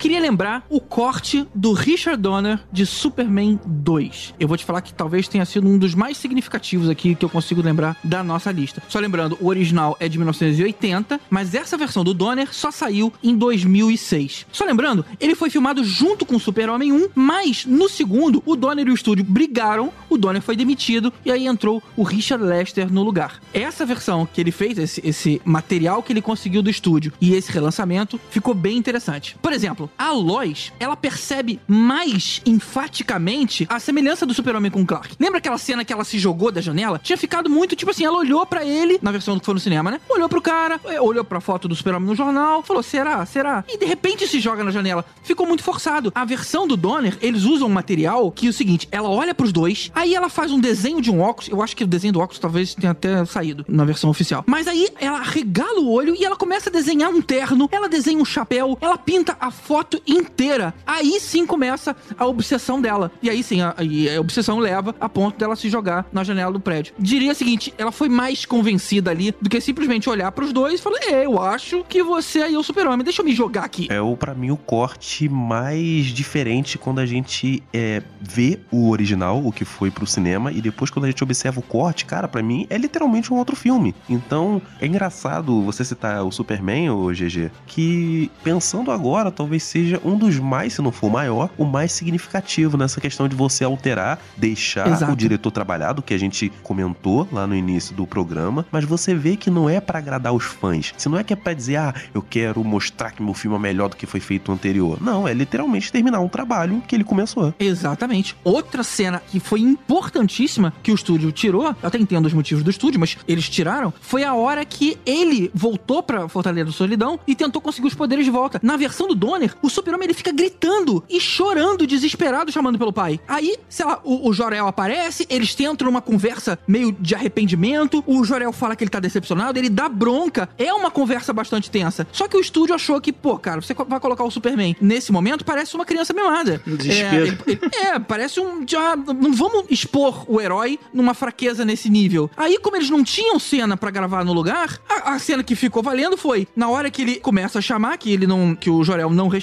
queria 0.01 0.19
lembrar 0.19 0.65
o 0.67 0.81
corte 0.81 1.47
do 1.53 1.73
Richard 1.73 2.19
Donner 2.19 2.59
de 2.71 2.87
Superman 2.87 3.59
2. 3.63 4.33
Eu 4.39 4.47
vou 4.47 4.57
te 4.57 4.65
falar 4.65 4.81
que 4.81 4.91
talvez 4.91 5.27
tenha 5.27 5.45
sido 5.45 5.67
um 5.67 5.77
dos 5.77 5.93
mais 5.93 6.17
significativos 6.17 6.89
aqui 6.89 7.13
que 7.13 7.23
eu 7.23 7.29
consigo 7.29 7.61
lembrar 7.61 7.95
da 8.03 8.23
nossa 8.23 8.51
lista. 8.51 8.81
Só 8.89 8.97
lembrando, 8.97 9.37
o 9.39 9.45
original 9.45 9.95
é 9.99 10.09
de 10.09 10.17
1980, 10.17 11.21
mas 11.29 11.53
essa 11.53 11.77
versão 11.77 12.03
do 12.03 12.15
Donner 12.15 12.51
só 12.51 12.71
saiu 12.71 13.13
em 13.21 13.37
2006. 13.37 14.47
Só 14.51 14.65
lembrando, 14.65 15.05
ele 15.19 15.35
foi 15.35 15.51
filmado 15.51 15.83
junto 15.83 16.25
com 16.25 16.39
Super-Homem 16.39 16.91
1, 16.91 17.09
mas 17.13 17.67
no 17.67 17.87
segundo, 17.87 18.41
o 18.43 18.55
Donner 18.55 18.87
e 18.87 18.91
o 18.91 18.95
estúdio 18.95 19.23
brigaram, 19.23 19.93
o 20.09 20.17
Donner 20.17 20.41
foi 20.41 20.55
demitido 20.55 21.13
e 21.23 21.31
aí 21.31 21.45
entrou 21.45 21.81
o 21.95 22.01
Richard 22.01 22.43
Lester 22.43 22.91
no 22.91 23.03
lugar. 23.03 23.39
Essa 23.53 23.85
versão 23.85 24.25
que 24.25 24.41
ele 24.41 24.51
fez, 24.51 24.79
esse, 24.79 24.99
esse 25.07 25.39
material 25.45 26.01
que 26.01 26.11
ele 26.11 26.23
conseguiu 26.23 26.63
do 26.63 26.71
estúdio 26.71 27.13
e 27.21 27.35
esse 27.35 27.51
relançamento 27.51 28.19
ficou 28.31 28.55
bem 28.55 28.77
interessante. 28.77 29.37
Por 29.39 29.53
exemplo, 29.53 29.90
a 29.97 30.11
Lois, 30.11 30.71
ela 30.79 30.95
percebe 30.95 31.59
mais 31.67 32.41
enfaticamente 32.45 33.65
a 33.69 33.79
semelhança 33.79 34.25
do 34.25 34.33
Super-Homem 34.33 34.71
com 34.71 34.81
o 34.81 34.85
Clark. 34.85 35.15
Lembra 35.19 35.39
aquela 35.39 35.57
cena 35.57 35.85
que 35.85 35.93
ela 35.93 36.03
se 36.03 36.17
jogou 36.17 36.51
da 36.51 36.61
janela? 36.61 36.99
Tinha 37.03 37.17
ficado 37.17 37.49
muito 37.49 37.75
tipo 37.75 37.91
assim, 37.91 38.05
ela 38.05 38.17
olhou 38.17 38.45
pra 38.45 38.65
ele, 38.65 38.99
na 39.01 39.11
versão 39.11 39.39
que 39.39 39.45
foi 39.45 39.53
no 39.53 39.59
cinema, 39.59 39.91
né? 39.91 40.01
Olhou 40.09 40.29
pro 40.29 40.41
cara, 40.41 40.79
eh, 40.85 40.99
olhou 40.99 41.23
pra 41.23 41.39
foto 41.39 41.67
do 41.67 41.75
Super-Homem 41.75 42.09
no 42.09 42.15
jornal, 42.15 42.63
falou: 42.63 42.83
será? 42.83 43.25
Será? 43.25 43.63
E 43.67 43.77
de 43.77 43.85
repente 43.85 44.27
se 44.27 44.39
joga 44.39 44.63
na 44.63 44.71
janela. 44.71 45.05
Ficou 45.23 45.45
muito 45.47 45.63
forçado. 45.63 46.11
A 46.15 46.25
versão 46.25 46.67
do 46.67 46.77
Donner, 46.77 47.17
eles 47.21 47.43
usam 47.43 47.67
um 47.67 47.71
material 47.71 48.31
que 48.31 48.47
é 48.47 48.49
o 48.49 48.53
seguinte: 48.53 48.87
ela 48.91 49.09
olha 49.09 49.33
pros 49.33 49.51
dois, 49.51 49.91
aí 49.93 50.15
ela 50.15 50.29
faz 50.29 50.51
um 50.51 50.59
desenho 50.59 51.01
de 51.01 51.11
um 51.11 51.21
óculos. 51.21 51.49
Eu 51.49 51.61
acho 51.61 51.75
que 51.75 51.83
o 51.83 51.87
desenho 51.87 52.13
do 52.13 52.19
óculos 52.19 52.39
talvez 52.39 52.75
tenha 52.75 52.91
até 52.91 53.23
saído 53.25 53.65
na 53.67 53.85
versão 53.85 54.09
oficial. 54.09 54.43
Mas 54.47 54.67
aí 54.67 54.89
ela 54.99 55.21
regala 55.21 55.79
o 55.79 55.91
olho 55.91 56.15
e 56.15 56.23
ela 56.23 56.35
começa 56.35 56.69
a 56.69 56.73
desenhar 56.73 57.09
um 57.09 57.21
terno, 57.21 57.67
ela 57.71 57.89
desenha 57.89 58.19
um 58.19 58.25
chapéu, 58.25 58.77
ela 58.81 58.97
pinta 58.97 59.35
a 59.39 59.51
foto 59.51 59.80
inteira. 60.07 60.73
Aí 60.85 61.19
sim 61.19 61.45
começa 61.45 61.95
a 62.17 62.25
obsessão 62.25 62.81
dela. 62.81 63.11
E 63.21 63.29
aí 63.29 63.43
sim, 63.43 63.61
a, 63.61 63.75
e 63.81 64.09
a 64.09 64.19
obsessão 64.19 64.59
leva 64.59 64.95
a 64.99 65.09
ponto 65.09 65.37
dela 65.37 65.55
se 65.55 65.69
jogar 65.69 66.07
na 66.11 66.23
janela 66.23 66.51
do 66.51 66.59
prédio. 66.59 66.93
Diria 66.97 67.31
o 67.31 67.35
seguinte: 67.35 67.73
ela 67.77 67.91
foi 67.91 68.09
mais 68.09 68.45
convencida 68.45 69.11
ali 69.11 69.33
do 69.41 69.49
que 69.49 69.59
simplesmente 69.61 70.09
olhar 70.09 70.31
pros 70.31 70.53
dois 70.53 70.79
e 70.79 70.83
falar: 70.83 70.99
É, 71.03 71.25
eu 71.25 71.41
acho 71.41 71.83
que 71.87 72.03
você 72.03 72.41
aí 72.41 72.53
é 72.53 72.57
o 72.57 72.63
super-homem, 72.63 73.03
deixa 73.03 73.21
eu 73.21 73.25
me 73.25 73.33
jogar 73.33 73.63
aqui. 73.63 73.87
É 73.89 74.01
o, 74.01 74.15
pra 74.15 74.33
mim, 74.33 74.51
o 74.51 74.57
corte 74.57 75.27
mais 75.29 76.07
diferente 76.07 76.77
quando 76.77 76.99
a 76.99 77.05
gente 77.05 77.63
é, 77.73 78.01
vê 78.19 78.59
o 78.71 78.89
original, 78.89 79.45
o 79.45 79.51
que 79.51 79.65
foi 79.65 79.91
pro 79.91 80.05
cinema, 80.05 80.51
e 80.51 80.61
depois 80.61 80.89
quando 80.89 81.05
a 81.05 81.07
gente 81.07 81.23
observa 81.23 81.59
o 81.59 81.63
corte, 81.63 82.05
cara, 82.05 82.27
pra 82.27 82.41
mim 82.41 82.67
é 82.69 82.77
literalmente 82.77 83.33
um 83.33 83.37
outro 83.37 83.55
filme. 83.55 83.95
Então, 84.09 84.61
é 84.79 84.85
engraçado 84.85 85.61
você 85.61 85.83
citar 85.83 86.23
o 86.23 86.31
Superman, 86.31 86.89
o 86.89 87.11
GG, 87.11 87.51
que 87.65 88.31
pensando 88.43 88.91
agora, 88.91 89.31
talvez 89.31 89.60
seja 89.61 90.01
um 90.03 90.17
dos 90.17 90.39
mais, 90.39 90.73
se 90.73 90.81
não 90.81 90.91
for 90.91 91.07
o 91.07 91.11
maior, 91.11 91.49
o 91.57 91.65
mais 91.65 91.91
significativo 91.91 92.77
nessa 92.77 92.99
questão 92.99 93.27
de 93.27 93.35
você 93.35 93.63
alterar, 93.63 94.19
deixar 94.35 94.87
Exato. 94.87 95.11
o 95.11 95.15
diretor 95.15 95.51
trabalhado, 95.51 96.01
que 96.01 96.13
a 96.13 96.17
gente 96.17 96.51
comentou 96.63 97.27
lá 97.31 97.45
no 97.47 97.55
início 97.55 97.95
do 97.95 98.05
programa, 98.05 98.65
mas 98.71 98.85
você 98.85 99.13
vê 99.13 99.35
que 99.35 99.49
não 99.49 99.69
é 99.69 99.79
pra 99.79 99.99
agradar 99.99 100.33
os 100.33 100.43
fãs. 100.43 100.93
Se 100.97 101.07
não 101.09 101.17
é 101.17 101.23
que 101.23 101.33
é 101.33 101.35
pra 101.35 101.53
dizer, 101.53 101.77
ah, 101.77 101.93
eu 102.13 102.21
quero 102.21 102.63
mostrar 102.63 103.11
que 103.11 103.21
meu 103.21 103.33
filme 103.33 103.55
é 103.55 103.59
melhor 103.59 103.89
do 103.89 103.95
que 103.95 104.05
foi 104.05 104.19
feito 104.19 104.51
anterior. 104.51 104.97
Não, 105.01 105.27
é 105.27 105.33
literalmente 105.33 105.91
terminar 105.91 106.19
um 106.19 106.27
trabalho 106.27 106.81
que 106.87 106.95
ele 106.95 107.03
começou. 107.03 107.53
Exatamente. 107.59 108.35
Outra 108.43 108.83
cena 108.83 109.21
que 109.29 109.39
foi 109.39 109.61
importantíssima 109.61 110.73
que 110.81 110.91
o 110.91 110.95
estúdio 110.95 111.31
tirou, 111.31 111.63
eu 111.63 111.75
até 111.83 111.97
entendo 111.97 112.25
os 112.25 112.33
motivos 112.33 112.63
do 112.63 112.69
estúdio, 112.69 112.99
mas 112.99 113.17
eles 113.27 113.49
tiraram, 113.49 113.93
foi 114.01 114.23
a 114.23 114.33
hora 114.33 114.63
que 114.65 114.97
ele 115.05 115.51
voltou 115.53 116.01
pra 116.01 116.27
Fortaleza 116.27 116.65
da 116.65 116.71
Solidão 116.71 117.19
e 117.27 117.35
tentou 117.35 117.61
conseguir 117.61 117.87
os 117.87 117.93
poderes 117.93 118.25
de 118.25 118.31
volta. 118.31 118.59
Na 118.63 118.77
versão 118.77 119.07
do 119.07 119.15
Donner, 119.15 119.50
o 119.61 119.69
super-homem 119.69 120.05
ele 120.05 120.13
fica 120.13 120.31
gritando 120.31 121.03
e 121.09 121.19
chorando, 121.19 121.85
desesperado, 121.87 122.51
chamando 122.51 122.77
pelo 122.77 122.93
pai. 122.93 123.19
Aí, 123.27 123.57
sei 123.69 123.85
lá, 123.85 123.99
o, 124.03 124.29
o 124.29 124.33
Jorel 124.33 124.67
aparece, 124.67 125.25
eles 125.29 125.53
tentam 125.55 125.89
uma 125.89 126.01
conversa 126.01 126.57
meio 126.67 126.91
de 126.91 127.15
arrependimento, 127.15 128.03
o 128.07 128.23
Jorel 128.23 128.51
fala 128.51 128.75
que 128.75 128.83
ele 128.83 128.89
tá 128.91 128.99
decepcionado, 128.99 129.57
ele 129.57 129.69
dá 129.69 129.89
bronca. 129.89 130.49
É 130.57 130.73
uma 130.73 130.91
conversa 130.91 131.33
bastante 131.33 131.69
tensa. 131.71 132.07
Só 132.11 132.27
que 132.27 132.37
o 132.37 132.39
estúdio 132.41 132.75
achou 132.75 132.99
que, 133.01 133.11
pô, 133.11 133.37
cara, 133.37 133.61
você 133.61 133.73
vai 133.73 133.99
colocar 133.99 134.23
o 134.23 134.31
Superman 134.31 134.75
nesse 134.81 135.11
momento, 135.11 135.43
parece 135.45 135.75
uma 135.75 135.85
criança 135.85 136.13
mimada. 136.13 136.61
Desespero. 136.65 137.15
É, 137.25 137.27
ele- 137.27 137.37
ele- 137.47 137.59
é, 137.73 137.99
parece 137.99 138.39
um. 138.39 138.63
Já, 138.67 138.95
não 138.95 139.33
vamos 139.33 139.65
expor 139.69 140.25
o 140.27 140.39
herói 140.39 140.79
numa 140.93 141.13
fraqueza 141.13 141.65
nesse 141.65 141.89
nível. 141.89 142.29
Aí, 142.37 142.57
como 142.59 142.75
eles 142.77 142.89
não 142.89 143.03
tinham 143.03 143.39
cena 143.39 143.75
pra 143.75 143.91
gravar 143.91 144.23
no 144.23 144.33
lugar, 144.33 144.79
a, 144.89 145.13
a 145.13 145.19
cena 145.19 145.43
que 145.43 145.55
ficou 145.55 145.81
valendo 145.83 146.17
foi: 146.17 146.47
na 146.55 146.69
hora 146.69 146.89
que 146.91 147.01
ele 147.01 147.15
começa 147.19 147.59
a 147.59 147.61
chamar, 147.61 147.97
que 147.97 148.11
ele 148.11 148.27
não. 148.27 148.55
que 148.55 148.69
o 148.69 148.83
Jorel 148.83 149.09
não 149.09 149.27
responde, 149.27 149.40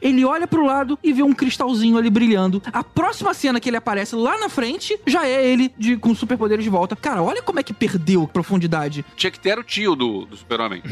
ele 0.00 0.24
olha 0.24 0.46
pro 0.46 0.64
lado 0.64 0.98
e 1.02 1.12
vê 1.12 1.22
um 1.22 1.32
cristalzinho 1.32 1.96
ali 1.96 2.10
brilhando. 2.10 2.62
A 2.72 2.82
próxima 2.82 3.34
cena 3.34 3.60
que 3.60 3.68
ele 3.68 3.76
aparece 3.76 4.14
lá 4.14 4.38
na 4.38 4.48
frente 4.48 4.98
já 5.06 5.26
é 5.26 5.46
ele 5.46 5.72
de, 5.78 5.96
com 5.96 6.14
superpoderes 6.14 6.64
de 6.64 6.70
volta. 6.70 6.96
Cara, 6.96 7.22
olha 7.22 7.42
como 7.42 7.60
é 7.60 7.62
que 7.62 7.72
perdeu 7.72 8.26
profundidade. 8.26 9.04
Tinha 9.16 9.30
que 9.30 9.40
ter 9.40 9.58
o 9.58 9.62
tio 9.62 9.94
do, 9.94 10.26
do 10.26 10.36
super-homem. 10.36 10.82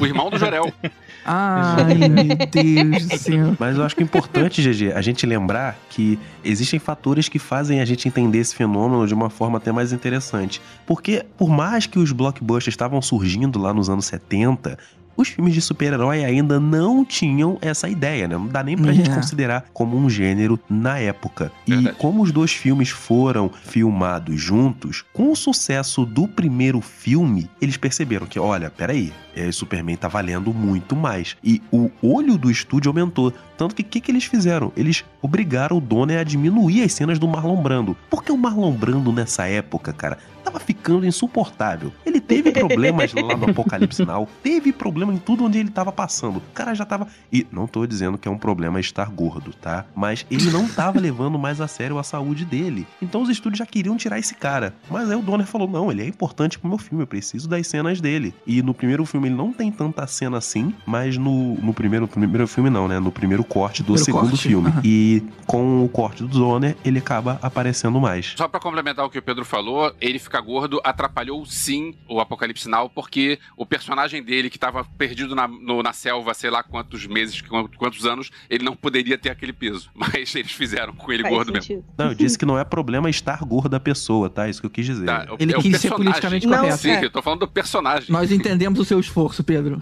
O 0.00 0.06
irmão 0.06 0.30
do 0.30 0.38
Jorel. 0.38 0.72
Ai, 1.24 1.94
meu 1.94 2.36
Deus 2.50 3.06
do 3.06 3.18
céu. 3.18 3.56
Mas 3.58 3.76
eu 3.76 3.84
acho 3.84 3.94
que 3.94 4.02
é 4.02 4.04
importante, 4.04 4.60
GG, 4.62 4.92
a 4.92 5.00
gente 5.00 5.24
lembrar 5.24 5.78
que 5.88 6.18
existem 6.44 6.78
fatores 6.78 7.28
que 7.28 7.38
fazem 7.38 7.80
a 7.80 7.84
gente 7.84 8.08
entender 8.08 8.38
esse 8.38 8.54
fenômeno 8.54 9.06
de 9.06 9.14
uma 9.14 9.30
forma 9.30 9.58
até 9.58 9.70
mais 9.70 9.92
interessante. 9.92 10.60
Porque, 10.86 11.24
por 11.36 11.48
mais 11.48 11.86
que 11.86 11.98
os 11.98 12.12
blockbusters 12.12 12.72
estavam 12.72 13.00
surgindo 13.00 13.58
lá 13.60 13.72
nos 13.72 13.88
anos 13.88 14.06
70, 14.06 14.78
os 15.16 15.28
filmes 15.28 15.54
de 15.54 15.60
super-herói 15.60 16.24
ainda 16.24 16.58
não 16.58 17.04
tinham 17.04 17.58
essa 17.60 17.88
ideia, 17.88 18.26
né? 18.26 18.36
Não 18.36 18.46
dá 18.46 18.62
nem 18.62 18.76
pra 18.76 18.92
gente 18.92 19.10
É. 19.10 19.14
considerar 19.14 19.64
como 19.72 19.96
um 19.96 20.08
gênero 20.08 20.58
na 20.68 20.98
época. 20.98 21.52
E 21.66 21.88
como 21.98 22.22
os 22.22 22.32
dois 22.32 22.52
filmes 22.52 22.88
foram 22.90 23.50
filmados 23.64 24.40
juntos, 24.40 25.04
com 25.12 25.30
o 25.32 25.36
sucesso 25.36 26.04
do 26.04 26.26
primeiro 26.28 26.80
filme, 26.80 27.48
eles 27.60 27.76
perceberam 27.76 28.26
que, 28.26 28.38
olha, 28.38 28.70
peraí, 28.70 29.12
é, 29.34 29.50
Superman 29.50 29.96
tá 29.96 30.08
valendo 30.08 30.52
muito 30.52 30.94
mais. 30.94 31.36
E 31.42 31.62
o 31.70 31.90
olho 32.02 32.36
do 32.36 32.50
estúdio 32.50 32.90
aumentou. 32.90 33.32
Tanto 33.56 33.74
que 33.74 33.82
o 33.82 33.84
que, 33.84 34.00
que 34.00 34.10
eles 34.10 34.24
fizeram? 34.24 34.72
Eles 34.76 35.04
obrigaram 35.20 35.76
o 35.78 35.80
Donner 35.80 36.18
a 36.18 36.24
diminuir 36.24 36.82
as 36.82 36.92
cenas 36.92 37.18
do 37.18 37.28
Marlon 37.28 37.62
Brando. 37.62 37.96
Porque 38.10 38.32
o 38.32 38.36
Marlon 38.36 38.72
Brando, 38.72 39.12
nessa 39.12 39.46
época, 39.46 39.92
cara, 39.92 40.18
tava 40.42 40.58
ficando 40.60 41.06
insuportável. 41.06 41.92
Ele 42.04 42.20
teve 42.20 42.52
problemas 42.52 43.12
lá 43.12 43.36
no 43.36 43.50
Apocalipse 43.50 44.04
Now, 44.04 44.28
teve 44.42 44.72
problema 44.72 45.12
em 45.12 45.18
tudo 45.18 45.44
onde 45.44 45.58
ele 45.58 45.70
tava 45.70 45.92
passando. 45.92 46.36
O 46.38 46.42
cara 46.54 46.74
já 46.74 46.84
tava. 46.84 47.06
E 47.32 47.46
não 47.50 47.66
tô 47.66 47.86
dizendo 47.86 48.18
que 48.18 48.28
é 48.28 48.30
um 48.30 48.38
problema 48.38 48.80
estar 48.80 49.08
gordo, 49.10 49.52
tá? 49.54 49.84
Mas 49.94 50.26
ele 50.30 50.50
não 50.50 50.68
tava 50.68 50.98
levando 51.00 51.38
mais 51.38 51.60
a 51.60 51.68
sério 51.68 51.98
a 51.98 52.02
saúde 52.02 52.44
dele. 52.44 52.86
Então 53.00 53.22
os 53.22 53.28
estúdios 53.28 53.58
já 53.58 53.66
queriam 53.66 53.96
tirar 53.96 54.18
esse 54.18 54.34
cara. 54.34 54.74
Mas 54.90 55.10
aí 55.10 55.16
o 55.16 55.22
Donner 55.22 55.46
falou: 55.46 55.68
não, 55.68 55.90
ele 55.90 56.02
é 56.02 56.06
importante 56.06 56.58
pro 56.58 56.68
meu 56.68 56.78
filme, 56.78 57.02
eu 57.02 57.06
preciso 57.06 57.48
das 57.48 57.66
cenas 57.66 58.00
dele. 58.00 58.34
E 58.46 58.62
no 58.62 58.74
primeiro 58.74 59.04
filme 59.06 59.28
ele 59.28 59.36
não 59.36 59.52
tem 59.52 59.70
tanta 59.70 60.06
cena 60.06 60.38
assim, 60.38 60.74
mas 60.86 61.16
no, 61.16 61.54
no 61.54 61.72
primeiro, 61.72 62.06
primeiro 62.08 62.46
filme 62.46 62.70
não, 62.70 62.88
né? 62.88 62.98
No 62.98 63.12
primeiro 63.12 63.44
corte 63.44 63.82
do 63.82 63.94
Primeiro 63.94 64.04
segundo 64.04 64.30
corte, 64.30 64.48
filme. 64.48 64.68
aham. 64.68 64.80
E 64.84 65.22
com 65.46 65.84
o 65.84 65.88
corte 65.88 66.22
do 66.22 66.28
Donner, 66.28 66.76
ele 66.84 66.98
acaba 66.98 67.38
aparecendo 67.42 68.00
mais. 68.00 68.34
Só 68.36 68.48
pra 68.48 68.58
complementar 68.60 69.04
o 69.04 69.10
que 69.10 69.18
o 69.18 69.22
Pedro 69.22 69.44
falou, 69.44 69.94
ele 70.00 70.18
ficar 70.32 70.40
gordo 70.40 70.80
atrapalhou 70.82 71.44
sim 71.44 71.94
o 72.08 72.18
Apocalipse 72.18 72.66
Now, 72.68 72.88
porque 72.88 73.38
o 73.54 73.66
personagem 73.66 74.22
dele, 74.22 74.48
que 74.48 74.58
tava 74.58 74.82
perdido 74.96 75.34
na, 75.34 75.46
no- 75.46 75.82
na 75.82 75.92
selva, 75.92 76.32
sei 76.32 76.48
lá 76.48 76.62
quantos 76.62 77.06
meses, 77.06 77.42
quantos, 77.76 78.06
anos, 78.06 78.30
ele 78.48 78.64
não 78.64 78.74
poderia 78.74 79.18
ter 79.18 79.28
aquele 79.28 79.52
peso. 79.52 79.90
Mas 79.94 80.34
eles 80.34 80.52
fizeram 80.52 80.94
com 80.94 81.12
ele 81.12 81.22
Faz 81.22 81.34
gordo 81.34 81.52
sentido. 81.52 81.76
mesmo. 81.76 81.94
Não, 81.98 82.06
eu 82.08 82.14
disse 82.14 82.38
que 82.38 82.46
não 82.46 82.58
é 82.58 82.64
problema 82.64 83.10
estar 83.10 83.38
gorda 83.44 83.76
a 83.76 83.80
pessoa, 83.80 84.30
tá? 84.30 84.48
Isso 84.48 84.60
que 84.60 84.66
eu 84.66 84.70
quis 84.70 84.86
dizer. 84.86 85.04
Tá, 85.04 85.26
o- 85.30 85.36
Ele 85.38 85.52
é 85.54 85.58
quis 85.58 85.78
ser 85.80 85.90
politicamente 85.90 86.46
Não, 86.46 86.58
correto. 86.60 86.78
Sim, 86.78 86.90
é. 86.92 87.04
eu 87.04 87.10
tô 87.10 87.20
falando 87.20 87.40
do 87.40 87.48
personagem. 87.48 88.06
Nós 88.10 88.32
entendemos 88.32 88.78
o 88.80 88.84
seu 88.86 88.98
esforço, 88.98 89.44
Pedro. 89.44 89.80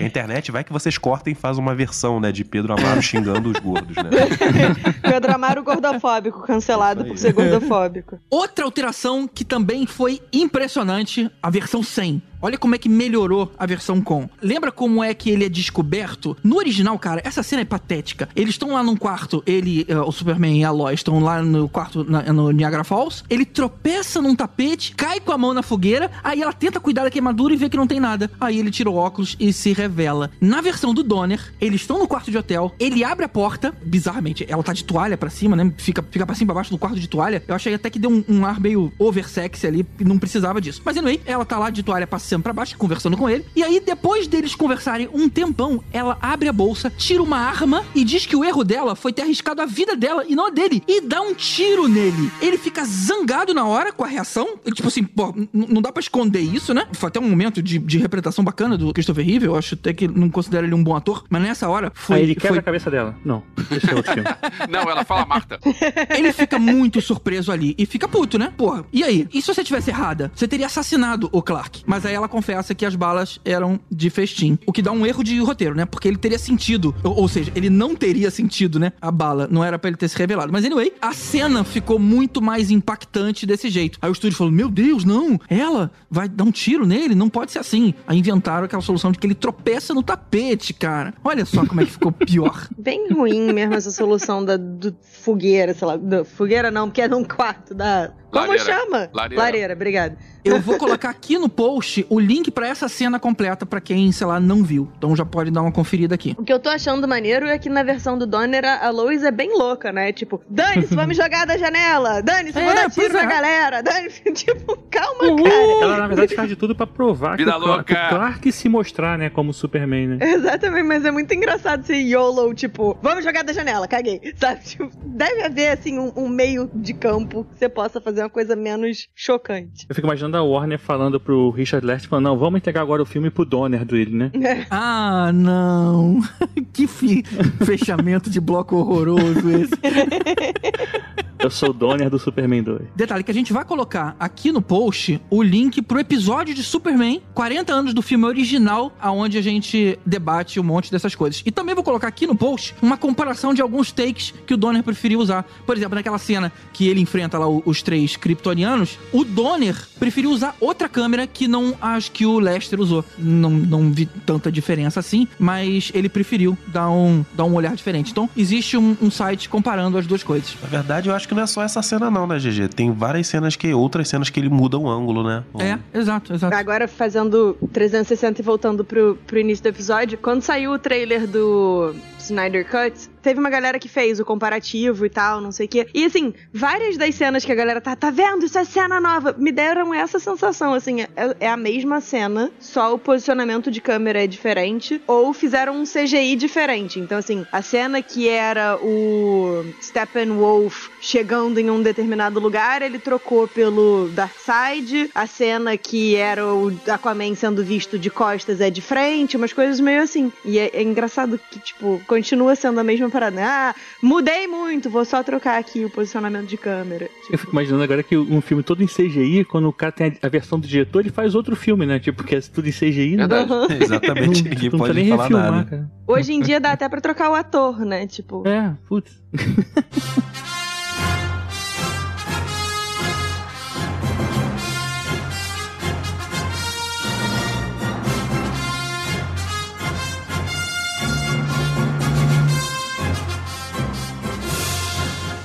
A 0.00 0.04
internet 0.04 0.50
vai 0.50 0.64
que 0.64 0.72
vocês 0.72 0.96
cortem 0.96 1.32
e 1.32 1.36
faz 1.36 1.58
uma 1.58 1.74
versão, 1.74 2.18
né, 2.18 2.32
de 2.32 2.44
Pedro 2.44 2.72
Amaro 2.72 3.02
xingando 3.02 3.50
os 3.50 3.58
gordos, 3.58 3.94
né? 3.96 4.04
Pedro 5.02 5.34
Amaro 5.34 5.62
gordofóbico, 5.62 6.40
cancelado 6.42 7.04
por 7.04 7.18
ser 7.18 7.32
gordofóbico. 7.32 8.18
Outra 8.30 8.64
alteração 8.64 9.09
que 9.26 9.44
também 9.44 9.86
foi 9.86 10.20
impressionante, 10.32 11.30
a 11.42 11.50
versão 11.50 11.82
100. 11.82 12.22
Olha 12.42 12.56
como 12.58 12.74
é 12.74 12.78
que 12.78 12.88
melhorou 12.88 13.52
a 13.58 13.66
versão 13.66 14.00
com. 14.00 14.28
Lembra 14.42 14.72
como 14.72 15.02
é 15.04 15.12
que 15.14 15.30
ele 15.30 15.44
é 15.44 15.48
descoberto? 15.48 16.36
No 16.42 16.56
original, 16.56 16.98
cara, 16.98 17.20
essa 17.24 17.42
cena 17.42 17.62
é 17.62 17.64
patética. 17.64 18.28
Eles 18.34 18.54
estão 18.54 18.72
lá 18.72 18.82
num 18.82 18.96
quarto, 18.96 19.42
ele, 19.46 19.84
eh, 19.88 19.96
o 19.98 20.10
Superman 20.12 20.58
e 20.60 20.64
a 20.64 20.70
Lois 20.70 21.00
estão 21.00 21.20
lá 21.20 21.42
no 21.42 21.68
quarto 21.68 22.04
na- 22.08 22.22
no 22.32 22.50
Niagara 22.50 22.84
Falls. 22.84 23.22
Ele 23.28 23.44
tropeça 23.44 24.20
num 24.22 24.34
tapete, 24.34 24.94
cai 24.94 25.20
com 25.20 25.32
a 25.32 25.38
mão 25.38 25.52
na 25.54 25.62
fogueira, 25.62 26.10
aí 26.24 26.40
ela 26.42 26.52
tenta 26.52 26.80
cuidar 26.80 27.04
da 27.04 27.10
queimadura 27.10 27.52
e 27.54 27.56
vê 27.56 27.68
que 27.68 27.76
não 27.76 27.86
tem 27.86 28.00
nada. 28.00 28.30
Aí 28.40 28.58
ele 28.58 28.70
tira 28.70 28.90
o 28.90 28.94
óculos 28.96 29.36
e 29.38 29.52
se 29.52 29.72
revela. 29.72 30.30
Na 30.40 30.60
versão 30.60 30.94
do 30.94 31.02
Donner, 31.02 31.52
eles 31.60 31.82
estão 31.82 31.98
no 31.98 32.08
quarto 32.08 32.30
de 32.30 32.38
hotel, 32.38 32.72
ele 32.78 33.04
abre 33.04 33.24
a 33.24 33.28
porta, 33.28 33.74
bizarramente, 33.84 34.46
ela 34.48 34.62
tá 34.62 34.72
de 34.72 34.84
toalha 34.84 35.16
pra 35.16 35.30
cima, 35.30 35.54
né? 35.56 35.72
Fica, 35.76 36.02
fica 36.10 36.24
pra 36.26 36.34
cima 36.34 36.46
pra 36.48 36.54
baixo 36.56 36.70
do 36.70 36.78
quarto 36.78 36.98
de 36.98 37.08
toalha. 37.08 37.42
Eu 37.46 37.54
achei 37.54 37.74
até 37.74 37.90
que 37.90 37.98
deu 37.98 38.10
um, 38.10 38.24
um 38.28 38.46
ar 38.46 38.58
meio 38.60 38.92
oversexy 38.98 39.66
ali, 39.66 39.86
não 40.00 40.18
precisava 40.18 40.60
disso. 40.60 40.80
Mas 40.84 40.96
anyway, 40.96 41.20
ela 41.26 41.44
tá 41.44 41.58
lá 41.58 41.70
de 41.70 41.82
toalha 41.82 42.06
pra 42.06 42.18
cima 42.30 42.42
pra 42.42 42.52
baixo, 42.52 42.76
conversando 42.78 43.16
com 43.16 43.28
ele. 43.28 43.44
E 43.54 43.62
aí, 43.62 43.80
depois 43.80 44.26
deles 44.26 44.54
conversarem 44.54 45.08
um 45.12 45.28
tempão, 45.28 45.82
ela 45.92 46.16
abre 46.20 46.48
a 46.48 46.52
bolsa, 46.52 46.90
tira 46.90 47.22
uma 47.22 47.38
arma 47.38 47.84
e 47.94 48.04
diz 48.04 48.24
que 48.26 48.34
o 48.36 48.44
erro 48.44 48.64
dela 48.64 48.94
foi 48.96 49.12
ter 49.12 49.22
arriscado 49.22 49.60
a 49.62 49.66
vida 49.66 49.94
dela 49.96 50.24
e 50.26 50.34
não 50.34 50.46
a 50.46 50.50
dele. 50.50 50.82
E 50.88 51.00
dá 51.00 51.20
um 51.20 51.34
tiro 51.34 51.86
nele. 51.88 52.30
Ele 52.40 52.56
fica 52.58 52.84
zangado 52.84 53.52
na 53.54 53.66
hora 53.66 53.92
com 53.92 54.04
a 54.04 54.06
reação. 54.08 54.58
Ele, 54.64 54.74
tipo 54.74 54.88
assim, 54.88 55.04
pô, 55.04 55.34
não 55.52 55.82
dá 55.82 55.92
pra 55.92 56.00
esconder 56.00 56.40
isso, 56.40 56.72
né? 56.74 56.86
Foi 56.92 57.08
até 57.08 57.20
um 57.20 57.28
momento 57.28 57.62
de, 57.62 57.78
de 57.78 57.98
interpretação 57.98 58.44
bacana 58.44 58.76
do 58.78 58.92
Christopher 58.92 59.24
Reeve. 59.24 59.46
Eu 59.46 59.56
acho 59.56 59.74
até 59.74 59.92
que 59.92 60.06
não 60.08 60.28
considero 60.30 60.66
ele 60.66 60.74
um 60.74 60.82
bom 60.82 60.94
ator. 60.96 61.24
Mas 61.28 61.42
nessa 61.42 61.68
hora 61.68 61.92
foi. 61.94 62.16
Aí 62.16 62.22
ele 62.22 62.34
quebra 62.34 62.48
foi- 62.48 62.58
a 62.58 62.62
cabeça 62.62 62.90
dela. 62.90 63.16
Não, 63.24 63.42
esse 63.70 63.90
é 63.90 63.94
outro 63.94 64.12
filme. 64.12 64.28
Não, 64.70 64.82
ela 64.82 65.04
fala 65.04 65.24
Marta. 65.26 65.58
Ele 66.16 66.32
fica 66.32 66.58
muito 66.58 67.00
surpreso 67.00 67.50
ali 67.50 67.74
e 67.78 67.86
fica 67.86 68.06
puto, 68.08 68.38
né? 68.38 68.52
Porra, 68.56 68.84
e 68.92 69.02
aí? 69.02 69.26
E 69.32 69.40
se 69.42 69.52
você 69.52 69.64
tivesse 69.64 69.90
errada? 69.90 70.30
Você 70.34 70.46
teria 70.46 70.66
assassinado 70.66 71.28
o 71.32 71.42
Clark. 71.42 71.82
Mas 71.86 72.04
aí 72.06 72.14
ela 72.20 72.28
confessa 72.28 72.74
que 72.74 72.86
as 72.86 72.94
balas 72.94 73.40
eram 73.44 73.80
de 73.90 74.08
festim. 74.10 74.58
O 74.66 74.72
que 74.72 74.82
dá 74.82 74.92
um 74.92 75.04
erro 75.06 75.24
de 75.24 75.38
roteiro, 75.40 75.74
né? 75.74 75.84
Porque 75.84 76.06
ele 76.08 76.16
teria 76.16 76.38
sentido. 76.38 76.94
Ou, 77.02 77.16
ou 77.22 77.28
seja, 77.28 77.50
ele 77.54 77.68
não 77.70 77.94
teria 77.94 78.30
sentido, 78.30 78.78
né? 78.78 78.92
A 79.00 79.10
bala. 79.10 79.48
Não 79.50 79.64
era 79.64 79.78
pra 79.78 79.88
ele 79.88 79.96
ter 79.96 80.08
se 80.08 80.16
revelado. 80.16 80.52
Mas 80.52 80.64
anyway, 80.64 80.92
a 81.00 81.12
cena 81.12 81.64
ficou 81.64 81.98
muito 81.98 82.40
mais 82.42 82.70
impactante 82.70 83.46
desse 83.46 83.68
jeito. 83.68 83.98
Aí 84.02 84.08
o 84.10 84.12
estúdio 84.12 84.36
falou: 84.36 84.52
Meu 84.52 84.68
Deus, 84.68 85.04
não! 85.04 85.38
Ela 85.48 85.90
vai 86.10 86.28
dar 86.28 86.44
um 86.44 86.50
tiro 86.50 86.86
nele? 86.86 87.14
Não 87.14 87.28
pode 87.28 87.52
ser 87.52 87.58
assim. 87.58 87.94
Aí 88.06 88.18
inventaram 88.18 88.64
aquela 88.64 88.82
solução 88.82 89.10
de 89.12 89.18
que 89.18 89.26
ele 89.26 89.34
tropeça 89.34 89.94
no 89.94 90.02
tapete, 90.02 90.72
cara. 90.74 91.14
Olha 91.24 91.44
só 91.44 91.64
como 91.66 91.80
é 91.80 91.84
que 91.84 91.92
ficou 91.92 92.12
pior. 92.12 92.68
Bem 92.78 93.08
ruim 93.12 93.52
mesmo 93.52 93.74
essa 93.74 93.90
solução 93.90 94.44
da 94.44 94.56
do 94.56 94.94
fogueira, 95.02 95.74
sei 95.74 95.86
lá. 95.86 95.96
do- 95.96 96.24
fogueira 96.24 96.70
não, 96.70 96.88
porque 96.88 97.00
é 97.02 97.08
num 97.08 97.24
quarto 97.24 97.74
da. 97.74 98.12
Como 98.30 98.46
Lareira. 98.46 98.64
chama? 98.64 99.10
Lareira. 99.12 99.42
Lareira, 99.42 99.74
obrigado. 99.74 100.16
Eu 100.42 100.58
vou 100.60 100.78
colocar 100.78 101.10
aqui 101.10 101.36
no 101.38 101.48
post 101.48 102.06
o 102.08 102.18
link 102.18 102.50
pra 102.50 102.66
essa 102.66 102.88
cena 102.88 103.18
completa 103.20 103.66
pra 103.66 103.80
quem, 103.80 104.10
sei 104.12 104.26
lá, 104.26 104.40
não 104.40 104.62
viu. 104.64 104.88
Então 104.96 105.14
já 105.14 105.24
pode 105.24 105.50
dar 105.50 105.60
uma 105.60 105.72
conferida 105.72 106.14
aqui. 106.14 106.34
O 106.38 106.44
que 106.44 106.52
eu 106.52 106.58
tô 106.58 106.70
achando 106.70 107.06
maneiro 107.06 107.46
é 107.46 107.58
que 107.58 107.68
na 107.68 107.82
versão 107.82 108.16
do 108.16 108.26
Donner 108.26 108.64
a 108.64 108.88
Lois 108.90 109.22
é 109.22 109.30
bem 109.30 109.56
louca, 109.58 109.92
né? 109.92 110.12
Tipo, 110.12 110.40
dane-se, 110.48 110.94
vamos 110.94 111.16
jogar 111.16 111.44
da 111.46 111.58
janela! 111.58 112.22
Dane-se, 112.22 112.58
É, 112.58 112.64
vou 112.64 112.74
dar 112.74 112.90
tiro 112.90 113.12
na 113.12 113.22
é. 113.22 113.26
galera! 113.26 113.82
Dane-se, 113.84 114.22
tipo, 114.32 114.78
calma, 114.90 115.36
cara! 115.42 115.82
Ela, 115.82 115.96
na 115.98 116.06
verdade, 116.06 116.34
faz 116.34 116.48
de 116.48 116.56
tudo 116.56 116.74
pra 116.74 116.86
provar 116.86 117.36
que 117.36 117.44
Vida 117.44 117.58
Clark, 117.58 117.68
louca. 117.92 118.06
o 118.06 118.08
Clark 118.08 118.52
se 118.52 118.68
mostrar, 118.68 119.18
né, 119.18 119.28
como 119.28 119.52
Superman, 119.52 120.06
né? 120.08 120.18
Exatamente, 120.20 120.84
mas 120.86 121.04
é 121.04 121.10
muito 121.10 121.34
engraçado 121.34 121.84
ser 121.84 121.96
YOLO, 121.96 122.54
tipo, 122.54 122.96
vamos 123.02 123.24
jogar 123.24 123.44
da 123.44 123.52
janela, 123.52 123.86
caguei. 123.86 124.20
Sabe? 124.40 124.60
Tipo, 124.64 124.90
deve 125.04 125.42
haver, 125.42 125.72
assim, 125.72 125.98
um, 125.98 126.12
um 126.16 126.28
meio 126.28 126.70
de 126.74 126.94
campo 126.94 127.44
que 127.52 127.58
você 127.58 127.68
possa 127.68 128.00
fazer 128.00 128.19
uma 128.24 128.30
coisa 128.30 128.54
menos 128.56 129.08
chocante. 129.14 129.86
Eu 129.88 129.94
fico 129.94 130.06
imaginando 130.06 130.36
a 130.36 130.42
Warner 130.42 130.78
falando 130.78 131.18
pro 131.20 131.50
Richard 131.50 131.86
Lest, 131.86 132.08
falando, 132.08 132.24
não, 132.26 132.38
vamos 132.38 132.58
entregar 132.58 132.80
agora 132.82 133.02
o 133.02 133.06
filme 133.06 133.30
pro 133.30 133.44
Donner 133.44 133.84
dele, 133.84 134.14
né? 134.16 134.30
Ah, 134.70 135.30
não. 135.32 136.20
que 136.72 136.86
fi- 136.86 137.22
fechamento 137.64 138.28
de 138.30 138.40
bloco 138.40 138.76
horroroso 138.76 139.48
esse. 139.50 139.72
Eu 141.42 141.50
sou 141.50 141.70
o 141.70 141.72
Donner 141.72 142.10
do 142.10 142.18
Superman 142.18 142.62
2. 142.62 142.82
Detalhe 142.94 143.24
que 143.24 143.30
a 143.30 143.34
gente 143.34 143.50
vai 143.50 143.64
colocar 143.64 144.14
aqui 144.20 144.52
no 144.52 144.60
post 144.60 145.18
o 145.30 145.42
link 145.42 145.80
pro 145.80 145.98
episódio 145.98 146.54
de 146.54 146.62
Superman, 146.62 147.22
40 147.32 147.72
anos 147.72 147.94
do 147.94 148.02
filme 148.02 148.26
original, 148.26 148.94
aonde 149.00 149.38
a 149.38 149.42
gente 149.42 149.98
debate 150.04 150.60
um 150.60 150.62
monte 150.62 150.92
dessas 150.92 151.14
coisas. 151.14 151.42
E 151.46 151.50
também 151.50 151.74
vou 151.74 151.82
colocar 151.82 152.08
aqui 152.08 152.26
no 152.26 152.36
post 152.36 152.74
uma 152.82 152.98
comparação 152.98 153.54
de 153.54 153.62
alguns 153.62 153.90
takes 153.90 154.34
que 154.46 154.52
o 154.52 154.56
Donner 154.56 154.82
preferiu 154.82 155.18
usar. 155.18 155.44
Por 155.64 155.78
exemplo, 155.78 155.94
naquela 155.94 156.18
cena 156.18 156.52
que 156.74 156.88
ele 156.88 157.00
enfrenta 157.00 157.38
lá 157.38 157.48
os 157.48 157.80
três 157.80 158.16
kryptonianos, 158.16 158.98
o 159.10 159.24
Donner 159.24 159.76
preferiu 159.98 160.30
usar 160.32 160.54
outra 160.60 160.90
câmera 160.90 161.26
que 161.26 161.48
não 161.48 161.74
as 161.80 162.10
que 162.10 162.26
o 162.26 162.38
Lester 162.38 162.78
usou. 162.78 163.02
Não, 163.16 163.48
não 163.48 163.90
vi 163.90 164.04
tanta 164.04 164.52
diferença 164.52 165.00
assim, 165.00 165.26
mas 165.38 165.90
ele 165.94 166.10
preferiu 166.10 166.58
dar 166.66 166.90
um, 166.90 167.24
dar 167.32 167.44
um 167.44 167.54
olhar 167.54 167.74
diferente. 167.74 168.10
Então, 168.10 168.28
existe 168.36 168.76
um, 168.76 168.94
um 169.00 169.10
site 169.10 169.48
comparando 169.48 169.96
as 169.96 170.06
duas 170.06 170.22
coisas. 170.22 170.54
Na 170.60 170.68
verdade, 170.68 171.08
eu 171.08 171.14
acho 171.14 171.29
que 171.30 171.34
não 171.34 171.44
é 171.44 171.46
só 171.46 171.62
essa 171.62 171.80
cena 171.80 172.10
não, 172.10 172.26
né, 172.26 172.38
GG? 172.38 172.74
Tem 172.74 172.92
várias 172.92 173.28
cenas 173.28 173.54
que... 173.54 173.72
Outras 173.72 174.08
cenas 174.08 174.28
que 174.28 174.40
ele 174.40 174.48
muda 174.48 174.76
o 174.76 174.88
ângulo, 174.88 175.22
né? 175.22 175.44
É, 175.60 175.78
exato, 175.96 176.34
exato. 176.34 176.54
Agora, 176.54 176.88
fazendo 176.88 177.56
360 177.72 178.40
e 178.40 178.44
voltando 178.44 178.84
pro, 178.84 179.16
pro 179.26 179.38
início 179.38 179.62
do 179.62 179.68
episódio, 179.68 180.18
quando 180.18 180.42
saiu 180.42 180.72
o 180.72 180.78
trailer 180.78 181.28
do 181.28 181.94
Snyder 182.22 182.66
Cut, 182.68 183.08
teve 183.22 183.38
uma 183.38 183.50
galera 183.50 183.78
que 183.78 183.88
fez 183.88 184.20
o 184.20 184.24
comparativo 184.24 185.04
e 185.06 185.10
tal, 185.10 185.40
não 185.40 185.52
sei 185.52 185.66
o 185.66 185.68
quê. 185.68 185.86
E 185.94 186.04
assim, 186.04 186.34
várias 186.52 186.96
das 186.96 187.14
cenas 187.14 187.44
que 187.44 187.52
a 187.52 187.54
galera 187.54 187.80
tá, 187.80 187.94
tá 187.94 188.10
vendo? 188.10 188.44
Isso 188.44 188.58
é 188.58 188.64
cena 188.64 189.00
nova. 189.00 189.34
Me 189.38 189.52
deram 189.52 189.92
essa 189.94 190.18
sensação, 190.18 190.74
assim, 190.74 191.02
é, 191.02 191.08
é 191.40 191.48
a 191.48 191.56
mesma 191.56 192.00
cena, 192.00 192.50
só 192.58 192.94
o 192.94 192.98
posicionamento 192.98 193.70
de 193.70 193.80
câmera 193.80 194.24
é 194.24 194.26
diferente, 194.26 195.00
ou 195.06 195.32
fizeram 195.32 195.76
um 195.76 195.84
CGI 195.84 196.36
diferente. 196.36 196.98
Então, 196.98 197.18
assim, 197.18 197.46
a 197.52 197.62
cena 197.62 198.02
que 198.02 198.28
era 198.28 198.76
o 198.76 199.64
Steppenwolf 199.82 200.88
chegando 201.00 201.58
em 201.58 201.70
um 201.70 201.82
determinado 201.82 202.40
lugar, 202.40 202.82
ele 202.82 202.98
trocou 202.98 203.46
pelo 203.48 204.08
Darkseid. 204.08 205.10
A 205.14 205.26
cena 205.26 205.76
que 205.76 206.16
era 206.16 206.46
o 206.46 206.72
Aquaman 206.88 207.34
sendo 207.34 207.64
visto 207.64 207.98
de 207.98 208.10
costas 208.10 208.60
é 208.60 208.70
de 208.70 208.80
frente, 208.80 209.36
umas 209.36 209.52
coisas 209.52 209.80
meio 209.80 210.02
assim. 210.02 210.32
E 210.44 210.58
é, 210.58 210.70
é 210.72 210.82
engraçado 210.82 211.38
que, 211.50 211.58
tipo, 211.58 212.00
continua 212.20 212.54
sendo 212.54 212.78
a 212.78 212.84
mesma 212.84 213.08
parada. 213.08 213.40
Ah, 213.42 213.74
mudei 214.02 214.46
muito, 214.46 214.90
vou 214.90 215.04
só 215.06 215.22
trocar 215.22 215.58
aqui 215.58 215.84
o 215.84 215.90
posicionamento 215.90 216.46
de 216.46 216.56
câmera. 216.58 217.08
Eu 217.30 217.38
fico 217.38 217.50
imaginando 217.52 217.82
agora 217.82 218.02
que 218.02 218.16
um 218.16 218.40
filme 218.42 218.62
todo 218.62 218.82
em 218.82 218.86
CGI, 218.86 219.44
quando 219.44 219.68
o 219.68 219.72
cara 219.72 219.90
tem 219.90 220.12
a, 220.22 220.28
versão 220.28 220.60
do 220.60 220.68
diretor, 220.68 221.00
ele 221.00 221.10
faz 221.10 221.34
outro 221.34 221.56
filme, 221.56 221.86
né? 221.86 221.98
Tipo, 221.98 222.22
que 222.22 222.36
é 222.36 222.40
tudo 222.40 222.68
em 222.68 222.72
CGI, 222.72 223.16
né? 223.16 223.26
Verdade. 223.26 223.82
Exatamente, 223.82 224.44
Não- 224.44 224.50
ninguém 224.50 224.70
não 224.70 224.78
pode 224.78 224.92
precisa 224.92 224.94
nem 224.94 225.08
falar 225.08 225.22
refilmar, 225.22 225.52
nada. 225.52 225.64
cara. 225.70 225.90
Hoje 226.06 226.32
em 226.34 226.40
dia 226.40 226.60
dá 226.60 226.72
até 226.72 226.88
pra 226.88 227.00
trocar 227.00 227.30
o 227.30 227.34
ator, 227.34 227.80
né? 227.80 228.06
Tipo. 228.06 228.46
É, 228.46 228.74
putz. 228.86 229.12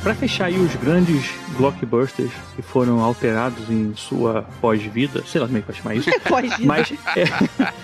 Pra 0.05 0.13
fechar 0.13 0.45
aí 0.45 0.59
os 0.59 0.75
grandes 0.75 1.31
blockbusters 1.57 2.29
que 2.55 2.61
foram 2.61 2.99
alterados 2.99 3.71
em 3.71 3.91
sua 3.95 4.43
pós-vida, 4.61 5.23
sei 5.25 5.41
lá 5.41 5.47
como 5.47 5.57
é 5.57 5.61
que 5.61 5.67
vai 5.67 5.75
chamar 5.75 5.95
isso. 5.95 6.11
Pós-vida. 6.29 6.63
Mas 6.63 6.93
é, 7.15 7.23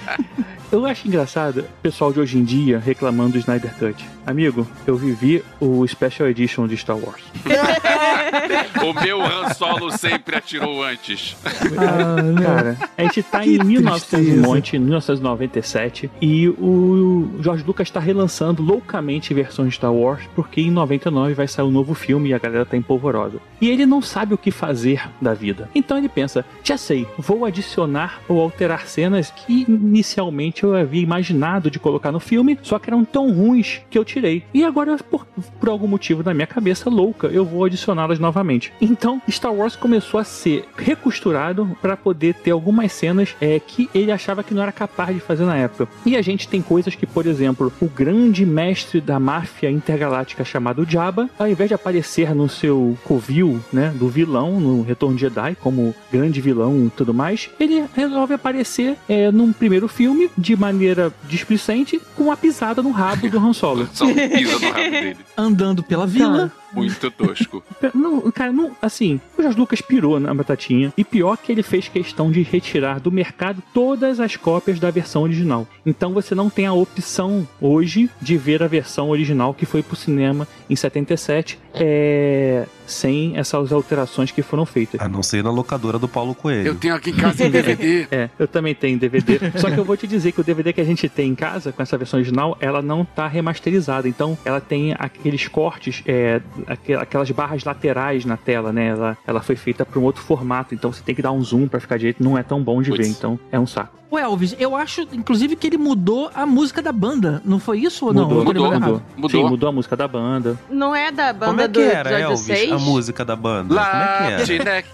eu 0.71 0.85
acho 0.85 1.07
engraçado 1.07 1.61
o 1.61 1.81
pessoal 1.81 2.13
de 2.13 2.19
hoje 2.19 2.37
em 2.37 2.43
dia 2.43 2.77
reclamando 2.77 3.31
do 3.31 3.37
Snyder 3.39 3.73
Cut. 3.73 4.07
Amigo, 4.23 4.67
eu 4.85 4.95
vivi 4.95 5.43
o 5.59 5.83
Special 5.87 6.29
Edition 6.29 6.67
de 6.67 6.77
Star 6.77 6.95
Wars. 6.95 7.23
O 8.81 8.93
meu 8.93 9.21
Han 9.21 9.53
Solo 9.53 9.91
sempre 9.91 10.35
atirou 10.35 10.83
antes. 10.83 11.35
Cara, 11.43 12.77
a 12.97 13.03
gente 13.03 13.23
tá 13.23 13.41
Que 13.41 13.55
em 13.57 13.63
1900 13.63 14.01
e 14.01 14.09
tristeza. 14.09 14.47
monte, 14.47 14.79
1997, 14.79 16.11
e 16.21 16.47
o 16.49 17.29
George 17.39 17.63
Lucas 17.65 17.89
tá 17.89 17.99
relançando 17.99 18.61
loucamente 18.63 19.33
versões 19.33 19.69
de 19.69 19.75
Star 19.75 19.93
Wars, 19.93 20.23
porque 20.35 20.61
em 20.61 20.71
99 20.71 21.33
vai 21.33 21.47
sair 21.47 21.65
um 21.65 21.71
novo 21.71 21.93
filme 21.93 22.29
e 22.29 22.33
a 22.33 22.39
galera 22.39 22.65
tá 22.65 22.75
empolvorosa. 22.77 23.37
E 23.59 23.69
ele 23.69 23.85
não 23.85 24.01
sabe 24.01 24.33
o 24.33 24.37
que 24.37 24.51
fazer 24.51 25.07
da 25.21 25.33
vida. 25.33 25.69
Então 25.75 25.97
ele 25.97 26.09
pensa, 26.09 26.43
já 26.63 26.77
sei, 26.77 27.07
vou 27.17 27.45
adicionar 27.45 28.19
ou 28.27 28.39
alterar 28.41 28.87
cenas 28.87 29.31
que 29.31 29.65
inicialmente 29.67 30.63
eu 30.63 30.75
havia 30.75 31.01
imaginado 31.01 31.69
de 31.69 31.79
colocar 31.79 32.11
no 32.11 32.19
filme, 32.19 32.57
só 32.61 32.79
que 32.79 32.89
eram 32.89 33.05
tão 33.05 33.31
ruins 33.31 33.81
que 33.89 33.97
eu 33.97 34.05
tirei. 34.05 34.43
E 34.53 34.63
agora, 34.63 34.97
por, 34.97 35.25
por 35.59 35.69
algum 35.69 35.87
motivo 35.87 36.23
na 36.23 36.33
minha 36.33 36.47
cabeça 36.47 36.89
louca, 36.89 37.27
eu 37.27 37.45
vou 37.45 37.69
adicioná-las 38.11 38.19
novamente. 38.19 38.73
Então, 38.81 39.21
Star 39.29 39.53
Wars 39.53 39.75
começou 39.75 40.19
a 40.19 40.23
ser 40.23 40.65
recosturado 40.75 41.77
para 41.81 41.95
poder 41.95 42.33
ter 42.35 42.51
algumas 42.51 42.91
cenas 42.91 43.35
é, 43.39 43.59
que 43.59 43.89
ele 43.93 44.11
achava 44.11 44.43
que 44.43 44.53
não 44.53 44.61
era 44.61 44.71
capaz 44.71 45.15
de 45.15 45.21
fazer 45.21 45.45
na 45.45 45.55
época. 45.55 45.87
E 46.05 46.15
a 46.15 46.21
gente 46.21 46.47
tem 46.47 46.61
coisas 46.61 46.95
que, 46.95 47.05
por 47.05 47.25
exemplo, 47.25 47.71
o 47.81 47.87
grande 47.87 48.45
mestre 48.45 48.99
da 48.99 49.19
máfia 49.19 49.69
intergaláctica 49.69 50.43
chamado 50.43 50.85
Jabba, 50.87 51.29
ao 51.39 51.47
invés 51.47 51.69
de 51.69 51.73
aparecer 51.73 52.35
no 52.35 52.49
seu 52.49 52.97
covil, 53.03 53.59
né, 53.71 53.93
do 53.95 54.07
vilão 54.07 54.59
no 54.59 54.81
Retorno 54.81 55.15
de 55.15 55.21
Jedi 55.21 55.55
como 55.61 55.95
grande 56.11 56.41
vilão 56.41 56.87
e 56.87 56.89
tudo 56.89 57.13
mais, 57.13 57.49
ele 57.59 57.85
resolve 57.95 58.33
aparecer 58.33 58.97
é, 59.07 59.31
num 59.31 59.53
primeiro 59.53 59.87
filme 59.87 60.29
de 60.37 60.55
maneira 60.55 61.13
displicente 61.27 62.01
com 62.15 62.25
uma 62.25 62.37
pisada 62.37 62.81
no 62.81 62.91
rabo 62.91 63.29
do 63.29 63.37
Han 63.37 63.53
Solo. 63.53 63.87
Só 63.93 64.05
pisa 64.05 64.59
no 64.59 64.71
rabo 64.71 64.91
dele. 64.91 65.17
Andando 65.37 65.83
pela 65.83 66.07
vila. 66.07 66.51
Muito 66.73 67.11
tosco. 67.11 67.63
Não, 67.93 68.31
cara, 68.31 68.51
não, 68.51 68.71
assim, 68.81 69.19
o 69.37 69.41
Jorge 69.41 69.57
Lucas 69.57 69.81
pirou 69.81 70.19
na 70.19 70.33
batatinha, 70.33 70.93
e 70.97 71.03
pior 71.03 71.37
que 71.37 71.51
ele 71.51 71.63
fez 71.63 71.87
questão 71.87 72.31
de 72.31 72.41
retirar 72.41 72.99
do 72.99 73.11
mercado 73.11 73.61
todas 73.73 74.19
as 74.19 74.35
cópias 74.35 74.79
da 74.79 74.89
versão 74.89 75.23
original. 75.23 75.67
Então 75.85 76.13
você 76.13 76.33
não 76.33 76.49
tem 76.49 76.65
a 76.65 76.73
opção 76.73 77.47
hoje 77.59 78.09
de 78.21 78.37
ver 78.37 78.63
a 78.63 78.67
versão 78.67 79.09
original 79.09 79.53
que 79.53 79.65
foi 79.65 79.83
pro 79.83 79.95
cinema 79.95 80.47
em 80.69 80.75
77, 80.75 81.59
é, 81.73 82.65
sem 82.91 83.35
essas 83.37 83.71
alterações 83.71 84.31
que 84.31 84.41
foram 84.41 84.65
feitas. 84.65 84.99
A 85.01 85.07
não 85.07 85.23
ser 85.23 85.43
na 85.43 85.49
locadora 85.51 85.97
do 85.97 86.07
Paulo 86.07 86.35
Coelho. 86.35 86.67
Eu 86.67 86.75
tenho 86.75 86.93
aqui 86.95 87.11
em 87.11 87.15
casa 87.15 87.43
em 87.45 87.49
DVD. 87.51 88.07
É, 88.11 88.29
eu 88.37 88.47
também 88.47 88.75
tenho 88.75 88.99
DVD. 88.99 89.39
Só 89.57 89.69
que 89.71 89.77
eu 89.77 89.85
vou 89.85 89.95
te 89.97 90.05
dizer 90.07 90.31
que 90.31 90.41
o 90.41 90.43
DVD 90.43 90.73
que 90.73 90.81
a 90.81 90.85
gente 90.85 91.07
tem 91.09 91.29
em 91.29 91.35
casa, 91.35 91.71
com 91.71 91.81
essa 91.81 91.97
versão 91.97 92.19
original, 92.19 92.57
ela 92.59 92.81
não 92.81 93.03
tá 93.05 93.27
remasterizada. 93.27 94.07
Então, 94.07 94.37
ela 94.45 94.59
tem 94.61 94.93
aqueles 94.97 95.47
cortes, 95.47 96.03
é, 96.05 96.41
aqu- 96.67 96.93
aquelas 96.99 97.31
barras 97.31 97.63
laterais 97.63 98.25
na 98.25 98.37
tela, 98.37 98.71
né? 98.73 98.87
Ela, 98.89 99.17
ela 99.25 99.41
foi 99.41 99.55
feita 99.55 99.85
para 99.85 99.99
um 99.99 100.03
outro 100.03 100.21
formato. 100.23 100.73
Então, 100.75 100.91
você 100.91 101.01
tem 101.03 101.15
que 101.15 101.21
dar 101.21 101.31
um 101.31 101.41
zoom 101.43 101.67
para 101.67 101.79
ficar 101.79 101.97
direito. 101.97 102.23
Não 102.23 102.37
é 102.37 102.43
tão 102.43 102.61
bom 102.61 102.81
de 102.81 102.91
ver. 102.91 103.07
Então, 103.07 103.39
é 103.51 103.59
um 103.59 103.67
saco. 103.67 104.00
O 104.11 104.19
Elvis, 104.19 104.53
eu 104.59 104.75
acho, 104.75 105.07
inclusive, 105.13 105.55
que 105.55 105.65
ele 105.65 105.77
mudou 105.77 106.29
a 106.35 106.45
música 106.45 106.81
da 106.81 106.91
banda. 106.91 107.41
Não 107.45 107.59
foi 107.59 107.79
isso 107.79 108.05
ou 108.07 108.13
não? 108.13 108.23
Mudou, 108.23 108.37
lembrando 108.39 108.61
mudou, 108.61 108.73
errado. 108.73 109.01
Sim, 109.31 109.43
mudou 109.45 109.69
a 109.69 109.71
música 109.71 109.95
da 109.95 110.05
banda. 110.05 110.59
Não 110.69 110.93
é 110.93 111.11
da 111.13 111.31
banda 111.31 111.45
Como 111.47 111.61
é 111.61 111.63
que 111.63 111.69
do 111.69 111.79
era, 111.81 111.99
episódio 112.09 112.23
Elvis, 112.25 112.39
6? 112.41 112.71
a 112.73 112.77
música 112.77 113.23
da 113.23 113.35
banda? 113.37 113.67
Como 113.73 113.79
é 113.79 113.83
que 113.85 113.97
era? 113.97 114.31
Laptinek. 114.37 114.87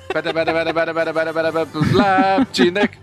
Laptinek. 1.93 2.97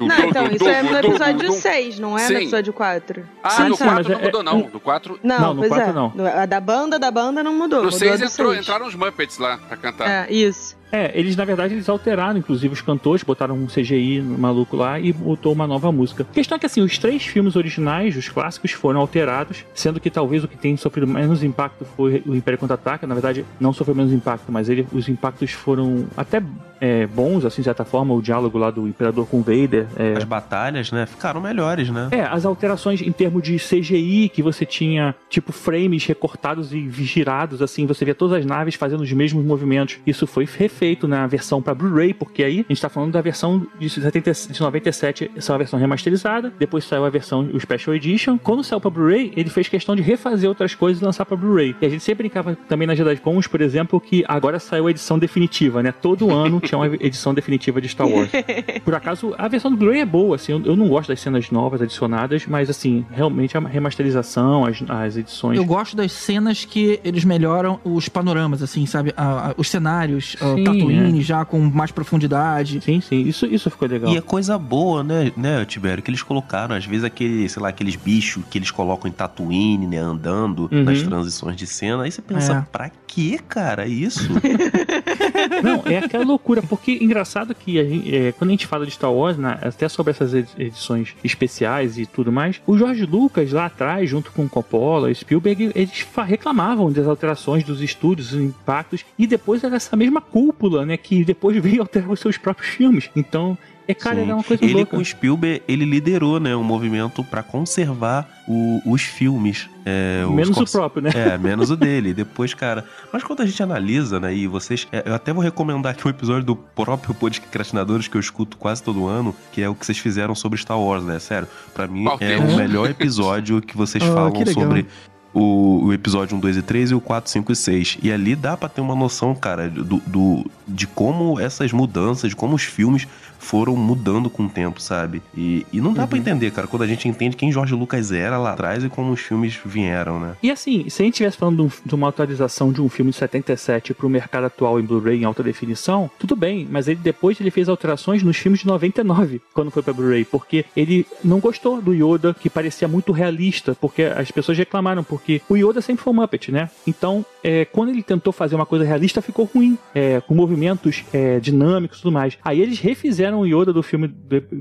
Não, 0.00 0.18
então, 0.30 0.46
isso 0.46 0.66
é 0.66 0.82
no 0.82 0.96
episódio 0.96 1.48
dum. 1.48 1.52
6, 1.52 1.98
não 1.98 2.16
é 2.18 2.26
Sim. 2.26 2.32
no 2.32 2.38
episódio 2.40 2.72
4. 2.72 3.22
Ah, 3.42 3.50
Sim, 3.50 3.62
no 3.68 3.76
sim, 3.76 3.84
4 3.84 3.94
mas 3.96 4.06
não 4.08 4.18
é- 4.18 4.24
mudou, 4.24 4.42
não. 4.42 4.58
No 4.72 4.80
4. 4.80 5.20
Não, 5.22 5.40
Não, 5.40 5.54
no 5.54 5.60
pois 5.60 5.68
4 5.68 5.90
é. 5.90 5.92
não. 5.92 6.12
A 6.42 6.46
da 6.46 6.58
banda, 6.60 6.98
da 6.98 7.10
banda 7.10 7.42
não 7.42 7.52
mudou. 7.52 7.80
No 7.80 7.84
mudou 7.86 7.98
6 7.98 8.12
a 8.12 8.16
do 8.16 8.24
entrou, 8.24 8.54
entraram 8.54 8.86
os 8.86 8.94
Muppets 8.94 9.36
lá 9.36 9.58
pra 9.58 9.76
cantar. 9.76 10.08
É, 10.08 10.32
isso. 10.32 10.74
É, 10.92 11.10
eles 11.18 11.36
na 11.36 11.44
verdade 11.44 11.74
eles 11.74 11.88
alteraram, 11.88 12.38
inclusive 12.38 12.72
os 12.72 12.80
cantores, 12.80 13.22
botaram 13.22 13.54
um 13.54 13.66
CGI 13.66 14.20
maluco 14.20 14.76
lá 14.76 14.98
e 14.98 15.12
botou 15.12 15.52
uma 15.52 15.66
nova 15.66 15.92
música. 15.92 16.26
A 16.28 16.34
questão 16.34 16.56
é 16.56 16.58
que 16.58 16.66
assim, 16.66 16.80
os 16.80 16.98
três 16.98 17.24
filmes 17.24 17.56
originais, 17.56 18.16
os 18.16 18.28
clássicos, 18.28 18.72
foram 18.72 19.00
alterados, 19.00 19.64
sendo 19.74 20.00
que 20.00 20.10
talvez 20.10 20.42
o 20.42 20.48
que 20.48 20.56
tem 20.56 20.76
sofrido 20.76 21.06
menos 21.06 21.42
impacto 21.42 21.84
foi 21.96 22.22
o 22.26 22.34
Império 22.34 22.58
Contra-Ataca. 22.58 23.06
Na 23.06 23.14
verdade, 23.14 23.44
não 23.58 23.72
sofreu 23.72 23.94
menos 23.94 24.12
impacto, 24.12 24.50
mas 24.50 24.68
ele, 24.68 24.86
os 24.92 25.08
impactos 25.08 25.52
foram 25.52 26.06
até 26.16 26.42
é, 26.80 27.06
bons, 27.06 27.44
assim, 27.44 27.60
de 27.60 27.66
certa 27.66 27.84
forma, 27.84 28.14
o 28.14 28.22
diálogo 28.22 28.56
lá 28.58 28.70
do 28.70 28.88
Imperador 28.88 29.26
com 29.26 29.38
o 29.38 29.42
Vader. 29.42 29.86
é, 29.96 30.14
As 30.16 30.24
batalhas, 30.24 30.90
né? 30.90 31.06
Ficaram 31.06 31.40
melhores, 31.40 31.90
né? 31.90 32.08
é, 32.10 32.22
as 32.22 32.44
alterações 32.44 33.02
em 33.02 33.12
termos 33.12 33.42
de 33.42 33.56
CGI, 33.56 34.30
que 34.30 34.42
você 34.42 34.64
tinha, 34.64 35.14
tipo, 35.28 35.52
frames 35.52 36.04
recortados 36.06 36.72
e 36.72 36.88
girados, 36.90 37.60
assim, 37.60 37.86
você 37.86 38.04
via 38.04 38.14
todas 38.14 38.38
as 38.38 38.46
naves 38.46 38.74
fazendo 38.74 39.02
os 39.02 39.12
mesmos 39.12 39.44
movimentos. 39.44 39.98
Isso 40.06 40.26
foi 40.26 40.46
refeito 40.46 40.79
na 41.06 41.26
versão 41.26 41.60
pra 41.62 41.74
Blu-ray, 41.74 42.14
porque 42.14 42.42
aí 42.42 42.60
a 42.68 42.72
gente 42.72 42.80
tá 42.80 42.88
falando 42.88 43.12
da 43.12 43.20
versão 43.20 43.66
de, 43.78 43.88
70, 43.88 44.32
de 44.50 44.60
97, 44.60 45.30
essa 45.36 45.50
é 45.50 45.52
uma 45.52 45.58
versão 45.58 45.78
remasterizada, 45.78 46.52
depois 46.58 46.84
saiu 46.84 47.04
a 47.04 47.10
versão, 47.10 47.48
o 47.52 47.60
Special 47.60 47.94
Edition. 47.94 48.38
Quando 48.38 48.62
saiu 48.64 48.80
pra 48.80 48.90
Blu-ray, 48.90 49.32
ele 49.36 49.50
fez 49.50 49.68
questão 49.68 49.94
de 49.96 50.02
refazer 50.02 50.48
outras 50.48 50.74
coisas 50.74 51.00
e 51.02 51.04
lançar 51.04 51.24
pra 51.24 51.36
Blu-ray. 51.36 51.74
E 51.80 51.86
a 51.86 51.88
gente 51.88 52.02
sempre 52.02 52.24
brincava 52.28 52.56
também 52.68 52.86
na 52.86 52.94
Jedi 52.94 53.16
Cons, 53.16 53.46
por 53.46 53.60
exemplo, 53.60 54.00
que 54.00 54.24
agora 54.28 54.58
saiu 54.58 54.86
a 54.86 54.90
edição 54.90 55.18
definitiva, 55.18 55.82
né? 55.82 55.92
Todo 55.92 56.30
ano 56.30 56.60
tinha 56.60 56.78
uma 56.78 56.86
edição 56.86 57.32
definitiva 57.34 57.80
de 57.80 57.88
Star 57.88 58.06
Wars. 58.08 58.30
Por 58.84 58.94
acaso, 58.94 59.34
a 59.38 59.48
versão 59.48 59.70
do 59.70 59.76
Blu-ray 59.76 60.00
é 60.00 60.06
boa, 60.06 60.36
assim, 60.36 60.52
eu, 60.64 60.76
não 60.76 60.88
gosto 60.88 61.08
das 61.08 61.20
cenas 61.20 61.50
novas 61.50 61.82
adicionadas, 61.82 62.46
mas 62.46 62.68
assim, 62.70 63.04
realmente 63.10 63.56
a 63.56 63.60
remasterização, 63.60 64.64
as, 64.64 64.82
as 64.88 65.16
edições. 65.16 65.56
Eu 65.58 65.64
gosto 65.64 65.96
das 65.96 66.12
cenas 66.12 66.64
que 66.64 67.00
eles 67.04 67.24
melhoram 67.24 67.78
os 67.84 68.08
panoramas, 68.08 68.62
assim, 68.62 68.86
sabe? 68.86 69.12
A- 69.16 69.50
a- 69.50 69.54
os 69.56 69.68
cenários, 69.68 70.36
o 70.40 70.56
Sim, 70.56 70.64
Tatooine 70.72 71.18
é. 71.20 71.22
já 71.22 71.44
com 71.44 71.58
mais 71.60 71.90
profundidade. 71.90 72.80
Sim, 72.82 73.00
sim, 73.00 73.22
isso, 73.22 73.46
isso 73.46 73.70
ficou 73.70 73.88
legal. 73.88 74.12
E 74.12 74.16
é 74.16 74.20
coisa 74.20 74.58
boa, 74.58 75.02
né, 75.02 75.32
né, 75.36 75.64
Tibério? 75.64 76.02
Que 76.02 76.10
eles 76.10 76.22
colocaram, 76.22 76.74
às 76.74 76.84
vezes, 76.84 77.04
aquele, 77.04 77.48
sei 77.48 77.62
lá, 77.62 77.68
aqueles 77.68 77.96
bichos 77.96 78.42
que 78.50 78.58
eles 78.58 78.70
colocam 78.70 79.08
em 79.08 79.12
Tatooine, 79.12 79.86
né, 79.86 79.98
andando 79.98 80.68
Uhum. 80.72 80.84
nas 80.84 81.02
transições 81.02 81.56
de 81.56 81.66
cena. 81.66 82.02
Aí 82.04 82.10
você 82.10 82.22
pensa, 82.22 82.52
É. 82.52 82.64
pra 82.72 82.90
quê, 83.06 83.38
cara, 83.48 83.86
isso? 83.86 84.28
Não, 85.62 85.82
é 85.90 85.98
aquela 85.98 86.24
loucura, 86.24 86.62
porque 86.62 86.98
engraçado 87.00 87.54
que 87.54 87.78
a 87.78 87.84
gente- 87.84 88.14
é, 88.14 88.32
quando 88.32 88.50
a 88.50 88.52
gente 88.52 88.66
fala 88.66 88.84
de 88.84 88.92
Star 88.92 89.12
Wars, 89.12 89.36
né, 89.36 89.58
até 89.62 89.88
sobre 89.88 90.10
essas 90.12 90.34
edi- 90.34 90.48
edições 90.58 91.14
especiais 91.24 91.98
e 91.98 92.06
tudo 92.06 92.30
mais, 92.32 92.60
o 92.66 92.76
George 92.76 93.04
Lucas 93.06 93.52
lá 93.52 93.66
atrás, 93.66 94.08
junto 94.08 94.32
com 94.32 94.48
Coppola 94.48 95.10
e 95.10 95.14
Spielberg, 95.14 95.72
eles 95.74 96.06
reclamavam 96.26 96.90
das 96.92 97.06
alterações 97.06 97.64
dos 97.64 97.80
estúdios, 97.80 98.30
dos 98.30 98.40
impactos, 98.40 99.04
e 99.18 99.26
depois 99.26 99.62
era 99.64 99.76
essa 99.76 99.96
mesma 99.96 100.20
cúpula, 100.20 100.84
né, 100.86 100.96
que 100.96 101.24
depois 101.24 101.56
veio 101.62 101.80
alterar 101.82 102.10
os 102.10 102.20
seus 102.20 102.36
próprios 102.38 102.70
filmes. 102.70 103.10
Então, 103.14 103.56
é 103.90 103.94
cara, 103.94 104.16
Sim. 104.16 104.22
era 104.22 104.34
uma 104.34 104.44
coisa 104.44 104.64
ele 104.64 104.72
louca. 104.74 104.96
com 104.96 105.02
o 105.02 105.04
Spielberg, 105.04 105.62
ele 105.68 105.84
liderou, 105.84 106.38
né, 106.40 106.54
um 106.56 106.62
movimento 106.64 107.22
pra 107.24 107.42
conservar 107.42 108.28
o- 108.48 108.80
os 108.84 109.02
filmes. 109.02 109.68
é, 109.86 110.24
os 110.26 110.34
Menos 110.34 110.56
o 110.58 110.64
próprio, 110.66 111.02
né? 111.02 111.10
É, 111.14 111.38
menos 111.38 111.70
o 111.70 111.76
dele. 111.76 112.12
Depois, 112.14 112.52
cara. 112.54 112.84
Mas 113.12 113.22
quando 113.22 113.40
a 113.42 113.46
gente 113.46 113.62
analisa, 113.62 114.20
né, 114.20 114.34
e 114.34 114.46
vocês. 114.46 114.86
é, 114.92 115.02
eu 115.06 115.14
até 115.14 115.32
vou 115.32 115.42
recomendar 115.42 115.92
aqui 115.92 116.06
um 116.06 116.10
episódio 116.10 116.44
do 116.44 116.54
próprio 116.56 117.14
Podcastinadores 117.14 118.06
que 118.08 118.16
eu 118.16 118.20
escuto 118.20 118.56
quase 118.56 118.82
todo 118.82 119.06
ano, 119.06 119.34
que 119.52 119.62
é 119.62 119.68
o 119.68 119.74
que 119.74 119.84
vocês 119.86 119.98
fizeram 119.98 120.34
sobre 120.34 120.58
Star 120.58 120.78
Wars, 120.78 121.04
né? 121.04 121.18
Sério, 121.18 121.48
pra 121.74 121.86
mim 121.86 122.04
Qual 122.04 122.18
é 122.20 122.36
o 122.38 122.56
melhor 122.56 122.90
episódio 122.90 123.60
que 123.60 123.76
vocês 123.76 124.02
Ah, 124.04 124.12
falam 124.12 124.32
que 124.32 124.44
sobre 124.52 124.86
o, 125.32 125.84
o 125.86 125.92
episódio 125.92 126.36
1, 126.36 126.40
2 126.40 126.56
e 126.56 126.62
3 126.62 126.90
e 126.90 126.94
o 126.94 127.00
4, 127.00 127.30
5 127.30 127.52
e 127.52 127.56
6. 127.56 127.98
E 128.02 128.12
ali 128.12 128.34
dá 128.34 128.56
pra 128.56 128.68
ter 128.68 128.80
uma 128.80 128.94
noção, 128.96 129.34
cara, 129.34 129.68
do, 129.68 130.02
do- 130.06 130.44
de 130.66 130.86
como 130.88 131.38
essas 131.40 131.72
mudanças, 131.72 132.30
de 132.30 132.36
como 132.36 132.54
os 132.56 132.62
filmes 132.64 133.06
foram 133.40 133.74
mudando 133.74 134.30
com 134.30 134.44
o 134.44 134.48
tempo, 134.48 134.80
sabe? 134.80 135.20
E, 135.36 135.66
e 135.72 135.80
não 135.80 135.92
dá 135.92 136.06
pra 136.06 136.16
entender, 136.18 136.50
cara, 136.52 136.66
quando 136.68 136.82
a 136.82 136.86
gente 136.86 137.08
entende 137.08 137.34
quem 137.36 137.50
Jorge 137.50 137.74
Lucas 137.74 138.12
era 138.12 138.38
lá 138.38 138.52
atrás 138.52 138.84
e 138.84 138.88
como 138.88 139.10
os 139.12 139.20
filmes 139.20 139.58
vieram, 139.64 140.20
né? 140.20 140.34
E 140.42 140.50
assim, 140.50 140.88
se 140.88 141.02
a 141.02 141.04
gente 141.04 141.14
estivesse 141.14 141.36
falando 141.38 141.56
de, 141.84 141.94
um- 141.94 141.98
uma 142.00 142.08
atualização 142.08 142.72
de 142.72 142.80
um 142.80 142.88
filme 142.88 143.10
de 143.10 143.16
77 143.16 143.94
pro 143.94 144.08
mercado 144.08 144.44
atual 144.44 144.78
em 144.78 144.82
Blu-ray 144.84 145.20
em 145.20 145.24
alta 145.24 145.42
definição, 145.42 146.10
tudo 146.18 146.36
bem, 146.36 146.66
mas 146.70 146.86
ele 146.88 147.00
depois 147.02 147.40
ele 147.40 147.50
fez 147.50 147.68
alterações 147.68 148.22
nos 148.22 148.36
filmes 148.36 148.60
de 148.60 148.66
99, 148.66 149.40
quando 149.54 149.70
foi 149.70 149.82
pra 149.82 149.92
Blu-ray, 149.92 150.24
porque 150.24 150.64
ele 150.76 151.06
não 151.24 151.38
gostou 151.40 151.80
do 151.82 151.92
Yoda, 151.92 152.34
que 152.34 152.48
parecia 152.50 152.86
muito 152.88 153.12
realista, 153.12 153.74
porque 153.80 154.02
as 154.04 154.30
pessoas 154.30 154.56
reclamaram, 154.58 155.02
porque 155.02 155.40
o 155.48 155.56
Yoda 155.56 155.80
sempre 155.80 156.02
foi 156.04 156.12
um 156.12 156.16
Muppet, 156.16 156.50
né? 156.52 156.68
Então, 156.86 157.24
é, 157.42 157.64
quando 157.64 157.90
ele 157.90 158.02
tentou 158.02 158.32
fazer 158.32 158.54
uma 158.54 158.66
coisa 158.66 158.84
realista, 158.84 159.22
ficou 159.22 159.48
ruim, 159.52 159.78
é, 159.94 160.20
com 160.20 160.34
movimentos 160.34 161.04
é, 161.12 161.38
dinâmicos 161.40 161.98
e 161.98 162.02
tudo 162.02 162.12
mais. 162.12 162.36
Aí 162.44 162.60
eles 162.60 162.78
refizeram 162.78 163.29
o 163.38 163.46
Yoda 163.46 163.72
do 163.72 163.82
filme 163.82 164.08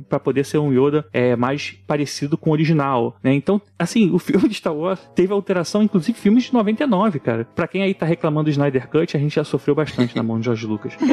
pra 0.07 0.19
poder 0.19 0.45
ser 0.45 0.57
um 0.57 0.71
Yoda 0.71 1.05
é, 1.11 1.35
mais 1.35 1.71
parecido 1.87 2.37
com 2.37 2.49
o 2.49 2.53
original, 2.53 3.17
né? 3.23 3.33
Então, 3.33 3.61
assim, 3.77 4.09
o 4.11 4.19
filme 4.19 4.47
de 4.47 4.55
Star 4.55 4.73
Wars 4.73 4.99
teve 5.15 5.33
alteração, 5.33 5.81
inclusive 5.83 6.17
filmes 6.17 6.45
de 6.45 6.53
99, 6.53 7.19
cara. 7.19 7.45
Pra 7.55 7.67
quem 7.67 7.81
aí 7.83 7.93
tá 7.93 8.05
reclamando 8.05 8.45
do 8.45 8.49
Snyder 8.51 8.87
Cut, 8.89 9.15
a 9.15 9.19
gente 9.19 9.35
já 9.35 9.43
sofreu 9.43 9.75
bastante 9.75 10.15
na 10.15 10.23
mão 10.23 10.39
de 10.39 10.45
George 10.45 10.65
Lucas. 10.65 10.93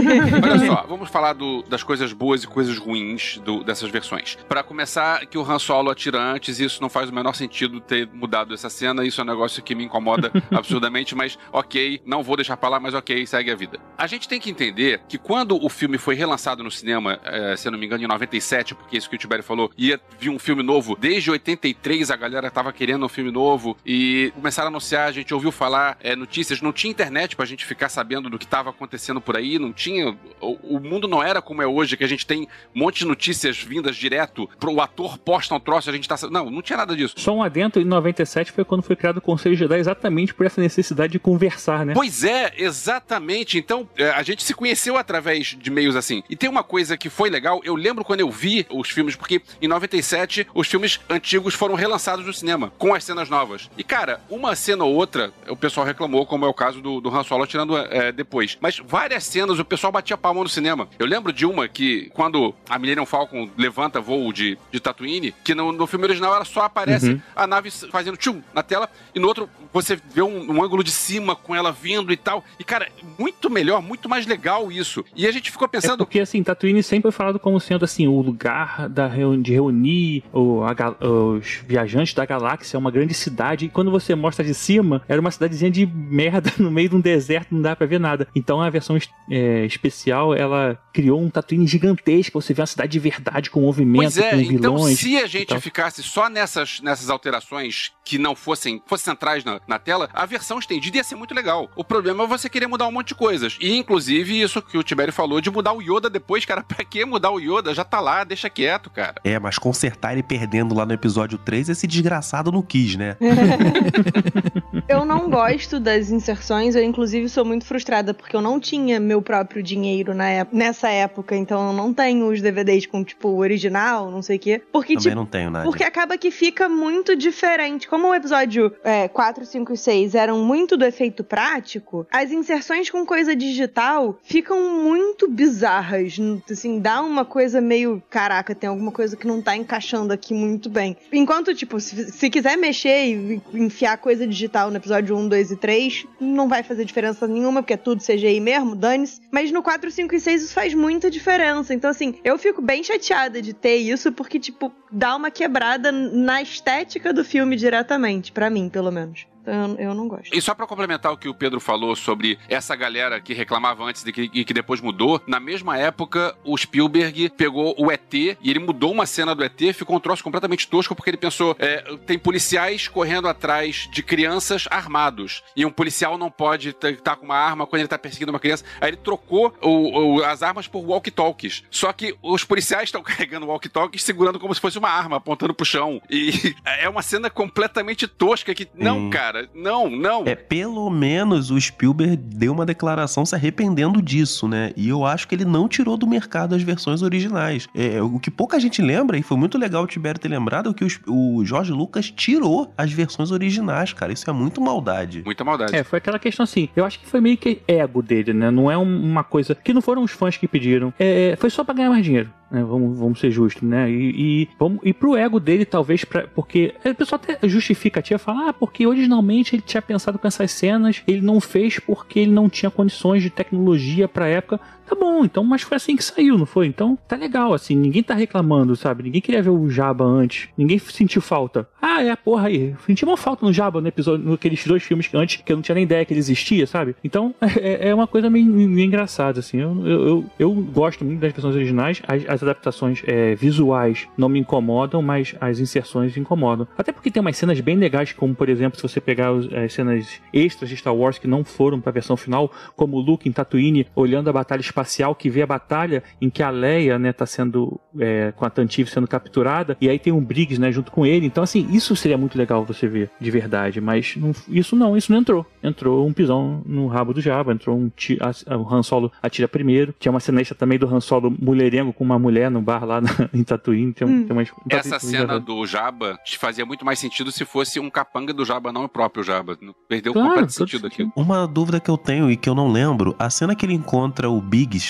Olha 0.42 0.58
só, 0.66 0.84
vamos 0.88 1.08
falar 1.08 1.32
do- 1.32 1.62
das 1.68 1.82
coisas 1.82 2.12
boas 2.12 2.44
e 2.44 2.46
coisas 2.46 2.78
ruins 2.78 3.38
do- 3.44 3.62
dessas 3.64 3.90
versões. 3.90 4.36
Pra 4.48 4.62
começar, 4.62 5.26
que 5.26 5.38
o 5.38 5.42
Han 5.42 5.58
Solo 5.58 5.90
atira 5.90 6.18
antes, 6.20 6.60
isso 6.60 6.80
não 6.80 6.88
faz 6.88 7.10
o 7.10 7.14
menor 7.14 7.34
sentido 7.34 7.80
ter 7.80 8.08
mudado 8.12 8.54
essa 8.54 8.68
cena, 8.70 9.04
isso 9.04 9.20
é 9.20 9.24
um 9.24 9.26
negócio 9.26 9.62
que 9.62 9.74
me 9.74 9.84
incomoda 9.84 10.30
absurdamente, 10.50 11.14
mas 11.14 11.38
ok, 11.52 12.00
não 12.06 12.22
vou 12.22 12.36
deixar 12.36 12.56
pra 12.56 12.68
lá, 12.68 12.80
mas 12.80 12.94
ok, 12.94 13.26
segue 13.26 13.50
a 13.50 13.54
vida. 13.56 13.78
A 13.98 14.06
gente 14.06 14.28
tem 14.28 14.40
que 14.40 14.50
entender 14.50 15.00
que 15.08 15.18
quando 15.18 15.62
o 15.62 15.68
filme 15.68 15.98
foi 15.98 16.14
relançado 16.14 16.62
no 16.62 16.70
cinema, 16.70 17.18
eh, 17.52 17.56
se 17.56 17.68
eu 17.68 17.72
não 17.72 17.78
me 17.78 17.86
engano, 17.86 18.02
em 18.02 18.06
97, 18.06 18.74
porque 18.74 18.96
é 18.96 18.98
isso 18.98 19.08
que 19.08 19.16
o 19.16 19.18
Tibério 19.18 19.44
falou, 19.44 19.70
ia 19.76 20.00
vir 20.18 20.30
um 20.30 20.38
filme 20.38 20.62
novo, 20.62 20.96
desde 20.96 21.30
83 21.30 22.10
a 22.10 22.16
galera 22.16 22.50
tava 22.50 22.72
querendo 22.72 23.06
um 23.06 23.08
filme 23.08 23.30
novo 23.30 23.76
e 23.84 24.32
começaram 24.34 24.68
a 24.68 24.70
anunciar, 24.70 25.08
a 25.08 25.12
gente 25.12 25.32
ouviu 25.32 25.52
falar 25.52 25.98
eh, 26.02 26.16
notícias, 26.16 26.60
não 26.60 26.72
tinha 26.72 26.90
internet 26.90 27.36
pra 27.36 27.44
gente 27.44 27.64
ficar 27.64 27.88
sabendo 27.88 28.28
do 28.28 28.38
que 28.38 28.46
tava 28.46 28.70
acontecendo 28.70 29.20
por 29.20 29.36
aí, 29.36 29.58
não 29.58 29.72
tinha. 29.72 30.16
O, 30.40 30.76
o 30.76 30.80
mundo 30.80 31.06
não 31.06 31.22
era 31.22 31.40
como 31.40 31.62
é 31.62 31.66
hoje, 31.66 31.96
que 31.96 32.04
a 32.04 32.08
gente 32.08 32.26
tem 32.26 32.48
um 32.74 32.80
monte 32.80 32.98
de 32.98 33.06
notícias 33.06 33.58
vindas 33.58 33.96
direto, 33.96 34.48
pro 34.58 34.80
ator 34.80 35.18
posta 35.18 35.54
um 35.54 35.60
troço, 35.60 35.90
a 35.90 35.92
gente 35.92 36.08
tá. 36.08 36.16
Não, 36.30 36.50
não 36.50 36.62
tinha 36.62 36.76
nada 36.76 36.96
disso. 36.96 37.14
Só 37.16 37.34
um 37.34 37.42
adentro, 37.42 37.80
em 37.80 37.84
97 37.84 38.52
foi 38.52 38.64
quando 38.64 38.82
foi 38.82 38.96
criado 38.96 39.18
o 39.18 39.20
Conselho 39.20 39.54
Jedi 39.56 39.78
exatamente 39.78 40.34
por 40.34 40.46
essa 40.46 40.60
necessidade 40.60 41.12
de 41.12 41.18
conversar, 41.18 41.84
né? 41.84 41.94
Pois 41.94 42.24
é, 42.24 42.52
exatamente. 42.56 43.58
Então, 43.58 43.88
é, 43.96 44.10
a 44.10 44.22
gente 44.22 44.42
se 44.42 44.54
conheceu 44.54 44.96
através 44.96 45.56
de 45.58 45.70
meios 45.70 45.96
assim. 45.96 46.22
E 46.28 46.36
tem 46.36 46.48
uma 46.48 46.62
coisa 46.62 46.96
que 46.96 47.08
foi 47.08 47.30
legal, 47.36 47.60
eu 47.64 47.74
lembro 47.76 48.04
quando 48.04 48.20
eu 48.20 48.30
vi 48.30 48.66
os 48.70 48.88
filmes, 48.90 49.14
porque 49.14 49.40
em 49.60 49.68
97 49.68 50.46
os 50.54 50.66
filmes 50.68 50.98
antigos 51.08 51.54
foram 51.54 51.74
relançados 51.74 52.24
no 52.26 52.32
cinema, 52.32 52.72
com 52.78 52.94
as 52.94 53.04
cenas 53.04 53.28
novas. 53.28 53.70
E, 53.76 53.84
cara, 53.84 54.20
uma 54.28 54.54
cena 54.56 54.84
ou 54.84 54.94
outra, 54.94 55.32
o 55.48 55.56
pessoal 55.56 55.86
reclamou, 55.86 56.24
como 56.26 56.44
é 56.44 56.48
o 56.48 56.54
caso 56.54 56.80
do, 56.80 57.00
do 57.00 57.14
Han 57.14 57.22
Solo 57.24 57.46
tirando 57.46 57.76
é, 57.76 58.10
depois. 58.12 58.56
Mas 58.60 58.78
várias 58.84 59.24
cenas 59.24 59.58
o 59.58 59.64
pessoal 59.64 59.92
batia 59.92 60.16
palma 60.16 60.42
no 60.42 60.48
cinema. 60.48 60.88
Eu 60.98 61.06
lembro 61.06 61.32
de 61.32 61.44
uma 61.46 61.68
que, 61.68 62.10
quando 62.14 62.54
a 62.68 62.78
Millennium 62.78 63.06
Falcon 63.06 63.50
levanta 63.56 64.00
voo 64.00 64.32
de, 64.32 64.58
de 64.72 64.80
Tatooine, 64.80 65.34
que 65.44 65.54
no, 65.54 65.72
no 65.72 65.86
filme 65.86 66.04
original 66.06 66.34
ela 66.34 66.44
só 66.44 66.62
aparece 66.62 66.96
Uhum. 67.10 67.20
a 67.36 67.46
nave 67.46 67.70
fazendo 67.70 68.16
tchum 68.16 68.40
na 68.54 68.62
tela 68.62 68.88
e 69.14 69.20
no 69.20 69.28
outro 69.28 69.48
você 69.72 69.96
vê 70.12 70.22
um, 70.22 70.50
um 70.50 70.64
ângulo 70.64 70.82
de 70.82 70.90
cima 70.90 71.36
com 71.36 71.54
ela 71.54 71.70
vindo 71.70 72.12
e 72.12 72.16
tal. 72.16 72.42
E, 72.58 72.64
cara, 72.64 72.88
muito 73.18 73.50
melhor, 73.50 73.82
muito 73.82 74.08
mais 74.08 74.26
legal 74.26 74.72
isso. 74.72 75.04
E 75.14 75.26
a 75.26 75.30
gente 75.30 75.50
ficou 75.50 75.66
É 75.66 75.68
pensando. 75.68 75.98
porque, 75.98 76.18
assim, 76.20 76.42
Tatooine 76.42 76.82
sempre 76.82 77.10
foi 77.12 77.25
como 77.38 77.58
sendo, 77.60 77.84
assim, 77.84 78.06
o 78.06 78.20
lugar 78.20 78.88
da 78.88 79.06
de 79.08 79.52
reunir 79.52 80.22
o- 80.32 80.62
a 80.62 80.76
os 81.06 81.62
viajantes 81.66 82.14
da 82.14 82.24
galáxia, 82.26 82.78
uma 82.78 82.90
grande 82.90 83.14
cidade. 83.14 83.66
E 83.66 83.68
quando 83.68 83.90
você 83.90 84.14
mostra 84.14 84.44
de 84.44 84.54
cima, 84.54 85.02
era 85.08 85.20
uma 85.20 85.30
cidadezinha 85.30 85.70
de 85.70 85.86
merda 85.86 86.52
no 86.58 86.70
meio 86.70 86.88
de 86.88 86.96
um 86.96 87.00
deserto, 87.00 87.54
não 87.54 87.62
dá 87.62 87.74
pra 87.74 87.86
ver 87.86 87.98
nada. 88.00 88.28
Então 88.34 88.60
a 88.60 88.68
versão 88.70 88.96
é, 89.30 89.64
especial, 89.64 90.34
ela 90.34 90.78
criou 90.92 91.20
um 91.20 91.28
Tatooine 91.30 91.66
gigantesco. 91.66 92.40
Você 92.40 92.52
vê 92.54 92.60
uma 92.60 92.66
cidade 92.66 92.92
de 92.92 92.98
verdade, 92.98 93.50
com 93.50 93.60
movimento, 93.60 94.02
Pois 94.02 94.18
é, 94.18 94.30
com 94.30 94.36
então 94.40 94.76
vilões. 94.76 94.98
se 94.98 95.16
a 95.16 95.26
gente 95.26 95.58
ficasse 95.60 96.02
só 96.02 96.28
nessas, 96.28 96.80
nessas 96.80 97.08
alterações 97.10 97.90
que 98.04 98.18
não 98.18 98.34
fossem, 98.34 98.80
fossem 98.86 99.04
centrais 99.12 99.44
na, 99.44 99.60
na 99.66 99.78
tela, 99.78 100.08
a 100.12 100.26
versão 100.26 100.58
estendida 100.58 100.96
ia 100.96 101.04
ser 101.04 101.14
muito 101.16 101.34
legal. 101.34 101.70
O 101.76 101.84
problema 101.84 102.24
é 102.24 102.26
você 102.26 102.48
querer 102.48 102.66
mudar 102.66 102.86
um 102.86 102.92
monte 102.92 103.08
de 103.08 103.14
coisas. 103.14 103.56
E 103.60 103.74
inclusive 103.76 104.40
isso 104.40 104.60
que 104.62 104.76
o 104.78 104.82
Tibério 104.82 105.12
falou 105.12 105.40
de 105.40 105.50
mudar 105.50 105.72
o 105.72 105.80
Yoda 105.82 106.08
depois, 106.10 106.44
cara, 106.44 106.62
pra 106.62 106.84
que 106.84 107.04
mudar 107.06 107.30
o 107.30 107.38
Yoda? 107.38 107.72
Já 107.72 107.84
tá 107.84 108.00
lá, 108.00 108.24
deixa 108.24 108.50
quieto, 108.50 108.90
cara. 108.90 109.14
É, 109.24 109.38
mas 109.38 109.58
consertar 109.58 110.12
ele 110.12 110.22
perdendo 110.22 110.74
lá 110.74 110.84
no 110.84 110.92
episódio 110.92 111.38
3, 111.38 111.68
esse 111.70 111.86
desgraçado 111.86 112.52
não 112.52 112.62
quis, 112.62 112.96
né? 112.96 113.16
Eu 114.88 115.04
não 115.04 115.30
gosto 115.30 115.78
das 115.80 116.10
inserções, 116.10 116.74
eu 116.74 116.82
inclusive 116.82 117.28
sou 117.28 117.44
muito 117.44 117.64
frustrada 117.64 118.12
porque 118.12 118.36
eu 118.36 118.40
não 118.40 118.58
tinha 118.60 118.98
meu 119.00 119.22
próprio 119.22 119.62
dinheiro 119.62 120.14
na 120.14 120.28
ép- 120.30 120.52
nessa 120.52 120.88
época, 120.88 121.34
então 121.36 121.68
eu 121.68 121.72
não 121.72 121.92
tenho 121.94 122.26
os 122.30 122.40
DVDs 122.42 122.86
com 122.86 123.02
tipo 123.04 123.28
original, 123.38 124.10
não 124.10 124.22
sei 124.22 124.36
o 124.36 124.40
quê. 124.40 124.62
Porque 124.72 124.94
Também 124.94 125.02
tipo, 125.02 125.16
não 125.16 125.26
tenho 125.26 125.50
nada. 125.50 125.64
porque 125.64 125.82
acaba 125.84 126.18
que 126.18 126.30
fica 126.30 126.68
muito 126.68 127.16
diferente. 127.16 127.88
Como 127.88 128.08
o 128.08 128.14
episódio 128.14 128.72
é, 128.84 129.08
4, 129.08 129.44
5 129.44 129.72
e 129.72 129.76
6 129.76 130.14
eram 130.14 130.38
muito 130.44 130.76
do 130.76 130.84
efeito 130.84 131.22
prático, 131.24 132.06
as 132.10 132.30
inserções 132.30 132.90
com 132.90 133.04
coisa 133.06 133.34
digital 133.36 134.18
ficam 134.22 134.82
muito 134.82 135.28
bizarras. 135.30 136.16
Assim, 136.50 136.78
dá 136.80 137.02
uma 137.02 137.24
coisa 137.24 137.60
meio. 137.60 138.02
Caraca, 138.10 138.54
tem 138.54 138.68
alguma 138.68 138.92
coisa 138.92 139.16
que 139.16 139.26
não 139.26 139.40
tá 139.40 139.56
encaixando 139.56 140.12
aqui 140.12 140.34
muito 140.34 140.68
bem. 140.68 140.96
Enquanto, 141.12 141.54
tipo, 141.54 141.78
se, 141.80 142.10
se 142.12 142.30
quiser 142.30 142.56
mexer 142.56 143.06
e 143.06 143.42
enfiar 143.54 143.96
coisa 143.98 144.26
digital 144.26 144.65
no 144.70 144.76
episódio 144.76 145.16
1, 145.16 145.28
2 145.28 145.50
e 145.50 145.56
3, 145.56 146.06
não 146.20 146.48
vai 146.48 146.62
fazer 146.62 146.84
diferença 146.84 147.26
nenhuma, 147.26 147.62
porque 147.62 147.74
é 147.74 147.76
tudo 147.76 148.02
CGI 148.02 148.40
mesmo, 148.40 148.74
dane-se. 148.74 149.20
Mas 149.30 149.50
no 149.50 149.62
4, 149.62 149.90
5 149.90 150.14
e 150.14 150.20
6 150.20 150.42
isso 150.44 150.54
faz 150.54 150.74
muita 150.74 151.10
diferença. 151.10 151.74
Então, 151.74 151.90
assim, 151.90 152.14
eu 152.24 152.38
fico 152.38 152.60
bem 152.62 152.82
chateada 152.82 153.40
de 153.40 153.52
ter 153.52 153.76
isso, 153.76 154.12
porque, 154.12 154.38
tipo, 154.38 154.72
dá 154.90 155.16
uma 155.16 155.30
quebrada 155.30 155.90
na 155.92 156.42
estética 156.42 157.12
do 157.12 157.24
filme 157.24 157.56
diretamente, 157.56 158.32
pra 158.32 158.50
mim, 158.50 158.68
pelo 158.68 158.90
menos. 158.90 159.26
Eu, 159.46 159.76
eu 159.78 159.94
não 159.94 160.08
gosto. 160.08 160.34
E 160.34 160.40
só 160.40 160.54
pra 160.54 160.66
complementar 160.66 161.12
o 161.12 161.16
que 161.16 161.28
o 161.28 161.34
Pedro 161.34 161.60
falou 161.60 161.94
sobre 161.94 162.38
essa 162.48 162.74
galera 162.74 163.20
que 163.20 163.32
reclamava 163.32 163.84
antes 163.84 164.02
de 164.02 164.12
que, 164.12 164.30
e 164.32 164.44
que 164.44 164.52
depois 164.52 164.80
mudou, 164.80 165.20
na 165.26 165.38
mesma 165.40 165.78
época 165.78 166.36
o 166.44 166.56
Spielberg 166.56 167.30
pegou 167.30 167.74
o 167.78 167.90
ET 167.90 168.12
e 168.14 168.36
ele 168.42 168.58
mudou 168.58 168.92
uma 168.92 169.06
cena 169.06 169.34
do 169.34 169.44
ET, 169.44 169.60
ficou 169.72 169.96
um 169.96 170.00
troço 170.00 170.22
completamente 170.24 170.66
tosco 170.68 170.94
porque 170.94 171.10
ele 171.10 171.16
pensou, 171.16 171.54
é, 171.58 171.82
tem 172.06 172.18
policiais 172.18 172.88
correndo 172.88 173.28
atrás 173.28 173.88
de 173.92 174.02
crianças 174.02 174.66
armados 174.70 175.42
e 175.54 175.64
um 175.64 175.70
policial 175.70 176.18
não 176.18 176.30
pode 176.30 176.70
estar 176.82 177.16
com 177.16 177.24
uma 177.24 177.36
arma 177.36 177.66
quando 177.66 177.80
ele 177.80 177.88
tá 177.88 177.98
perseguindo 177.98 178.32
uma 178.32 178.40
criança. 178.40 178.64
Aí 178.80 178.90
ele 178.90 178.96
trocou 178.96 179.54
o- 179.62 180.16
o- 180.18 180.24
as 180.24 180.42
armas 180.42 180.66
por 180.66 180.80
walkie-talkies. 180.84 181.62
Só 181.70 181.92
que 181.92 182.14
os 182.22 182.44
policiais 182.44 182.84
estão 182.88 183.02
carregando 183.04 183.46
walkie-talkies 183.46 184.02
segurando 184.02 184.40
como 184.40 184.54
se 184.54 184.60
fosse 184.60 184.78
uma 184.78 184.88
arma, 184.90 185.16
apontando 185.18 185.54
pro 185.54 185.64
chão. 185.66 186.00
E 186.10 186.30
é 186.80 186.88
uma 186.88 187.02
cena 187.02 187.30
completamente 187.30 188.06
tosca 188.08 188.54
que, 188.54 188.68
não, 188.74 189.00
Sim. 189.02 189.10
cara, 189.10 189.35
não, 189.54 189.88
não. 189.90 190.22
É, 190.26 190.34
pelo 190.34 190.88
menos 190.90 191.50
o 191.50 191.60
Spielberg 191.60 192.16
deu 192.16 192.52
uma 192.52 192.66
declaração 192.66 193.24
se 193.26 193.34
arrependendo 193.34 194.00
disso, 194.02 194.46
né? 194.48 194.72
E 194.76 194.88
eu 194.88 195.04
acho 195.04 195.26
que 195.28 195.34
ele 195.34 195.44
não 195.44 195.68
tirou 195.68 195.96
do 195.96 196.06
mercado 196.06 196.54
as 196.54 196.62
versões 196.62 197.02
originais. 197.02 197.68
É, 197.74 198.00
o 198.02 198.18
que 198.18 198.30
pouca 198.30 198.58
gente 198.60 198.80
lembra, 198.82 199.18
e 199.18 199.22
foi 199.22 199.36
muito 199.36 199.58
legal 199.58 199.82
o 199.82 199.86
Tibério 199.86 200.20
ter 200.20 200.28
lembrado, 200.28 200.70
é 200.70 200.74
que 200.74 200.84
os- 200.84 201.00
o 201.06 201.44
Jorge 201.44 201.72
Lucas 201.72 202.10
tirou 202.10 202.72
as 202.76 202.92
versões 202.92 203.30
originais, 203.30 203.92
cara. 203.92 204.12
Isso 204.12 204.28
é 204.28 204.32
muito 204.32 204.60
maldade. 204.60 205.22
Muita 205.24 205.44
maldade. 205.44 205.74
É, 205.74 205.82
foi 205.84 205.98
aquela 205.98 206.18
questão 206.18 206.44
assim. 206.44 206.68
Eu 206.76 206.84
acho 206.84 206.98
que 207.00 207.06
foi 207.06 207.20
meio 207.20 207.36
que 207.36 207.60
ego 207.66 208.02
dele, 208.02 208.32
né? 208.32 208.50
Não 208.50 208.70
é 208.70 208.76
um- 208.78 209.02
uma 209.04 209.24
coisa. 209.24 209.54
Que 209.54 209.72
não 209.74 209.80
foram 209.82 210.02
os 210.02 210.10
fãs 210.12 210.36
que 210.36 210.46
pediram. 210.48 210.92
É, 210.98 211.36
foi 211.38 211.50
só 211.50 211.62
pra 211.64 211.74
ganhar 211.74 211.90
mais 211.90 212.04
dinheiro. 212.04 212.30
Né? 212.50 212.62
Vamos, 212.62 212.98
vamos 212.98 213.20
ser 213.20 213.30
justos, 213.30 213.62
né? 213.62 213.90
E, 213.90 214.42
e, 214.42 214.48
vamos, 214.58 214.80
e 214.82 214.92
pro 214.92 215.16
ego 215.16 215.40
dele, 215.40 215.64
talvez, 215.64 216.04
pra, 216.04 216.26
porque. 216.28 216.74
O 216.84 216.94
pessoal 216.94 217.20
até 217.22 217.48
justifica, 217.48 218.00
a 218.00 218.02
tia 218.02 218.18
fala, 218.18 218.50
ah, 218.50 218.52
porque 218.52 218.86
originalmente 218.86 219.54
ele 219.54 219.62
tinha 219.62 219.82
pensado 219.82 220.18
com 220.18 220.26
essas 220.26 220.50
cenas, 220.50 221.02
ele 221.06 221.20
não 221.20 221.40
fez 221.40 221.78
porque 221.78 222.20
ele 222.20 222.32
não 222.32 222.48
tinha 222.48 222.70
condições 222.70 223.22
de 223.22 223.30
tecnologia 223.30 224.08
pra 224.08 224.28
época. 224.28 224.60
Tá 224.86 224.94
bom, 224.94 225.24
então, 225.24 225.42
mas 225.42 225.62
foi 225.62 225.76
assim 225.76 225.96
que 225.96 226.04
saiu, 226.04 226.38
não 226.38 226.46
foi? 226.46 226.66
Então, 226.68 226.96
tá 227.08 227.16
legal, 227.16 227.52
assim, 227.52 227.74
ninguém 227.74 228.02
tá 228.02 228.14
reclamando, 228.14 228.76
sabe? 228.76 229.02
Ninguém 229.02 229.20
queria 229.20 229.42
ver 229.42 229.50
o 229.50 229.68
Jabba 229.68 230.04
antes. 230.04 230.48
Ninguém 230.56 230.78
sentiu 230.78 231.20
falta. 231.20 231.68
Ah, 231.82 232.02
é, 232.02 232.14
porra 232.14 232.46
aí. 232.46 232.74
Senti 232.86 233.04
uma 233.04 233.16
falta 233.16 233.44
no 233.44 233.52
Jabba 233.52 233.80
no 233.80 233.88
episódio, 233.88 234.28
naqueles 234.30 234.64
dois 234.64 234.82
filmes 234.84 235.08
que 235.08 235.16
antes, 235.16 235.42
que 235.42 235.52
eu 235.52 235.56
não 235.56 235.62
tinha 235.62 235.74
nem 235.74 235.82
ideia 235.82 236.04
que 236.04 236.12
ele 236.12 236.20
existia, 236.20 236.66
sabe? 236.66 236.94
Então, 237.02 237.34
é, 237.60 237.88
é 237.88 237.94
uma 237.94 238.06
coisa 238.06 238.30
meio, 238.30 238.46
meio 238.46 238.86
engraçada, 238.86 239.40
assim. 239.40 239.58
Eu, 239.58 239.86
eu, 239.86 240.24
eu, 240.38 240.52
gosto 240.52 241.04
muito 241.04 241.18
das 241.18 241.32
versões 241.32 241.56
originais. 241.56 242.00
As, 242.06 242.28
as 242.28 242.42
adaptações 242.42 243.02
é, 243.06 243.34
visuais 243.34 244.06
não 244.16 244.28
me 244.28 244.38
incomodam, 244.38 245.02
mas 245.02 245.34
as 245.40 245.58
inserções 245.58 246.16
incomodam. 246.16 246.66
Até 246.78 246.92
porque 246.92 247.10
tem 247.10 247.20
umas 247.20 247.36
cenas 247.36 247.60
bem 247.60 247.76
legais, 247.76 248.12
como, 248.12 248.34
por 248.34 248.48
exemplo, 248.48 248.78
se 248.78 248.82
você 248.82 249.00
pegar 249.00 249.32
os- 249.32 249.52
as 249.52 249.72
cenas 249.72 250.20
extras 250.32 250.70
de 250.70 250.76
Star 250.76 250.94
Wars 250.94 251.18
que 251.18 251.26
não 251.26 251.42
foram 251.42 251.80
pra 251.80 251.90
versão 251.90 252.16
final, 252.16 252.52
como 252.76 252.96
o 252.96 253.00
Luke 253.00 253.28
em 253.28 253.32
Tatooine 253.32 253.86
olhando 253.96 254.30
a 254.30 254.32
batalha 254.32 254.60
espacial, 254.76 255.14
que 255.14 255.30
vê 255.30 255.42
a 255.42 255.46
batalha 255.46 256.02
em 256.20 256.28
que 256.28 256.42
a 256.42 256.50
Leia, 256.50 256.98
né, 256.98 257.12
tá 257.12 257.24
sendo 257.24 257.80
é, 257.98 258.32
com 258.36 258.44
a 258.44 258.50
Tantive 258.50 258.90
sendo 258.90 259.08
capturada, 259.08 259.76
e 259.80 259.88
aí 259.88 259.98
tem 259.98 260.12
um 260.12 260.20
Briggs, 260.22 260.60
né, 260.60 260.70
junto 260.70 260.92
com 260.92 261.06
ele. 261.06 261.24
Então, 261.26 261.42
assim, 261.42 261.66
isso 261.70 261.96
seria 261.96 262.18
muito 262.18 262.36
legal 262.36 262.62
você 262.64 262.86
ver 262.86 263.10
de 263.18 263.30
verdade, 263.30 263.80
mas 263.80 264.14
não- 264.16 264.32
isso 264.48 264.76
não, 264.76 264.96
isso 264.96 265.10
não 265.10 265.18
entrou. 265.20 265.46
Entrou 265.62 266.06
um 266.06 266.12
pisão 266.12 266.62
no 266.66 266.86
rabo 266.86 267.14
do 267.14 267.20
Jabba, 267.20 267.52
entrou 267.52 267.76
um 267.76 267.88
ti- 267.88 268.18
a- 268.20 268.54
a- 268.54 268.58
o 268.58 268.72
Han 268.74 268.82
Solo 268.82 269.10
atira 269.22 269.48
primeiro. 269.48 269.94
Tinha 269.98 270.12
uma 270.12 270.20
cena 270.20 270.40
extra 270.40 270.56
também 270.56 270.78
do 270.78 270.86
Han 270.94 271.00
Solo 271.00 271.34
mulherengo 271.40 271.92
com 271.92 272.04
uma 272.04 272.18
mulher 272.18 272.50
no 272.50 272.60
bar 272.60 272.84
lá 272.84 273.00
na- 273.00 273.08
em 273.32 273.42
Tatooine. 273.42 273.92
Tem, 273.94 274.06
um- 274.06 274.24
tem 274.26 274.32
umas, 274.36 274.50
Essa 274.68 274.98
cena 274.98 275.40
do 275.40 275.64
Jabba 275.66 276.18
te 276.24 276.36
fazia 276.38 276.66
muito 276.66 276.84
mais 276.84 276.98
sentido 276.98 277.32
se 277.32 277.44
fosse 277.44 277.80
um 277.80 277.88
capanga 277.88 278.32
do 278.34 278.44
Jabba, 278.44 278.72
não 278.72 278.84
o 278.84 278.88
próprio 278.88 279.24
Jabba. 279.24 279.56
Perdeu 279.88 280.12
Claro, 280.12 280.28
completo 280.28 280.52
sentido 280.52 280.86
aqui. 280.86 281.08
Uma 281.16 281.46
dúvida 281.46 281.80
que 281.80 281.90
eu 281.90 281.96
tenho 281.96 282.30
e 282.30 282.36
que 282.36 282.48
eu 282.48 282.54
não 282.54 282.70
lembro, 282.70 283.14
a 283.18 283.30
cena 283.30 283.54
que 283.54 283.64
ele 283.64 283.74
encontra 283.74 284.28
o 284.28 284.40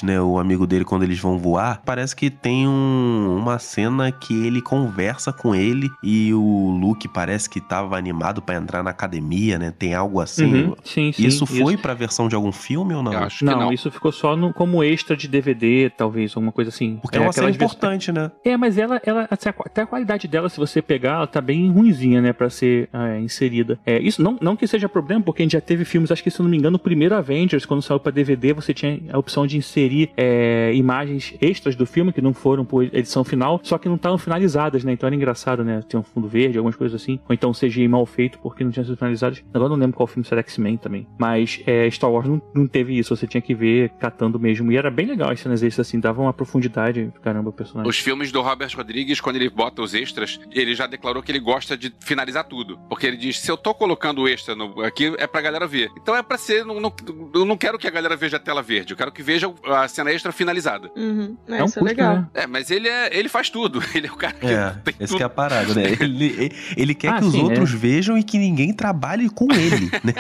Né, 0.03 0.21
o 0.21 0.39
amigo 0.39 0.67
dele 0.67 0.85
quando 0.85 1.03
eles 1.05 1.19
vão 1.19 1.39
voar, 1.39 1.81
parece 1.85 2.15
que 2.15 2.29
tem 2.31 2.67
um- 2.69 3.37
uma 3.39 3.59
cena 3.59 4.11
que 4.11 4.47
ele 4.47 4.61
conversa 4.61 5.33
com 5.33 5.55
ele 5.55 5.89
e 6.03 6.33
o 6.35 6.77
Luke 6.81 7.07
parece 7.09 7.49
que 7.49 7.61
tava 7.61 7.97
animado 7.97 8.43
pra 8.43 8.57
entrar 8.57 8.83
na 8.83 8.91
academia, 8.91 9.59
né? 9.59 9.73
Tem 9.77 9.95
algo 9.95 10.21
assim. 10.21 10.45
Uhum, 10.67 10.75
sim, 10.85 11.13
sim, 11.13 11.27
Isso 11.27 11.47
foi 11.47 11.75
isso. 11.75 11.83
pra 11.83 11.95
versão 11.95 12.29
de 12.29 12.35
algum 12.35 12.53
filme 12.53 12.95
ou 12.95 13.03
não? 13.03 13.13
não, 13.43 13.73
isso 13.73 13.91
ficou 13.91 14.11
só 14.13 14.37
no- 14.37 14.53
como 14.53 14.83
extra 14.83 15.17
de 15.17 15.29
DVD, 15.29 15.91
talvez, 15.97 16.33
alguma 16.35 16.53
coisa 16.53 16.71
assim. 16.71 16.99
Porque 17.03 17.17
é 17.19 17.21
uma 17.21 17.33
cena 17.33 17.47
vers- 17.47 17.57
importante, 17.57 18.11
né? 18.13 18.31
É, 18.45 18.57
mas 18.57 18.77
ela, 18.79 19.01
ela 19.05 19.27
assim, 19.31 19.49
até 19.49 19.83
a 19.83 19.87
qualidade 19.87 20.27
dela, 20.29 20.49
se 20.49 20.59
você 20.59 20.83
pegar, 20.83 21.17
ela 21.17 21.27
tá 21.27 21.41
bem 21.41 21.71
ruinzinha, 21.71 22.21
né, 22.21 22.33
pra 22.33 22.51
ser 22.51 22.89
é, 22.93 23.21
inserida. 23.21 23.79
É, 23.87 23.99
isso 24.01 24.23
não, 24.23 24.37
não 24.41 24.57
que 24.57 24.67
seja 24.67 24.89
problema, 24.89 25.23
porque 25.23 25.43
a 25.43 25.45
gente 25.45 25.53
já 25.53 25.61
teve 25.61 25.85
filmes, 25.85 26.11
acho 26.11 26.23
que 26.23 26.31
se 26.31 26.41
eu 26.41 26.45
não 26.45 26.51
me 26.51 26.57
engano, 26.57 26.77
o 26.77 26.81
primeiro 26.81 27.15
Avengers, 27.15 27.65
quando 27.67 27.83
saiu 27.83 28.01
pra 28.01 28.13
DVD, 28.13 28.53
você 28.53 28.73
tinha 28.75 29.01
a 29.13 29.19
opção 29.19 29.47
de 29.47 29.57
inserir 29.67 30.11
é, 30.17 30.73
imagens 30.75 31.35
extras 31.41 31.75
do 31.77 31.85
filme, 31.87 32.13
que 32.13 32.21
não 32.23 32.33
foram 32.33 32.65
por 32.65 32.85
edição 32.85 33.25
final, 33.25 33.61
só 33.63 33.77
que 33.79 33.89
não 33.89 33.97
estavam 33.97 34.19
finalizadas, 34.19 34.85
né, 34.85 34.93
então 34.93 35.07
era 35.07 35.17
engraçado, 35.17 35.65
né, 35.65 35.83
tem 35.89 35.99
um 35.99 36.03
fundo 36.03 36.29
verde, 36.29 36.57
algumas 36.59 36.77
coisas 36.77 37.01
assim, 37.01 37.19
ou 37.29 37.35
então 37.35 37.53
CGI 37.53 37.89
mal 37.89 38.07
feito, 38.07 38.39
porque 38.39 38.63
não 38.65 38.71
tinha 38.71 38.85
sido 38.85 38.97
finalizadas. 38.97 39.43
Agora 39.53 39.71
não 39.71 39.77
lembro 39.77 39.97
qual 39.97 40.07
filme, 40.07 40.25
se 40.27 40.33
era 40.33 40.41
X-Men 40.41 40.77
também. 40.77 41.07
Mas 41.19 41.61
é, 41.67 41.91
Star 41.91 42.11
Wars 42.11 42.29
não, 42.29 42.41
não 42.55 42.67
teve 42.67 42.97
isso, 42.99 43.15
você 43.15 43.27
tinha 43.27 43.41
que 43.41 43.55
ver 43.55 43.91
catando 43.99 44.39
mesmo, 44.39 44.71
e 44.71 44.77
era 44.77 44.91
bem 44.91 45.07
legal 45.07 45.31
as 45.31 45.41
cenas 45.41 45.63
extras, 45.63 45.89
assim, 45.89 45.99
davam 46.01 46.25
uma 46.27 46.33
profundidade, 46.33 47.13
caramba, 47.23 47.51
o 47.51 47.53
personagem. 47.53 47.89
Os 47.91 47.99
filmes 47.99 48.31
do 48.31 48.41
Robert 48.41 48.71
Rodrigues, 48.77 49.21
quando 49.21 49.37
ele 49.37 49.51
bota 49.51 49.83
os 49.83 49.95
extras, 49.95 50.39
ele 50.53 50.75
já 50.75 50.87
declarou 50.87 51.23
que 51.23 51.31
ele 51.33 51.41
gosta 51.41 51.77
de 51.77 51.93
finalizar 52.01 52.45
tudo. 52.45 52.79
Porque 52.89 53.07
ele 53.07 53.17
diz: 53.17 53.41
se 53.41 53.51
eu 53.51 53.57
tô 53.57 53.75
colocando 53.75 54.23
o 54.23 54.29
extra 54.29 54.55
no- 54.55 54.81
aqui, 54.83 55.15
é 55.19 55.27
pra 55.27 55.41
galera 55.41 55.67
ver. 55.67 55.91
Então 56.01 56.15
é 56.15 56.23
pra 56.23 56.37
ser. 56.39 56.65
Não, 56.65 56.81
não- 56.81 56.93
eu 57.35 57.45
não 57.45 57.57
quero 57.57 57.79
que 57.79 57.87
a 57.87 57.91
galera 57.91 58.17
veja 58.17 58.37
a 58.37 58.41
tela 58.41 58.63
verde, 58.63 58.93
eu 58.93 58.97
quero 58.97 59.13
que 59.13 59.23
veja 59.23 59.53
a 59.65 59.89
cena 59.89 60.11
extra 60.11 60.33
finalizada. 60.33 60.91
Uhum. 60.97 61.37
É, 61.49 61.59
É 61.59 61.63
um 61.63 61.67
isso 61.67 61.79
é 61.79 61.83
legal. 61.83 62.17
né? 62.17 62.27
É, 62.35 62.47
mas 62.47 62.71
ele, 62.71 62.89
é, 62.89 63.11
ele 63.17 63.29
faz 63.29 63.51
tudo. 63.51 63.83
Ele 63.95 64.07
é 64.07 64.11
o 64.13 64.17
cara 64.17 64.35
que 64.35 64.47
É, 64.47 64.71
tem 64.85 64.95
esse 65.01 65.07
tudo. 65.09 65.17
que 65.17 65.23
é 65.23 65.27
a 65.27 65.29
parada, 65.31 65.75
né? 65.75 65.83
Ele, 66.01 66.53
ele 66.77 66.95
quer 66.95 67.09
Ah, 67.15 67.19
que 67.19 67.25
os 67.25 67.33
sim, 67.33 67.43
outros 67.43 67.73
é. 67.73 67.77
vejam 67.77 68.17
e 68.19 68.23
que 68.23 68.39
ninguém 68.39 68.73
trabalhe 68.73 69.29
com 69.31 69.47
ele, 69.53 69.91
né? 70.05 70.13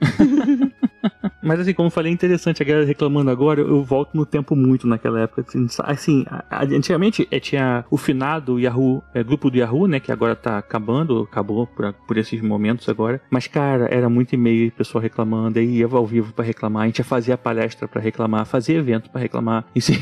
Mas 1.42 1.60
assim, 1.60 1.72
como 1.72 1.86
eu 1.86 1.90
falei, 1.90 2.10
é 2.10 2.14
interessante 2.14 2.62
a 2.62 2.66
galera 2.66 2.86
reclamando 2.86 3.30
agora, 3.30 3.60
eu 3.60 3.82
volto 3.82 4.14
no 4.14 4.26
tempo 4.26 4.54
muito 4.54 4.86
naquela 4.86 5.20
época. 5.20 5.44
Assim, 5.46 5.66
assim 5.80 6.24
antigamente 6.50 7.26
eh, 7.30 7.40
tinha 7.40 7.84
o 7.90 7.96
finado 7.96 8.58
Yahoo, 8.58 9.02
eh, 9.14 9.22
grupo 9.22 9.50
do 9.50 9.56
Yahoo, 9.56 9.86
né? 9.86 10.00
Que 10.00 10.12
agora 10.12 10.36
tá 10.36 10.58
acabando, 10.58 11.22
acabou 11.22 11.66
por, 11.66 11.92
por 11.92 12.16
esses 12.16 12.40
momentos 12.40 12.88
agora. 12.88 13.20
Mas, 13.30 13.46
cara, 13.46 13.88
era 13.90 14.08
muito 14.08 14.34
e-mail, 14.34 14.70
pessoal 14.72 15.02
reclamando, 15.02 15.58
aí 15.58 15.78
ia 15.78 15.86
ao 15.90 16.06
vivo 16.06 16.32
pra 16.32 16.44
reclamar, 16.44 16.84
a 16.84 16.86
gente 16.86 16.98
ia 16.98 17.04
fazer 17.04 17.32
a 17.32 17.38
palestra 17.38 17.88
pra 17.88 18.00
reclamar, 18.00 18.46
fazia 18.46 18.76
evento 18.76 19.10
pra 19.10 19.20
reclamar. 19.20 19.64
Isso 19.74 19.92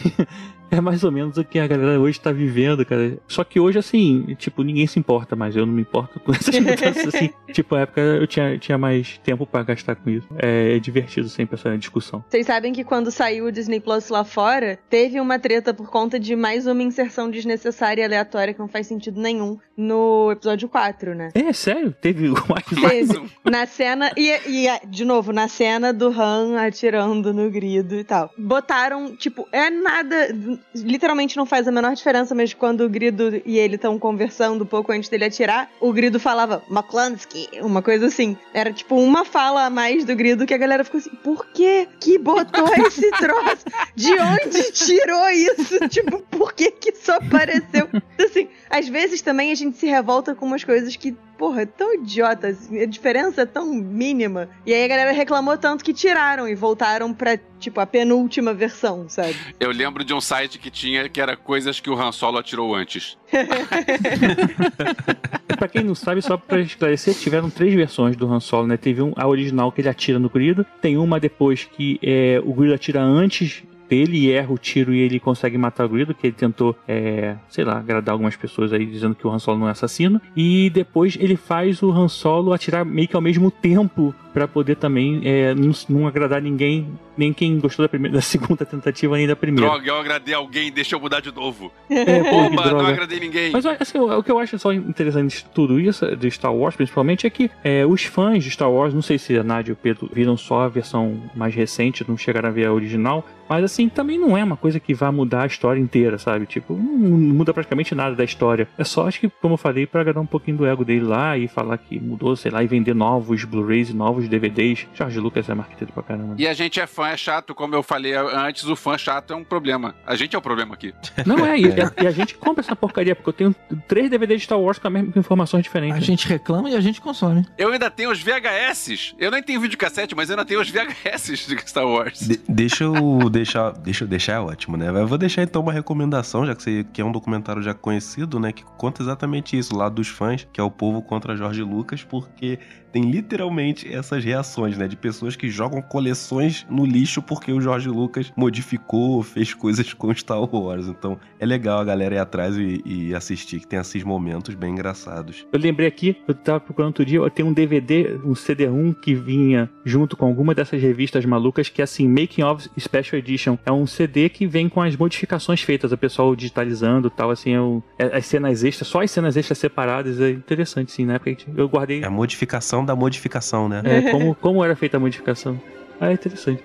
é 0.70 0.80
mais 0.80 1.04
ou 1.04 1.10
menos 1.10 1.36
o 1.36 1.44
que 1.44 1.58
a 1.58 1.66
galera 1.66 2.00
hoje 2.00 2.20
tá 2.20 2.32
vivendo, 2.32 2.84
cara. 2.84 3.18
Só 3.26 3.44
que 3.44 3.58
hoje, 3.60 3.78
assim, 3.78 4.34
tipo, 4.38 4.62
ninguém 4.62 4.86
se 4.86 4.98
importa 4.98 5.34
mais. 5.36 5.56
Eu 5.56 5.66
não 5.66 5.72
me 5.72 5.82
importo 5.82 6.20
com 6.20 6.32
essas 6.34 6.54
mudanças, 6.58 7.14
assim. 7.14 7.30
Tipo, 7.52 7.76
na 7.76 7.82
época 7.82 8.00
eu 8.00 8.26
tinha, 8.26 8.58
tinha 8.58 8.76
mais 8.76 9.18
tempo 9.24 9.46
pra 9.46 9.62
gastar 9.62 9.96
com 9.96 10.10
isso. 10.10 10.28
É, 10.36 10.76
é 10.76 10.78
divertido 10.78 11.28
sempre 11.28 11.54
essa 11.54 11.76
discussão. 11.78 12.22
Vocês 12.28 12.46
sabem 12.46 12.72
que 12.72 12.84
quando 12.84 13.10
saiu 13.10 13.46
o 13.46 13.52
Disney 13.52 13.80
Plus 13.80 14.10
lá 14.10 14.22
fora, 14.22 14.78
teve 14.90 15.18
uma 15.18 15.38
treta 15.38 15.72
por 15.72 15.88
conta 15.90 16.20
de 16.20 16.36
mais 16.36 16.66
uma 16.66 16.82
inserção 16.82 17.30
desnecessária 17.30 18.02
e 18.02 18.04
aleatória 18.04 18.52
que 18.52 18.60
não 18.60 18.68
faz 18.68 18.86
sentido 18.86 19.20
nenhum 19.20 19.58
no 19.78 20.32
episódio 20.32 20.68
4, 20.68 21.14
né? 21.14 21.30
É, 21.34 21.52
sério? 21.52 21.94
Teve 22.00 22.28
mais 22.50 22.64
Teve. 22.66 23.30
Na 23.44 23.64
cena, 23.64 24.10
e, 24.16 24.28
e, 24.46 24.86
de 24.86 25.04
novo, 25.04 25.32
na 25.32 25.46
cena 25.46 25.92
do 25.92 26.08
Han 26.08 26.60
atirando 26.60 27.32
no 27.32 27.48
grido 27.48 27.94
e 27.94 28.02
tal. 28.02 28.30
Botaram, 28.36 29.16
tipo, 29.16 29.46
é 29.52 29.70
nada. 29.70 30.28
Literalmente 30.74 31.36
não 31.36 31.46
faz 31.46 31.66
a 31.66 31.72
menor 31.72 31.94
diferença, 31.94 32.34
mas 32.34 32.54
quando 32.54 32.82
o 32.82 32.88
grido 32.88 33.40
e 33.44 33.58
ele 33.58 33.76
estão 33.76 33.98
conversando 33.98 34.62
um 34.64 34.66
pouco 34.66 34.92
antes 34.92 35.08
dele 35.08 35.24
atirar, 35.24 35.70
o 35.80 35.92
grido 35.92 36.20
falava 36.20 36.62
McClunsky, 36.70 37.48
uma 37.62 37.82
coisa 37.82 38.06
assim. 38.06 38.36
Era 38.52 38.72
tipo 38.72 38.96
uma 38.96 39.24
fala 39.24 39.66
a 39.66 39.70
mais 39.70 40.04
do 40.04 40.14
grido 40.14 40.46
que 40.46 40.54
a 40.54 40.58
galera 40.58 40.84
ficou 40.84 40.98
assim: 40.98 41.10
por 41.22 41.46
que 41.46 41.88
que 42.00 42.18
botou 42.18 42.68
esse 42.86 43.10
troço? 43.18 43.64
De 43.94 44.12
onde 44.12 44.72
tirou 44.72 45.28
isso? 45.30 45.78
Tipo, 45.88 46.20
por 46.22 46.52
que 46.52 46.70
que 46.70 46.90
isso 46.90 47.10
apareceu? 47.10 47.88
Assim, 48.18 48.48
às 48.68 48.88
vezes 48.88 49.22
também 49.22 49.50
a 49.50 49.54
gente 49.54 49.76
se 49.76 49.86
revolta 49.86 50.34
com 50.34 50.46
umas 50.46 50.62
coisas 50.62 50.94
que 50.96 51.16
porra, 51.38 51.62
é 51.62 51.66
tão 51.66 51.94
idiota, 51.94 52.48
assim, 52.48 52.82
a 52.82 52.86
diferença 52.86 53.42
é 53.42 53.46
tão 53.46 53.72
mínima. 53.72 54.48
E 54.66 54.74
aí 54.74 54.84
a 54.84 54.88
galera 54.88 55.12
reclamou 55.12 55.56
tanto 55.56 55.84
que 55.84 55.94
tiraram 55.94 56.48
e 56.48 56.54
voltaram 56.54 57.14
pra, 57.14 57.38
tipo, 57.60 57.80
a 57.80 57.86
penúltima 57.86 58.52
versão, 58.52 59.08
sabe? 59.08 59.36
Eu 59.60 59.70
lembro 59.70 60.04
de 60.04 60.12
um 60.12 60.20
site 60.20 60.58
que 60.58 60.70
tinha 60.70 61.08
que 61.08 61.20
era 61.20 61.36
coisas 61.36 61.78
que 61.78 61.88
o 61.88 61.98
Han 61.98 62.10
Solo 62.10 62.38
atirou 62.38 62.74
antes. 62.74 63.16
pra 65.56 65.68
quem 65.68 65.84
não 65.84 65.94
sabe, 65.94 66.20
só 66.20 66.36
pra 66.36 66.60
esclarecer, 66.60 67.14
tiveram 67.14 67.48
três 67.48 67.72
versões 67.72 68.16
do 68.16 68.30
Han 68.30 68.40
Solo, 68.40 68.66
né? 68.66 68.76
Teve 68.76 69.00
um, 69.00 69.12
a 69.16 69.26
original 69.26 69.70
que 69.70 69.80
ele 69.80 69.88
atira 69.88 70.18
no 70.18 70.28
grido, 70.28 70.66
tem 70.82 70.98
uma 70.98 71.20
depois 71.20 71.64
que 71.64 72.00
é, 72.02 72.42
o 72.44 72.52
grido 72.52 72.74
atira 72.74 73.00
antes 73.00 73.62
dele 73.88 74.18
e 74.18 74.32
erra 74.32 74.52
o 74.52 74.58
tiro 74.58 74.94
e 74.94 75.00
ele 75.00 75.18
consegue 75.18 75.56
matar 75.56 75.86
o 75.86 75.88
Grido, 75.88 76.14
que 76.14 76.26
ele 76.26 76.34
tentou, 76.34 76.76
é, 76.86 77.36
sei 77.48 77.64
lá, 77.64 77.78
agradar 77.78 78.12
algumas 78.12 78.36
pessoas 78.36 78.72
aí 78.72 78.84
dizendo 78.84 79.14
que 79.14 79.26
o 79.26 79.30
Han 79.30 79.38
Solo 79.38 79.58
não 79.58 79.68
é 79.68 79.72
assassino. 79.72 80.20
E 80.36 80.70
depois 80.70 81.16
ele 81.18 81.36
faz 81.36 81.82
o 81.82 81.90
Han 81.90 82.08
Solo 82.08 82.52
atirar 82.52 82.84
meio 82.84 83.08
que 83.08 83.16
ao 83.16 83.22
mesmo 83.22 83.50
tempo 83.50 84.14
para 84.38 84.46
poder 84.46 84.76
também 84.76 85.20
é, 85.24 85.52
não, 85.52 85.72
não, 85.88 86.06
agradar 86.06 86.40
ninguém, 86.40 86.96
nem 87.16 87.32
quem 87.32 87.58
gostou 87.58 87.84
da, 87.84 87.88
primeira, 87.88 88.14
da 88.18 88.20
segunda 88.20 88.64
tentativa 88.64 89.16
nem 89.16 89.26
da 89.26 89.34
primeira. 89.34 89.68
Droga, 89.68 89.88
eu 89.88 89.98
agradei 89.98 90.32
alguém, 90.32 90.70
deixa 90.70 90.94
eu 90.94 91.00
mudar 91.00 91.18
de 91.18 91.34
novo. 91.34 91.72
É, 91.90 92.22
pô, 92.22 92.36
Oba, 92.36 92.62
droga. 92.62 92.82
não 92.82 92.86
agradei 92.86 93.18
ninguém. 93.18 93.50
Mas 93.50 93.66
assim, 93.66 93.98
o, 93.98 94.18
o 94.18 94.22
que 94.22 94.30
eu 94.30 94.38
acho 94.38 94.56
só 94.56 94.72
interessante 94.72 95.38
de 95.38 95.44
tudo 95.46 95.80
isso, 95.80 96.14
de 96.14 96.30
Star 96.30 96.54
Wars 96.54 96.76
principalmente, 96.76 97.26
é 97.26 97.30
que 97.30 97.50
é, 97.64 97.84
os 97.84 98.04
fãs 98.04 98.44
de 98.44 98.50
Star 98.50 98.70
Wars, 98.70 98.94
não 98.94 99.02
sei 99.02 99.18
se 99.18 99.36
a 99.36 99.42
Nádia 99.42 99.72
e 99.72 99.74
o 99.74 99.76
Pedro 99.76 100.08
viram 100.12 100.36
só 100.36 100.60
a 100.60 100.68
versão 100.68 101.20
mais 101.34 101.52
recente, 101.52 102.04
não 102.08 102.16
chegaram 102.16 102.48
a 102.48 102.52
ver 102.52 102.66
a 102.66 102.72
original, 102.72 103.26
mas 103.48 103.64
assim, 103.64 103.88
também 103.88 104.18
não 104.18 104.36
é 104.36 104.44
uma 104.44 104.56
coisa 104.56 104.78
que 104.78 104.92
vá 104.92 105.10
mudar 105.10 105.42
a 105.42 105.46
história 105.46 105.80
inteira, 105.80 106.18
sabe? 106.18 106.44
Tipo, 106.44 106.74
não 106.74 107.34
muda 107.34 107.54
praticamente 107.54 107.94
nada 107.94 108.14
da 108.14 108.22
história. 108.22 108.68
É 108.76 108.84
só, 108.84 109.08
acho 109.08 109.20
que, 109.20 109.28
como 109.28 109.54
eu 109.54 109.58
falei, 109.58 109.86
pra 109.86 110.02
agradar 110.02 110.22
um 110.22 110.26
pouquinho 110.26 110.58
do 110.58 110.66
ego 110.66 110.84
dele 110.84 111.04
lá 111.04 111.36
e 111.38 111.48
falar 111.48 111.78
que 111.78 111.98
mudou, 111.98 112.36
sei 112.36 112.50
lá, 112.50 112.62
e 112.62 112.66
vender 112.66 112.94
novos 112.94 113.44
Blu-rays 113.44 113.88
e 113.88 113.96
novos 113.96 114.27
DVDs. 114.28 114.86
George 114.94 115.18
Lucas 115.18 115.48
é 115.48 115.54
marqueteiro 115.54 115.92
pra 115.92 116.02
caramba. 116.02 116.34
E 116.38 116.46
a 116.46 116.54
gente 116.54 116.80
é 116.80 116.86
fã, 116.86 117.08
é 117.08 117.16
chato, 117.16 117.54
como 117.54 117.74
eu 117.74 117.82
falei 117.82 118.14
antes, 118.14 118.64
o 118.64 118.76
fã 118.76 118.96
chato 118.96 119.32
é 119.32 119.36
um 119.36 119.44
problema. 119.44 119.94
A 120.06 120.14
gente 120.14 120.34
é 120.36 120.38
o 120.38 120.42
problema 120.42 120.74
aqui. 120.74 120.94
Não 121.26 121.44
é, 121.44 121.58
e, 121.58 121.64
e 122.02 122.06
a 122.06 122.10
gente 122.10 122.34
compra 122.34 122.62
essa 122.62 122.76
porcaria, 122.76 123.14
porque 123.16 123.28
eu 123.30 123.32
tenho 123.32 123.54
três 123.86 124.10
DVDs 124.10 124.40
de 124.40 124.44
Star 124.44 124.60
Wars 124.60 124.78
com, 124.78 124.86
a 124.88 124.90
mesma, 124.90 125.12
com 125.12 125.18
informações 125.18 125.62
diferentes. 125.62 125.96
A 125.98 126.00
gente 126.04 126.26
reclama 126.28 126.70
e 126.70 126.76
a 126.76 126.80
gente 126.80 127.00
consome. 127.00 127.44
Eu 127.56 127.72
ainda 127.72 127.90
tenho 127.90 128.10
os 128.10 128.20
VHS. 128.22 129.14
Eu 129.18 129.30
nem 129.30 129.42
tenho 129.42 129.60
videocassete, 129.60 130.14
mas 130.14 130.28
eu 130.28 130.34
ainda 130.34 130.44
tenho 130.44 130.60
os 130.60 130.70
VHS 130.70 131.46
de 131.46 131.68
Star 131.68 131.86
Wars. 131.86 132.20
De- 132.20 132.40
deixa 132.48 132.84
eu 132.84 133.28
deixar. 133.30 133.72
Deixa 133.72 134.04
eu 134.04 134.08
deixar 134.08 134.34
é 134.34 134.40
ótimo, 134.40 134.76
né? 134.76 134.88
Eu 134.88 135.06
vou 135.06 135.18
deixar 135.18 135.42
então 135.42 135.62
uma 135.62 135.72
recomendação, 135.72 136.46
já 136.46 136.54
que, 136.54 136.62
você, 136.62 136.84
que 136.92 137.00
é 137.00 137.04
um 137.04 137.12
documentário 137.12 137.62
já 137.62 137.74
conhecido, 137.74 138.38
né? 138.38 138.52
Que 138.52 138.64
conta 138.76 139.02
exatamente 139.02 139.56
isso, 139.56 139.76
lá 139.76 139.88
dos 139.88 140.08
fãs, 140.08 140.46
que 140.52 140.60
é 140.60 140.62
o 140.64 140.70
povo 140.70 141.02
contra 141.02 141.36
Jorge 141.36 141.62
Lucas, 141.62 142.04
porque 142.04 142.58
tem 142.92 143.10
literalmente 143.10 143.92
essas 143.92 144.24
reações, 144.24 144.76
né? 144.76 144.86
De 144.88 144.96
pessoas 144.96 145.36
que 145.36 145.48
jogam 145.48 145.80
coleções 145.82 146.66
no 146.70 146.84
lixo 146.84 147.20
porque 147.22 147.52
o 147.52 147.60
Jorge 147.60 147.88
Lucas 147.88 148.32
modificou, 148.36 149.22
fez 149.22 149.54
coisas 149.54 149.92
com 149.92 150.12
Star 150.14 150.40
Wars. 150.54 150.88
Então 150.88 151.18
é 151.38 151.46
legal 151.46 151.78
a 151.80 151.84
galera 151.84 152.14
ir 152.16 152.18
atrás 152.18 152.56
e, 152.56 152.82
e 152.84 153.14
assistir, 153.14 153.60
que 153.60 153.66
tem 153.66 153.78
esses 153.78 154.02
momentos 154.02 154.54
bem 154.54 154.72
engraçados. 154.72 155.46
Eu 155.52 155.58
lembrei 155.58 155.86
aqui, 155.86 156.16
eu 156.26 156.34
tava 156.34 156.60
procurando 156.60 156.88
outro 156.88 157.04
dia, 157.04 157.18
eu 157.18 157.30
tenho 157.30 157.48
um 157.48 157.52
DVD, 157.52 158.18
um 158.24 158.34
CD-ROM 158.34 158.92
que 158.92 159.14
vinha 159.14 159.70
junto 159.84 160.16
com 160.16 160.26
alguma 160.26 160.54
dessas 160.54 160.80
revistas 160.80 161.24
malucas, 161.24 161.68
que 161.68 161.80
é 161.80 161.84
assim, 161.84 162.08
Making 162.08 162.42
of 162.42 162.68
Special 162.78 163.18
Edition. 163.18 163.58
É 163.64 163.72
um 163.72 163.86
CD 163.86 164.28
que 164.28 164.46
vem 164.46 164.68
com 164.68 164.80
as 164.82 164.96
modificações 164.96 165.60
feitas, 165.62 165.92
o 165.92 165.98
pessoal 165.98 166.34
digitalizando 166.34 167.08
e 167.08 167.10
tal, 167.10 167.30
assim, 167.30 167.52
é 167.52 167.60
o- 167.60 167.82
é- 167.98 168.16
as 168.16 168.26
cenas 168.26 168.64
extras, 168.64 168.88
só 168.88 169.02
as 169.02 169.10
cenas 169.10 169.36
extras 169.36 169.58
separadas, 169.58 170.20
é 170.20 170.30
interessante, 170.30 170.90
sim, 170.92 171.04
né? 171.06 171.18
Porque 171.18 171.36
eu 171.56 171.68
guardei. 171.68 172.02
É 172.02 172.06
a 172.06 172.10
modificação 172.10 172.84
da 172.88 172.96
modificação, 172.96 173.68
né? 173.68 173.82
É, 173.84 174.10
como, 174.10 174.34
como 174.34 174.64
era 174.64 174.74
feita 174.74 174.96
a 174.96 175.00
modificação. 175.00 175.60
Ah, 176.00 176.10
é 176.10 176.14
interessante. 176.14 176.62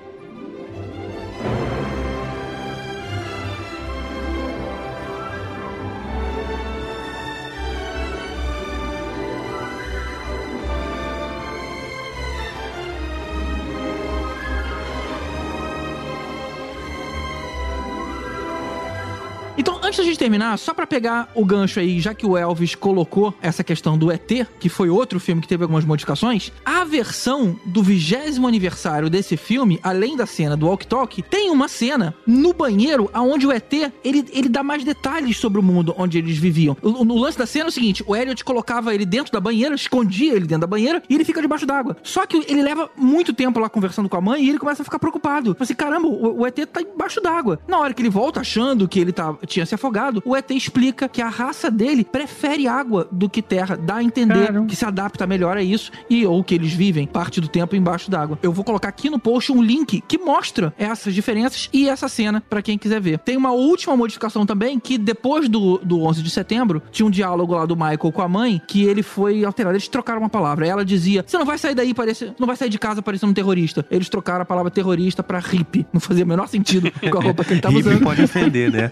Gente 20.14 20.20
terminar, 20.20 20.60
só 20.60 20.76
pra 20.76 20.86
pegar 20.86 21.32
o 21.34 21.44
gancho 21.44 21.80
aí, 21.80 22.00
já 22.00 22.14
que 22.14 22.24
o 22.24 22.38
Elvis 22.38 22.76
colocou 22.76 23.34
essa 23.42 23.64
questão 23.64 23.98
do 23.98 24.12
ET, 24.12 24.46
que 24.60 24.70
foi 24.70 24.88
outro 24.88 25.20
filme 25.20 25.42
que 25.42 25.48
teve 25.48 25.64
algumas 25.64 25.84
modificações, 25.84 26.52
a 26.64 26.84
versão 26.84 27.60
do 27.66 27.82
vigésimo 27.82 28.48
aniversário 28.48 29.10
desse 29.10 29.36
filme, 29.36 29.80
além 29.82 30.16
da 30.16 30.28
cena 30.28 30.56
do 30.56 30.68
Walk 30.68 30.86
Talk, 30.86 31.20
tem 31.24 31.50
uma 31.50 31.68
cena 31.68 32.14
no 32.28 32.54
banheiro 32.54 33.10
onde 33.16 33.48
o 33.48 33.52
ET, 33.52 33.74
ele, 34.04 34.24
ele 34.32 34.48
dá 34.48 34.62
mais 34.62 34.84
detalhes 34.84 35.36
sobre 35.38 35.60
o 35.60 35.64
mundo 35.64 35.96
onde 35.98 36.20
eles 36.20 36.38
viviam. 36.38 36.78
O, 36.84 36.90
o 36.90 37.18
lance 37.18 37.40
da 37.40 37.48
cena 37.48 37.66
é 37.66 37.70
o 37.70 37.72
seguinte, 37.72 38.04
o 38.06 38.16
Elliot 38.16 38.46
colocava 38.46 38.94
ele 38.94 39.08
dentro 39.08 39.34
da 39.34 39.40
banheira, 39.40 39.74
escondia 39.74 40.36
ele 40.36 40.46
dentro 40.46 40.62
da 40.62 40.68
banheira, 40.68 41.02
e 41.10 41.16
ele 41.16 41.26
fica 41.26 41.42
debaixo 41.42 41.66
d'água. 41.66 41.98
Só 42.04 42.28
que 42.28 42.38
ele 42.38 42.62
leva 42.62 42.88
muito 42.96 43.34
tempo 43.34 43.60
lá 43.60 43.68
conversando 43.68 44.08
com 44.08 44.18
a 44.18 44.22
mãe, 44.22 44.44
e 44.44 44.50
ele 44.50 44.60
começa 44.60 44.84
a 44.84 44.86
ficar 44.86 45.00
preocupado. 45.00 45.56
Fala 45.56 45.64
assim, 45.64 45.74
caramba, 45.74 46.08
o, 46.08 46.42
o 46.42 46.46
ET 46.46 46.60
tá 46.68 46.84
embaixo 46.84 47.20
d'água. 47.20 47.60
Na 47.68 47.80
hora 47.80 47.96
que 47.96 48.02
ele 48.04 48.12
volta 48.12 48.42
achando 48.42 48.88
que 48.88 49.00
ele 49.00 49.12
tá, 49.12 49.36
tinha 49.48 49.66
se 49.66 49.74
afogado, 49.74 50.03
o 50.26 50.36
ET 50.36 50.50
explica 50.52 51.08
que 51.08 51.22
a 51.22 51.30
raça 51.30 51.70
dele 51.70 52.04
prefere 52.04 52.68
água 52.68 53.08
do 53.12 53.30
que 53.30 53.42
terra, 53.42 53.78
dá 53.78 53.96
a 53.96 54.04
entender 54.04 54.66
que 54.68 54.76
se 54.76 54.86
adapta 54.86 55.26
melhor 55.28 55.58
a 55.58 55.64
isso 55.64 55.92
e 56.10 56.26
ou 56.26 56.44
que 56.44 56.56
eles 56.56 56.74
vivem 56.74 57.06
parte 57.08 57.40
do 57.40 57.48
tempo 57.48 57.76
embaixo 57.76 58.10
d'água. 58.10 58.38
Eu 58.42 58.52
vou 58.52 58.64
colocar 58.64 58.90
aqui 58.90 59.10
no 59.10 59.20
post 59.20 59.52
um 59.52 59.62
link 59.62 60.04
que 60.08 60.18
mostra 60.18 60.74
essas 60.78 61.14
diferenças 61.14 61.70
e 61.72 61.88
essa 61.88 62.08
cena 62.08 62.42
pra 62.50 62.62
quem 62.62 62.78
quiser 62.78 63.00
ver. 63.00 63.20
Tem 63.20 63.38
uma 63.38 63.52
última 63.52 63.96
modificação 63.96 64.46
também 64.46 64.80
que 64.80 64.98
depois 64.98 65.48
do, 65.48 65.78
do 65.80 66.02
11 66.02 66.22
de 66.24 66.30
setembro 66.30 66.82
tinha 66.92 67.06
um 67.06 67.10
diálogo 67.12 67.54
lá 67.54 67.66
do 67.66 67.76
Michael 67.76 68.12
com 68.12 68.22
a 68.22 68.28
mãe 68.28 68.62
que 68.68 68.84
ele 68.84 69.04
foi 69.04 69.44
alterado. 69.44 69.76
Eles 69.76 69.88
trocaram 69.88 70.22
uma 70.22 70.30
palavra. 70.30 70.68
Ela 70.68 70.84
dizia: 70.86 71.24
"Você 71.26 71.38
não 71.38 71.46
vai 71.46 71.58
sair 71.58 71.76
daí 71.76 71.94
parece, 71.94 72.34
não 72.40 72.48
vai 72.48 72.56
sair 72.56 72.70
de 72.70 72.80
casa 72.80 73.02
parecendo 73.02 73.32
um 73.32 73.34
terrorista". 73.34 73.86
Eles 73.90 74.10
trocaram 74.10 74.42
a 74.42 74.46
palavra 74.46 74.72
terrorista 74.72 75.24
pra 75.24 75.40
hippie. 75.40 75.86
Não 75.94 76.00
fazia 76.00 76.24
o 76.24 76.28
menor 76.28 76.48
sentido 76.48 76.92
com 77.12 77.18
a 77.18 77.22
roupa 77.22 77.44
que 77.44 77.54
ele 77.54 77.62
tava 77.62 77.76
Hippie 77.76 77.90
usando. 77.90 78.04
pode 78.04 78.24
ofender, 78.24 78.72
né? 78.72 78.92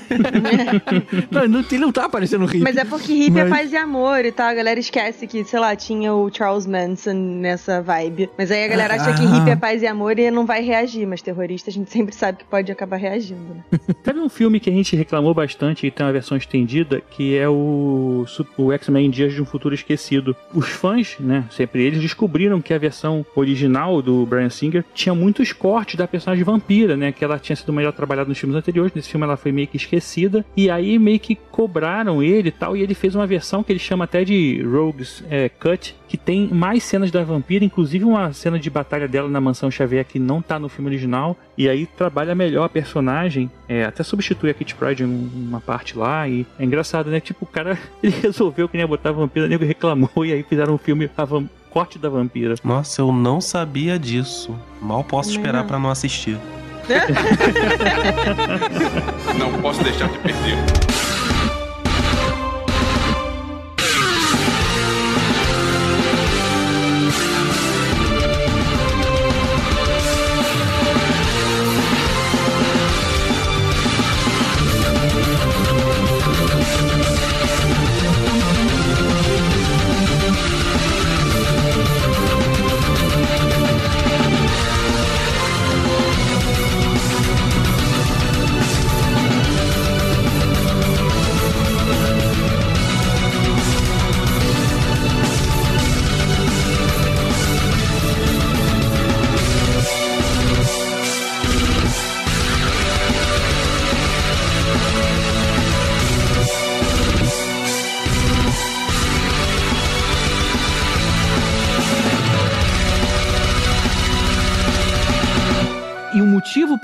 não, 1.30 1.48
não, 1.48 1.60
ele 1.60 1.78
não 1.78 1.92
tá 1.92 2.08
parecendo 2.08 2.44
hippie. 2.44 2.62
Mas 2.64 2.76
é 2.76 2.84
porque 2.84 3.12
hippie 3.12 3.38
é 3.40 3.44
Mas- 3.44 3.50
paz 3.50 3.72
e 3.72 3.76
amor 3.76 4.24
e 4.24 4.32
tal. 4.32 4.48
A 4.48 4.54
galera 4.54 4.78
esquece 4.80 5.26
que, 5.26 5.44
sei 5.44 5.58
lá, 5.60 5.74
tinha 5.76 6.12
o 6.14 6.30
Charles 6.32 6.66
Manson 6.66 7.12
nessa 7.14 7.80
vibe. 7.82 8.30
Mas 8.38 8.50
aí 8.50 8.64
a 8.64 8.68
galera 8.68 8.94
acha 8.94 9.12
que 9.14 9.22
Ah. 9.26 9.38
hippie 9.38 9.50
é 9.50 9.56
paz 9.56 9.82
e 9.82 9.86
amor 9.86 10.18
e 10.18 10.30
não 10.30 10.46
vai 10.46 10.62
reagir. 10.62 11.06
Mas 11.06 11.22
terrorista 11.22 11.70
a 11.70 11.72
gente 11.72 11.90
sempre 11.90 12.14
sabe 12.14 12.38
que 12.38 12.44
pode 12.44 12.70
acabar 12.70 12.96
reagindo, 12.96 13.40
né? 13.54 13.78
Teve 14.02 14.20
um 14.20 14.28
filme 14.28 14.60
que 14.60 14.70
a 14.70 14.72
gente 14.72 14.94
reclamou 14.96 15.34
bastante 15.34 15.86
e 15.86 15.90
tem 15.90 16.04
uma 16.06 16.12
versão 16.12 16.36
estendida, 16.36 17.00
que 17.10 17.36
é 17.36 17.48
o, 17.48 18.24
o 18.56 18.72
X-Men 18.72 19.10
Dias 19.10 19.32
de 19.34 19.42
um 19.42 19.44
Futuro 19.44 19.74
Esquecido. 19.74 20.34
Os 20.54 20.68
fãs, 20.68 21.16
né, 21.18 21.44
sempre 21.50 21.82
eles, 21.82 22.00
descobriram 22.00 22.60
que 22.60 22.72
a 22.72 22.78
versão 22.78 23.24
original 23.34 24.00
do 24.02 24.24
Brian 24.26 24.50
Singer 24.50 24.84
tinha 24.94 25.14
muitos 25.14 25.52
cortes 25.52 25.96
da 25.96 26.06
personagem 26.06 26.44
vampira, 26.44 26.96
né, 26.96 27.12
que 27.12 27.24
ela 27.24 27.38
tinha 27.38 27.56
sido 27.56 27.72
melhor 27.72 27.92
trabalhada 27.92 28.28
nos 28.28 28.38
filmes 28.38 28.56
anteriores, 28.56 28.92
nesse 28.94 29.08
filme 29.08 29.24
ela 29.24 29.36
foi 29.36 29.52
meio 29.52 29.66
que 29.68 29.76
esquecida, 29.76 30.35
e 30.56 30.70
aí 30.70 30.98
meio 30.98 31.18
que 31.20 31.34
cobraram 31.34 32.22
ele 32.22 32.48
e 32.48 32.52
tal, 32.52 32.76
e 32.76 32.82
ele 32.82 32.94
fez 32.94 33.14
uma 33.14 33.26
versão 33.26 33.62
que 33.62 33.72
ele 33.72 33.78
chama 33.78 34.04
até 34.04 34.24
de 34.24 34.62
Rogues 34.62 35.22
é, 35.30 35.48
Cut, 35.48 35.94
que 36.08 36.16
tem 36.16 36.48
mais 36.48 36.82
cenas 36.84 37.10
da 37.10 37.22
vampira, 37.24 37.64
inclusive 37.64 38.04
uma 38.04 38.32
cena 38.32 38.58
de 38.58 38.68
batalha 38.70 39.08
dela 39.08 39.28
na 39.28 39.40
mansão 39.40 39.70
Xavier 39.70 40.04
que 40.04 40.18
não 40.18 40.40
tá 40.42 40.58
no 40.58 40.68
filme 40.68 40.88
original, 40.90 41.36
e 41.56 41.68
aí 41.68 41.86
trabalha 41.86 42.34
melhor 42.34 42.64
a 42.64 42.68
personagem, 42.68 43.50
é, 43.68 43.84
até 43.84 44.02
substitui 44.02 44.50
a 44.50 44.54
Kitty 44.54 44.74
Pryde 44.74 45.02
em 45.02 45.06
um- 45.06 45.30
uma 45.48 45.60
parte 45.60 45.96
lá, 45.98 46.28
e 46.28 46.46
é 46.58 46.64
engraçado, 46.64 47.10
né? 47.10 47.20
Tipo, 47.20 47.44
o 47.44 47.48
cara 47.48 47.78
ele 48.02 48.14
resolveu 48.22 48.68
que 48.68 48.76
nem 48.76 48.86
botar 48.86 49.08
a 49.10 49.12
vampira, 49.12 49.48
nego 49.48 49.64
reclamou, 49.64 50.24
e 50.24 50.32
aí 50.32 50.42
fizeram 50.42 50.74
um 50.74 50.78
filme, 50.78 51.10
a 51.16 51.24
vam- 51.24 51.48
corte 51.70 51.98
da 51.98 52.08
vampira. 52.08 52.54
Nossa, 52.64 53.02
eu 53.02 53.12
não 53.12 53.38
sabia 53.40 53.98
disso. 53.98 54.54
Mal 54.80 55.04
posso 55.04 55.28
Também 55.30 55.40
esperar 55.42 55.60
não. 55.60 55.66
pra 55.68 55.78
não 55.78 55.90
assistir. 55.90 56.38
Não 59.38 59.52
posso 59.60 59.82
deixar 59.82 60.08
de 60.08 60.18
perder. 60.18 60.56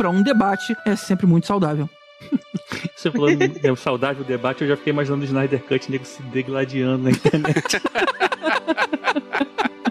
O 0.03 0.05
pra 0.05 0.11
um 0.11 0.23
debate 0.23 0.77
é 0.85 0.97
sempre 0.97 1.27
muito 1.27 1.47
saudável. 1.47 1.89
Você 2.97 3.11
falou 3.11 3.29
é, 3.31 3.77
saudável 3.77 4.25
debate, 4.25 4.63
eu 4.63 4.69
já 4.69 4.77
fiquei 4.77 4.93
imaginando 4.93 5.23
o 5.23 5.25
Snyder 5.25 5.61
Cut 5.63 5.91
nego 5.91 6.05
se 6.05 6.23
degladiando 6.25 7.05
na 7.05 7.11
internet. 7.11 7.81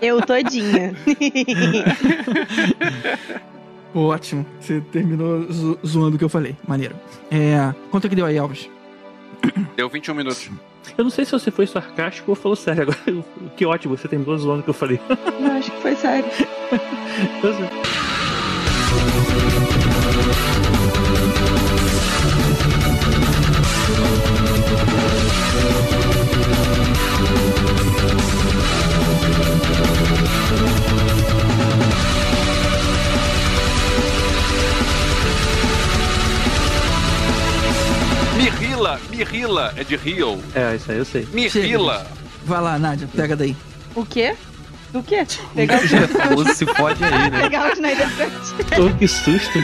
Eu 0.02 0.20
todinha. 0.20 0.96
Ótimo. 3.94 4.44
Você 4.60 4.82
terminou 4.92 5.44
zo- 5.52 5.78
zoando 5.86 6.16
o 6.16 6.18
que 6.18 6.26
eu 6.26 6.30
falei. 6.30 6.56
Maneiro. 6.68 6.96
É. 7.30 7.72
Quanto 7.92 8.08
é 8.08 8.10
que 8.10 8.16
deu 8.16 8.26
aí, 8.26 8.36
Alves? 8.36 8.68
Deu 9.78 9.88
21 9.88 10.16
minutos. 10.16 10.50
Eu 10.98 11.04
não 11.04 11.12
sei 11.12 11.24
se 11.24 11.32
você 11.32 11.52
foi 11.52 11.68
sarcástico 11.68 12.32
ou 12.32 12.36
falou 12.36 12.56
sério 12.56 12.82
agora. 12.82 12.98
Que 13.56 13.64
ótimo, 13.64 13.96
você 13.96 14.08
terminou 14.08 14.36
zoando 14.40 14.62
o 14.62 14.64
que 14.64 14.72
eu 14.72 14.74
falei. 14.74 15.00
Não, 15.40 15.58
acho 15.58 15.70
que 15.72 15.82
foi 15.82 15.96
sério. 15.96 16.26
Mirrila, 38.82 39.00
Mirrila, 39.12 39.74
é 39.78 39.84
de 39.84 39.96
Rio. 39.96 40.44
É, 40.56 40.76
isso 40.76 40.92
aí 40.92 40.98
eu 40.98 41.06
sei. 41.06 41.28
Mirrila. 41.32 42.06
Vai 42.46 42.62
lá, 42.62 42.80
Nádia, 42.80 43.08
pega 43.16 43.36
daí. 43.36 43.56
O 43.94 44.04
quê? 44.04 44.36
Do 44.92 45.04
quê? 45.04 45.26
Pegar 45.56 45.80
o 45.80 46.08
famoso 46.08 46.54
se 46.56 46.66
fode 46.66 47.04
aí, 47.04 47.30
né? 47.30 47.42
Pegar 47.42 47.68
o 47.68 47.76
Cut. 47.76 48.76
Pô, 48.76 48.98
que 48.98 49.08
susto. 49.08 49.60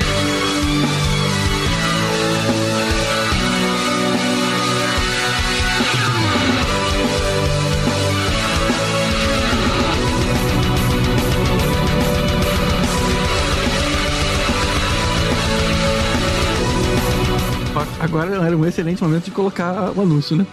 Agora 18.08 18.46
era 18.46 18.56
um 18.56 18.66
excelente 18.66 19.04
momento 19.04 19.26
de 19.26 19.32
colocar 19.32 19.92
o 19.92 20.02
anúncio, 20.02 20.38
né? 20.38 20.48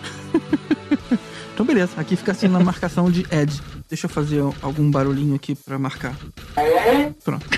então, 1.54 1.64
beleza. 1.64 1.92
Aqui 1.96 2.16
fica 2.16 2.32
assim 2.32 2.48
na 2.48 2.58
marcação 2.58 3.08
de 3.08 3.24
Ed. 3.30 3.62
Deixa 3.88 4.06
eu 4.06 4.10
fazer 4.10 4.40
algum 4.60 4.90
barulhinho 4.90 5.36
aqui 5.36 5.54
pra 5.54 5.78
marcar. 5.78 6.16
Pronto. 7.22 7.46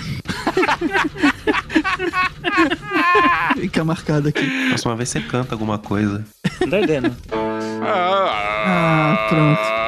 Fica 3.59 3.83
marcado 3.83 4.29
aqui. 4.29 4.47
Próxima 4.69 4.95
vez 4.95 5.09
você 5.09 5.19
canta 5.19 5.55
alguma 5.55 5.79
coisa. 5.79 6.23
Dá 6.69 6.79
ideia, 6.79 7.01
né? 7.01 7.11
Ah, 7.81 9.25
pronto. 9.29 9.86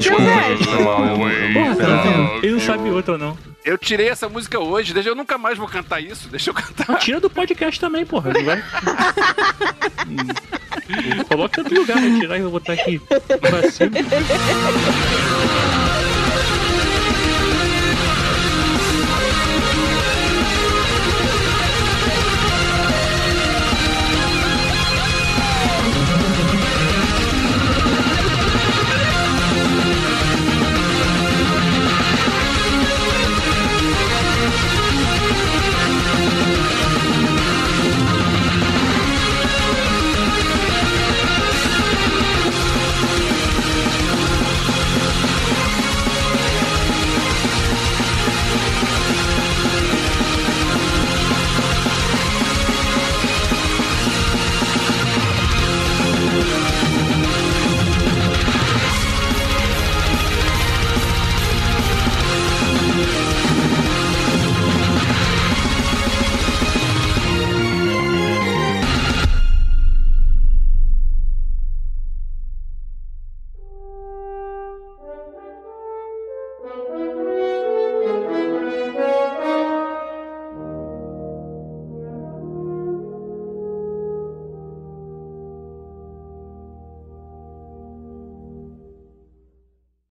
Desculpa, 0.00 0.24
gente, 0.48 0.64
foi 0.64 0.84
mal. 0.84 1.04
Eu, 1.04 1.18
Porra, 1.52 1.76
tá 1.76 2.02
vendo? 2.02 2.44
Ele 2.44 2.52
não 2.52 2.60
sabe 2.60 2.90
outra, 2.90 3.18
não. 3.18 3.36
eu 3.64 3.76
tirei 3.78 4.08
essa 4.08 4.28
música 4.28 4.58
hoje, 4.58 4.92
deixa 4.94 5.10
eu 5.10 5.14
nunca 5.14 5.36
mais 5.38 5.58
vou 5.58 5.68
cantar 5.68 6.00
isso. 6.00 6.28
Deixa 6.28 6.50
eu 6.50 6.54
cantar. 6.54 6.98
Tira 6.98 7.20
do 7.20 7.30
podcast 7.30 7.78
também, 7.78 8.04
porra. 8.06 8.32
Não 8.32 8.44
vai. 8.44 8.62
Coloca 11.28 11.60
em 11.60 11.64
outro 11.64 11.80
lugar, 11.80 12.00
vai 12.00 12.18
tirar 12.20 12.38
e 12.38 12.42
vou 12.42 12.50
botar 12.50 12.72
aqui. 12.72 13.00
Vacilo. 13.50 13.90